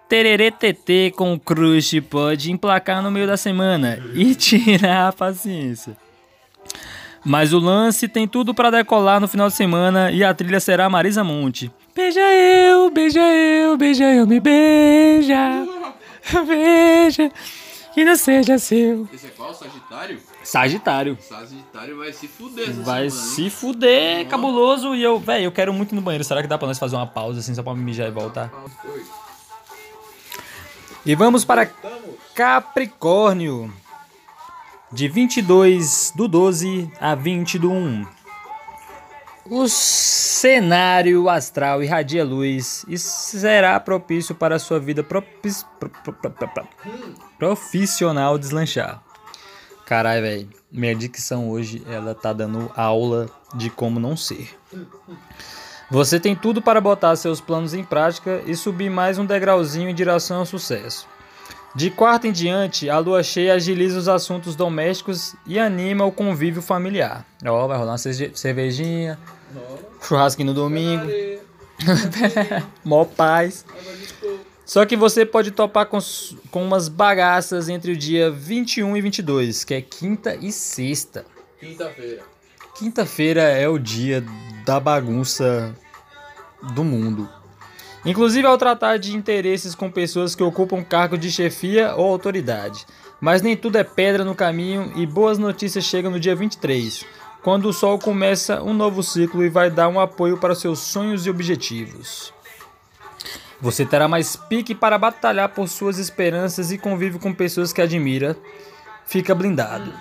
Tererê 0.07 0.49
TT 0.49 1.13
com 1.15 1.33
o 1.33 1.39
crush 1.39 1.99
pode 2.01 2.51
emplacar 2.51 3.01
no 3.01 3.11
meio 3.11 3.27
da 3.27 3.35
semana 3.35 3.99
e 4.13 4.33
tirar 4.35 5.09
a 5.09 5.13
paciência. 5.13 5.97
Mas 7.25 7.53
o 7.53 7.59
lance 7.59 8.07
tem 8.07 8.27
tudo 8.27 8.53
pra 8.53 8.69
decolar 8.69 9.19
no 9.19 9.27
final 9.27 9.47
de 9.47 9.55
semana 9.55 10.11
e 10.11 10.23
a 10.23 10.33
trilha 10.33 10.59
será 10.59 10.89
Marisa 10.89 11.23
Monte. 11.23 11.71
Beija 11.95 12.19
eu, 12.19 12.89
beija 12.89 13.21
eu, 13.21 13.77
beija 13.77 14.13
eu, 14.13 14.27
me 14.27 14.39
beija. 14.39 15.65
Beija, 16.47 17.29
que 17.93 18.05
não 18.05 18.15
seja 18.15 18.57
seu. 18.57 19.07
Esse 19.13 19.27
é 19.27 19.29
qual? 19.29 19.53
Sagitário? 19.53 20.19
Sagitário. 20.43 21.17
Sagitário 21.21 21.97
vai 21.97 22.11
se 22.11 22.27
fuder 22.27 22.69
essa 22.69 22.81
Vai 22.83 23.09
semana, 23.09 23.29
se 23.29 23.43
hein? 23.43 23.49
fuder, 23.49 24.27
cabuloso. 24.27 24.93
E 24.95 25.01
eu, 25.01 25.19
velho, 25.19 25.45
eu 25.45 25.51
quero 25.51 25.73
muito 25.73 25.93
ir 25.93 25.95
no 25.95 26.01
banheiro. 26.01 26.23
Será 26.23 26.41
que 26.41 26.47
dá 26.47 26.57
pra 26.57 26.67
nós 26.67 26.77
fazer 26.77 26.95
uma 26.95 27.07
pausa 27.07 27.39
assim, 27.39 27.55
só 27.55 27.63
pra 27.63 27.73
mijar 27.73 28.07
e 28.07 28.11
voltar? 28.11 28.51
E 31.05 31.15
vamos 31.15 31.43
para 31.45 31.69
Capricórnio. 32.35 33.73
De 34.91 35.07
22 35.07 36.13
do 36.15 36.27
12 36.27 36.91
a 36.99 37.15
20 37.15 37.57
do 37.57 37.71
1. 37.71 38.05
O 39.49 39.67
cenário 39.67 41.27
astral 41.27 41.83
irradia 41.83 42.23
luz 42.23 42.85
e 42.87 42.97
será 42.97 43.77
propício 43.79 44.35
para 44.35 44.55
a 44.55 44.59
sua 44.59 44.79
vida 44.79 45.03
propis, 45.03 45.65
pro, 45.79 45.89
pro, 45.89 46.13
pro, 46.13 46.67
profissional 47.37 48.37
deslanchar. 48.37 49.03
Caralho, 49.93 50.23
velho. 50.23 50.49
Minha 50.71 50.95
dicção 50.95 51.51
hoje, 51.51 51.83
ela 51.87 52.15
tá 52.15 52.33
dando 52.33 52.71
aula 52.75 53.29
de 53.53 53.69
como 53.69 53.99
não 53.99 54.17
ser. 54.17 54.49
Você 55.91 56.19
tem 56.19 56.35
tudo 56.35 56.63
para 56.63 56.81
botar 56.81 57.15
seus 57.15 57.39
planos 57.39 57.75
em 57.75 57.83
prática 57.83 58.41
e 58.47 58.55
subir 58.55 58.89
mais 58.89 59.19
um 59.19 59.25
degrauzinho 59.25 59.87
em 59.87 59.93
direção 59.93 60.39
ao 60.39 60.47
sucesso. 60.47 61.07
De 61.75 61.91
quarta 61.91 62.27
em 62.27 62.31
diante, 62.31 62.89
a 62.89 62.97
lua 62.97 63.21
cheia 63.21 63.53
agiliza 63.53 63.99
os 63.99 64.07
assuntos 64.07 64.55
domésticos 64.55 65.35
e 65.45 65.59
anima 65.59 66.03
o 66.03 66.11
convívio 66.11 66.63
familiar. 66.63 67.23
Ó, 67.45 67.67
vai 67.67 67.77
rolar 67.77 67.91
uma 67.91 67.97
cervejinha, 67.99 69.19
churrasquinho 70.01 70.47
no 70.47 70.53
domingo, 70.55 71.05
mó 72.83 73.05
paz. 73.05 73.63
Só 74.73 74.87
que 74.87 74.95
você 74.95 75.23
pode 75.23 75.51
topar 75.51 75.85
com, 75.85 75.99
com 76.49 76.63
umas 76.65 76.89
bagaças 76.89 77.69
entre 77.69 77.91
o 77.91 77.95
dia 77.95 78.31
21 78.31 78.97
e 78.97 79.01
22, 79.01 79.63
que 79.63 79.75
é 79.75 79.81
quinta 79.83 80.35
e 80.35 80.51
sexta. 80.51 81.27
Quinta-feira. 81.59 82.23
Quinta-feira 82.73 83.41
é 83.43 83.69
o 83.69 83.77
dia 83.77 84.25
da 84.65 84.79
bagunça 84.79 85.75
do 86.73 86.83
mundo. 86.83 87.29
Inclusive 88.03 88.47
ao 88.47 88.57
tratar 88.57 88.97
de 88.97 89.15
interesses 89.15 89.75
com 89.75 89.91
pessoas 89.91 90.33
que 90.33 90.41
ocupam 90.41 90.83
cargo 90.83 91.19
de 91.19 91.31
chefia 91.31 91.93
ou 91.95 92.09
autoridade. 92.09 92.87
Mas 93.21 93.43
nem 93.43 93.55
tudo 93.55 93.77
é 93.77 93.83
pedra 93.83 94.25
no 94.25 94.33
caminho 94.33 94.91
e 94.95 95.05
boas 95.05 95.37
notícias 95.37 95.85
chegam 95.85 96.09
no 96.09 96.19
dia 96.19 96.35
23, 96.35 97.05
quando 97.43 97.69
o 97.69 97.73
sol 97.73 97.99
começa 97.99 98.63
um 98.63 98.73
novo 98.73 99.03
ciclo 99.03 99.45
e 99.45 99.49
vai 99.49 99.69
dar 99.69 99.87
um 99.87 99.99
apoio 99.99 100.39
para 100.39 100.55
seus 100.55 100.79
sonhos 100.79 101.27
e 101.27 101.29
objetivos. 101.29 102.33
Você 103.63 103.85
terá 103.85 104.09
mais 104.09 104.35
pique 104.35 104.75
para 104.75 104.97
batalhar 104.97 105.47
por 105.47 105.69
suas 105.69 105.97
esperanças 105.97 106.69
e 106.69 106.77
convive 106.77 107.17
com 107.17 107.33
pessoas 107.33 107.71
que 107.71 107.81
admira. 107.81 108.35
Fica 109.05 109.33
blindado. 109.33 109.93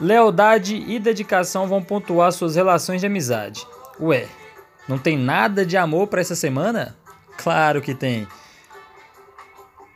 Lealdade 0.00 0.74
e 0.74 0.98
dedicação 0.98 1.68
vão 1.68 1.80
pontuar 1.80 2.32
suas 2.32 2.56
relações 2.56 3.00
de 3.00 3.06
amizade. 3.06 3.64
Ué, 4.00 4.26
não 4.88 4.98
tem 4.98 5.16
nada 5.16 5.64
de 5.64 5.76
amor 5.76 6.08
para 6.08 6.20
essa 6.20 6.34
semana? 6.34 6.96
Claro 7.36 7.80
que 7.80 7.94
tem. 7.94 8.26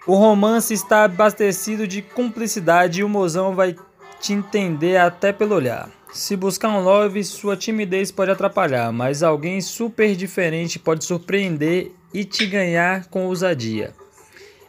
O 0.06 0.14
romance 0.14 0.72
está 0.72 1.02
abastecido 1.02 1.88
de 1.88 2.00
cumplicidade 2.02 3.00
e 3.00 3.04
o 3.04 3.08
mozão 3.08 3.52
vai 3.52 3.74
te 4.20 4.32
entender 4.32 4.96
até 4.96 5.32
pelo 5.32 5.56
olhar. 5.56 5.90
Se 6.12 6.36
buscar 6.36 6.68
um 6.68 6.84
love, 6.84 7.24
sua 7.24 7.56
timidez 7.56 8.12
pode 8.12 8.30
atrapalhar, 8.30 8.92
mas 8.92 9.24
alguém 9.24 9.60
super 9.60 10.14
diferente 10.14 10.78
pode 10.78 11.04
surpreender 11.04 11.96
e 12.12 12.24
te 12.24 12.46
ganhar 12.46 13.06
com 13.06 13.26
ousadia. 13.26 13.94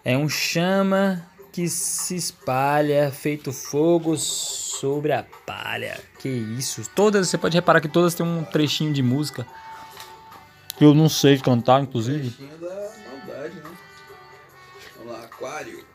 É 0.03 0.17
um 0.17 0.29
chama 0.29 1.25
que 1.51 1.67
se 1.67 2.15
espalha, 2.15 3.11
feito 3.11 3.51
fogo 3.51 4.17
sobre 4.17 5.11
a 5.11 5.23
palha. 5.45 5.99
Que 6.19 6.29
isso? 6.29 6.89
Todas, 6.95 7.29
você 7.29 7.37
pode 7.37 7.55
reparar 7.55 7.81
que 7.81 7.89
todas 7.89 8.13
têm 8.13 8.25
um 8.25 8.43
trechinho 8.43 8.93
de 8.93 9.03
música. 9.03 9.45
Que 10.77 10.85
eu 10.85 10.93
não 10.93 11.09
sei 11.09 11.37
cantar, 11.37 11.81
inclusive. 11.81 12.31
Trechinho 12.31 12.57
da 12.57 12.91
maldade, 13.09 13.55
né? 13.55 13.71
Vamos 14.97 15.13
lá, 15.13 15.25
Aquário. 15.25 15.85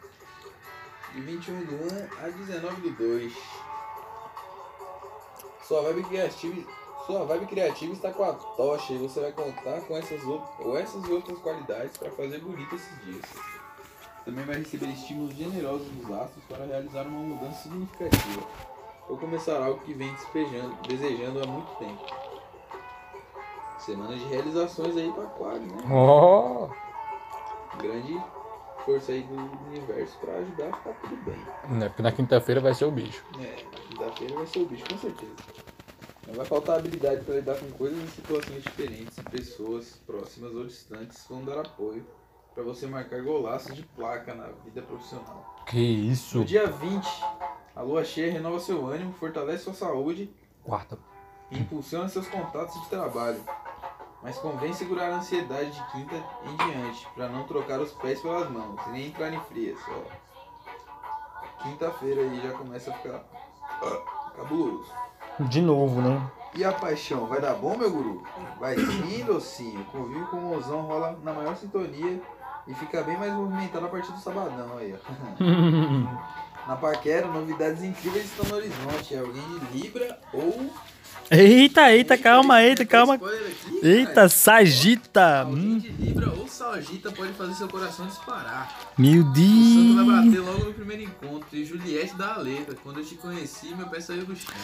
De 1.14 1.20
21 1.22 1.64
do 1.64 1.74
1 1.74 2.08
a 2.22 2.28
19 2.28 2.80
do 2.82 2.90
2. 2.90 3.32
Sua 5.66 5.82
vibe 5.82 6.04
criativa, 6.04 6.62
sua 7.06 7.24
vibe 7.24 7.46
criativa 7.46 7.92
está 7.92 8.12
com 8.12 8.24
a 8.24 8.32
tocha 8.32 8.92
e 8.92 8.98
você 8.98 9.20
vai 9.20 9.32
contar 9.32 9.80
com 9.82 9.96
essas 9.96 10.20
ou 10.24 10.76
essas 10.76 11.04
e 11.06 11.12
outras 11.12 11.38
qualidades 11.38 11.96
para 11.96 12.10
fazer 12.10 12.40
bonito 12.40 12.74
esses 12.74 13.04
dias. 13.04 13.24
Também 14.24 14.44
vai 14.44 14.56
receber 14.56 14.86
estímulos 14.86 15.34
generosos 15.34 15.86
dos 15.88 16.10
astros 16.10 16.44
para 16.48 16.66
realizar 16.66 17.02
uma 17.02 17.20
mudança 17.20 17.62
significativa 17.62 18.42
ou 19.08 19.16
começar 19.16 19.64
algo 19.64 19.80
que 19.80 19.94
vem 19.94 20.12
desejando 20.88 21.42
há 21.42 21.46
muito 21.46 21.72
tempo. 21.76 22.04
Semana 23.78 24.16
de 24.16 24.24
realizações 24.24 24.96
aí 24.96 25.12
para 25.12 25.22
Aquário, 25.22 25.62
né? 25.62 25.82
Oh! 25.88 26.68
Grande 27.78 28.20
força 28.84 29.12
aí 29.12 29.22
do 29.22 29.34
universo 29.66 30.18
para 30.18 30.34
ajudar 30.34 30.68
a 30.68 30.76
ficar 30.76 30.92
tudo 30.94 31.16
bem. 31.24 31.38
Né, 31.68 31.88
porque 31.88 32.02
na 32.02 32.10
quinta-feira 32.10 32.60
vai 32.60 32.74
ser 32.74 32.84
o 32.84 32.90
bicho. 32.90 33.24
É, 33.40 33.64
quinta-feira 33.88 34.34
vai 34.34 34.46
ser 34.46 34.58
o 34.60 34.66
bicho, 34.66 34.84
com 34.88 34.98
certeza. 34.98 35.65
Não 36.26 36.34
vai 36.34 36.44
faltar 36.44 36.78
habilidade 36.78 37.24
para 37.24 37.36
lidar 37.36 37.56
com 37.56 37.70
coisas 37.72 38.02
e 38.02 38.08
situações 38.08 38.62
diferentes 38.62 39.16
e 39.16 39.22
pessoas 39.22 40.00
próximas 40.04 40.52
ou 40.54 40.64
distantes 40.64 41.24
vão 41.28 41.44
dar 41.44 41.60
apoio 41.60 42.04
para 42.52 42.64
você 42.64 42.86
marcar 42.86 43.22
golaços 43.22 43.74
de 43.74 43.82
placa 43.82 44.34
na 44.34 44.48
vida 44.64 44.82
profissional. 44.82 45.54
Que 45.66 45.78
isso? 45.78 46.38
No 46.38 46.44
dia 46.44 46.66
20, 46.66 47.06
a 47.76 47.82
lua 47.82 48.04
cheia 48.04 48.32
renova 48.32 48.58
seu 48.58 48.86
ânimo, 48.86 49.12
fortalece 49.12 49.64
sua 49.64 49.74
saúde 49.74 50.28
Quarta. 50.64 50.98
e 51.50 51.58
impulsiona 51.58 52.08
seus 52.08 52.26
contatos 52.26 52.80
de 52.82 52.88
trabalho. 52.88 53.40
Mas 54.22 54.38
convém 54.38 54.72
segurar 54.72 55.12
a 55.12 55.18
ansiedade 55.18 55.70
de 55.70 55.92
quinta 55.92 56.14
em 56.14 56.56
diante, 56.56 57.06
para 57.14 57.28
não 57.28 57.46
trocar 57.46 57.78
os 57.80 57.92
pés 57.92 58.20
pelas 58.20 58.50
mãos 58.50 58.80
e 58.86 58.90
nem 58.90 59.06
entrar 59.08 59.32
em 59.32 59.40
frias. 59.42 59.78
Ó. 59.88 61.62
Quinta-feira 61.62 62.22
aí 62.22 62.40
já 62.40 62.52
começa 62.52 62.90
a 62.90 62.94
ficar 62.94 63.24
cabuloso. 64.34 64.90
De 65.40 65.60
novo, 65.60 66.00
né? 66.00 66.30
E 66.54 66.64
a 66.64 66.72
paixão, 66.72 67.26
vai 67.26 67.40
dar 67.40 67.54
bom, 67.54 67.76
meu 67.76 67.90
guru? 67.90 68.22
Vai 68.58 68.76
sim, 68.76 69.24
docinho. 69.24 69.84
Convívio 69.92 70.26
com 70.28 70.38
o 70.38 70.40
mozão 70.40 70.80
rola 70.82 71.18
na 71.22 71.32
maior 71.32 71.54
sintonia 71.54 72.20
e 72.66 72.74
fica 72.74 73.02
bem 73.02 73.18
mais 73.18 73.32
movimentado 73.32 73.84
a 73.84 73.88
partir 73.88 74.10
do 74.12 74.18
sabadão 74.18 74.78
aí, 74.78 74.94
ó. 74.94 75.36
Na 76.66 76.74
paquera, 76.74 77.28
novidades 77.28 77.84
incríveis 77.84 78.24
estão 78.24 78.44
no 78.46 78.56
horizonte. 78.56 79.14
É 79.14 79.18
alguém 79.18 79.42
de 79.42 79.78
Libra 79.78 80.18
ou. 80.32 80.68
Eita, 81.30 81.90
eita, 81.92 82.16
calma, 82.16 82.62
eita, 82.62 82.84
calma. 82.84 83.18
Eita. 83.82 84.28
Sagita. 84.28 85.40
Alguém 85.40 85.78
de 85.78 85.88
Libra 85.88 86.30
ou 86.30 86.46
Salgita 86.46 87.10
pode 87.10 87.32
fazer 87.32 87.54
seu 87.54 87.68
coração 87.68 88.06
disparar. 88.06 88.92
Meu 88.96 89.22
O 89.22 89.24
santo 89.24 89.34
vai 89.34 90.04
Deus. 90.04 90.24
bater 90.24 90.40
logo 90.40 90.64
no 90.66 90.74
primeiro 90.74 91.02
encontro. 91.02 91.48
E 91.52 91.64
Juliette. 91.64 92.14
Quando 92.82 93.00
eu 93.00 93.04
te 93.04 93.16
conheci, 93.16 93.74
meu 93.74 93.86
pé 93.88 94.00
saiu 94.00 94.24
do 94.24 94.36
chão. 94.36 94.54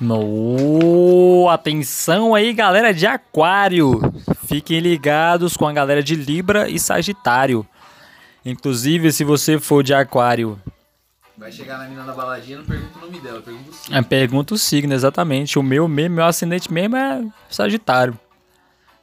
No, 0.00 1.48
atenção 1.48 2.34
aí, 2.34 2.52
galera 2.52 2.92
de 2.92 3.06
Aquário. 3.06 4.00
Fiquem 4.46 4.80
ligados 4.80 5.56
com 5.56 5.66
a 5.66 5.72
galera 5.72 6.02
de 6.02 6.16
Libra 6.16 6.68
e 6.68 6.78
Sagitário. 6.78 7.66
Inclusive, 8.44 9.12
se 9.12 9.24
você 9.24 9.58
for 9.58 9.82
de 9.82 9.94
Aquário, 9.94 10.58
Vai 11.38 11.52
chegar 11.52 11.78
na 11.78 11.86
mina 11.88 12.02
da 12.02 12.12
baladinha, 12.12 12.58
não 12.58 12.64
pergunta 12.64 12.98
o 12.98 13.00
nome 13.00 13.20
dela, 13.20 13.40
pergunta 13.40 13.70
o 13.70 13.72
signo. 13.72 13.96
é, 13.96 14.02
pergunta 14.02 14.54
o 14.54 14.58
signo 14.58 14.92
exatamente. 14.92 15.56
O 15.56 15.62
meu 15.62 15.86
mesmo, 15.86 16.16
meu 16.16 16.24
ascendente 16.24 16.72
mesmo 16.72 16.96
é 16.96 17.24
Sagitário. 17.48 18.18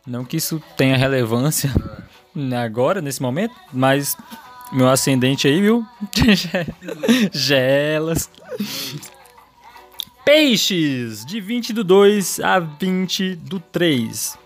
Não 0.06 0.26
que 0.26 0.36
isso 0.36 0.62
tenha 0.76 0.98
relevância 0.98 1.72
né, 2.36 2.58
agora, 2.58 3.02
nesse 3.02 3.22
momento, 3.22 3.56
mas 3.72 4.18
meu 4.72 4.90
ascendente 4.90 5.48
aí, 5.48 5.62
viu? 5.62 5.86
Gelas. 7.32 8.30
Peixes, 10.26 11.26
de 11.26 11.40
20 11.40 11.72
do 11.72 11.84
2 11.86 12.42
a 12.42 12.60
20 12.60 13.36
do 13.36 13.62
3. 13.62 14.38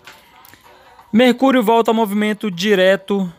Mercúrio 1.12 1.60
volta 1.60 1.90
ao 1.90 1.94
movimento 1.94 2.50
direto, 2.52 3.30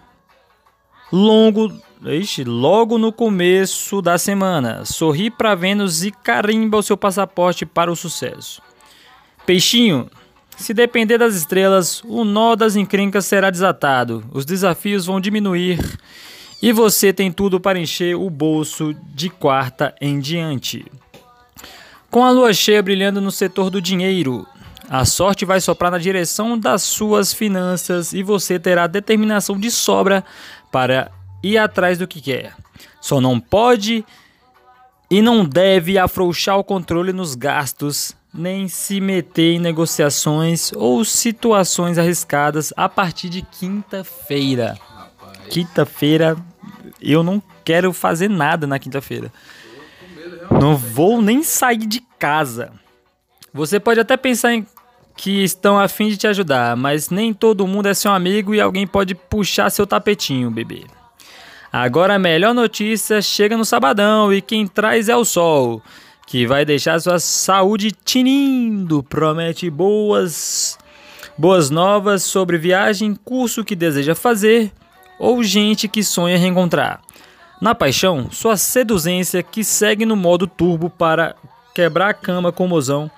longo, 1.10 1.72
ixi, 2.10 2.44
logo 2.44 2.98
no 2.98 3.12
começo 3.12 4.02
da 4.02 4.18
semana. 4.18 4.86
Sorri 4.86 5.30
para 5.30 5.54
Vênus 5.54 6.04
e 6.04 6.12
carimba 6.12 6.78
o 6.78 6.84
seu 6.84 6.98
passaporte 6.98 7.66
para 7.66 7.92
o 7.92 7.96
sucesso. 7.96 8.62
Peixinho, 9.46 10.10
se 10.58 10.74
depender 10.74 11.18
das 11.18 11.36
estrelas, 11.36 12.04
o 12.06 12.24
nó 12.24 12.56
das 12.56 12.76
encrencas 12.76 13.26
será 13.26 13.50
desatado, 13.50 14.24
os 14.32 14.46
desafios 14.46 15.06
vão 15.06 15.20
diminuir 15.20 15.80
e 16.62 16.72
você 16.72 17.12
tem 17.12 17.32
tudo 17.32 17.60
para 17.60 17.80
encher 17.80 18.16
o 18.16 18.30
bolso 18.30 18.96
de 19.14 19.30
quarta 19.30 19.96
em 20.00 20.20
diante. 20.20 20.86
Com 22.10 22.24
a 22.24 22.32
lua 22.32 22.54
cheia 22.54 22.84
brilhando 22.84 23.22
no 23.22 23.32
setor 23.32 23.70
do 23.70 23.82
dinheiro, 23.82 24.46
a 24.90 25.06
sorte 25.06 25.46
vai 25.46 25.62
soprar 25.62 25.90
na 25.90 25.98
direção 25.98 26.60
das 26.60 26.84
suas 26.84 27.34
finanças 27.34 28.14
e 28.14 28.22
você 28.22 28.60
terá 28.60 28.86
determinação 28.86 29.58
de 29.58 29.72
sobra 29.72 30.24
para 30.72 31.10
ir 31.44 31.58
atrás 31.58 31.98
do 31.98 32.08
que 32.08 32.22
quer. 32.22 32.54
Só 33.00 33.20
não 33.20 33.40
pode 33.40 34.06
e 35.10 35.22
não 35.22 35.44
deve 35.44 35.98
afrouxar 35.98 36.58
o 36.58 36.64
controle 36.64 37.12
nos 37.12 37.36
gastos, 37.36 38.16
nem 38.34 38.68
se 38.68 39.02
meter 39.02 39.56
em 39.56 39.60
negociações 39.60 40.72
ou 40.74 41.04
situações 41.04 41.98
arriscadas 41.98 42.72
a 42.78 42.88
partir 42.88 43.28
de 43.28 43.42
quinta-feira. 43.42 44.78
Quinta-feira 45.50 46.38
eu 47.02 47.24
não 47.24 47.42
quero 47.66 47.92
fazer 47.92 48.30
nada 48.30 48.66
na 48.66 48.80
quinta-feira. 48.80 49.32
Não 50.50 50.78
vou 50.78 51.22
nem 51.22 51.44
sair 51.44 51.86
de 51.86 52.02
casa. 52.18 52.72
Você 53.54 53.80
pode 53.80 54.00
até 54.00 54.16
pensar 54.16 54.54
em 54.54 54.66
que 55.18 55.44
estão 55.44 55.78
a 55.78 55.88
fim 55.88 56.08
de 56.08 56.18
te 56.18 56.28
ajudar, 56.28 56.78
mas 56.78 57.10
nem 57.10 57.34
todo 57.34 57.68
mundo 57.68 57.88
é 57.88 57.94
seu 57.94 58.12
amigo 58.12 58.56
e 58.56 58.62
alguém 58.62 58.88
pode 58.88 59.14
puxar 59.14 59.70
seu 59.70 59.86
tapetinho, 59.86 60.50
bebê. 60.50 60.86
Agora 61.72 62.16
a 62.16 62.20
melhor 62.20 62.54
notícia 62.54 63.22
chega 63.22 63.56
no 63.56 63.64
sabadão 63.64 64.34
e 64.34 64.42
quem 64.42 64.68
traz 64.68 65.08
é 65.08 65.16
o 65.16 65.24
sol, 65.24 65.82
que 66.28 66.46
vai 66.46 66.66
deixar 66.66 67.00
sua 67.00 67.18
saúde 67.18 67.92
tinindo, 67.92 69.02
promete 69.02 69.70
boas 69.70 70.78
boas 71.38 71.70
novas 71.70 72.24
sobre 72.24 72.58
viagem, 72.58 73.16
curso 73.16 73.64
que 73.64 73.76
deseja 73.76 74.14
fazer 74.14 74.72
ou 75.18 75.42
gente 75.42 75.88
que 75.88 76.04
sonha 76.04 76.38
reencontrar. 76.38 77.02
Na 77.62 77.74
paixão, 77.74 78.30
sua 78.32 78.58
seduzência 78.58 79.42
que 79.42 79.64
segue 79.64 80.06
no 80.06 80.16
modo 80.16 80.48
turbo 80.48 80.90
para 80.90 81.36
quebrar 81.74 82.10
a 82.10 82.14
cama 82.14 82.52
com 82.52 82.66
o 82.66 82.68
mozão. 82.68 83.10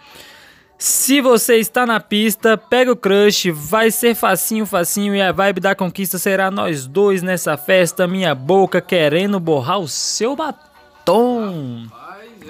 Se 0.86 1.22
você 1.22 1.60
está 1.60 1.86
na 1.86 2.02
pista, 2.02 2.58
pega 2.58 2.92
o 2.92 2.96
crush, 2.96 3.50
vai 3.52 3.90
ser 3.90 4.14
facinho, 4.14 4.66
facinho 4.66 5.16
e 5.16 5.22
a 5.22 5.32
vibe 5.32 5.62
da 5.62 5.74
conquista 5.74 6.18
será 6.18 6.52
nós 6.52 6.86
dois 6.86 7.24
nessa 7.24 7.56
festa, 7.56 8.06
minha 8.06 8.36
boca 8.36 8.82
querendo 8.82 9.40
borrar 9.40 9.80
o 9.80 9.88
seu 9.88 10.36
batom. 10.36 11.88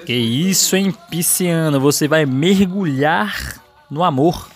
Que 0.04 0.14
isso, 0.14 0.74
hein, 0.74 0.92
pisciano, 1.08 1.78
você 1.78 2.08
vai 2.08 2.26
mergulhar 2.26 3.62
no 3.88 4.02
amor. 4.02 4.48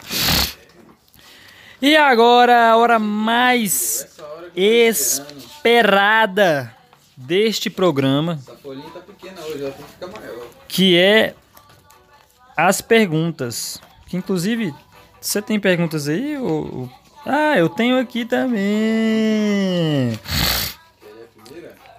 E 1.80 1.96
agora 1.96 2.70
a 2.70 2.76
hora 2.76 2.98
mais 2.98 4.08
hora 4.18 4.50
esperada 4.56 6.74
deste 7.16 7.70
programa, 7.70 8.40
Essa 8.42 8.56
folhinha 8.56 8.90
tá 8.90 8.98
pequena 8.98 9.40
hoje, 9.42 9.62
ela 9.62 9.70
tem 9.70 9.86
que 9.86 9.92
ficar 9.92 10.08
maior. 10.08 10.46
que 10.66 10.96
é 10.96 11.32
as 12.58 12.80
perguntas. 12.80 13.80
Que 14.06 14.16
inclusive, 14.16 14.74
você 15.20 15.40
tem 15.40 15.60
perguntas 15.60 16.08
aí? 16.08 16.36
Ou... 16.36 16.90
Ah, 17.24 17.56
eu 17.56 17.68
tenho 17.68 17.96
aqui 18.00 18.24
também. 18.24 18.58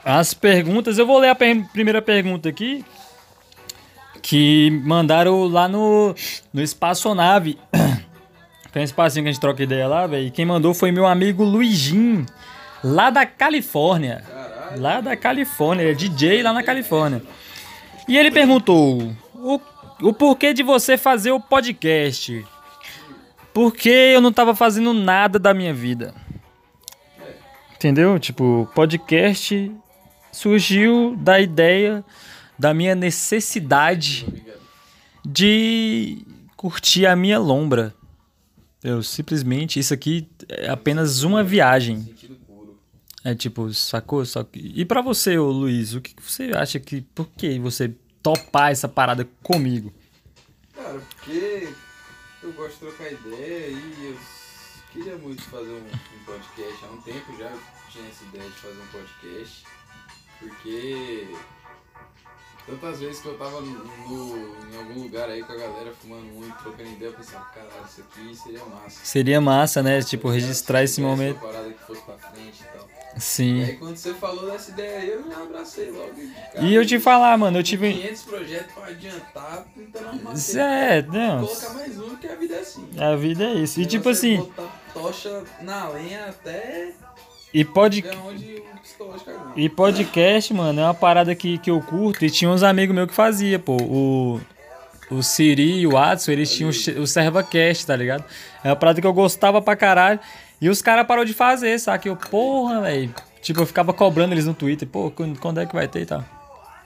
As 0.03 0.33
perguntas, 0.33 0.97
eu 0.97 1.07
vou 1.07 1.17
ler 1.17 1.29
a 1.29 1.35
per- 1.35 1.65
primeira 1.71 2.01
pergunta 2.01 2.49
aqui. 2.49 2.83
Que 4.21 4.69
mandaram 4.83 5.47
lá 5.47 5.69
no, 5.69 6.13
no 6.53 6.61
Espaçonave. 6.61 7.57
Tem 8.71 8.83
um 8.83 8.85
espacinho 8.85 9.23
que 9.23 9.29
a 9.29 9.31
gente 9.31 9.41
troca 9.41 9.63
ideia 9.63 9.87
lá, 9.87 10.05
velho. 10.05 10.27
E 10.27 10.31
quem 10.31 10.45
mandou 10.45 10.75
foi 10.75 10.91
meu 10.91 11.07
amigo 11.07 11.43
Luizinho, 11.43 12.23
lá 12.83 13.09
da 13.09 13.25
Califórnia. 13.25 14.23
Caralho. 14.27 14.81
Lá 14.81 15.01
da 15.01 15.17
Califórnia, 15.17 15.81
ele 15.83 15.91
é 15.93 15.95
DJ 15.95 16.43
lá 16.43 16.53
na 16.53 16.61
Califórnia. 16.61 17.23
E 18.07 18.15
ele 18.15 18.29
perguntou: 18.29 19.11
o, 19.33 19.59
o 20.01 20.13
porquê 20.13 20.53
de 20.53 20.63
você 20.63 20.97
fazer 20.97 21.31
o 21.31 21.39
podcast? 21.39 22.45
Porque 23.53 23.89
eu 23.89 24.21
não 24.21 24.31
tava 24.31 24.55
fazendo 24.55 24.93
nada 24.93 25.37
da 25.37 25.53
minha 25.53 25.73
vida. 25.73 26.13
Entendeu? 27.75 28.19
Tipo, 28.19 28.69
podcast 28.73 29.71
surgiu 30.31 31.15
da 31.17 31.39
ideia 31.39 32.03
da 32.57 32.73
minha 32.73 32.93
necessidade 32.93 34.27
de 35.25 36.25
curtir 36.57 37.05
a 37.05 37.15
minha 37.15 37.39
lombra. 37.39 37.93
Eu 38.83 39.01
simplesmente, 39.01 39.79
isso 39.79 39.93
aqui 39.93 40.27
é 40.47 40.69
apenas 40.69 41.23
uma 41.23 41.43
viagem. 41.43 42.13
É 43.23 43.35
tipo, 43.35 43.73
sacou? 43.73 44.25
Só 44.25 44.43
que... 44.43 44.73
E 44.75 44.85
pra 44.85 45.01
você, 45.01 45.37
Luiz, 45.37 45.93
o 45.93 46.01
que 46.01 46.13
você 46.21 46.51
acha 46.55 46.79
que. 46.79 47.01
Por 47.01 47.27
que 47.29 47.59
você 47.59 47.93
topar 48.23 48.71
essa 48.71 48.87
parada 48.87 49.27
comigo? 49.43 49.93
Cara, 50.75 50.99
porque 50.99 51.69
eu 52.43 52.51
gosto 52.53 52.73
de 52.73 52.79
trocar 52.79 53.11
ideia 53.11 53.67
e 53.69 54.05
eu 54.11 54.17
queria 54.93 55.17
muito 55.17 55.41
fazer 55.43 55.71
um, 55.71 55.85
um 55.85 56.23
podcast. 56.25 56.85
Há 56.85 56.87
um 56.89 57.01
tempo 57.01 57.37
já 57.37 57.51
tinha 57.91 58.07
essa 58.09 58.23
ideia 58.25 58.45
de 58.49 58.55
fazer 58.55 58.79
um 58.81 58.87
podcast. 58.87 59.63
Porque 60.39 61.35
tantas 62.65 62.99
vezes 62.99 63.21
que 63.21 63.27
eu 63.27 63.37
tava 63.37 63.59
no, 63.61 63.83
no- 63.83 64.73
em 64.73 64.77
algum 64.77 65.01
lugar 65.03 65.27
aí 65.29 65.43
com 65.43 65.51
a 65.51 65.57
galera 65.57 65.93
fumando 66.01 66.23
muito, 66.27 66.55
trocando 66.63 66.89
ideia, 66.91 67.09
eu 67.09 67.13
pensava, 67.13 67.45
caralho, 67.45 67.85
isso 67.85 68.01
aqui 68.01 68.35
seria 68.35 68.63
massa. 68.65 69.05
Seria 69.05 69.41
massa, 69.41 69.83
né? 69.83 70.01
Tipo, 70.01 70.29
registrar 70.29 70.83
esse 70.83 70.95
tivesse 70.95 71.01
momento. 71.17 71.37
Uma 71.41 71.47
parada 71.51 71.73
que 71.73 71.83
fosse 71.85 72.01
pra 72.03 72.17
frente 72.17 72.61
e 72.61 72.77
tal. 72.77 72.89
E 73.15 73.21
Sim. 73.21 73.63
aí 73.63 73.73
quando 73.77 73.97
você 73.97 74.13
falou 74.13 74.49
dessa 74.51 74.71
ideia 74.71 74.99
aí, 74.99 75.09
eu 75.09 75.23
já 75.29 75.41
abracei 75.41 75.91
logo. 75.91 76.13
cara. 76.53 76.65
E 76.65 76.73
eu 76.73 76.85
te 76.85 76.99
falar, 76.99 77.37
mano, 77.37 77.57
eu 77.57 77.63
tive. 77.63 77.93
500 77.93 78.21
projetos 78.23 78.73
pra 78.73 78.87
adiantar, 78.87 79.65
tentando 79.75 80.07
arrumar 80.07 80.33
É, 80.57 81.01
não. 81.01 81.45
Colocar 81.45 81.73
mais 81.73 81.99
um, 81.99 82.15
que 82.15 82.27
a 82.27 82.35
vida 82.35 82.55
é 82.55 82.59
assim. 82.59 82.89
A 82.97 83.15
vida 83.15 83.43
é 83.43 83.53
isso. 83.55 83.81
E 83.81 83.85
tipo 83.85 84.09
é 84.09 84.11
assim, 84.11 84.37
Botar 84.37 84.81
tocha 84.93 85.43
na 85.61 85.89
lenha 85.89 86.25
até 86.25 86.93
e, 87.53 87.65
pod... 87.65 88.03
aguenta. 88.07 89.53
e 89.55 89.69
podcast, 89.69 90.53
mano, 90.53 90.79
é 90.79 90.83
uma 90.83 90.93
parada 90.93 91.33
que, 91.33 91.57
que 91.57 91.71
eu 91.71 91.81
curto. 91.81 92.23
E 92.23 92.29
tinha 92.29 92.49
uns 92.49 92.61
amigos 92.63 92.95
meus 92.95 93.07
que 93.07 93.13
fazia, 93.15 93.57
pô. 93.57 93.75
O, 93.77 94.41
o 95.09 95.23
Siri 95.23 95.79
e 95.79 95.87
o 95.87 95.97
Adson, 95.97 96.31
eles 96.31 96.53
tinham 96.53 96.69
o 96.69 97.07
ServaCast, 97.07 97.87
tá 97.87 97.95
ligado? 97.95 98.23
É 98.63 98.69
uma 98.69 98.75
parada 98.75 99.01
que 99.01 99.07
eu 99.07 99.13
gostava 99.13 99.61
pra 99.61 99.75
caralho. 99.75 100.19
E 100.61 100.69
os 100.69 100.81
caras 100.81 101.07
pararam 101.07 101.25
de 101.25 101.33
fazer, 101.33 101.79
sabe? 101.79 102.09
Eu, 102.09 102.15
porra, 102.15 102.81
velho. 102.81 103.13
Tipo, 103.41 103.61
eu 103.61 103.65
ficava 103.65 103.93
cobrando 103.93 104.33
eles 104.33 104.45
no 104.45 104.53
Twitter, 104.53 104.87
pô, 104.87 105.11
quando, 105.11 105.59
é 105.59 105.65
que 105.65 105.73
vai 105.73 105.87
ter 105.87 106.01
e 106.01 106.05
tal. 106.05 106.23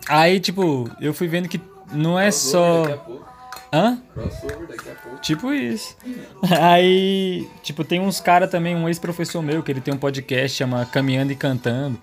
Aí, 0.08 0.40
tipo, 0.40 0.90
eu 1.02 1.14
fui 1.14 1.28
vendo 1.28 1.48
que 1.48 1.60
não 1.92 2.20
é 2.20 2.24
Crossover 2.26 2.82
Daqui 2.82 2.94
a 2.94 2.98
só. 2.98 3.04
pouco. 3.04 3.34
Hã? 3.74 4.02
Crossover 4.14 4.68
daqui 4.68 4.90
a 4.90 4.96
pouco. 4.96 5.22
Tipo 5.22 5.54
isso. 5.54 5.98
Aí, 6.62 7.48
tipo, 7.64 7.84
tem 7.84 8.00
uns 8.00 8.20
caras 8.20 8.50
também, 8.52 8.76
um 8.76 8.88
ex-professor 8.88 9.42
meu, 9.42 9.64
que 9.64 9.72
ele 9.72 9.82
tem 9.82 9.94
um 9.94 9.98
podcast 9.98 10.58
chama 10.58 10.86
Caminhando 10.86 11.32
e 11.32 11.36
Cantando, 11.36 12.00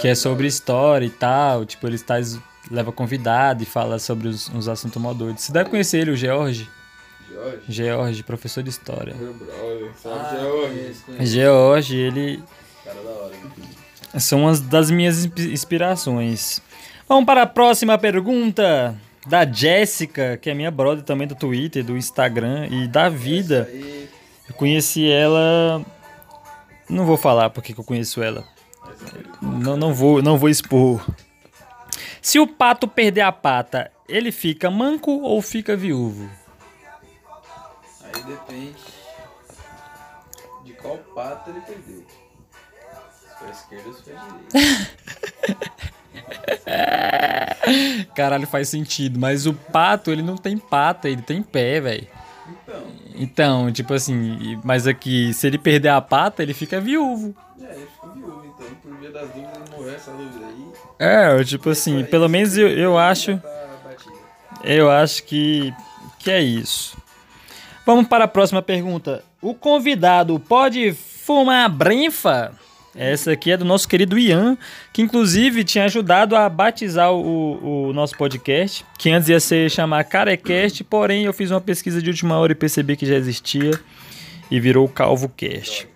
que 0.00 0.08
é 0.08 0.14
sobre 0.14 0.46
história 0.48 1.06
e 1.06 1.10
tal. 1.10 1.64
Tipo, 1.64 1.86
ele 1.86 1.98
traz, 1.98 2.38
leva 2.70 2.90
convidado 2.90 3.62
e 3.62 3.66
fala 3.66 3.98
sobre 4.00 4.26
os, 4.28 4.48
uns 4.48 4.66
assuntos 4.66 5.00
mó 5.00 5.12
doidos. 5.12 5.44
Você 5.44 5.52
deve 5.52 5.70
conhecer 5.70 5.98
ele, 5.98 6.10
o 6.10 6.16
George. 6.16 6.68
George, 7.68 8.22
professor 8.22 8.62
de 8.62 8.70
história. 8.70 9.14
Meu 9.14 9.34
brother. 9.34 9.90
Salve, 10.00 10.18
Ah, 10.36 10.68
conheço. 10.68 11.26
George, 11.26 11.96
ele 11.96 12.42
Cara 12.84 13.00
da 13.02 13.10
hora. 13.10 14.20
são 14.20 14.40
umas 14.42 14.60
das 14.60 14.90
minhas 14.90 15.24
inspi- 15.24 15.52
inspirações. 15.52 16.60
Vamos 17.08 17.24
para 17.26 17.42
a 17.42 17.46
próxima 17.46 17.96
pergunta 17.98 18.96
da 19.26 19.44
Jéssica, 19.44 20.36
que 20.36 20.50
é 20.50 20.54
minha 20.54 20.70
brother 20.70 21.04
também 21.04 21.26
do 21.26 21.34
Twitter, 21.34 21.84
do 21.84 21.96
Instagram 21.96 22.66
e 22.70 22.86
da 22.88 23.08
vida. 23.08 23.68
Eu 24.48 24.54
conheci 24.54 25.10
ela. 25.10 25.84
Não 26.88 27.04
vou 27.04 27.16
falar 27.16 27.50
porque 27.50 27.72
que 27.74 27.80
eu 27.80 27.84
conheço 27.84 28.22
ela. 28.22 28.44
Não, 29.42 29.76
não 29.76 29.92
vou, 29.92 30.22
não 30.22 30.38
vou 30.38 30.48
expor. 30.48 31.04
Se 32.22 32.38
o 32.38 32.46
pato 32.46 32.86
perder 32.88 33.20
a 33.22 33.32
pata, 33.32 33.90
ele 34.08 34.32
fica 34.32 34.70
manco 34.70 35.10
ou 35.20 35.40
fica 35.42 35.76
viúvo? 35.76 36.28
Aí 38.16 38.22
depende 38.24 38.76
de 40.64 40.72
qual 40.74 40.98
pato 41.14 41.50
ele 41.50 41.60
perdeu. 41.60 42.04
Se 43.12 43.38
for 43.38 43.48
a 43.48 43.50
esquerda 43.50 43.88
ou 43.88 43.94
se 43.94 44.02
for 44.02 44.14
direita. 44.14 45.86
Caralho, 48.14 48.46
faz 48.46 48.68
sentido. 48.68 49.18
Mas 49.18 49.46
o 49.46 49.54
pato, 49.54 50.10
ele 50.10 50.22
não 50.22 50.36
tem 50.36 50.56
pata, 50.56 51.08
ele 51.08 51.22
tem 51.22 51.42
pé, 51.42 51.80
velho. 51.80 52.06
Então, 52.48 52.82
Então, 53.14 53.72
tipo 53.72 53.92
assim, 53.94 54.60
mas 54.64 54.86
aqui, 54.86 55.32
se 55.34 55.46
ele 55.46 55.58
perder 55.58 55.88
a 55.88 56.00
pata, 56.00 56.42
ele 56.42 56.54
fica 56.54 56.80
viúvo. 56.80 57.34
é, 57.60 57.64
ele 57.74 57.86
ficou 57.86 58.10
viúvo. 58.12 58.42
Então, 58.46 58.66
por 58.82 58.96
via 58.98 59.10
das 59.10 59.28
dúvidas, 59.30 59.56
ele 59.56 59.76
morreu 59.76 59.94
essa 59.94 60.10
dúvida 60.12 60.46
aí. 60.46 60.66
É, 60.98 61.44
tipo 61.44 61.70
assim, 61.70 62.04
pelo 62.04 62.28
menos 62.28 62.56
eu, 62.56 62.68
eu 62.68 62.98
acho. 62.98 63.36
Tá. 63.38 63.66
Eu 64.64 64.90
acho 64.90 65.22
que, 65.24 65.72
que 66.18 66.30
é 66.30 66.40
isso. 66.40 66.96
Vamos 67.86 68.08
para 68.08 68.24
a 68.24 68.28
próxima 68.28 68.60
pergunta. 68.60 69.22
O 69.40 69.54
convidado 69.54 70.40
pode 70.40 70.92
fumar 70.92 71.70
brinfa? 71.70 72.52
Essa 72.92 73.30
aqui 73.30 73.52
é 73.52 73.56
do 73.56 73.64
nosso 73.64 73.86
querido 73.86 74.18
Ian, 74.18 74.58
que 74.92 75.02
inclusive 75.02 75.62
tinha 75.62 75.84
ajudado 75.84 76.34
a 76.34 76.48
batizar 76.48 77.12
o, 77.12 77.88
o 77.88 77.92
nosso 77.92 78.16
podcast, 78.16 78.84
que 78.98 79.08
antes 79.10 79.28
ia 79.28 79.38
ser 79.38 79.70
chamar 79.70 80.02
Carecast, 80.02 80.82
porém 80.82 81.26
eu 81.26 81.32
fiz 81.32 81.52
uma 81.52 81.60
pesquisa 81.60 82.02
de 82.02 82.10
última 82.10 82.36
hora 82.36 82.50
e 82.50 82.56
percebi 82.56 82.96
que 82.96 83.06
já 83.06 83.14
existia 83.14 83.78
e 84.50 84.58
virou 84.58 84.88
CalvoCast. 84.88 85.86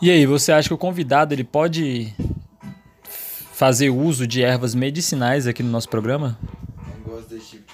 E 0.00 0.08
aí, 0.08 0.24
você 0.24 0.52
acha 0.52 0.68
que 0.68 0.74
o 0.74 0.78
convidado 0.78 1.34
ele 1.34 1.42
pode 1.42 2.14
fazer 3.54 3.90
uso 3.90 4.24
de 4.24 4.44
ervas 4.44 4.72
medicinais 4.72 5.48
aqui 5.48 5.64
no 5.64 5.70
nosso 5.70 5.88
programa? 5.88 6.38
Não 6.76 7.12
gosto 7.12 7.30
desse 7.30 7.50
tipo 7.50 7.72
de 7.72 7.73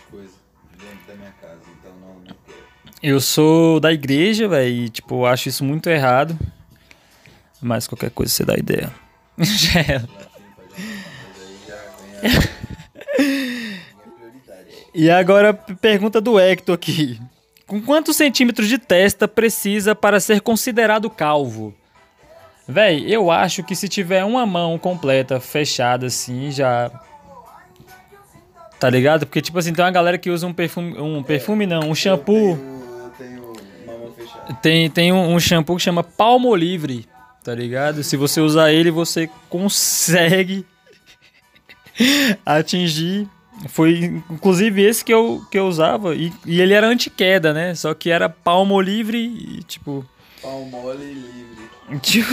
Eu 3.02 3.18
sou 3.18 3.80
da 3.80 3.92
igreja, 3.92 4.46
velho, 4.46 4.68
e 4.68 4.88
tipo, 4.90 5.24
acho 5.24 5.48
isso 5.48 5.64
muito 5.64 5.88
errado. 5.88 6.38
Mas 7.60 7.86
qualquer 7.86 8.10
coisa 8.10 8.32
você 8.32 8.44
dá 8.44 8.54
ideia. 8.54 8.90
Já. 9.38 9.80
Latim 9.80 10.06
pra 10.54 10.64
jantar, 10.64 11.10
mas 11.26 11.40
aí 11.40 11.56
já 11.66 11.76
vem 11.98 12.16
a 12.16 12.26
minha 13.80 14.10
prioridade. 14.16 14.86
e 14.94 15.10
agora, 15.10 15.54
pergunta 15.54 16.20
do 16.20 16.38
Hector 16.38 16.74
aqui. 16.74 17.20
Com 17.66 17.80
quantos 17.80 18.16
centímetros 18.16 18.68
de 18.68 18.78
testa 18.78 19.26
precisa 19.26 19.94
para 19.94 20.20
ser 20.20 20.40
considerado 20.40 21.08
calvo? 21.08 21.74
Véi, 22.68 23.04
eu 23.08 23.30
acho 23.30 23.62
que 23.62 23.74
se 23.74 23.88
tiver 23.88 24.24
uma 24.24 24.44
mão 24.44 24.78
completa, 24.78 25.40
fechada 25.40 26.06
assim, 26.06 26.50
já. 26.50 26.90
Tá 28.78 28.88
ligado? 28.90 29.26
Porque, 29.26 29.40
tipo 29.40 29.58
assim, 29.58 29.72
tem 29.72 29.84
uma 29.84 29.90
galera 29.90 30.18
que 30.18 30.30
usa 30.30 30.46
um 30.46 30.52
perfume. 30.52 30.98
Um 30.98 31.22
perfume 31.22 31.66
não, 31.66 31.90
um 31.90 31.94
shampoo. 31.94 32.79
Tem, 34.62 34.90
tem 34.90 35.12
um, 35.12 35.34
um 35.34 35.40
shampoo 35.40 35.76
que 35.76 35.82
chama 35.82 36.02
Palmolive, 36.02 37.06
tá 37.44 37.54
ligado? 37.54 38.02
Se 38.02 38.16
você 38.16 38.40
usar 38.40 38.72
ele, 38.72 38.90
você 38.90 39.28
consegue 39.48 40.66
atingir. 42.44 43.28
Foi 43.68 44.22
inclusive 44.30 44.82
esse 44.82 45.04
que 45.04 45.12
eu, 45.12 45.44
que 45.50 45.58
eu 45.58 45.66
usava. 45.66 46.14
E, 46.14 46.32
e 46.46 46.60
ele 46.60 46.72
era 46.72 46.86
anti-queda, 46.86 47.52
né? 47.52 47.74
Só 47.74 47.92
que 47.94 48.10
era 48.10 48.28
Palmolive 48.28 49.18
e 49.18 49.62
tipo. 49.64 50.06
E 50.42 51.04
livre. 51.04 52.00
tipo 52.00 52.32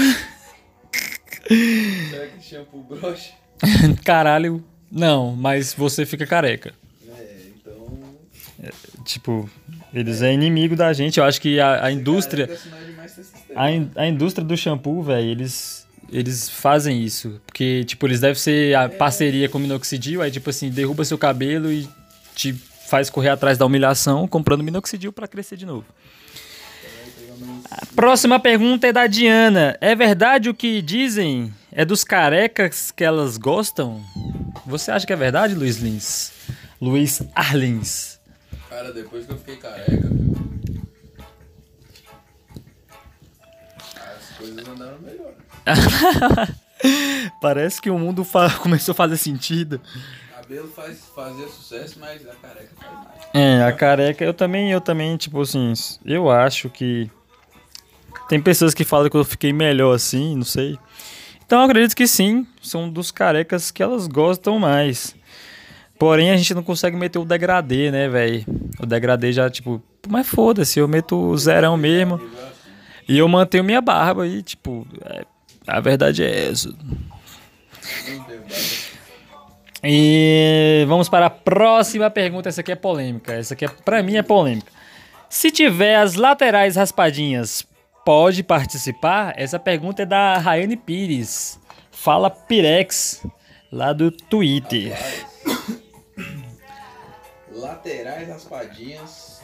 Será 1.50 2.28
que 2.28 2.44
shampoo 2.44 2.84
brocha? 2.84 3.34
caralho. 4.04 4.64
Não, 4.92 5.36
mas 5.36 5.74
você 5.74 6.06
fica 6.06 6.26
careca. 6.26 6.74
É, 7.08 7.38
então. 7.56 9.04
Tipo, 9.04 9.50
eles 10.00 10.22
é 10.22 10.34
inimigo 10.34 10.76
da 10.76 10.92
gente. 10.94 11.20
Eu 11.20 11.24
acho 11.26 11.40
que 11.42 11.60
a, 11.60 11.86
a 11.86 11.92
indústria. 11.92 12.50
É. 13.50 13.54
A, 13.56 13.72
in- 13.72 13.90
a 13.96 14.08
indústria 14.08 14.46
do 14.46 14.56
shampoo, 14.56 15.02
velho, 15.02 15.28
eles, 15.30 15.88
eles 16.12 16.50
fazem 16.50 17.02
isso. 17.04 17.42
Porque, 17.46 17.84
tipo, 17.86 18.06
eles 18.08 18.20
devem 18.20 18.36
ser 18.36 18.76
a 18.76 18.88
parceria 18.90 19.50
com 19.50 19.58
o 19.58 19.62
minoxidil, 19.62 20.22
aí, 20.22 20.30
tipo 20.32 20.50
assim, 20.50 20.70
derruba 20.70 21.04
seu 21.06 21.18
cabelo 21.18 21.72
e 21.72 21.88
te 22.36 22.54
faz 22.88 23.10
correr 23.10 23.30
atrás 23.30 23.58
da 23.58 23.66
humilhação 23.66 24.28
comprando 24.28 24.64
minoxidil 24.64 25.12
pra 25.12 25.28
crescer 25.28 25.58
de 25.58 25.66
novo. 25.66 25.86
A 27.70 27.86
próxima 27.96 28.40
pergunta 28.40 28.88
é 28.88 28.94
da 28.94 29.08
Diana. 29.08 29.78
É 29.82 29.94
verdade 29.96 30.50
o 30.50 30.54
que 30.54 30.82
dizem? 30.82 31.54
É 31.72 31.84
dos 31.84 32.04
carecas 32.04 32.92
que 32.92 33.04
elas 33.04 33.38
gostam? 33.38 34.02
Você 34.66 34.90
acha 34.92 35.06
que 35.06 35.14
é 35.14 35.16
verdade, 35.16 35.54
Luiz 35.54 35.78
Lins? 35.78 36.32
Luiz 36.82 37.22
Arlins. 37.36 38.17
Cara, 38.70 38.92
depois 38.92 39.26
que 39.26 39.32
eu 39.32 39.38
fiquei 39.38 39.56
careca. 39.58 40.10
As 43.96 44.38
coisas 44.38 44.68
andaram 44.68 45.00
melhor. 45.00 45.34
Parece 47.42 47.82
que 47.82 47.90
o 47.90 47.98
mundo 47.98 48.26
começou 48.62 48.92
a 48.92 48.96
fazer 48.96 49.18
sentido. 49.18 49.82
Cabelo 50.34 50.68
faz, 50.70 51.06
fazia 51.14 51.48
sucesso, 51.48 51.98
mas 52.00 52.28
a 52.28 52.36
careca 52.36 52.70
faz 52.80 52.94
mais. 52.94 53.18
É, 53.34 53.64
a 53.64 53.72
careca, 53.72 54.24
eu 54.24 54.34
também, 54.34 54.72
eu 54.72 54.80
também, 54.80 55.18
tipo 55.18 55.42
assim, 55.42 55.74
eu 56.06 56.30
acho 56.30 56.70
que. 56.70 57.10
Tem 58.30 58.42
pessoas 58.42 58.74
que 58.74 58.84
falam 58.84 59.10
que 59.10 59.16
eu 59.16 59.24
fiquei 59.24 59.54
melhor 59.54 59.94
assim, 59.96 60.36
não 60.36 60.44
sei. 60.44 60.78
Então 61.46 61.60
eu 61.60 61.66
acredito 61.66 61.96
que 61.96 62.06
sim, 62.06 62.46
são 62.62 62.90
dos 62.90 63.10
carecas 63.10 63.72
que 63.72 63.82
elas 63.82 64.06
gostam 64.06 64.60
mais. 64.60 65.16
Porém, 65.98 66.32
a 66.32 66.38
gente 66.38 66.54
não 66.54 66.64
consegue 66.64 66.96
meter 66.96 67.20
o 67.20 67.26
degradê, 67.26 67.90
né, 67.92 68.08
velho? 68.08 68.46
O 68.80 68.86
degradê 68.86 69.32
já, 69.32 69.50
tipo, 69.50 69.82
mas 70.08 70.28
foda-se, 70.28 70.80
eu 70.80 70.88
meto 70.88 71.18
o 71.18 71.38
zerão 71.38 71.76
mesmo. 71.76 72.22
E 73.08 73.18
eu 73.18 73.28
mantenho 73.28 73.64
minha 73.64 73.82
barba 73.82 74.28
e, 74.28 74.44
tipo, 74.44 74.86
é, 75.06 75.26
a 75.66 75.80
verdade 75.80 76.24
é 76.24 76.50
essa. 76.50 76.74
E 79.84 80.84
vamos 80.88 81.08
para 81.08 81.28
a 81.28 81.30
próxima 81.30 82.10
pergunta. 82.10 82.50
Essa 82.50 82.62
aqui 82.62 82.72
é 82.72 82.76
polêmica. 82.76 83.34
Essa 83.34 83.54
aqui, 83.54 83.66
é, 83.66 83.68
pra 83.68 84.04
mim, 84.04 84.18
é 84.18 84.24
polêmica. 84.24 84.72
Se 85.30 85.52
tiver 85.52 85.96
as 85.96 86.16
laterais 86.16 86.76
raspadinhas, 86.76 87.66
pode 88.06 88.44
participar? 88.44 89.34
Essa 89.38 89.60
pergunta 89.60 90.04
é 90.04 90.06
da 90.06 90.38
Rayane 90.38 90.78
Pires. 90.78 91.60
Fala 91.92 92.30
Pirex, 92.30 93.26
lá 93.72 93.94
do 93.94 94.12
Twitter. 94.12 94.98
Laterais 97.58 98.28
raspadinhas 98.28 99.42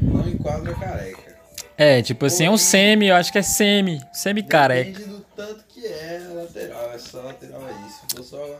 não 0.00 0.28
enquadra 0.28 0.74
careca. 0.74 1.38
É, 1.76 2.02
tipo 2.02 2.26
assim, 2.26 2.44
é 2.44 2.50
um 2.50 2.58
semi, 2.58 3.08
eu 3.08 3.16
acho 3.16 3.32
que 3.32 3.38
é 3.38 3.42
semi, 3.42 4.00
semi-careca. 4.12 4.90
Depende 4.98 5.08
do 5.08 5.20
tanto 5.36 5.64
que 5.68 5.86
é 5.86 6.18
lateral. 6.34 6.92
Essa 6.92 7.20
lateral 7.22 7.62
é 7.66 7.86
isso. 7.86 8.22
Só 8.24 8.58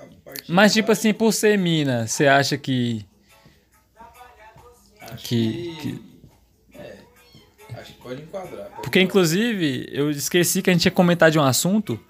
Mas, 0.48 0.72
tipo 0.72 0.90
assim, 0.92 1.12
por 1.12 1.32
ser 1.32 1.58
mina, 1.58 2.06
você 2.06 2.26
acha 2.26 2.56
que. 2.56 3.04
acho 5.02 5.24
que- 5.24 5.76
que. 5.82 6.78
É. 6.78 6.96
Acho 7.74 7.92
que 7.92 7.98
pode 8.00 8.22
enquadrar. 8.22 8.66
pode 8.70 8.82
Porque, 8.82 9.00
inclusive, 9.00 9.88
eu 9.92 10.10
esqueci 10.10 10.62
que 10.62 10.70
a 10.70 10.72
gente 10.72 10.86
ia 10.86 10.90
comentar 10.90 11.30
de 11.30 11.38
um 11.38 11.42
assunto 11.44 12.00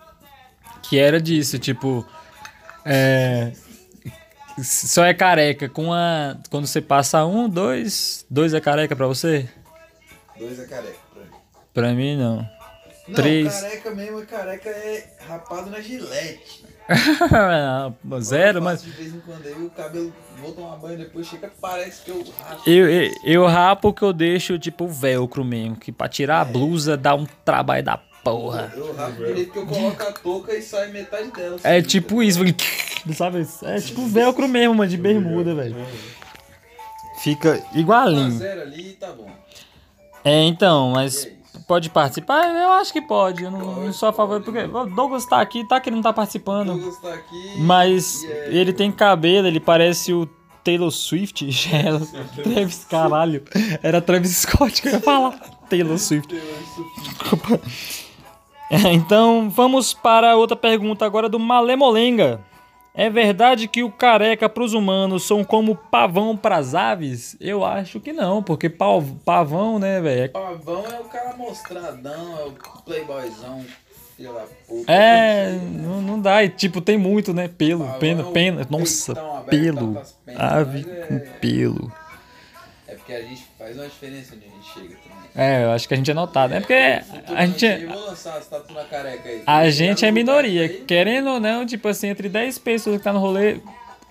que 0.83 0.99
era 0.99 1.21
disso, 1.21 1.59
tipo. 1.59 2.07
É. 2.85 3.53
Só 4.65 5.05
é 5.05 5.15
careca 5.15 5.69
com 5.69 5.93
a. 5.93 6.37
Quando 6.51 6.67
você 6.67 6.81
passa 6.81 7.25
um, 7.25 7.49
dois. 7.49 8.25
Dois 8.31 8.55
é 8.55 8.61
careca 8.61 8.95
pra 8.97 9.07
você? 9.07 9.49
Dois 10.39 10.59
é 10.59 10.67
careca 10.67 10.99
pra 11.13 11.23
mim. 11.23 11.31
Pra 11.73 11.93
mim, 11.93 12.17
não. 12.17 12.37
Não, 13.09 13.15
Três. 13.15 13.61
careca 13.61 13.91
mesmo, 13.91 14.27
careca 14.27 14.69
é 14.69 15.17
rapado 15.27 15.71
na 15.71 15.81
gilete. 15.81 16.65
Não, 18.05 18.21
Zero, 18.21 18.61
mas. 18.61 18.83
De 18.83 18.91
vez 18.91 19.15
em 19.15 19.21
quando 19.21 19.47
aí 19.47 19.53
o 19.53 19.71
cabelo 19.71 20.13
vou 20.41 20.53
tomar 20.53 20.77
banho 20.77 20.99
depois 20.99 21.27
chega 21.27 21.51
parece 21.61 22.03
que 22.03 22.11
eu 22.11 22.25
raspo. 22.39 22.69
Eu, 22.69 22.89
eu, 22.91 23.11
eu 23.23 23.47
rapo 23.47 23.93
que 23.93 24.03
eu 24.03 24.13
deixo, 24.13 24.59
tipo, 24.59 24.89
velcro 24.89 25.45
mesmo. 25.45 25.77
Que 25.77 25.93
pra 25.93 26.09
tirar 26.09 26.41
a 26.41 26.45
blusa 26.45 26.97
dá 26.97 27.15
um 27.15 27.27
trabalho 27.45 27.85
da 27.85 27.97
porra. 28.25 28.73
Eu 28.77 28.95
direito 29.27 29.53
que 29.53 29.59
eu 29.59 29.67
coloco 29.67 30.03
a 30.03 30.13
touca 30.13 30.55
e 30.55 30.63
sai 30.63 30.89
metade 30.91 31.31
dela. 31.31 31.59
É 31.65 31.79
assim, 31.79 31.89
tipo 31.89 32.23
isso, 32.23 32.39
sabe? 33.15 33.47
É 33.65 33.81
tipo 33.81 34.07
velcro 34.07 34.47
mesmo, 34.49 34.75
mano, 34.75 34.91
de 34.91 34.97
bermuda, 34.97 35.55
velho. 35.55 35.77
Fica 37.23 37.59
Tá 37.59 37.79
igualinho. 37.79 38.31
zero 38.33 38.63
ali 38.63 38.93
tá 38.93 39.13
bom. 39.13 39.29
É, 40.25 40.43
então, 40.45 40.91
mas 40.91 41.27
é 41.27 41.33
pode 41.67 41.91
participar? 41.91 42.45
Eu 42.47 42.73
acho 42.75 42.93
que 42.93 43.01
pode. 43.03 43.43
Eu 43.45 43.51
não, 43.51 43.85
não 43.85 43.93
sou 43.93 44.09
a 44.09 44.13
favor, 44.13 44.41
porque 44.43 44.59
o 44.61 44.87
Douglas 44.87 45.27
tá 45.27 45.41
aqui, 45.41 45.67
tá 45.67 45.81
que 45.81 45.89
ele 45.89 45.97
não 45.97 46.03
tá 46.03 46.13
participando. 46.13 46.69
Douglas 46.75 46.99
tá 47.01 47.13
aqui. 47.15 47.55
Mas 47.59 48.25
é- 48.25 48.49
ele 48.55 48.73
tem 48.73 48.91
cabelo, 48.91 49.47
ele 49.47 49.61
parece 49.61 50.13
o 50.13 50.27
Taylor 50.65 50.91
Swift. 50.91 51.47
Travis, 52.43 52.85
caralho. 52.85 53.43
Era 53.83 54.01
Travis 54.01 54.37
Scott 54.39 54.81
que 54.83 54.89
eu 54.89 54.93
ia 54.93 55.01
falar. 55.01 55.33
Taylor 55.69 55.99
Swift. 55.99 56.35
Desculpa. 57.03 57.55
É, 57.55 58.10
Então, 58.93 59.51
vamos 59.51 59.93
para 59.93 60.37
outra 60.37 60.57
pergunta 60.57 61.05
agora 61.05 61.29
do 61.29 61.39
Malemolenga. 61.39 62.41
É 62.95 63.09
verdade 63.09 63.69
que 63.69 63.83
o 63.83 63.91
careca 63.91 64.49
pros 64.49 64.75
humanos 64.75 65.23
são 65.25 65.45
como 65.45 65.75
pavão 65.77 66.37
pras 66.37 66.75
aves? 66.75 67.37
Eu 67.41 67.65
acho 67.65 68.01
que 68.01 68.13
não, 68.13 68.43
porque 68.43 68.69
pau- 68.69 69.03
pavão, 69.25 69.79
né, 69.79 70.01
velho? 70.01 70.31
Pavão 70.33 70.85
é 70.87 71.01
o 71.01 71.05
cara 71.05 71.37
mostradão, 71.37 72.39
é 72.39 72.45
o 72.47 72.53
playboyzão, 72.85 73.65
puta. 74.67 74.93
É, 74.93 75.53
não, 75.53 76.03
não 76.03 76.21
dá. 76.21 76.43
E, 76.43 76.49
tipo, 76.49 76.81
tem 76.81 76.99
muito, 76.99 77.33
né? 77.33 77.49
Pelo, 77.49 77.85
Pavão 77.85 77.99
pena, 78.01 78.23
é 78.23 78.33
pena. 78.33 78.67
Nossa, 78.69 79.13
aberto, 79.13 79.49
pelo. 79.49 79.99
as 79.99 80.13
penas, 80.13 80.41
Ave 80.53 80.87
mas 80.87 81.07
com 81.09 81.15
é- 81.15 81.19
pelo. 81.41 81.93
É 82.89 82.95
porque 82.97 83.13
a 83.15 83.23
gente 83.23 83.47
faz 83.57 83.77
uma 83.77 83.87
diferença 83.87 84.35
onde 84.35 84.47
a 84.47 84.49
gente 84.49 84.73
chega. 84.75 85.00
É, 85.35 85.65
eu 85.65 85.71
acho 85.71 85.87
que 85.87 85.95
a 85.95 85.97
gente 85.97 86.11
é 86.11 86.15
notado. 86.15 86.55
É 86.55 86.61
porque 86.61 86.75
a 86.75 87.47
gente, 87.47 87.67
é- 87.67 87.87
vou 87.87 88.07
lançar 88.07 88.37
as 88.37 88.47
tatu 88.47 88.73
na 88.75 88.85
careca 88.85 89.29
aí. 89.29 89.43
a 89.47 89.71
gente 89.71 90.05
é 90.05 90.11
minoria. 90.11 90.69
Querendo 90.69 91.31
ou 91.31 91.41
não, 91.41 91.65
tipo 91.65 91.87
assim, 91.89 92.09
entre 92.09 92.29
10 92.29 92.59
pessoas 92.59 92.99
que 92.99 93.05
tá 93.05 93.13
no 93.13 93.21
rolê, 93.21 93.59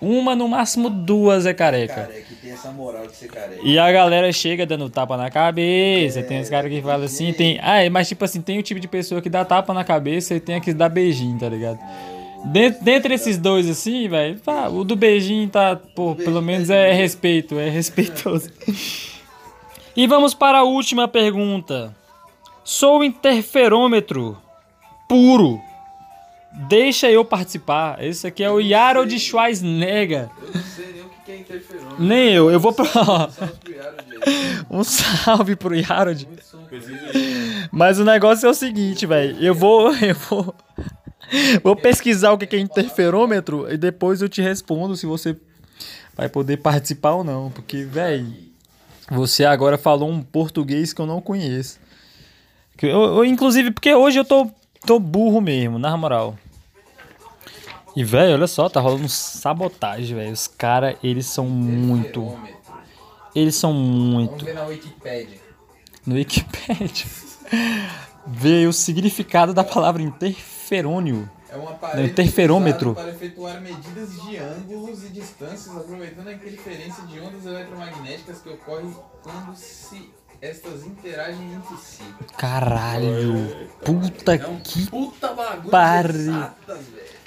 uma, 0.00 0.34
no 0.34 0.48
máximo 0.48 0.88
duas 0.88 1.44
é 1.44 1.52
careca. 1.52 1.94
Careca, 2.06 2.26
tem 2.40 2.52
essa 2.52 2.70
moral 2.72 3.06
de 3.06 3.14
ser 3.14 3.28
careca. 3.28 3.60
E 3.62 3.78
a 3.78 3.92
galera 3.92 4.32
chega 4.32 4.64
dando 4.64 4.88
tapa 4.88 5.16
na 5.16 5.30
cabeça, 5.30 6.22
tem 6.22 6.40
os 6.40 6.48
caras 6.48 6.70
que 6.72 6.80
falam 6.80 7.04
assim, 7.04 7.32
tem. 7.34 7.58
Ah, 7.62 7.82
é, 7.84 7.90
mas 7.90 8.08
tipo 8.08 8.24
assim, 8.24 8.40
tem 8.40 8.58
o 8.58 8.62
tipo 8.62 8.80
de 8.80 8.88
pessoa 8.88 9.20
que 9.20 9.28
dá 9.28 9.44
tapa 9.44 9.74
na 9.74 9.84
cabeça 9.84 10.34
e 10.34 10.40
tem 10.40 10.54
a 10.56 10.60
que 10.60 10.72
dá 10.72 10.88
beijinho, 10.88 11.38
tá 11.38 11.48
ligado? 11.48 11.78
Dentre, 12.46 12.82
dentre 12.82 13.14
esses 13.14 13.36
dois, 13.36 13.68
assim, 13.68 14.08
velho, 14.08 14.40
tá, 14.40 14.70
o 14.70 14.82
do 14.82 14.96
beijinho 14.96 15.46
tá, 15.50 15.76
pô, 15.94 16.14
pelo 16.14 16.40
menos 16.40 16.70
é 16.70 16.90
respeito, 16.94 17.58
é 17.58 17.68
respeitoso. 17.68 18.48
E 20.00 20.06
vamos 20.06 20.32
para 20.32 20.60
a 20.60 20.62
última 20.62 21.06
pergunta. 21.06 21.94
Sou 22.64 23.04
interferômetro 23.04 24.34
puro. 25.06 25.60
Deixa 26.70 27.10
eu 27.10 27.22
participar. 27.22 28.02
Esse 28.02 28.26
aqui 28.26 28.42
é 28.42 28.50
o 28.50 28.74
Harold 28.74 29.18
Schwarzenegger. 29.18 30.30
Eu 30.40 30.54
não 30.54 30.62
sei 30.62 30.92
nem 30.94 31.02
o 31.02 31.10
que 31.22 31.30
é 31.30 31.36
interferômetro. 31.36 32.02
Nem 32.02 32.32
eu, 32.32 32.50
eu 32.50 32.58
vou 32.58 32.72
gente. 32.72 32.90
Um 34.70 34.82
salve 34.82 35.54
pro 35.54 35.74
Harold. 35.86 36.26
Muito 36.26 36.44
som. 36.46 36.66
Mas 37.70 37.98
o 37.98 38.04
negócio 38.04 38.46
é 38.46 38.48
o 38.48 38.54
seguinte, 38.54 39.04
velho. 39.04 39.36
Eu 39.38 39.54
vou. 39.54 39.94
Eu 39.94 40.14
vou. 40.14 40.54
Vou 41.62 41.76
pesquisar 41.76 42.32
o 42.32 42.38
que 42.38 42.46
que 42.46 42.56
é 42.56 42.58
interferômetro 42.58 43.70
e 43.70 43.76
depois 43.76 44.22
eu 44.22 44.30
te 44.30 44.40
respondo 44.40 44.96
se 44.96 45.04
você 45.04 45.36
vai 46.16 46.30
poder 46.30 46.56
participar 46.56 47.12
ou 47.16 47.22
não. 47.22 47.50
Porque, 47.50 47.84
velho. 47.84 48.49
Você 49.10 49.44
agora 49.44 49.76
falou 49.76 50.08
um 50.10 50.22
português 50.22 50.92
que 50.92 51.00
eu 51.00 51.06
não 51.06 51.20
conheço. 51.20 51.78
Eu, 52.80 52.88
eu- 53.02 53.24
inclusive, 53.24 53.70
porque 53.70 53.94
hoje 53.94 54.18
eu 54.18 54.24
tô, 54.24 54.50
tô 54.86 54.98
burro 54.98 55.40
mesmo, 55.40 55.78
na 55.78 55.96
moral. 55.96 56.36
E, 57.96 58.04
velho, 58.04 58.34
olha 58.34 58.46
só, 58.46 58.68
tá 58.68 58.80
rolando 58.80 59.08
sabotagem, 59.08 60.16
velho. 60.16 60.32
Os 60.32 60.46
caras, 60.46 60.96
eles 61.02 61.26
são 61.26 61.46
muito. 61.46 62.38
Eles 63.34 63.54
são 63.56 63.72
muito. 63.74 64.30
Vamos 64.30 64.44
ver 64.44 64.54
na 64.54 64.64
Wikipédia. 64.64 65.38
No 66.06 66.14
Wikipedia. 66.14 67.06
Vê 68.26 68.66
o 68.66 68.72
significado 68.72 69.52
da 69.52 69.64
palavra 69.64 70.00
interferônio. 70.02 71.28
É 71.52 71.56
um 71.56 71.68
aparelho 71.68 72.06
interferômetro. 72.08 72.94
para 72.94 73.10
efetuar 73.10 73.60
medidas 73.60 74.22
de 74.22 74.36
ângulos 74.36 75.04
e 75.04 75.08
distâncias, 75.08 75.76
aproveitando 75.76 76.28
a 76.28 76.32
interferência 76.32 77.02
de 77.04 77.18
ondas 77.20 77.44
eletromagnéticas 77.44 78.40
que 78.40 78.48
ocorrem 78.50 78.94
quando 79.22 79.56
se 79.56 80.10
estas 80.40 80.86
interagem 80.86 81.52
entre 81.54 81.76
si. 81.76 82.02
Caralho. 82.38 83.68
Puta 83.84 84.34
É 84.36 84.46
um 84.46 84.60
que. 84.60 84.86
puta 84.86 85.32
bagulho 85.34 85.70
velho. 85.70 86.50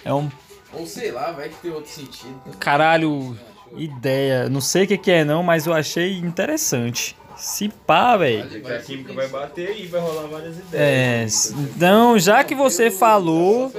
É 0.05 0.13
um 0.13 0.29
Ou 0.73 0.87
sei 0.87 1.11
lá, 1.11 1.31
vai 1.31 1.49
que 1.49 1.55
tem 1.57 1.71
outro 1.71 1.91
sentido. 1.91 2.41
caralho. 2.59 3.37
Ideia. 3.75 4.47
Não 4.49 4.61
sei 4.61 4.83
o 4.83 4.87
que, 4.87 4.97
que 4.99 5.11
é, 5.11 5.25
não, 5.25 5.41
mas 5.41 5.65
eu 5.65 5.73
achei 5.73 6.19
interessante. 6.19 7.15
Se 7.37 7.69
pá, 7.69 8.15
velho. 8.17 8.43
A 8.43 8.79
química 8.79 9.09
se 9.09 9.15
vai 9.15 9.27
bater 9.27 9.79
e 9.79 9.87
vai 9.87 9.99
rolar 10.01 10.27
várias 10.27 10.57
ideias. 10.57 10.73
É. 10.73 11.23
s- 11.23 11.53
Então, 11.75 12.17
já 12.19 12.43
que 12.43 12.53
você 12.55 12.89
falou. 12.91 13.71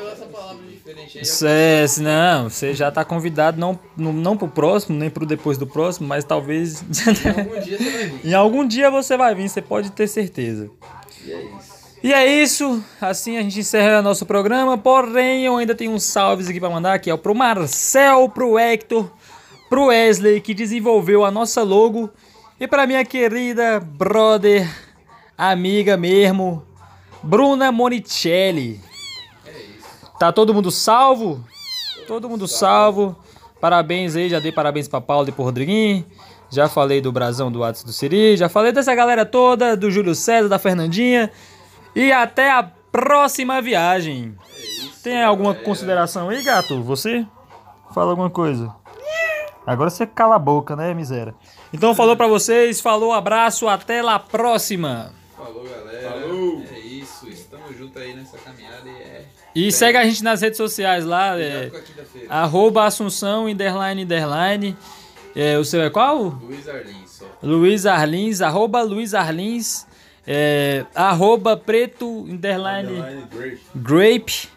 É, 1.47 1.85
não, 2.01 2.51
você 2.51 2.75
já 2.75 2.91
tá 2.91 3.05
convidado 3.05 3.59
não, 3.59 3.79
não, 3.97 4.13
não 4.13 4.37
pro 4.37 4.49
próximo, 4.49 4.99
nem 4.99 5.09
pro 5.11 5.25
depois 5.25 5.57
do 5.57 5.67
próximo, 5.67 6.07
mas 6.07 6.25
talvez. 6.25 6.85
Algum 7.37 7.61
dia 7.61 7.79
você 7.79 7.91
vai 7.91 8.05
vir. 8.07 8.21
em 8.27 8.35
algum 8.35 8.67
dia 8.67 8.91
você 8.91 9.17
vai 9.17 9.35
vir, 9.35 9.49
você 9.49 9.63
pode 9.63 9.91
ter 9.93 10.07
certeza. 10.07 10.71
E 11.25 11.33
é 11.33 11.43
isso. 11.43 11.75
E 12.03 12.13
é 12.13 12.43
isso, 12.43 12.85
assim 13.01 13.39
a 13.39 13.43
gente 13.43 13.59
encerra 13.61 14.03
nosso 14.03 14.27
programa, 14.27 14.77
porém 14.77 15.47
eu 15.47 15.57
ainda 15.57 15.75
tenho 15.75 15.93
uns 15.93 16.05
salves 16.05 16.49
aqui 16.49 16.61
pra 16.61 16.69
mandar, 16.69 16.99
que 16.99 17.11
é 17.11 17.17
pro 17.17 17.35
Marcel, 17.35 18.29
pro 18.29 18.59
Hector, 18.59 19.11
pro 19.71 19.87
Wesley, 19.87 20.41
que 20.43 20.53
desenvolveu 20.53 21.25
a 21.25 21.31
nossa 21.31 21.63
logo, 21.63 22.11
e 22.59 22.69
pra 22.69 22.87
minha 22.87 23.05
querida 23.05 23.81
brother, 23.81 24.69
amiga 25.37 25.97
mesmo, 25.97 26.65
Bruna 27.23 27.73
Monicelli. 27.73 28.81
Tá 30.19 30.33
todo 30.33 30.55
mundo 30.55 30.71
salvo? 30.71 31.45
Todo 32.07 32.29
mundo 32.29 32.47
salvo. 32.47 33.17
Parabéns 33.61 34.15
aí, 34.15 34.29
já 34.29 34.39
dei 34.39 34.53
parabéns 34.53 34.87
pra 34.87 35.01
Paulo 35.01 35.29
e 35.29 35.33
pro 35.33 35.43
Rodriguinho. 35.45 36.05
Já 36.51 36.69
falei 36.69 37.01
do 37.01 37.11
Brasão, 37.11 37.51
do 37.51 37.65
Atos 37.65 37.83
do 37.83 37.93
Siri. 37.93 38.37
Já 38.37 38.49
falei 38.49 38.73
dessa 38.73 38.95
galera 38.95 39.25
toda, 39.27 39.77
do 39.77 39.91
Júlio 39.91 40.15
César, 40.15 40.49
da 40.49 40.59
Fernandinha. 40.59 41.31
E 41.97 42.13
até 42.13 42.51
a 42.51 42.63
próxima 42.63 43.61
viagem. 43.61 44.37
Tem 45.03 45.23
alguma 45.23 45.55
consideração 45.55 46.29
aí, 46.29 46.43
gato? 46.43 46.83
Você? 46.83 47.27
Fala 47.93 48.11
alguma 48.11 48.31
coisa. 48.31 48.73
Agora 49.67 49.91
você 49.91 50.07
cala 50.07 50.37
a 50.37 50.39
boca, 50.39 50.77
né, 50.77 50.93
miséria? 50.95 51.35
Então 51.75 51.93
falou 51.93 52.17
pra 52.17 52.29
vocês, 52.29 52.81
falou, 52.81 53.13
abraço, 53.13 53.67
até 53.67 54.01
lá 54.01 54.17
próxima. 54.17 55.13
Falou, 55.37 55.65
galera. 55.65 56.09
Falou. 56.09 56.63
É 56.73 56.79
isso. 56.79 57.29
Estamos 57.29 57.77
juntos 57.77 58.01
aí 58.01 58.15
nessa 58.15 58.39
caminhada 58.39 58.89
e 58.89 58.93
é. 59.03 59.25
E 59.57 59.73
segue 59.73 59.99
a 59.99 60.05
gente 60.05 60.23
nas 60.23 60.41
redes 60.41 60.57
sociais 60.57 61.05
lá, 61.05 61.37
é, 61.37 61.73
arroba 62.29 62.85
Assunção, 62.85 63.47
underline, 63.47 64.05
underline. 64.05 64.77
É, 65.35 65.59
o 65.59 65.65
seu 65.65 65.83
é 65.83 65.91
qual? 65.91 66.39
Luiz 66.41 66.69
Arlins 66.69 67.11
só. 67.11 67.25
Luiz 67.43 67.87
Arlins, 67.87 68.41
arroba 68.41 68.83
Luiz 68.83 69.13
Arlins, 69.13 69.85
é, 70.25 70.87
arroba 70.95 71.57
preto, 71.57 72.25
underline, 72.29 73.01
Underline 73.01 73.27
Grape. 73.33 73.61
grape 73.75 74.49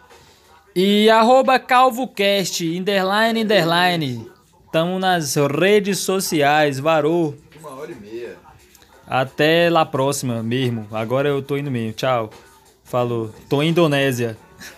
e 0.76 1.10
arroba 1.10 1.57
calvocast, 1.57 2.64
underline, 2.64 3.41
underline. 3.41 4.36
Tamo 4.72 4.99
nas 4.99 5.35
redes 5.35 5.99
sociais, 5.99 6.80
varou. 6.80 7.35
Uma 7.60 7.72
hora 7.72 7.91
e 7.91 7.95
meia. 7.95 8.35
Até 9.07 9.69
lá 9.69 9.85
próxima 9.85 10.44
mesmo. 10.44 10.88
Agora 10.91 11.30
eu 11.30 11.41
tô 11.41 11.57
indo 11.57 11.72
mesmo. 11.72 11.94
Tchau. 11.94 12.30
Falou. 12.84 13.34
Tô 13.49 13.61
em 13.64 13.69
Indonésia. 13.69 14.38